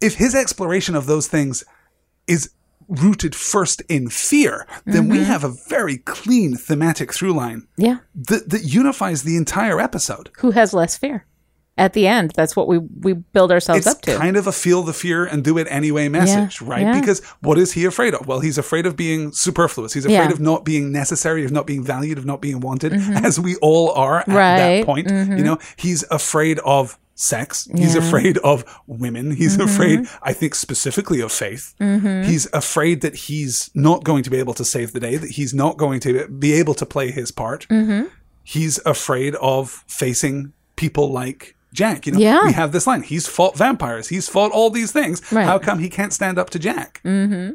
if 0.00 0.14
his 0.14 0.34
exploration 0.34 0.94
of 0.96 1.06
those 1.06 1.26
things 1.28 1.62
is 2.26 2.50
rooted 2.88 3.34
first 3.34 3.82
in 3.88 4.08
fear, 4.08 4.66
then 4.86 5.02
Mm-hmm. 5.04 5.12
we 5.12 5.24
have 5.24 5.44
a 5.44 5.54
very 5.68 5.98
clean 5.98 6.56
thematic 6.56 7.12
through 7.12 7.34
line 7.34 7.68
yeah. 7.76 7.98
that, 8.14 8.48
that 8.48 8.62
unifies 8.64 9.22
the 9.22 9.36
entire 9.36 9.78
episode. 9.78 10.30
Who 10.38 10.52
has 10.52 10.72
less 10.72 10.96
fear? 10.96 11.26
At 11.78 11.92
the 11.94 12.06
end, 12.06 12.32
that's 12.34 12.54
what 12.56 12.68
we 12.68 12.78
we 12.78 13.12
build 13.14 13.50
ourselves 13.52 13.86
It's 13.86 13.94
up 13.94 14.02
to. 14.02 14.10
It's 14.12 14.20
kind 14.20 14.36
of 14.36 14.46
a 14.46 14.52
feel 14.52 14.82
the 14.82 14.92
fear 14.92 15.24
and 15.24 15.42
do 15.44 15.56
it 15.58 15.66
anyway 15.70 16.08
message, 16.08 16.60
right? 16.60 16.82
yeah. 16.82 17.00
Because 17.00 17.24
what 17.40 17.56
is 17.58 17.72
he 17.72 17.84
afraid 17.84 18.14
of? 18.14 18.26
Well, 18.26 18.40
he's 18.40 18.58
afraid 18.58 18.84
of 18.86 18.96
being 18.96 19.32
superfluous. 19.32 19.92
He's 19.94 20.04
afraid 20.04 20.14
Yeah. 20.16 20.32
of 20.32 20.40
not 20.40 20.64
being 20.64 20.92
necessary, 20.92 21.44
of 21.44 21.52
not 21.52 21.66
being 21.66 21.82
valued, 21.84 22.18
of 22.18 22.24
not 22.26 22.40
being 22.42 22.60
wanted, 22.60 22.92
as 23.24 23.38
we 23.40 23.56
all 23.56 23.92
are 23.92 24.20
at 24.20 24.26
that 24.26 24.68
Mm-hmm. 24.68 24.84
Point. 24.84 25.08
You 25.38 25.44
know, 25.44 25.58
he's 25.76 26.04
afraid 26.10 26.58
of 26.60 26.98
sex. 27.14 27.68
He's 27.76 27.94
afraid 27.96 28.38
of 28.38 28.64
women. 28.86 29.32
He's 29.32 29.56
Mm-hmm. 29.56 29.68
afraid, 29.68 29.98
I 30.22 30.32
think, 30.32 30.54
specifically 30.54 31.20
of 31.20 31.32
faith. 31.32 31.74
He's 31.78 32.46
afraid 32.52 33.00
that 33.00 33.14
he's 33.14 33.70
not 33.74 34.04
going 34.04 34.22
to 34.24 34.30
be 34.30 34.36
able 34.38 34.54
to 34.54 34.64
save 34.64 34.92
the 34.92 35.00
day, 35.00 35.16
that 35.16 35.30
he's 35.30 35.52
not 35.54 35.76
going 35.78 36.00
to 36.00 36.28
be 36.28 36.52
able 36.52 36.74
to 36.74 36.86
play 36.86 37.10
his 37.10 37.30
part. 37.32 37.66
Mm-hmm. 37.68 38.06
He's 38.44 38.78
afraid 38.86 39.34
of 39.36 39.84
facing 39.88 40.52
people 40.76 41.10
like 41.12 41.54
Jack. 41.78 42.06
You 42.06 42.12
know, 42.12 42.18
Yeah. 42.18 42.44
we 42.46 42.52
have 42.52 42.72
this 42.72 42.86
line. 42.86 43.02
He's 43.02 43.26
fought 43.28 43.56
vampires. 43.56 44.08
He's 44.08 44.28
fought 44.28 44.50
all 44.52 44.68
these 44.70 44.90
things. 44.92 45.22
Right. 45.30 45.46
How 45.46 45.58
come 45.58 45.78
he 45.78 45.88
can't 45.88 46.12
stand 46.12 46.36
up 46.38 46.50
to 46.50 46.58
Jack? 46.58 47.00
Mm-hmm. 47.04 47.54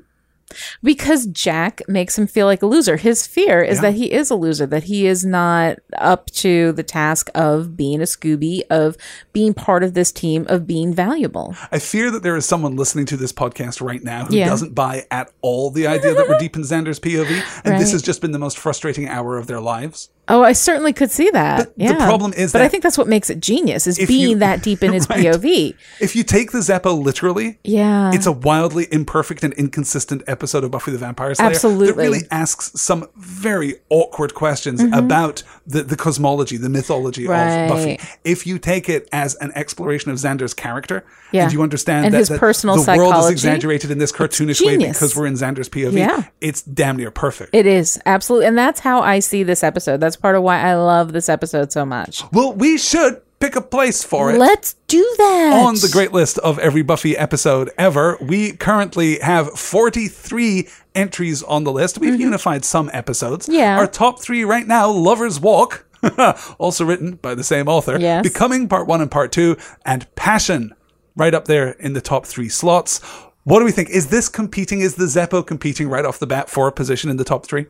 because 0.84 1.26
Jack 1.28 1.82
makes 1.88 2.15
him 2.15 2.28
feel 2.28 2.45
like 2.45 2.61
a 2.61 2.67
loser. 2.67 2.95
His 2.97 3.26
fear 3.26 3.61
is 3.61 3.78
Yeah. 3.78 3.82
that 3.84 3.93
he 3.95 4.11
is 4.11 4.30
a 4.30 4.36
loser, 4.36 4.67
that 4.67 4.84
he 4.84 5.07
is 5.07 5.26
not 5.26 5.80
up 5.97 6.28
to 6.43 6.71
the 6.74 6.84
task 6.84 7.30
of 7.34 7.76
being 7.76 8.01
a 8.01 8.05
Scooby, 8.05 8.61
of 8.69 8.95
being 9.32 9.55
part 9.55 9.84
of 9.84 9.95
this 9.95 10.11
team, 10.11 10.45
of 10.49 10.67
being 10.67 10.93
valuable. 10.93 11.55
I 11.71 11.80
fear 11.80 12.11
that 12.11 12.21
there 12.21 12.36
is 12.36 12.45
someone 12.45 12.76
listening 12.76 13.07
to 13.07 13.17
this 13.17 13.34
podcast 13.34 13.82
right 13.82 14.03
now 14.03 14.26
who 14.26 14.36
Yeah. 14.36 14.47
doesn't 14.49 14.76
buy 14.76 15.05
at 15.09 15.32
all 15.41 15.71
the 15.71 15.88
idea 15.88 16.13
that 16.13 16.30
we're 16.30 16.38
deep 16.38 16.55
in 16.55 16.61
Xander's 16.61 16.99
POV, 16.99 17.41
and 17.65 17.82
this 17.82 17.91
has 17.91 18.03
just 18.03 18.21
been 18.21 18.32
the 18.32 18.38
most 18.38 18.59
frustrating 18.59 19.07
hour 19.07 19.38
of 19.39 19.47
their 19.47 19.61
lives. 19.61 20.09
Oh, 20.30 20.41
I 20.41 20.53
certainly 20.53 20.93
could 20.93 21.11
see 21.11 21.30
that. 21.32 21.57
But 21.57 21.78
the 21.78 21.84
yeah. 21.84 21.95
problem 22.05 22.32
is 22.34 22.53
but 22.53 22.59
that 22.59 22.65
I 22.65 22.69
think 22.69 22.82
that's 22.84 22.97
what 22.97 23.07
makes 23.09 23.30
it 23.30 23.41
genius 23.41 23.88
is 23.88 23.97
being 24.07 24.30
you- 24.32 24.38
that 24.38 24.63
deep 24.63 24.82
in 24.82 24.93
his 24.93 25.09
Right. 25.09 25.19
POV. 25.26 25.76
If 25.99 26.15
you 26.15 26.24
take 26.24 26.51
the 26.51 26.59
Zeppo 26.59 26.97
literally, 27.03 27.59
Yeah. 27.65 28.11
it's 28.13 28.26
a 28.26 28.32
wildly 28.32 28.88
imperfect 28.91 29.43
and 29.43 29.53
inconsistent 29.55 30.24
episode 30.26 30.63
of 30.63 30.71
Buffy 30.71 30.91
the 30.91 30.97
Vampire 30.97 31.36
Slayer 31.36 31.49
Absolutely. 31.49 31.88
Mm-hmm. 31.89 31.99
really 31.99 32.19
asks 32.32 32.71
some 32.80 33.07
very 33.17 33.76
awkward 33.89 34.34
questions 34.34 34.82
about 34.93 35.43
the, 35.67 35.84
the 35.84 35.97
cosmology, 35.97 36.55
the 36.55 36.69
mythology 36.69 37.28
Right. 37.28 37.63
of 37.65 37.69
Buffy. 37.69 37.99
If 38.24 38.47
you 38.47 38.59
take 38.59 38.88
it 38.88 39.09
as 39.11 39.36
an 39.36 39.51
exploration 39.55 40.09
of 40.09 40.17
Xander's 40.17 40.53
character, 40.53 41.03
Yeah. 41.34 41.43
and 41.43 41.53
you 41.53 41.61
understand 41.61 42.05
And 42.05 42.13
that, 42.13 42.19
his 42.19 42.30
that 42.30 42.39
personal 42.39 42.78
the 42.82 42.95
world 42.95 43.15
is 43.26 43.30
exaggerated 43.30 43.91
in 43.91 43.97
this 43.97 44.11
cartoonish 44.13 44.65
way 44.65 44.78
because 44.78 45.15
we're 45.17 45.26
in 45.28 45.34
Xander's 45.34 45.67
POV, 45.67 45.97
Yeah. 45.97 46.24
it's 46.39 46.61
damn 46.61 46.95
near 46.95 47.11
perfect. 47.11 47.49
it 47.53 47.65
is 47.65 47.99
absolutely, 48.05 48.47
and 48.47 48.57
that's 48.57 48.80
how 48.80 49.01
I 49.01 49.19
see 49.19 49.43
this 49.43 49.63
episode. 49.63 49.99
That's 49.99 50.12
part 50.16 50.36
of 50.36 50.43
why 50.43 50.59
I 50.61 50.76
love 50.76 51.14
this 51.14 51.30
episode 51.30 51.72
so 51.72 51.86
much. 51.86 52.24
well, 52.32 52.53
we 52.53 52.78
should 52.78 53.22
pick 53.39 53.55
a 53.57 53.61
place 53.61 54.03
for 54.03 54.32
it. 54.32 54.38
Let's 54.39 54.76
do 54.88 55.03
that 55.18 55.61
on 55.66 55.76
the 55.76 55.89
great 55.91 56.14
list 56.14 56.38
of 56.39 56.57
every 56.59 56.82
Buffy 56.82 57.18
episode 57.18 57.70
ever. 57.78 58.18
We 58.22 58.53
currently 58.53 59.20
have 59.20 59.49
43 59.59 60.70
entries 60.95 61.43
on 61.43 61.66
the 61.66 61.72
list. 61.72 61.97
We've 61.99 62.20
unified 62.20 62.64
some 62.64 62.89
episodes. 62.93 63.47
Mm-hmm. 63.47 63.55
Yeah. 63.59 63.78
Our 63.80 63.88
top 63.88 64.22
three 64.22 64.43
right 64.45 64.66
now 64.66 64.89
Lover's 64.89 65.39
Walk, 65.41 65.86
also 66.57 66.86
written 66.86 67.16
by 67.16 67.36
the 67.36 67.43
same 67.43 67.68
author, 67.68 67.97
Yes. 67.99 68.24
Becoming 68.24 68.70
Part 68.70 68.88
1 68.88 69.01
and 69.01 69.11
Part 69.11 69.32
2, 69.34 69.57
and 69.86 70.14
Passion, 70.16 70.74
right 71.18 71.34
up 71.34 71.45
there 71.45 71.72
in 71.72 71.93
the 71.93 72.01
top 72.01 72.26
three 72.26 72.49
slots. 72.49 73.01
What 73.46 73.60
do 73.60 73.66
we 73.66 73.72
think? 73.72 73.89
Is 73.89 74.08
this 74.08 74.30
competing? 74.30 74.80
Is 74.80 74.96
the 74.96 75.06
Zeppo 75.06 75.46
competing 75.46 75.89
right 75.89 76.06
off 76.06 76.20
the 76.20 76.28
bat 76.28 76.50
for 76.50 76.68
a 76.68 76.72
position 76.72 77.10
in 77.10 77.18
the 77.18 77.26
top 77.26 77.46
three? 77.46 77.66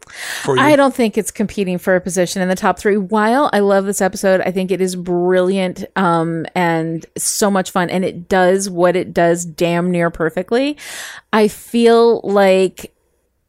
I 0.48 0.76
don't 0.76 0.94
think 0.94 1.18
it's 1.18 1.32
competing 1.32 1.80
for 1.80 1.96
a 1.96 2.02
position 2.02 2.42
in 2.42 2.48
the 2.48 2.56
top 2.56 2.78
three. 2.78 2.98
While 2.98 3.50
I 3.54 3.60
love 3.60 3.86
this 3.86 4.02
episode, 4.02 4.42
I 4.42 4.52
think 4.52 4.70
it 4.70 4.82
is 4.82 4.96
brilliant 4.96 5.86
um, 5.96 6.46
and 6.54 7.06
so 7.18 7.50
much 7.50 7.72
fun, 7.72 7.90
and 7.90 8.06
it 8.06 8.30
does 8.30 8.70
what 8.70 8.96
it 8.96 9.14
does 9.14 9.46
damn 9.46 9.90
near 9.90 10.12
perfectly. 10.12 10.78
I 11.32 11.48
feel 11.48 12.22
like 12.22 12.94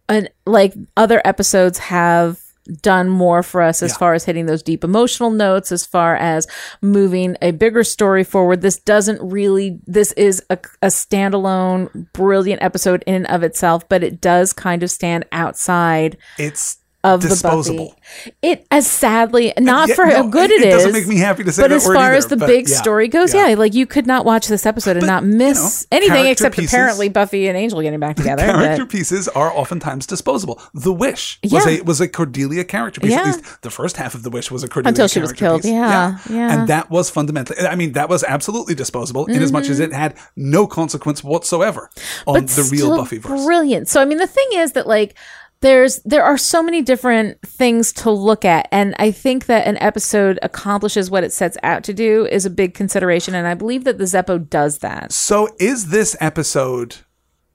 an 0.08 0.28
like 0.46 0.74
other 0.96 1.20
episodes 1.24 1.78
have 1.78 2.43
done 2.80 3.08
more 3.08 3.42
for 3.42 3.60
us 3.60 3.82
as 3.82 3.92
Yeah. 3.92 3.96
far 3.98 4.14
as 4.14 4.24
hitting 4.24 4.46
those 4.46 4.62
deep 4.62 4.84
emotional 4.84 5.30
notes 5.30 5.70
as 5.70 5.84
far 5.84 6.16
as 6.16 6.46
moving 6.80 7.36
a 7.42 7.50
bigger 7.50 7.84
story 7.84 8.24
forward 8.24 8.62
this 8.62 8.78
doesn't 8.78 9.20
really 9.22 9.78
this 9.86 10.12
is 10.12 10.42
a, 10.48 10.58
a 10.80 10.86
standalone 10.86 12.10
brilliant 12.12 12.62
episode 12.62 13.02
in 13.06 13.14
and 13.14 13.26
of 13.26 13.42
itself 13.42 13.88
but 13.88 14.02
it 14.02 14.20
does 14.20 14.52
kind 14.52 14.82
of 14.82 14.90
stand 14.90 15.24
outside 15.32 16.16
it's 16.38 16.78
of 17.04 17.20
disposable. 17.20 17.94
the 18.24 18.30
Buffy. 18.30 18.32
It 18.42 18.66
as 18.70 18.86
sadly 18.90 19.52
not 19.58 19.88
Yeah, 19.90 19.94
for 19.94 20.06
no, 20.06 20.14
how 20.16 20.26
good 20.26 20.50
it- 20.50 20.62
it 20.62 20.66
it 20.66 20.68
is. 20.68 20.74
doesn't 20.76 20.92
make 20.92 21.06
me 21.06 21.18
happy 21.18 21.44
to 21.44 21.52
say 21.52 21.62
But 21.62 21.68
that 21.68 21.76
as 21.76 21.86
word 21.86 21.94
far 21.94 22.06
either, 22.06 22.14
as 22.16 22.26
the 22.28 22.36
big 22.36 22.68
yeah, 22.68 22.76
story 22.76 23.08
goes, 23.08 23.34
yeah. 23.34 23.48
yeah. 23.48 23.54
like 23.56 23.74
you 23.74 23.86
could 23.86 24.06
not 24.06 24.24
watch 24.24 24.48
this 24.48 24.64
episode 24.66 24.92
and 24.96 25.00
But, 25.02 25.06
not 25.06 25.22
you 25.24 25.36
miss 25.36 25.82
know, 25.90 25.96
anything 25.98 26.26
except 26.26 26.56
pieces- 26.56 26.72
apparently 26.72 27.08
Buffy 27.08 27.46
and 27.48 27.56
Angel 27.58 27.80
getting 27.82 28.00
back 28.00 28.16
together. 28.16 28.44
character 28.44 28.84
but- 28.86 28.90
pieces 28.92 29.28
are 29.28 29.50
oftentimes 29.50 30.06
disposable. 30.06 30.60
The 30.72 30.92
Wish 30.92 31.38
was 31.50 31.66
a 31.66 31.80
was 31.82 32.00
a 32.00 32.08
Cordelia 32.08 32.64
character 32.64 33.00
piece. 33.00 33.12
At 33.12 33.26
least 33.26 33.62
the 33.62 33.70
first 33.70 33.96
half 33.98 34.14
of 34.14 34.22
the 34.22 34.30
Wish 34.30 34.50
was 34.50 34.64
a 34.64 34.68
Cordelia 34.68 34.94
character. 34.96 35.02
Until 35.02 35.08
she 35.08 35.20
was 35.20 35.32
killed. 35.32 35.64
Yeah, 35.64 36.18
yeah. 36.30 36.52
and 36.58 36.68
that 36.68 36.90
was 36.90 37.10
fundamentally. 37.10 37.58
I 37.66 37.74
mean, 37.74 37.92
that 37.92 38.08
was 38.08 38.24
absolutely 38.24 38.74
disposable 38.74 39.26
in 39.26 39.42
as 39.42 39.52
much 39.52 39.68
as 39.68 39.78
mm-hmm. 39.78 39.92
it 39.92 39.96
had 39.96 40.14
no 40.36 40.66
consequence 40.66 41.22
whatsoever 41.22 41.90
on 42.26 42.34
but 42.40 42.48
the 42.48 42.62
real 42.72 42.96
Buffy. 42.96 43.18
Brilliant. 43.18 43.88
So 43.88 44.00
I 44.00 44.04
mean, 44.06 44.18
the 44.18 44.26
thing 44.26 44.46
is 44.54 44.72
that 44.72 44.86
like 44.86 45.14
there's 45.60 46.00
there 46.04 46.24
are 46.24 46.36
so 46.36 46.62
many 46.62 46.82
different 46.82 47.40
things 47.42 47.92
to 47.94 48.10
look 48.10 48.44
at, 48.44 48.68
and 48.70 48.94
I 48.98 49.10
think 49.10 49.46
that 49.46 49.66
an 49.66 49.78
episode 49.78 50.38
accomplishes 50.42 51.10
what 51.10 51.24
it 51.24 51.32
sets 51.32 51.56
out 51.62 51.84
to 51.84 51.94
do 51.94 52.26
is 52.26 52.44
a 52.44 52.50
big 52.50 52.74
consideration, 52.74 53.34
and 53.34 53.46
I 53.46 53.54
believe 53.54 53.84
that 53.84 53.98
the 53.98 54.04
Zeppo 54.04 54.48
does 54.48 54.78
that. 54.78 55.12
So, 55.12 55.48
is 55.58 55.88
this 55.88 56.16
episode 56.20 56.96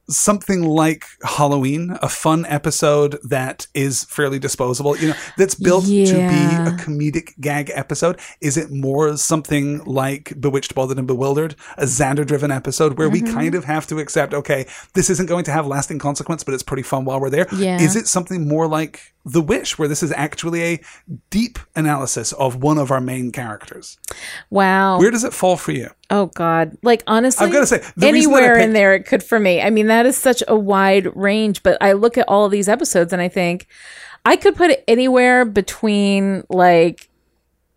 something 0.10 0.64
like 0.64 1.06
Halloween, 1.24 1.98
a 2.02 2.10
fun 2.10 2.46
episode 2.48 3.18
that 3.24 3.68
is 3.74 4.04
fairly 4.06 4.40
disposable, 4.40 4.98
you 4.98 5.10
know, 5.10 5.16
that's 5.38 5.56
built 5.56 5.86
to 5.86 5.90
be 5.92 6.06
a 6.06 6.76
comedic 6.78 7.40
gag 7.40 7.72
episode? 7.76 8.20
Is 8.42 8.58
it 8.58 8.72
more 8.72 9.16
something 9.18 9.84
like 9.86 10.34
Bewitched, 10.40 10.74
Bothered, 10.76 10.98
and 10.98 11.08
Bewildered, 11.08 11.56
a 11.78 11.84
Xander 11.84 12.26
driven 12.26 12.52
episode 12.52 12.98
where 12.98 13.10
Mm-hmm. 13.10 13.26
we 13.26 13.32
kind 13.34 13.56
of 13.56 13.66
have 13.66 13.88
to 13.88 14.00
accept, 14.00 14.34
okay, 14.34 14.68
this 14.94 15.10
isn't 15.10 15.26
going 15.26 15.44
to 15.46 15.52
have 15.52 15.66
lasting 15.66 16.00
consequence, 16.00 16.44
but 16.44 16.54
it's 16.54 16.64
pretty 16.64 16.84
fun 16.84 17.06
while 17.06 17.20
we're 17.20 17.30
there? 17.30 17.48
Yeah. 17.56 17.82
Is 17.82 17.96
it 17.96 18.08
something 18.08 18.48
more 18.48 18.68
like 18.68 19.14
The 19.26 19.42
Wish, 19.42 19.78
where 19.78 19.88
this 19.88 20.02
is 20.02 20.12
actually 20.14 20.64
a 20.64 20.82
deep 21.30 21.60
analysis 21.76 22.32
of 22.34 22.62
one 22.64 22.78
of 22.78 22.90
our 22.90 23.02
main 23.02 23.32
characters? 23.32 23.98
Wow. 24.50 24.98
Where 24.98 25.12
does 25.12 25.24
it 25.24 25.34
fall 25.34 25.58
for 25.58 25.72
you? 25.72 25.90
Oh 26.10 26.28
God! 26.28 26.78
Like 26.84 27.04
honestly, 27.06 27.46
I've 27.46 27.52
gotta 27.52 27.68
say, 27.68 27.80
the 27.98 28.12
reason 28.12 28.34
anywhere 28.34 28.58
in 28.58 28.74
there 28.74 28.96
it 28.96 29.06
could 29.06 29.22
for 29.22 29.40
me. 29.40 29.62
I 29.62 29.70
mean, 29.70 29.88
that 29.88 30.06
is 30.06 30.18
such 30.18 30.42
a 30.48 30.56
wide 30.56 31.16
range. 31.16 31.64
But 31.64 31.78
I 31.82 31.92
look 31.92 32.18
at 32.18 32.28
all 32.28 32.46
of 32.46 32.52
these 32.52 32.70
episodes 32.70 33.12
and 33.14 33.22
I 33.22 33.28
think 33.28 33.68
I 34.26 34.36
could 34.36 34.56
put 34.56 34.72
it 34.72 34.84
anywhere 34.88 35.46
between 35.46 36.44
like 36.50 37.09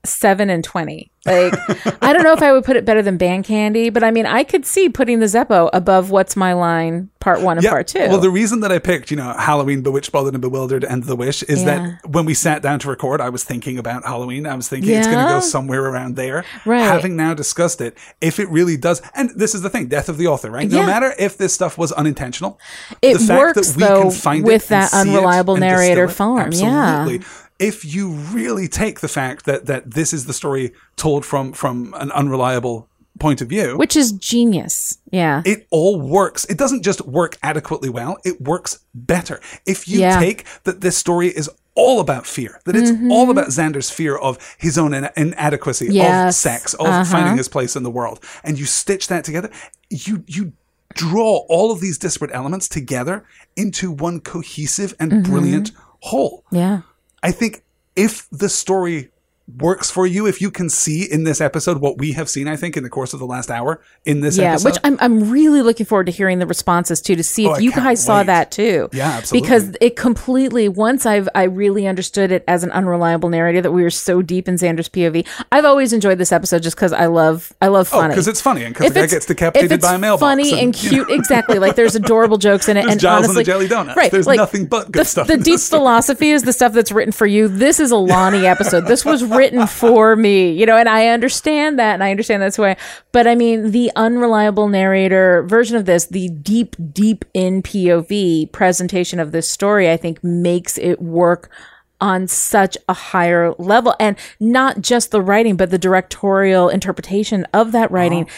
seven 0.05 0.51
and 0.51 0.65
twenty. 0.65 1.11
Like 1.25 1.55
I 2.03 2.13
don't 2.13 2.25
know 2.25 2.33
if 2.33 2.43
I 2.43 2.53
would 2.53 2.65
put 2.65 2.75
it 2.75 2.85
better 2.85 3.01
than 3.01 3.17
Band 3.17 3.45
Candy, 3.45 3.91
but 3.91 4.03
I 4.03 4.11
mean 4.11 4.27
I 4.27 4.43
could 4.43 4.67
see 4.67 4.89
putting 4.89 5.21
the 5.21 5.27
Zeppo 5.27 5.71
above 5.73 6.11
What's 6.11 6.35
My 6.35 6.53
Line 6.53 7.11
Part 7.21 7.41
One 7.43 7.59
and 7.59 7.65
Part 7.67 7.87
Two. 7.87 8.01
Well, 8.01 8.19
the 8.21 8.29
reason 8.31 8.59
that 8.61 8.73
I 8.73 8.81
picked, 8.81 9.13
you 9.13 9.17
know, 9.17 9.33
Halloween, 9.39 9.83
Bewitched, 9.83 10.11
Bothered, 10.11 10.35
and 10.35 10.41
Bewildered, 10.41 10.83
and 10.83 11.05
The 11.05 11.15
Wish 11.15 11.45
is 11.45 11.63
Yeah. 11.63 11.67
that 12.03 12.09
when 12.09 12.25
we 12.25 12.35
sat 12.35 12.61
down 12.61 12.81
to 12.81 12.89
record, 12.89 13.21
I 13.21 13.29
was 13.29 13.45
thinking 13.45 13.79
about 13.79 14.05
Halloween. 14.05 14.45
I 14.49 14.57
was 14.57 14.69
thinking 14.69 14.91
it's 14.97 15.07
going 15.07 15.25
to 15.25 15.33
go 15.35 15.39
somewhere 15.39 15.85
around 15.85 16.17
there. 16.17 16.45
Right. 16.67 16.81
Having 16.81 17.15
now 17.15 17.35
discussed 17.35 17.81
it, 17.81 17.97
if 18.21 18.41
it 18.41 18.49
really 18.49 18.77
does, 18.77 19.01
and 19.15 19.31
this 19.37 19.55
is 19.55 19.63
the 19.63 19.71
thing, 19.71 19.87
death 19.87 20.09
of 20.09 20.19
the 20.19 20.27
author, 20.27 20.51
right? 20.51 20.69
No 20.69 20.81
Yeah. 20.81 20.87
matter 20.87 21.15
if 21.21 21.39
this 21.39 21.55
stuff 21.55 21.79
was 21.79 21.93
unintentional, 21.93 22.59
It 23.01 23.13
the 23.15 23.19
fact 23.21 23.39
works, 23.39 23.69
that 23.69 23.77
we 23.77 23.85
though, 23.85 24.03
can 24.03 24.11
find 24.11 24.45
with 24.45 24.65
it 24.65 24.69
that 24.71 24.93
unreliable 24.93 25.57
narrator 25.57 26.09
form. 26.09 26.51
Yeah. 26.51 27.19
If 27.63 27.85
you 27.95 28.11
really 28.11 28.69
take 28.69 29.01
the 29.01 29.09
fact 29.09 29.45
that 29.47 29.67
that 29.67 29.93
this 29.93 30.13
is 30.13 30.27
the 30.27 30.33
story 30.33 30.73
told 30.97 31.25
from 31.25 31.53
from 31.53 31.95
an 31.99 32.11
unreliable 32.13 32.89
point 33.19 33.41
of 33.43 33.49
view, 33.49 33.77
which 33.77 33.95
is 33.97 34.11
genius. 34.13 34.99
Yeah. 35.13 35.43
it 35.45 35.67
all 35.71 36.01
works. 36.01 36.45
It 36.47 36.57
doesn't 36.59 36.83
just 36.83 37.01
work 37.07 37.37
adequately 37.43 37.91
well, 37.91 38.17
it 38.25 38.41
works 38.41 38.81
better. 38.95 39.39
If 39.67 39.87
you 39.87 40.01
Yeah. 40.01 40.19
take 40.19 40.45
that 40.65 40.81
this 40.81 40.97
story 40.97 41.29
is 41.29 41.49
all 41.75 42.01
about 42.01 42.27
fear, 42.27 42.61
that 42.65 42.75
it's 42.75 42.91
all 43.11 43.31
about 43.31 43.49
Xander's 43.49 43.91
fear 43.91 44.17
of 44.17 44.39
his 44.59 44.77
own 44.79 44.93
ina- 44.95 45.13
inadequacy, 45.17 45.89
of 45.89 45.95
Mm-hmm. 45.95 46.31
Sex, 46.31 46.75
of 46.75 46.87
Uh-huh. 46.87 47.05
finding 47.05 47.37
his 47.37 47.49
place 47.49 47.77
in 47.77 47.83
the 47.83 47.91
world, 47.91 48.19
and 48.45 48.59
you 48.59 48.65
stitch 48.67 49.07
that 49.09 49.25
together, 49.25 49.51
you 49.91 50.25
you 50.27 50.53
draw 50.95 51.45
all 51.49 51.71
of 51.71 51.81
these 51.81 51.99
disparate 51.99 52.31
elements 52.35 52.69
together 52.69 53.25
into 53.57 53.91
one 53.91 54.21
cohesive 54.21 54.95
and 54.99 55.13
Mm-hmm. 55.13 55.31
brilliant 55.31 55.71
whole. 56.01 56.45
yeah. 56.51 56.81
I 57.23 57.33
think 57.33 57.65
if 57.95 58.29
the 58.31 58.49
story 58.49 59.12
works 59.59 59.91
for 59.91 60.07
you, 60.07 60.27
if 60.27 60.41
you 60.41 60.51
can 60.51 60.69
see 60.71 61.05
in 61.11 61.25
this 61.25 61.41
episode 61.41 61.79
what 61.81 61.99
we 61.99 62.13
have 62.13 62.29
seen, 62.29 62.49
I 62.49 62.57
think, 62.57 62.77
in 62.77 62.83
the 62.83 62.91
course 62.91 63.13
of 63.13 63.21
the 63.21 63.27
last 63.27 63.51
hour 63.51 63.81
in 64.05 64.21
this 64.21 64.39
Yeah, 64.39 64.53
episode. 64.53 64.69
which 64.71 64.79
I'm 64.85 64.97
I'm 65.01 65.31
really 65.31 65.63
looking 65.63 65.87
forward 65.87 66.07
to 66.07 66.13
hearing 66.13 66.39
the 66.39 66.47
responses 66.47 67.01
to 67.03 67.17
to 67.17 67.23
see 67.23 67.47
Oh, 67.47 67.53
if 67.53 67.59
I 67.59 67.61
you 67.61 67.73
guys 67.73 68.05
saw 68.05 68.23
that 68.23 68.51
too. 68.51 68.89
Yeah, 68.93 69.09
absolutely. 69.11 69.47
Because 69.47 69.77
it 69.81 69.97
completely 69.97 70.69
once 70.69 71.07
I've 71.07 71.29
I 71.35 71.45
really 71.45 71.87
understood 71.87 72.33
it 72.33 72.45
as 72.49 72.65
an 72.65 72.71
unreliable 72.73 73.29
narrator 73.29 73.61
that 73.63 73.73
we 73.73 73.83
were 73.83 73.91
so 73.91 74.23
deep 74.23 74.49
in 74.49 74.55
Xander's 74.57 74.89
POV. 74.89 75.27
I've 75.51 75.65
always 75.65 75.93
enjoyed 75.93 76.19
this 76.19 76.33
episode 76.33 76.63
just 76.63 76.77
because 76.77 76.93
I 76.93 77.07
love 77.07 77.53
I 77.61 77.69
love 77.69 77.89
Oh, 77.93 77.99
funny. 77.99 78.09
because 78.15 78.29
it's 78.29 78.41
funny 78.41 78.65
and 78.65 78.75
because 78.75 78.93
the 78.93 79.01
guy 79.01 79.07
gets 79.07 79.27
decapitated 79.27 79.81
by 79.81 79.95
a 79.95 79.99
mailbox. 79.99 80.21
funny 80.21 80.59
and, 80.61 80.73
know, 80.75 80.89
cute, 80.91 81.11
exactly. 81.11 81.59
Like 81.59 81.77
there's 81.77 81.95
adorable 81.95 82.39
jokes 82.39 82.69
in 82.69 82.77
it, 82.77 82.83
There's 82.85 82.93
and 82.93 83.01
Giles 83.01 83.25
and 83.27 83.35
the 83.35 83.39
honestly, 83.41 83.45
Jelly 83.45 83.69
Donuts. 83.69 83.97
Right, 83.97 84.11
There's 84.11 84.27
like, 84.27 84.37
nothing 84.39 84.67
but 84.67 84.91
good 84.93 85.01
the, 85.01 85.05
stuff 85.05 85.27
The 85.27 85.37
deep 85.37 85.61
philosophy 85.61 86.31
is 86.31 86.43
the 86.45 86.53
stuff 86.53 86.73
that's 86.73 86.93
written 86.93 87.13
for 87.13 87.27
you. 87.27 87.49
This 87.49 87.81
is 87.81 87.91
a 87.91 87.97
Lani 87.97 88.47
episode. 88.55 88.87
This 88.87 89.05
was 89.05 89.23
written 89.23 89.42
for 89.69 90.17
me, 90.17 90.53
you 90.53 90.67
know, 90.67 90.77
and 90.77 90.89
I 90.89 91.09
understand 91.09 91.79
that, 91.79 91.95
and 91.95 92.05
I 92.05 92.11
understand 92.11 92.43
that's 92.43 92.59
why. 92.59 92.77
But 93.13 93.27
I 93.27 93.35
mean, 93.35 93.71
the 93.71 93.91
unreliable 93.97 94.69
narrator 94.69 95.43
version 95.45 95.77
of 95.77 95.85
this, 95.85 96.07
the 96.07 96.29
deep, 96.29 96.77
deep 96.93 97.25
in 97.35 97.63
POV 97.63 98.53
presentation 98.53 99.21
of 99.21 99.33
this 99.33 99.49
story, 99.49 99.91
I 99.91 99.97
think 99.97 100.23
makes 100.23 100.79
it 100.79 101.01
work 101.01 101.51
on 102.01 102.27
such 102.27 102.77
a 102.89 102.93
higher 102.93 103.55
level 103.59 103.95
and 104.01 104.19
not 104.41 104.81
just 104.81 105.13
the 105.13 105.23
writing 105.23 105.57
but 105.57 105.71
the 105.71 105.79
directorial 105.79 106.69
interpretation 106.69 107.47
of 107.55 107.71
that 107.71 107.85
uh-huh. 107.85 107.95
writing 107.95 108.29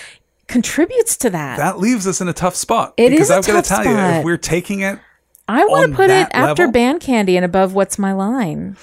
contributes 0.48 1.16
to 1.16 1.30
that. 1.30 1.56
that 1.56 1.78
leaves 1.78 2.06
us 2.06 2.20
in 2.20 2.28
a 2.28 2.32
tough 2.34 2.54
spot. 2.54 2.92
It 2.98 3.08
because 3.08 3.30
I've 3.30 3.46
got 3.46 3.64
to 3.64 3.68
tell 3.68 3.84
you, 3.84 3.92
spot. 3.92 4.14
if 4.18 4.24
we're 4.24 4.36
taking 4.36 4.80
it, 4.80 4.98
I 5.48 5.64
want 5.64 5.90
to 5.90 5.96
put 5.96 6.04
it 6.04 6.08
that 6.08 6.34
after 6.34 6.62
level? 6.64 6.72
Band 6.72 7.00
Candy 7.00 7.36
and 7.36 7.44
above 7.44 7.74
What's 7.74 7.98
My 7.98 8.12
Line. 8.12 8.76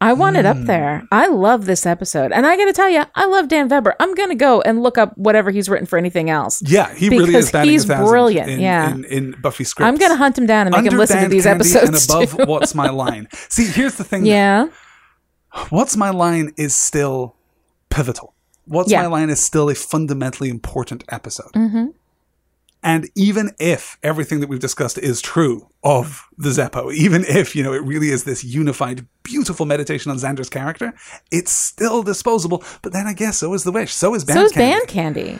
I 0.00 0.12
want 0.12 0.36
it 0.36 0.44
up 0.44 0.58
Hmm. 0.58 0.64
there. 0.66 1.04
I 1.10 1.26
love 1.28 1.64
this 1.64 1.86
episode. 1.86 2.30
And 2.30 2.46
I 2.46 2.56
got 2.58 2.66
to 2.66 2.72
tell 2.74 2.88
you, 2.90 3.04
I 3.14 3.24
love 3.26 3.48
Dan 3.48 3.66
Vebber. 3.68 3.94
I'm 3.98 4.14
going 4.14 4.28
to 4.28 4.34
go 4.34 4.60
and 4.60 4.82
look 4.82 4.98
up 4.98 5.16
whatever 5.16 5.50
he's 5.50 5.70
written 5.70 5.86
for 5.86 5.96
anything 5.98 6.28
else. 6.28 6.60
yeah, 6.66 6.92
he 6.94 7.08
really 7.08 7.34
is 7.34 7.50
batting 7.50 7.70
he's 7.72 7.86
brilliant, 7.86 8.50
In, 8.50 8.60
yeah. 8.60 8.90
in, 8.92 9.04
in 9.04 9.34
Buffy 9.40 9.64
scripts. 9.64 9.86
I'm 9.88 9.96
going 9.96 10.10
to 10.10 10.16
hunt 10.16 10.36
him 10.36 10.44
down 10.44 10.66
and 10.66 10.76
make 10.76 10.92
him 10.92 10.98
listen 10.98 11.22
to 11.22 11.28
these 11.28 11.44
Candy 11.44 11.62
episodes. 11.70 12.08
and 12.10 12.28
above. 12.36 12.46
What's 12.48 12.74
My 12.74 12.90
Line? 12.90 13.26
See, 13.48 13.64
here's 13.66 13.94
the 13.94 14.04
thing. 14.04 14.26
yeah. 14.26 14.68
What's 15.70 15.96
My 15.96 16.10
Line 16.10 16.52
is 16.58 16.74
still 16.74 17.36
pivotal. 17.88 18.34
What's 18.66 18.90
Yeah. 18.90 19.00
My 19.02 19.06
Line 19.08 19.30
is 19.30 19.40
still 19.40 19.70
a 19.70 19.74
fundamentally 19.74 20.50
important 20.50 21.04
episode. 21.08 21.52
Mm-hmm. 21.54 21.85
And 22.86 23.10
even 23.16 23.50
if 23.58 23.98
everything 24.04 24.38
that 24.38 24.48
we've 24.48 24.60
discussed 24.60 24.96
is 24.96 25.20
true 25.20 25.68
of 25.82 26.24
the 26.38 26.50
Zeppo, 26.50 26.94
even 26.94 27.24
if, 27.24 27.56
you 27.56 27.64
know, 27.64 27.72
it 27.72 27.82
really 27.82 28.10
is 28.10 28.22
this 28.22 28.44
unified, 28.44 29.04
beautiful 29.24 29.66
meditation 29.66 30.12
on 30.12 30.18
Xander's 30.18 30.48
character, 30.48 30.94
it's 31.32 31.50
still 31.50 32.04
disposable. 32.04 32.62
But 32.82 32.92
then 32.92 33.08
I 33.08 33.12
guess 33.12 33.38
so 33.38 33.52
is 33.54 33.64
the 33.64 33.72
wish. 33.72 33.92
So 33.92 34.14
is 34.14 34.24
Band 34.24 34.38
So 34.38 34.44
is 34.44 34.52
Candy. 34.52 34.72
Band 34.72 34.88
Candy. 34.88 35.38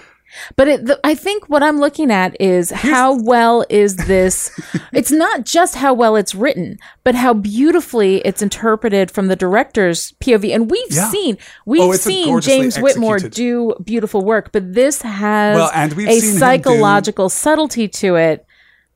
But 0.57 0.69
it, 0.69 0.87
the, 0.87 1.01
I 1.05 1.15
think 1.15 1.49
what 1.49 1.63
I'm 1.63 1.79
looking 1.79 2.11
at 2.11 2.39
is 2.41 2.71
how 2.71 3.21
well 3.23 3.65
is 3.71 3.97
this? 3.97 4.51
it's 4.93 5.11
not 5.11 5.45
just 5.45 5.75
how 5.77 5.95
well 5.95 6.17
it's 6.17 6.35
written, 6.35 6.79
but 7.05 7.15
how 7.15 7.35
beautifully 7.35 8.19
it's 8.19 8.43
interpreted 8.43 9.11
from 9.11 9.29
the 9.29 9.37
director's 9.37 10.13
POV. 10.21 10.55
And 10.55 10.71
we've 10.71 10.83
Yeah. 10.91 11.11
seen 11.11 11.39
we've 11.65 11.81
Oh, 11.83 11.93
seen 11.93 12.41
James 12.41 12.79
Whitmore 12.79 13.19
do 13.19 13.75
beautiful 13.85 14.23
work, 14.25 14.51
but 14.53 14.75
this 14.75 15.03
has 15.03 15.57
Well, 15.57 15.71
and 15.75 15.93
we've 15.95 16.09
a 16.09 16.21
seen 16.21 16.29
him 16.31 16.35
do- 16.35 16.39
psychological 16.41 17.29
subtlety 17.29 17.89
to 17.89 18.17
it 18.17 18.45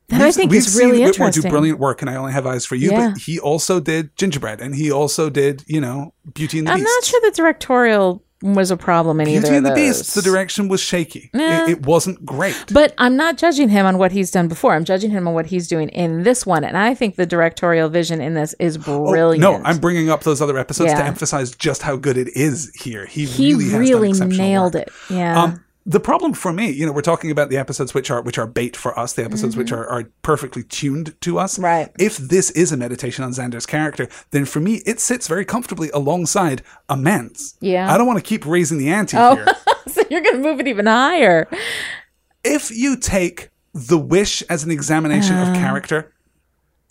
that 0.09 0.19
I 0.21 0.31
think 0.31 0.51
we've 0.51 0.57
is 0.59 0.75
really 0.77 0.97
seen 0.97 1.05
Whitmore 1.05 1.27
interesting. 1.27 1.43
do 1.43 1.49
brilliant 1.49 1.79
work, 1.79 2.01
and 2.01 2.09
I 2.09 2.15
only 2.17 2.33
have 2.33 2.45
eyes 2.45 2.65
for 2.65 2.75
you. 2.75 2.91
Yeah. 2.91 3.11
But 3.11 3.19
he 3.19 3.39
also 3.39 3.79
did 3.79 4.15
Gingerbread, 4.17 4.59
and 4.59 4.75
he 4.75 4.91
also 4.91 5.29
did, 5.29 5.63
you 5.67 5.79
know, 5.79 6.13
Beauty 6.33 6.59
and 6.59 6.67
the 6.67 6.71
I'm 6.71 6.79
Beast. 6.79 6.89
not 6.97 7.03
sure 7.05 7.21
the 7.23 7.31
directorial 7.35 8.21
was 8.41 8.71
a 8.71 8.77
problem 8.77 9.21
in 9.21 9.27
either 9.27 9.41
Beauty 9.41 9.49
of 9.49 9.57
and 9.57 9.65
the 9.65 9.69
those. 9.69 9.99
Beast, 9.99 10.15
the 10.15 10.21
direction 10.21 10.67
was 10.67 10.81
shaky. 10.81 11.29
It, 11.33 11.69
it 11.69 11.85
wasn't 11.85 12.25
great. 12.25 12.55
But 12.71 12.93
I'm 12.97 13.15
not 13.15 13.37
judging 13.37 13.69
him 13.69 13.85
on 13.85 13.97
what 13.97 14.11
he's 14.11 14.31
done 14.31 14.47
before. 14.47 14.73
I'm 14.73 14.85
judging 14.85 15.11
him 15.11 15.27
on 15.27 15.33
what 15.33 15.47
he's 15.47 15.67
doing 15.67 15.89
in 15.89 16.23
this 16.23 16.45
one. 16.45 16.63
And 16.63 16.77
I 16.77 16.93
think 16.95 17.15
the 17.15 17.25
directorial 17.25 17.89
vision 17.89 18.21
in 18.21 18.33
this 18.33 18.53
is 18.59 18.77
brilliant. 18.77 19.43
Oh, 19.45 19.57
No, 19.57 19.63
I'm 19.63 19.77
bringing 19.79 20.09
up 20.09 20.23
those 20.23 20.41
other 20.41 20.57
episodes 20.57 20.93
to 20.93 21.03
emphasize 21.03 21.55
just 21.55 21.81
how 21.81 21.95
good 21.95 22.17
it 22.17 22.29
is 22.35 22.71
here. 22.75 23.05
He, 23.05 23.25
he 23.25 23.53
really, 23.53 23.89
really 23.91 24.13
nailed 24.13 24.73
work. 24.75 24.87
it. 24.87 24.93
Yeah. 25.09 25.43
Um, 25.43 25.63
the 25.85 25.99
problem 25.99 26.33
for 26.33 26.53
me, 26.53 26.69
you 26.69 26.85
know, 26.85 26.91
we're 26.91 27.01
talking 27.01 27.31
about 27.31 27.49
the 27.49 27.57
episodes 27.57 27.93
which 27.93 28.11
are 28.11 28.21
which 28.21 28.37
are 28.37 28.45
bait 28.47 28.75
for 28.77 28.97
us, 28.99 29.13
the 29.13 29.23
episodes 29.25 29.57
which 29.57 29.71
are, 29.71 29.87
are 29.87 30.03
perfectly 30.21 30.63
tuned 30.63 31.19
to 31.21 31.39
us. 31.39 31.55
Mm-hmm. 31.55 31.63
Right. 31.63 31.91
If 31.99 32.17
this 32.17 32.51
is 32.51 32.71
a 32.71 32.77
meditation 32.77 33.23
on 33.23 33.31
Xander's 33.31 33.65
character, 33.65 34.07
then 34.29 34.45
for 34.45 34.59
me 34.59 34.81
it 34.85 34.99
sits 34.99 35.27
very 35.27 35.43
comfortably 35.45 35.89
alongside 35.91 36.61
Amends. 36.87 37.55
Yeah. 37.61 37.91
I 37.91 37.97
don't 37.97 38.05
want 38.07 38.19
to 38.19 38.23
keep 38.25 38.45
raising 38.45 38.77
the 38.77 38.89
ante 38.89 39.17
Oh. 39.17 39.35
here. 39.35 39.47
so 39.87 40.03
you're 40.09 40.21
going 40.21 40.35
to 40.37 40.41
move 40.43 40.59
it 40.59 40.67
even 40.67 40.85
higher. 40.85 41.47
if 42.43 42.69
you 42.71 42.95
take 42.97 43.49
the 43.73 43.97
wish 43.97 44.41
as 44.43 44.63
an 44.63 44.71
examination 44.71 45.35
Uh. 45.35 45.49
of 45.49 45.55
character 45.55 46.13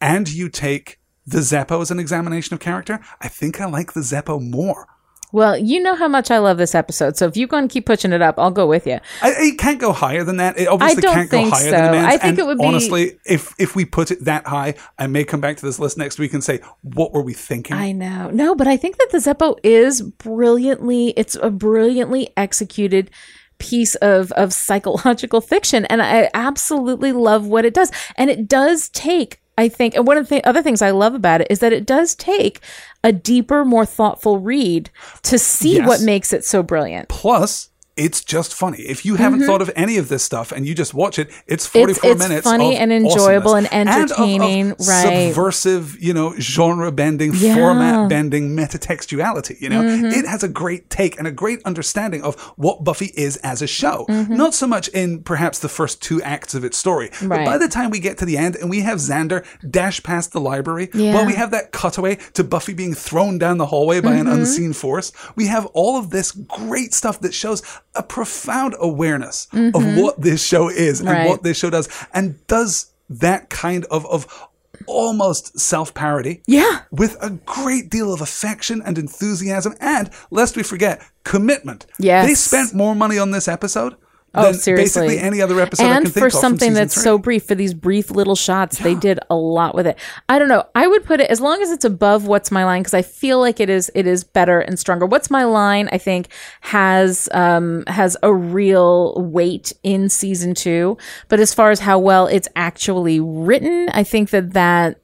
and 0.00 0.28
you 0.32 0.48
take 0.48 0.98
the 1.26 1.38
Zeppo 1.38 1.80
as 1.80 1.90
an 1.92 2.00
examination 2.00 2.54
of 2.54 2.60
character, 2.60 2.98
I 3.20 3.28
think 3.28 3.60
I 3.60 3.66
like 3.66 3.92
the 3.92 4.00
Zeppo 4.00 4.40
more. 4.42 4.88
Well, 5.32 5.56
you 5.56 5.80
know 5.82 5.94
how 5.94 6.08
much 6.08 6.30
I 6.30 6.38
love 6.38 6.58
this 6.58 6.74
episode. 6.74 7.16
So 7.16 7.26
if 7.26 7.36
you 7.36 7.46
go 7.46 7.56
and 7.56 7.70
keep 7.70 7.86
pushing 7.86 8.12
it 8.12 8.22
up, 8.22 8.38
I'll 8.38 8.50
go 8.50 8.66
with 8.66 8.86
you. 8.86 8.98
I, 9.22 9.32
it 9.38 9.58
can't 9.58 9.80
go 9.80 9.92
higher 9.92 10.24
than 10.24 10.38
that. 10.38 10.58
It 10.58 10.66
obviously 10.66 11.02
don't 11.02 11.14
can't 11.14 11.30
go 11.30 11.48
higher 11.48 11.64
so. 11.64 11.70
than 11.70 11.88
Amends. 11.88 12.06
I 12.06 12.10
think 12.12 12.22
And 12.24 12.38
it 12.38 12.46
would 12.46 12.58
be- 12.58 12.64
honestly, 12.66 13.18
if 13.24 13.54
if 13.58 13.76
we 13.76 13.84
put 13.84 14.10
it 14.10 14.24
that 14.24 14.46
high, 14.46 14.74
I 14.98 15.06
may 15.06 15.24
come 15.24 15.40
back 15.40 15.56
to 15.58 15.66
this 15.66 15.78
list 15.78 15.96
next 15.98 16.18
week 16.18 16.34
and 16.34 16.42
say, 16.42 16.60
what 16.82 17.12
were 17.12 17.22
we 17.22 17.32
thinking? 17.32 17.76
I 17.76 17.92
know. 17.92 18.30
No, 18.30 18.54
but 18.54 18.66
I 18.66 18.76
think 18.76 18.98
that 18.98 19.08
the 19.12 19.18
Zeppo 19.18 19.58
is 19.62 20.02
brilliantly, 20.02 21.14
it's 21.16 21.36
a 21.36 21.50
brilliantly 21.50 22.30
executed 22.36 23.10
piece 23.58 23.94
of 23.96 24.32
of 24.32 24.52
psychological 24.54 25.40
fiction 25.40 25.84
and 25.86 26.00
I 26.00 26.30
absolutely 26.34 27.12
love 27.12 27.46
what 27.46 27.64
it 27.64 27.74
does. 27.74 27.92
And 28.16 28.30
it 28.30 28.48
does 28.48 28.88
take 28.88 29.39
I 29.60 29.68
think, 29.68 29.94
and 29.94 30.06
one 30.06 30.16
of 30.16 30.26
the 30.28 30.36
th- 30.36 30.44
other 30.44 30.62
things 30.62 30.80
I 30.82 30.90
love 30.90 31.14
about 31.14 31.40
it 31.42 31.46
is 31.50 31.58
that 31.58 31.72
it 31.72 31.84
does 31.86 32.14
take 32.14 32.60
a 33.04 33.12
deeper, 33.12 33.64
more 33.64 33.84
thoughtful 33.84 34.38
read 34.38 34.90
to 35.22 35.38
see 35.38 35.76
Yes. 35.76 35.86
what 35.88 36.00
makes 36.00 36.32
it 36.32 36.44
so 36.44 36.62
brilliant. 36.62 37.08
Plus, 37.08 37.68
it's 38.00 38.20
just 38.24 38.54
funny. 38.54 38.78
If 38.94 39.04
you 39.04 39.16
haven't 39.16 39.42
thought 39.44 39.62
of 39.62 39.70
any 39.76 39.96
of 39.98 40.08
this 40.08 40.22
stuff 40.24 40.50
and 40.52 40.66
you 40.66 40.74
just 40.74 40.94
watch 40.94 41.18
it, 41.18 41.30
it's 41.46 41.66
44 41.66 42.00
Mm-hmm. 42.00 42.12
it's 42.20 42.28
minutes. 42.28 42.44
funny 42.46 42.76
and 42.76 42.92
enjoyable 42.92 43.52
awesomeness. 43.52 43.72
and 43.72 43.88
of- 43.90 43.94
of 43.94 44.00
entertaining, 44.10 44.68
right. 44.88 45.26
Subversive, 45.28 46.02
you 46.02 46.14
know, 46.14 46.34
genre 46.38 46.90
bending, 46.90 47.32
Yeah. 47.34 47.50
Mm-hmm. 47.50 47.58
format 47.60 48.08
bending, 48.08 48.56
metatextuality. 48.56 49.60
You 49.60 49.68
know, 49.68 49.82
it 49.86 50.26
has 50.26 50.42
a 50.42 50.48
great 50.48 50.90
take 50.90 51.18
and 51.18 51.26
a 51.26 51.30
great 51.32 51.60
understanding 51.64 52.22
of 52.22 52.38
what 52.56 52.84
Buffy 52.84 53.12
is 53.16 53.36
as 53.38 53.62
a 53.62 53.66
show. 53.66 54.06
Mm-hmm. 54.08 54.34
Not 54.36 54.54
so 54.54 54.66
much 54.66 54.88
in 54.88 55.22
perhaps 55.22 55.58
the 55.58 55.68
first 55.68 56.02
two 56.02 56.22
acts 56.22 56.54
of 56.54 56.64
its 56.64 56.78
story, 56.78 57.10
but 57.22 57.44
by 57.44 57.58
the 57.58 57.68
time 57.68 57.90
we 57.90 58.00
get 58.00 58.18
to 58.18 58.24
the 58.24 58.36
end 58.36 58.56
and 58.56 58.70
we 58.70 58.80
have 58.80 58.98
Xander 58.98 59.44
dash 59.68 60.02
past 60.02 60.32
the 60.32 60.40
library, 60.40 60.88
Yeah. 60.94 61.14
while 61.14 61.26
we 61.26 61.34
have 61.34 61.50
that 61.50 61.72
cutaway 61.72 62.16
to 62.34 62.44
Buffy 62.44 62.72
being 62.74 62.94
thrown 62.94 63.38
down 63.38 63.58
the 63.58 63.66
hallway 63.66 64.00
by 64.00 64.10
Mm-hmm. 64.10 64.26
an 64.28 64.40
unseen 64.40 64.72
force, 64.72 65.12
we 65.36 65.46
have 65.46 65.66
all 65.66 65.96
of 65.98 66.10
this 66.10 66.32
great 66.32 66.92
stuff 66.94 67.20
that 67.20 67.32
shows 67.34 67.62
a 67.94 68.02
profound 68.02 68.74
awareness 68.80 69.48
of 69.52 69.96
what 69.96 70.20
this 70.20 70.44
show 70.44 70.68
is 70.68 71.00
and 71.00 71.08
Mm-hmm. 71.08 71.18
Right. 71.18 71.28
what 71.28 71.42
this 71.42 71.58
show 71.58 71.70
does, 71.70 71.88
and 72.14 72.44
does 72.46 72.92
that 73.08 73.50
kind 73.50 73.84
of 73.86 74.06
of 74.06 74.48
almost 74.86 75.58
self 75.58 75.92
parody. 75.94 76.42
Yeah. 76.46 76.82
With 76.90 77.16
a 77.22 77.30
great 77.30 77.90
deal 77.90 78.12
of 78.12 78.20
affection 78.20 78.80
and 78.84 78.96
enthusiasm, 78.98 79.74
and 79.80 80.10
lest 80.30 80.56
we 80.56 80.62
forget, 80.62 81.02
commitment. 81.24 81.86
Yes. 81.98 82.26
They 82.26 82.34
spent 82.34 82.74
more 82.74 82.94
money 82.94 83.18
on 83.18 83.30
this 83.30 83.48
episode 83.48 83.96
Oh, 84.32 84.52
seriously. 84.52 85.06
basically 85.08 85.18
any 85.18 85.42
other 85.42 85.60
episode 85.60 85.82
I 85.84 85.96
and 85.96 86.04
can 86.04 86.12
think 86.12 86.24
for 86.24 86.30
something 86.30 86.72
that's 86.72 86.94
three. 86.94 87.02
so 87.02 87.18
brief 87.18 87.44
for 87.46 87.56
these 87.56 87.74
brief 87.74 88.10
little 88.12 88.36
shots 88.36 88.78
they 88.78 88.94
did 88.94 89.18
a 89.28 89.34
lot 89.34 89.74
with 89.74 89.88
it 89.88 89.98
i 90.28 90.38
don't 90.38 90.46
know 90.46 90.64
i 90.76 90.86
would 90.86 91.04
put 91.04 91.20
it 91.20 91.28
as 91.30 91.40
long 91.40 91.60
as 91.62 91.72
it's 91.72 91.84
above 91.84 92.28
what's 92.28 92.52
my 92.52 92.64
line 92.64 92.80
because 92.82 92.94
i 92.94 93.02
feel 93.02 93.40
like 93.40 93.58
it 93.58 93.68
is 93.68 93.90
it 93.94 94.06
is 94.06 94.22
better 94.22 94.60
and 94.60 94.78
stronger 94.78 95.04
what's 95.04 95.30
my 95.30 95.42
line 95.42 95.88
i 95.90 95.98
think 95.98 96.28
has 96.60 97.28
um 97.32 97.82
has 97.88 98.16
a 98.22 98.32
real 98.32 99.14
weight 99.20 99.72
in 99.82 100.08
season 100.08 100.54
two 100.54 100.96
but 101.28 101.40
as 101.40 101.52
far 101.52 101.72
as 101.72 101.80
how 101.80 101.98
well 101.98 102.28
it's 102.28 102.48
actually 102.54 103.18
written 103.18 103.88
i 103.94 104.04
think 104.04 104.30
that 104.30 104.52
that 104.52 105.00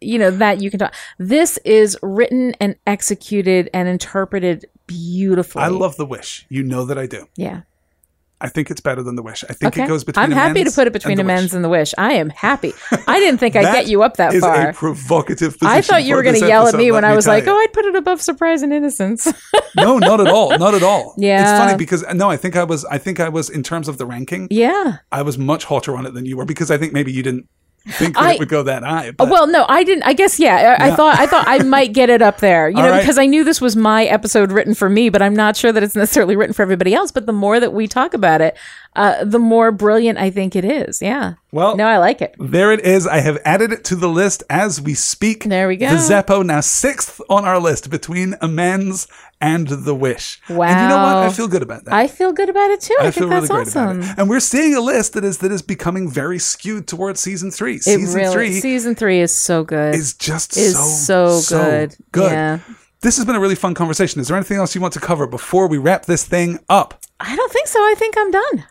you 0.00 0.18
know 0.18 0.30
that 0.32 0.60
you 0.60 0.68
can 0.70 0.80
talk 0.80 0.94
this 1.18 1.58
is 1.64 1.96
written 2.02 2.54
and 2.60 2.74
executed 2.88 3.70
and 3.72 3.88
interpreted 3.88 4.64
beautifully 4.86 5.62
I 5.62 5.68
love 5.68 5.96
The 5.96 6.06
Wish. 6.06 6.46
You 6.48 6.62
know 6.62 6.84
that 6.86 6.96
I 6.98 7.06
do. 7.06 7.28
yeah 7.36 7.60
I 8.40 8.48
think 8.48 8.70
it's 8.70 8.80
better 8.80 9.02
than 9.02 9.16
The 9.16 9.22
Wish. 9.22 9.42
I 9.44 9.52
think 9.52 9.74
Okay. 9.74 9.84
it 9.84 9.88
goes 9.88 10.04
between 10.04 10.24
I'm 10.24 10.30
happy 10.30 10.62
to 10.62 10.70
put 10.70 10.86
it 10.86 10.92
between 10.92 11.16
The 11.16 11.24
Wish. 11.24 11.32
amends 11.32 11.54
and 11.54 11.64
the 11.64 11.68
wish. 11.68 11.92
I 11.98 12.12
am 12.14 12.30
happy. 12.30 12.72
I 13.08 13.18
didn't 13.18 13.38
think 13.38 13.56
I'd 13.56 13.62
get 13.72 13.88
you 13.88 14.02
up 14.02 14.16
that 14.18 14.32
is 14.34 14.42
far. 14.42 14.68
a 14.68 14.72
provocative 14.72 15.58
position. 15.58 15.76
I 15.76 15.80
thought 15.82 16.04
you 16.04 16.14
were 16.14 16.22
going 16.22 16.38
to 16.40 16.46
yell 16.46 16.66
at 16.68 16.74
me 16.74 16.92
when 16.92 17.04
I 17.04 17.14
was 17.16 17.26
like, 17.26 17.46
you. 17.46 17.52
"Oh, 17.52 17.56
I'd 17.56 17.72
put 17.72 17.84
it 17.84 17.96
above 17.96 18.22
surprise 18.22 18.62
and 18.62 18.72
innocence." 18.72 19.26
no, 19.76 19.98
not 19.98 20.20
at 20.20 20.28
all, 20.28 20.56
not 20.58 20.74
at 20.74 20.82
all. 20.82 21.14
Yeah. 21.18 21.40
it's 21.50 21.58
funny 21.58 21.76
because 21.76 22.04
no, 22.14 22.30
I 22.30 22.36
think 22.36 22.54
I 22.56 22.64
was, 22.64 22.84
I 22.84 22.98
think 22.98 23.18
I 23.20 23.28
was 23.28 23.50
in 23.50 23.62
terms 23.62 23.88
of 23.88 23.98
the 23.98 24.06
ranking, 24.06 24.48
yeah. 24.50 24.98
I 25.10 25.22
was 25.22 25.36
much 25.38 25.64
hotter 25.64 25.96
on 25.96 26.06
it 26.06 26.14
than 26.14 26.24
you 26.24 26.36
were 26.36 26.44
because 26.44 26.70
I 26.70 26.78
think 26.78 26.92
maybe 26.92 27.12
you 27.12 27.22
didn't 27.22 27.48
think 27.92 28.14
that 28.14 28.22
I- 28.22 28.32
it 28.34 28.38
would 28.38 28.48
go 28.48 28.62
that 28.64 28.82
high. 28.82 29.10
But 29.12 29.28
Well, 29.28 29.46
no, 29.46 29.64
I 29.68 29.84
didn't. 29.84 30.04
I 30.04 30.12
guess 30.12 30.38
yeah. 30.38 30.76
I, 30.78 30.88
I 30.88 30.94
thought 30.96 31.18
I 31.18 31.26
thought 31.26 31.44
I 31.48 31.58
might 31.64 31.92
get 31.92 32.10
it 32.10 32.22
up 32.22 32.38
there, 32.38 32.68
you 32.68 32.76
All 32.76 32.82
know, 32.82 32.90
right. 32.90 33.00
because 33.00 33.18
I 33.18 33.26
knew 33.26 33.44
this 33.44 33.60
was 33.60 33.76
my 33.76 34.04
episode 34.04 34.52
written 34.52 34.74
for 34.74 34.88
me, 34.88 35.08
but 35.08 35.22
I'm 35.22 35.34
not 35.34 35.56
sure 35.56 35.72
that 35.72 35.82
it's 35.82 35.96
necessarily 35.96 36.36
written 36.36 36.52
for 36.54 36.62
everybody 36.62 36.94
else. 36.94 37.10
But 37.10 37.26
the 37.26 37.32
more 37.32 37.58
that 37.60 37.72
we 37.72 37.88
talk 37.88 38.14
about 38.14 38.40
it, 38.40 38.56
uh, 38.98 39.24
the 39.24 39.38
more 39.38 39.70
brilliant 39.70 40.18
I 40.18 40.30
think 40.30 40.56
it 40.56 40.64
is. 40.64 41.00
Yeah. 41.00 41.34
Well- 41.52 41.76
no, 41.76 41.86
I 41.86 41.98
like 41.98 42.20
it. 42.20 42.34
there 42.38 42.72
it 42.72 42.80
is. 42.80 43.06
I 43.06 43.20
have 43.20 43.38
added 43.44 43.72
it 43.72 43.84
to 43.84 43.96
the 43.96 44.08
list 44.08 44.42
as 44.50 44.80
we 44.80 44.94
speak. 44.94 45.44
There 45.44 45.68
we 45.68 45.76
go. 45.76 45.88
The 45.88 45.96
Zeppo 45.96 46.44
now 46.44 46.60
sixth 46.60 47.20
on 47.30 47.44
our 47.44 47.60
list 47.60 47.88
between 47.90 48.34
Amends 48.40 49.06
and 49.40 49.68
The 49.68 49.94
Wish. 49.94 50.40
And 50.48 50.56
you 50.58 50.64
know 50.88 50.96
what? 50.96 51.16
I 51.16 51.30
feel 51.30 51.46
good 51.48 51.62
about 51.62 51.84
that. 51.84 51.94
I 51.94 52.08
feel 52.08 52.32
good 52.32 52.48
about 52.48 52.70
it 52.70 52.80
too. 52.80 52.96
I, 53.00 53.06
I 53.06 53.10
think 53.10 53.14
feel 53.14 53.28
really 53.28 53.40
that's 53.46 53.52
great 53.52 53.66
awesome. 53.68 53.98
about 54.00 54.10
it. 54.10 54.18
And 54.18 54.28
we're 54.28 54.40
seeing 54.40 54.74
a 54.74 54.80
list 54.80 55.12
that 55.12 55.24
is 55.24 55.38
that 55.38 55.52
is 55.52 55.62
becoming 55.62 56.10
very 56.10 56.38
skewed 56.40 56.88
towards 56.88 57.20
season 57.20 57.50
three. 57.52 57.76
It 57.76 57.84
season 57.84 58.20
really, 58.20 58.32
three 58.32 58.60
season 58.60 58.94
three 58.96 59.20
is 59.20 59.34
so 59.34 59.62
good. 59.62 59.94
is 59.94 60.14
just 60.14 60.56
is 60.56 60.76
so 61.06 61.38
so 61.38 61.64
good. 61.64 61.96
good. 62.10 62.32
Yeah. 62.32 62.58
This 63.00 63.16
has 63.16 63.24
been 63.24 63.36
a 63.36 63.40
really 63.40 63.54
fun 63.54 63.74
conversation. 63.74 64.20
Is 64.20 64.26
there 64.26 64.36
anything 64.36 64.56
else 64.58 64.74
you 64.74 64.80
want 64.80 64.94
to 64.94 65.00
cover 65.00 65.28
before 65.28 65.68
we 65.68 65.78
wrap 65.78 66.06
this 66.06 66.24
thing 66.24 66.58
up? 66.68 67.00
I 67.20 67.34
don't 67.34 67.52
think 67.52 67.66
so. 67.66 67.80
I 67.80 67.94
think 67.96 68.14
I'm 68.16 68.30
done. 68.30 68.64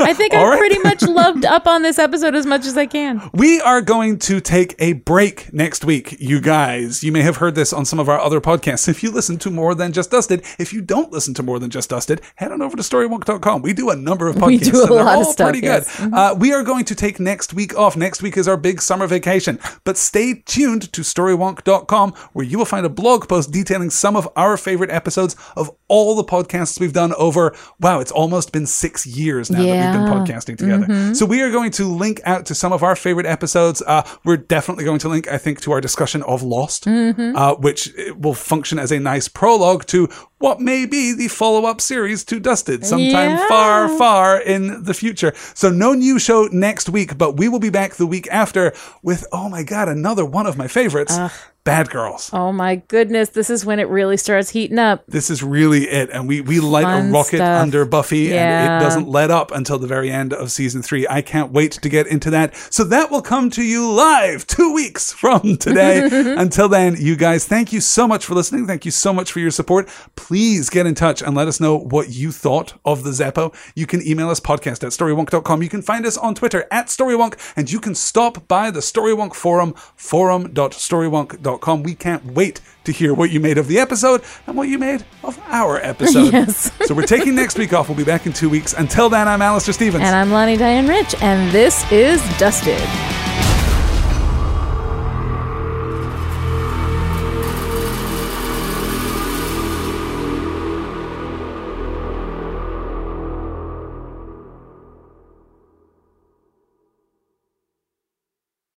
I 0.00 0.14
think 0.14 0.32
All 0.34 0.44
I 0.44 0.50
right. 0.50 0.58
pretty 0.58 0.78
much 0.78 1.02
loved 1.08 1.44
up 1.44 1.66
on 1.66 1.82
this 1.82 1.98
episode 1.98 2.36
as 2.36 2.46
much 2.46 2.64
as 2.64 2.76
I 2.76 2.86
can. 2.86 3.28
We 3.34 3.60
are 3.60 3.80
going 3.80 4.20
to 4.20 4.40
take 4.40 4.76
a 4.78 4.92
break 4.92 5.52
next 5.52 5.84
week, 5.84 6.16
you 6.20 6.40
guys. 6.40 7.02
You 7.02 7.10
may 7.10 7.22
have 7.22 7.38
heard 7.38 7.56
this 7.56 7.72
on 7.72 7.84
some 7.84 7.98
of 7.98 8.08
our 8.08 8.20
other 8.20 8.40
podcasts. 8.40 8.86
If 8.88 9.02
you 9.02 9.10
listen 9.10 9.36
to 9.38 9.50
More 9.50 9.74
Than 9.74 9.92
Just 9.92 10.12
Dusted, 10.12 10.44
if 10.60 10.72
you 10.72 10.80
don't 10.80 11.10
listen 11.10 11.34
to 11.34 11.42
More 11.42 11.58
Than 11.58 11.70
Just 11.70 11.90
Dusted, 11.90 12.20
head 12.36 12.52
on 12.52 12.62
over 12.62 12.76
to 12.76 12.82
storywonk.com. 12.84 13.62
We 13.62 13.72
do 13.72 13.90
a 13.90 13.96
number 13.96 14.28
of 14.28 14.36
podcasts. 14.36 14.48
We 14.48 14.58
do 14.58 14.84
a 14.84 14.94
lot 14.94 15.18
of 15.18 15.26
stuff, 15.26 15.50
pretty 15.50 15.66
yes. 15.66 15.98
good. 15.98 16.12
Uh, 16.14 16.36
we 16.38 16.52
are 16.52 16.62
going 16.62 16.84
to 16.86 16.94
take 16.94 17.18
next 17.18 17.52
week 17.52 17.76
off. 17.76 17.96
Next 17.96 18.22
week 18.22 18.36
is 18.36 18.46
our 18.46 18.56
big 18.56 18.80
summer 18.80 19.06
vacation. 19.06 19.58
But 19.84 19.96
stay 19.96 20.34
tuned 20.46 20.92
to 20.92 21.00
storywonk.com 21.02 22.12
where 22.32 22.44
you 22.44 22.58
will 22.58 22.64
find 22.64 22.86
a 22.86 22.88
blog 22.88 23.28
post 23.28 23.50
detailing 23.50 23.90
some 23.90 24.14
of 24.16 24.28
our 24.36 24.56
favorite 24.56 24.90
episodes 24.90 25.34
of 25.56 25.70
all 25.88 26.14
the 26.14 26.24
podcasts 26.24 26.78
we've 26.80 26.92
done 26.92 27.12
over, 27.14 27.54
wow, 27.88 28.00
it's 28.00 28.12
almost 28.12 28.52
been 28.52 28.66
six 28.66 29.06
years 29.06 29.50
now 29.50 29.58
that 29.58 29.92
we've 29.92 30.00
been 30.00 30.26
podcasting 30.26 30.58
together. 30.58 31.14
So 31.14 31.24
we 31.26 31.40
are 31.42 31.50
going 31.50 31.70
to 31.72 31.84
link 31.86 32.20
out 32.24 32.46
to 32.46 32.54
some 32.54 32.72
of 32.72 32.82
our 32.82 32.94
favorite 32.94 33.26
episodes. 33.26 33.82
Uh, 33.86 34.02
we're 34.24 34.36
definitely 34.36 34.84
going 34.84 34.98
to 35.00 35.08
link, 35.08 35.26
I 35.28 35.38
think, 35.38 35.60
to 35.62 35.72
our 35.72 35.80
discussion 35.80 36.22
of 36.24 36.42
Lost, 36.42 36.86
uh, 36.86 37.54
which 37.56 37.90
will 38.16 38.34
function 38.34 38.78
as 38.78 38.92
a 38.92 38.98
nice 39.00 39.28
prologue 39.28 39.86
to 39.86 40.08
what 40.38 40.60
may 40.60 40.86
be 40.86 41.12
the 41.12 41.28
follow-up 41.28 41.80
series 41.80 42.24
to 42.24 42.38
Dusted 42.40 42.84
sometime 42.86 43.32
Yeah. 43.32 43.48
far, 43.48 43.88
far 43.98 44.40
in 44.40 44.84
the 44.84 44.94
future. 44.94 45.32
So 45.54 45.70
no 45.70 45.94
new 45.94 46.18
show 46.18 46.48
next 46.52 46.88
week, 46.88 47.18
but 47.18 47.36
we 47.36 47.48
will 47.48 47.58
be 47.58 47.70
back 47.70 47.94
the 47.94 48.06
week 48.06 48.28
after 48.30 48.72
with, 49.02 49.26
oh 49.32 49.48
my 49.48 49.62
God, 49.62 49.88
another 49.88 50.24
one 50.24 50.46
of 50.46 50.56
my 50.56 50.68
favorites, 50.68 51.18
Bad 51.64 51.90
Girls. 51.90 52.30
Oh 52.32 52.50
my 52.50 52.76
goodness, 52.76 53.30
this 53.30 53.50
is 53.50 53.66
when 53.66 53.78
it 53.78 53.88
really 53.88 54.16
starts 54.16 54.48
heating 54.48 54.78
up. 54.78 55.04
This 55.06 55.28
is 55.28 55.42
really 55.42 55.84
it. 55.84 56.08
And 56.10 56.26
we, 56.26 56.40
we 56.40 56.60
light 56.60 56.84
Fun 56.84 57.08
a 57.08 57.12
rocket 57.12 57.36
stuff. 57.38 57.60
under 57.62 57.84
Buffy 57.84 58.32
and 58.32 58.64
it 58.82 58.84
doesn't 58.84 59.06
let 59.06 59.30
up 59.30 59.50
until 59.50 59.78
the 59.78 59.86
very 59.86 60.10
end 60.10 60.32
of 60.32 60.50
season 60.50 60.80
three. 60.80 61.06
I 61.10 61.20
can't 61.20 61.52
wait 61.52 61.72
to 61.72 61.88
get 61.90 62.06
into 62.06 62.30
that. 62.30 62.54
So 62.72 62.84
that 62.84 63.10
will 63.10 63.20
come 63.20 63.50
to 63.50 63.62
you 63.62 63.90
live 63.90 64.46
two 64.46 64.72
weeks 64.72 65.12
from 65.12 65.58
today. 65.58 66.08
until 66.38 66.70
then, 66.70 66.96
you 66.98 67.16
guys, 67.16 67.44
thank 67.46 67.70
you 67.70 67.82
so 67.82 68.08
much 68.08 68.24
for 68.24 68.34
listening. 68.34 68.66
Thank 68.66 68.86
you 68.86 68.90
so 68.90 69.12
much 69.12 69.30
for 69.30 69.40
your 69.40 69.50
support. 69.50 69.90
Please 70.28 70.68
get 70.68 70.84
in 70.84 70.94
touch 70.94 71.22
and 71.22 71.34
let 71.34 71.48
us 71.48 71.58
know 71.58 71.78
what 71.78 72.10
you 72.10 72.32
thought 72.32 72.74
of 72.84 73.02
the 73.02 73.12
Zeppo. 73.12 73.54
You 73.74 73.86
can 73.86 74.06
email 74.06 74.28
us 74.28 74.40
podcast 74.40 74.84
at 74.84 74.92
storywonk.com. 74.92 75.62
You 75.62 75.70
can 75.70 75.80
find 75.80 76.04
us 76.04 76.18
on 76.18 76.34
Twitter 76.34 76.66
at 76.70 76.88
storywonk 76.88 77.38
and 77.56 77.72
you 77.72 77.80
can 77.80 77.94
stop 77.94 78.46
by 78.46 78.70
the 78.70 78.80
Storywonk 78.80 79.34
forum, 79.34 79.72
forum.storywonk.com. 79.96 81.82
We 81.82 81.94
can't 81.94 82.26
wait 82.26 82.60
to 82.84 82.92
hear 82.92 83.14
what 83.14 83.30
you 83.30 83.40
made 83.40 83.56
of 83.56 83.68
the 83.68 83.78
episode 83.78 84.22
and 84.46 84.54
what 84.54 84.68
you 84.68 84.76
made 84.76 85.06
of 85.24 85.40
our 85.46 85.78
episode. 85.78 86.34
Yes. 86.38 86.70
so 86.86 86.94
we're 86.94 87.06
taking 87.06 87.34
next 87.34 87.56
week 87.56 87.72
off. 87.72 87.88
We'll 87.88 87.96
be 87.96 88.04
back 88.04 88.26
in 88.26 88.34
two 88.34 88.50
weeks. 88.50 88.74
Until 88.74 89.08
then, 89.08 89.28
I'm 89.28 89.40
Alastair 89.40 89.72
Stevens. 89.72 90.04
And 90.04 90.14
I'm 90.14 90.30
Lani 90.30 90.58
Diane 90.58 90.86
Rich, 90.86 91.14
and 91.22 91.50
this 91.52 91.90
is 91.90 92.20
Dusted. 92.38 92.78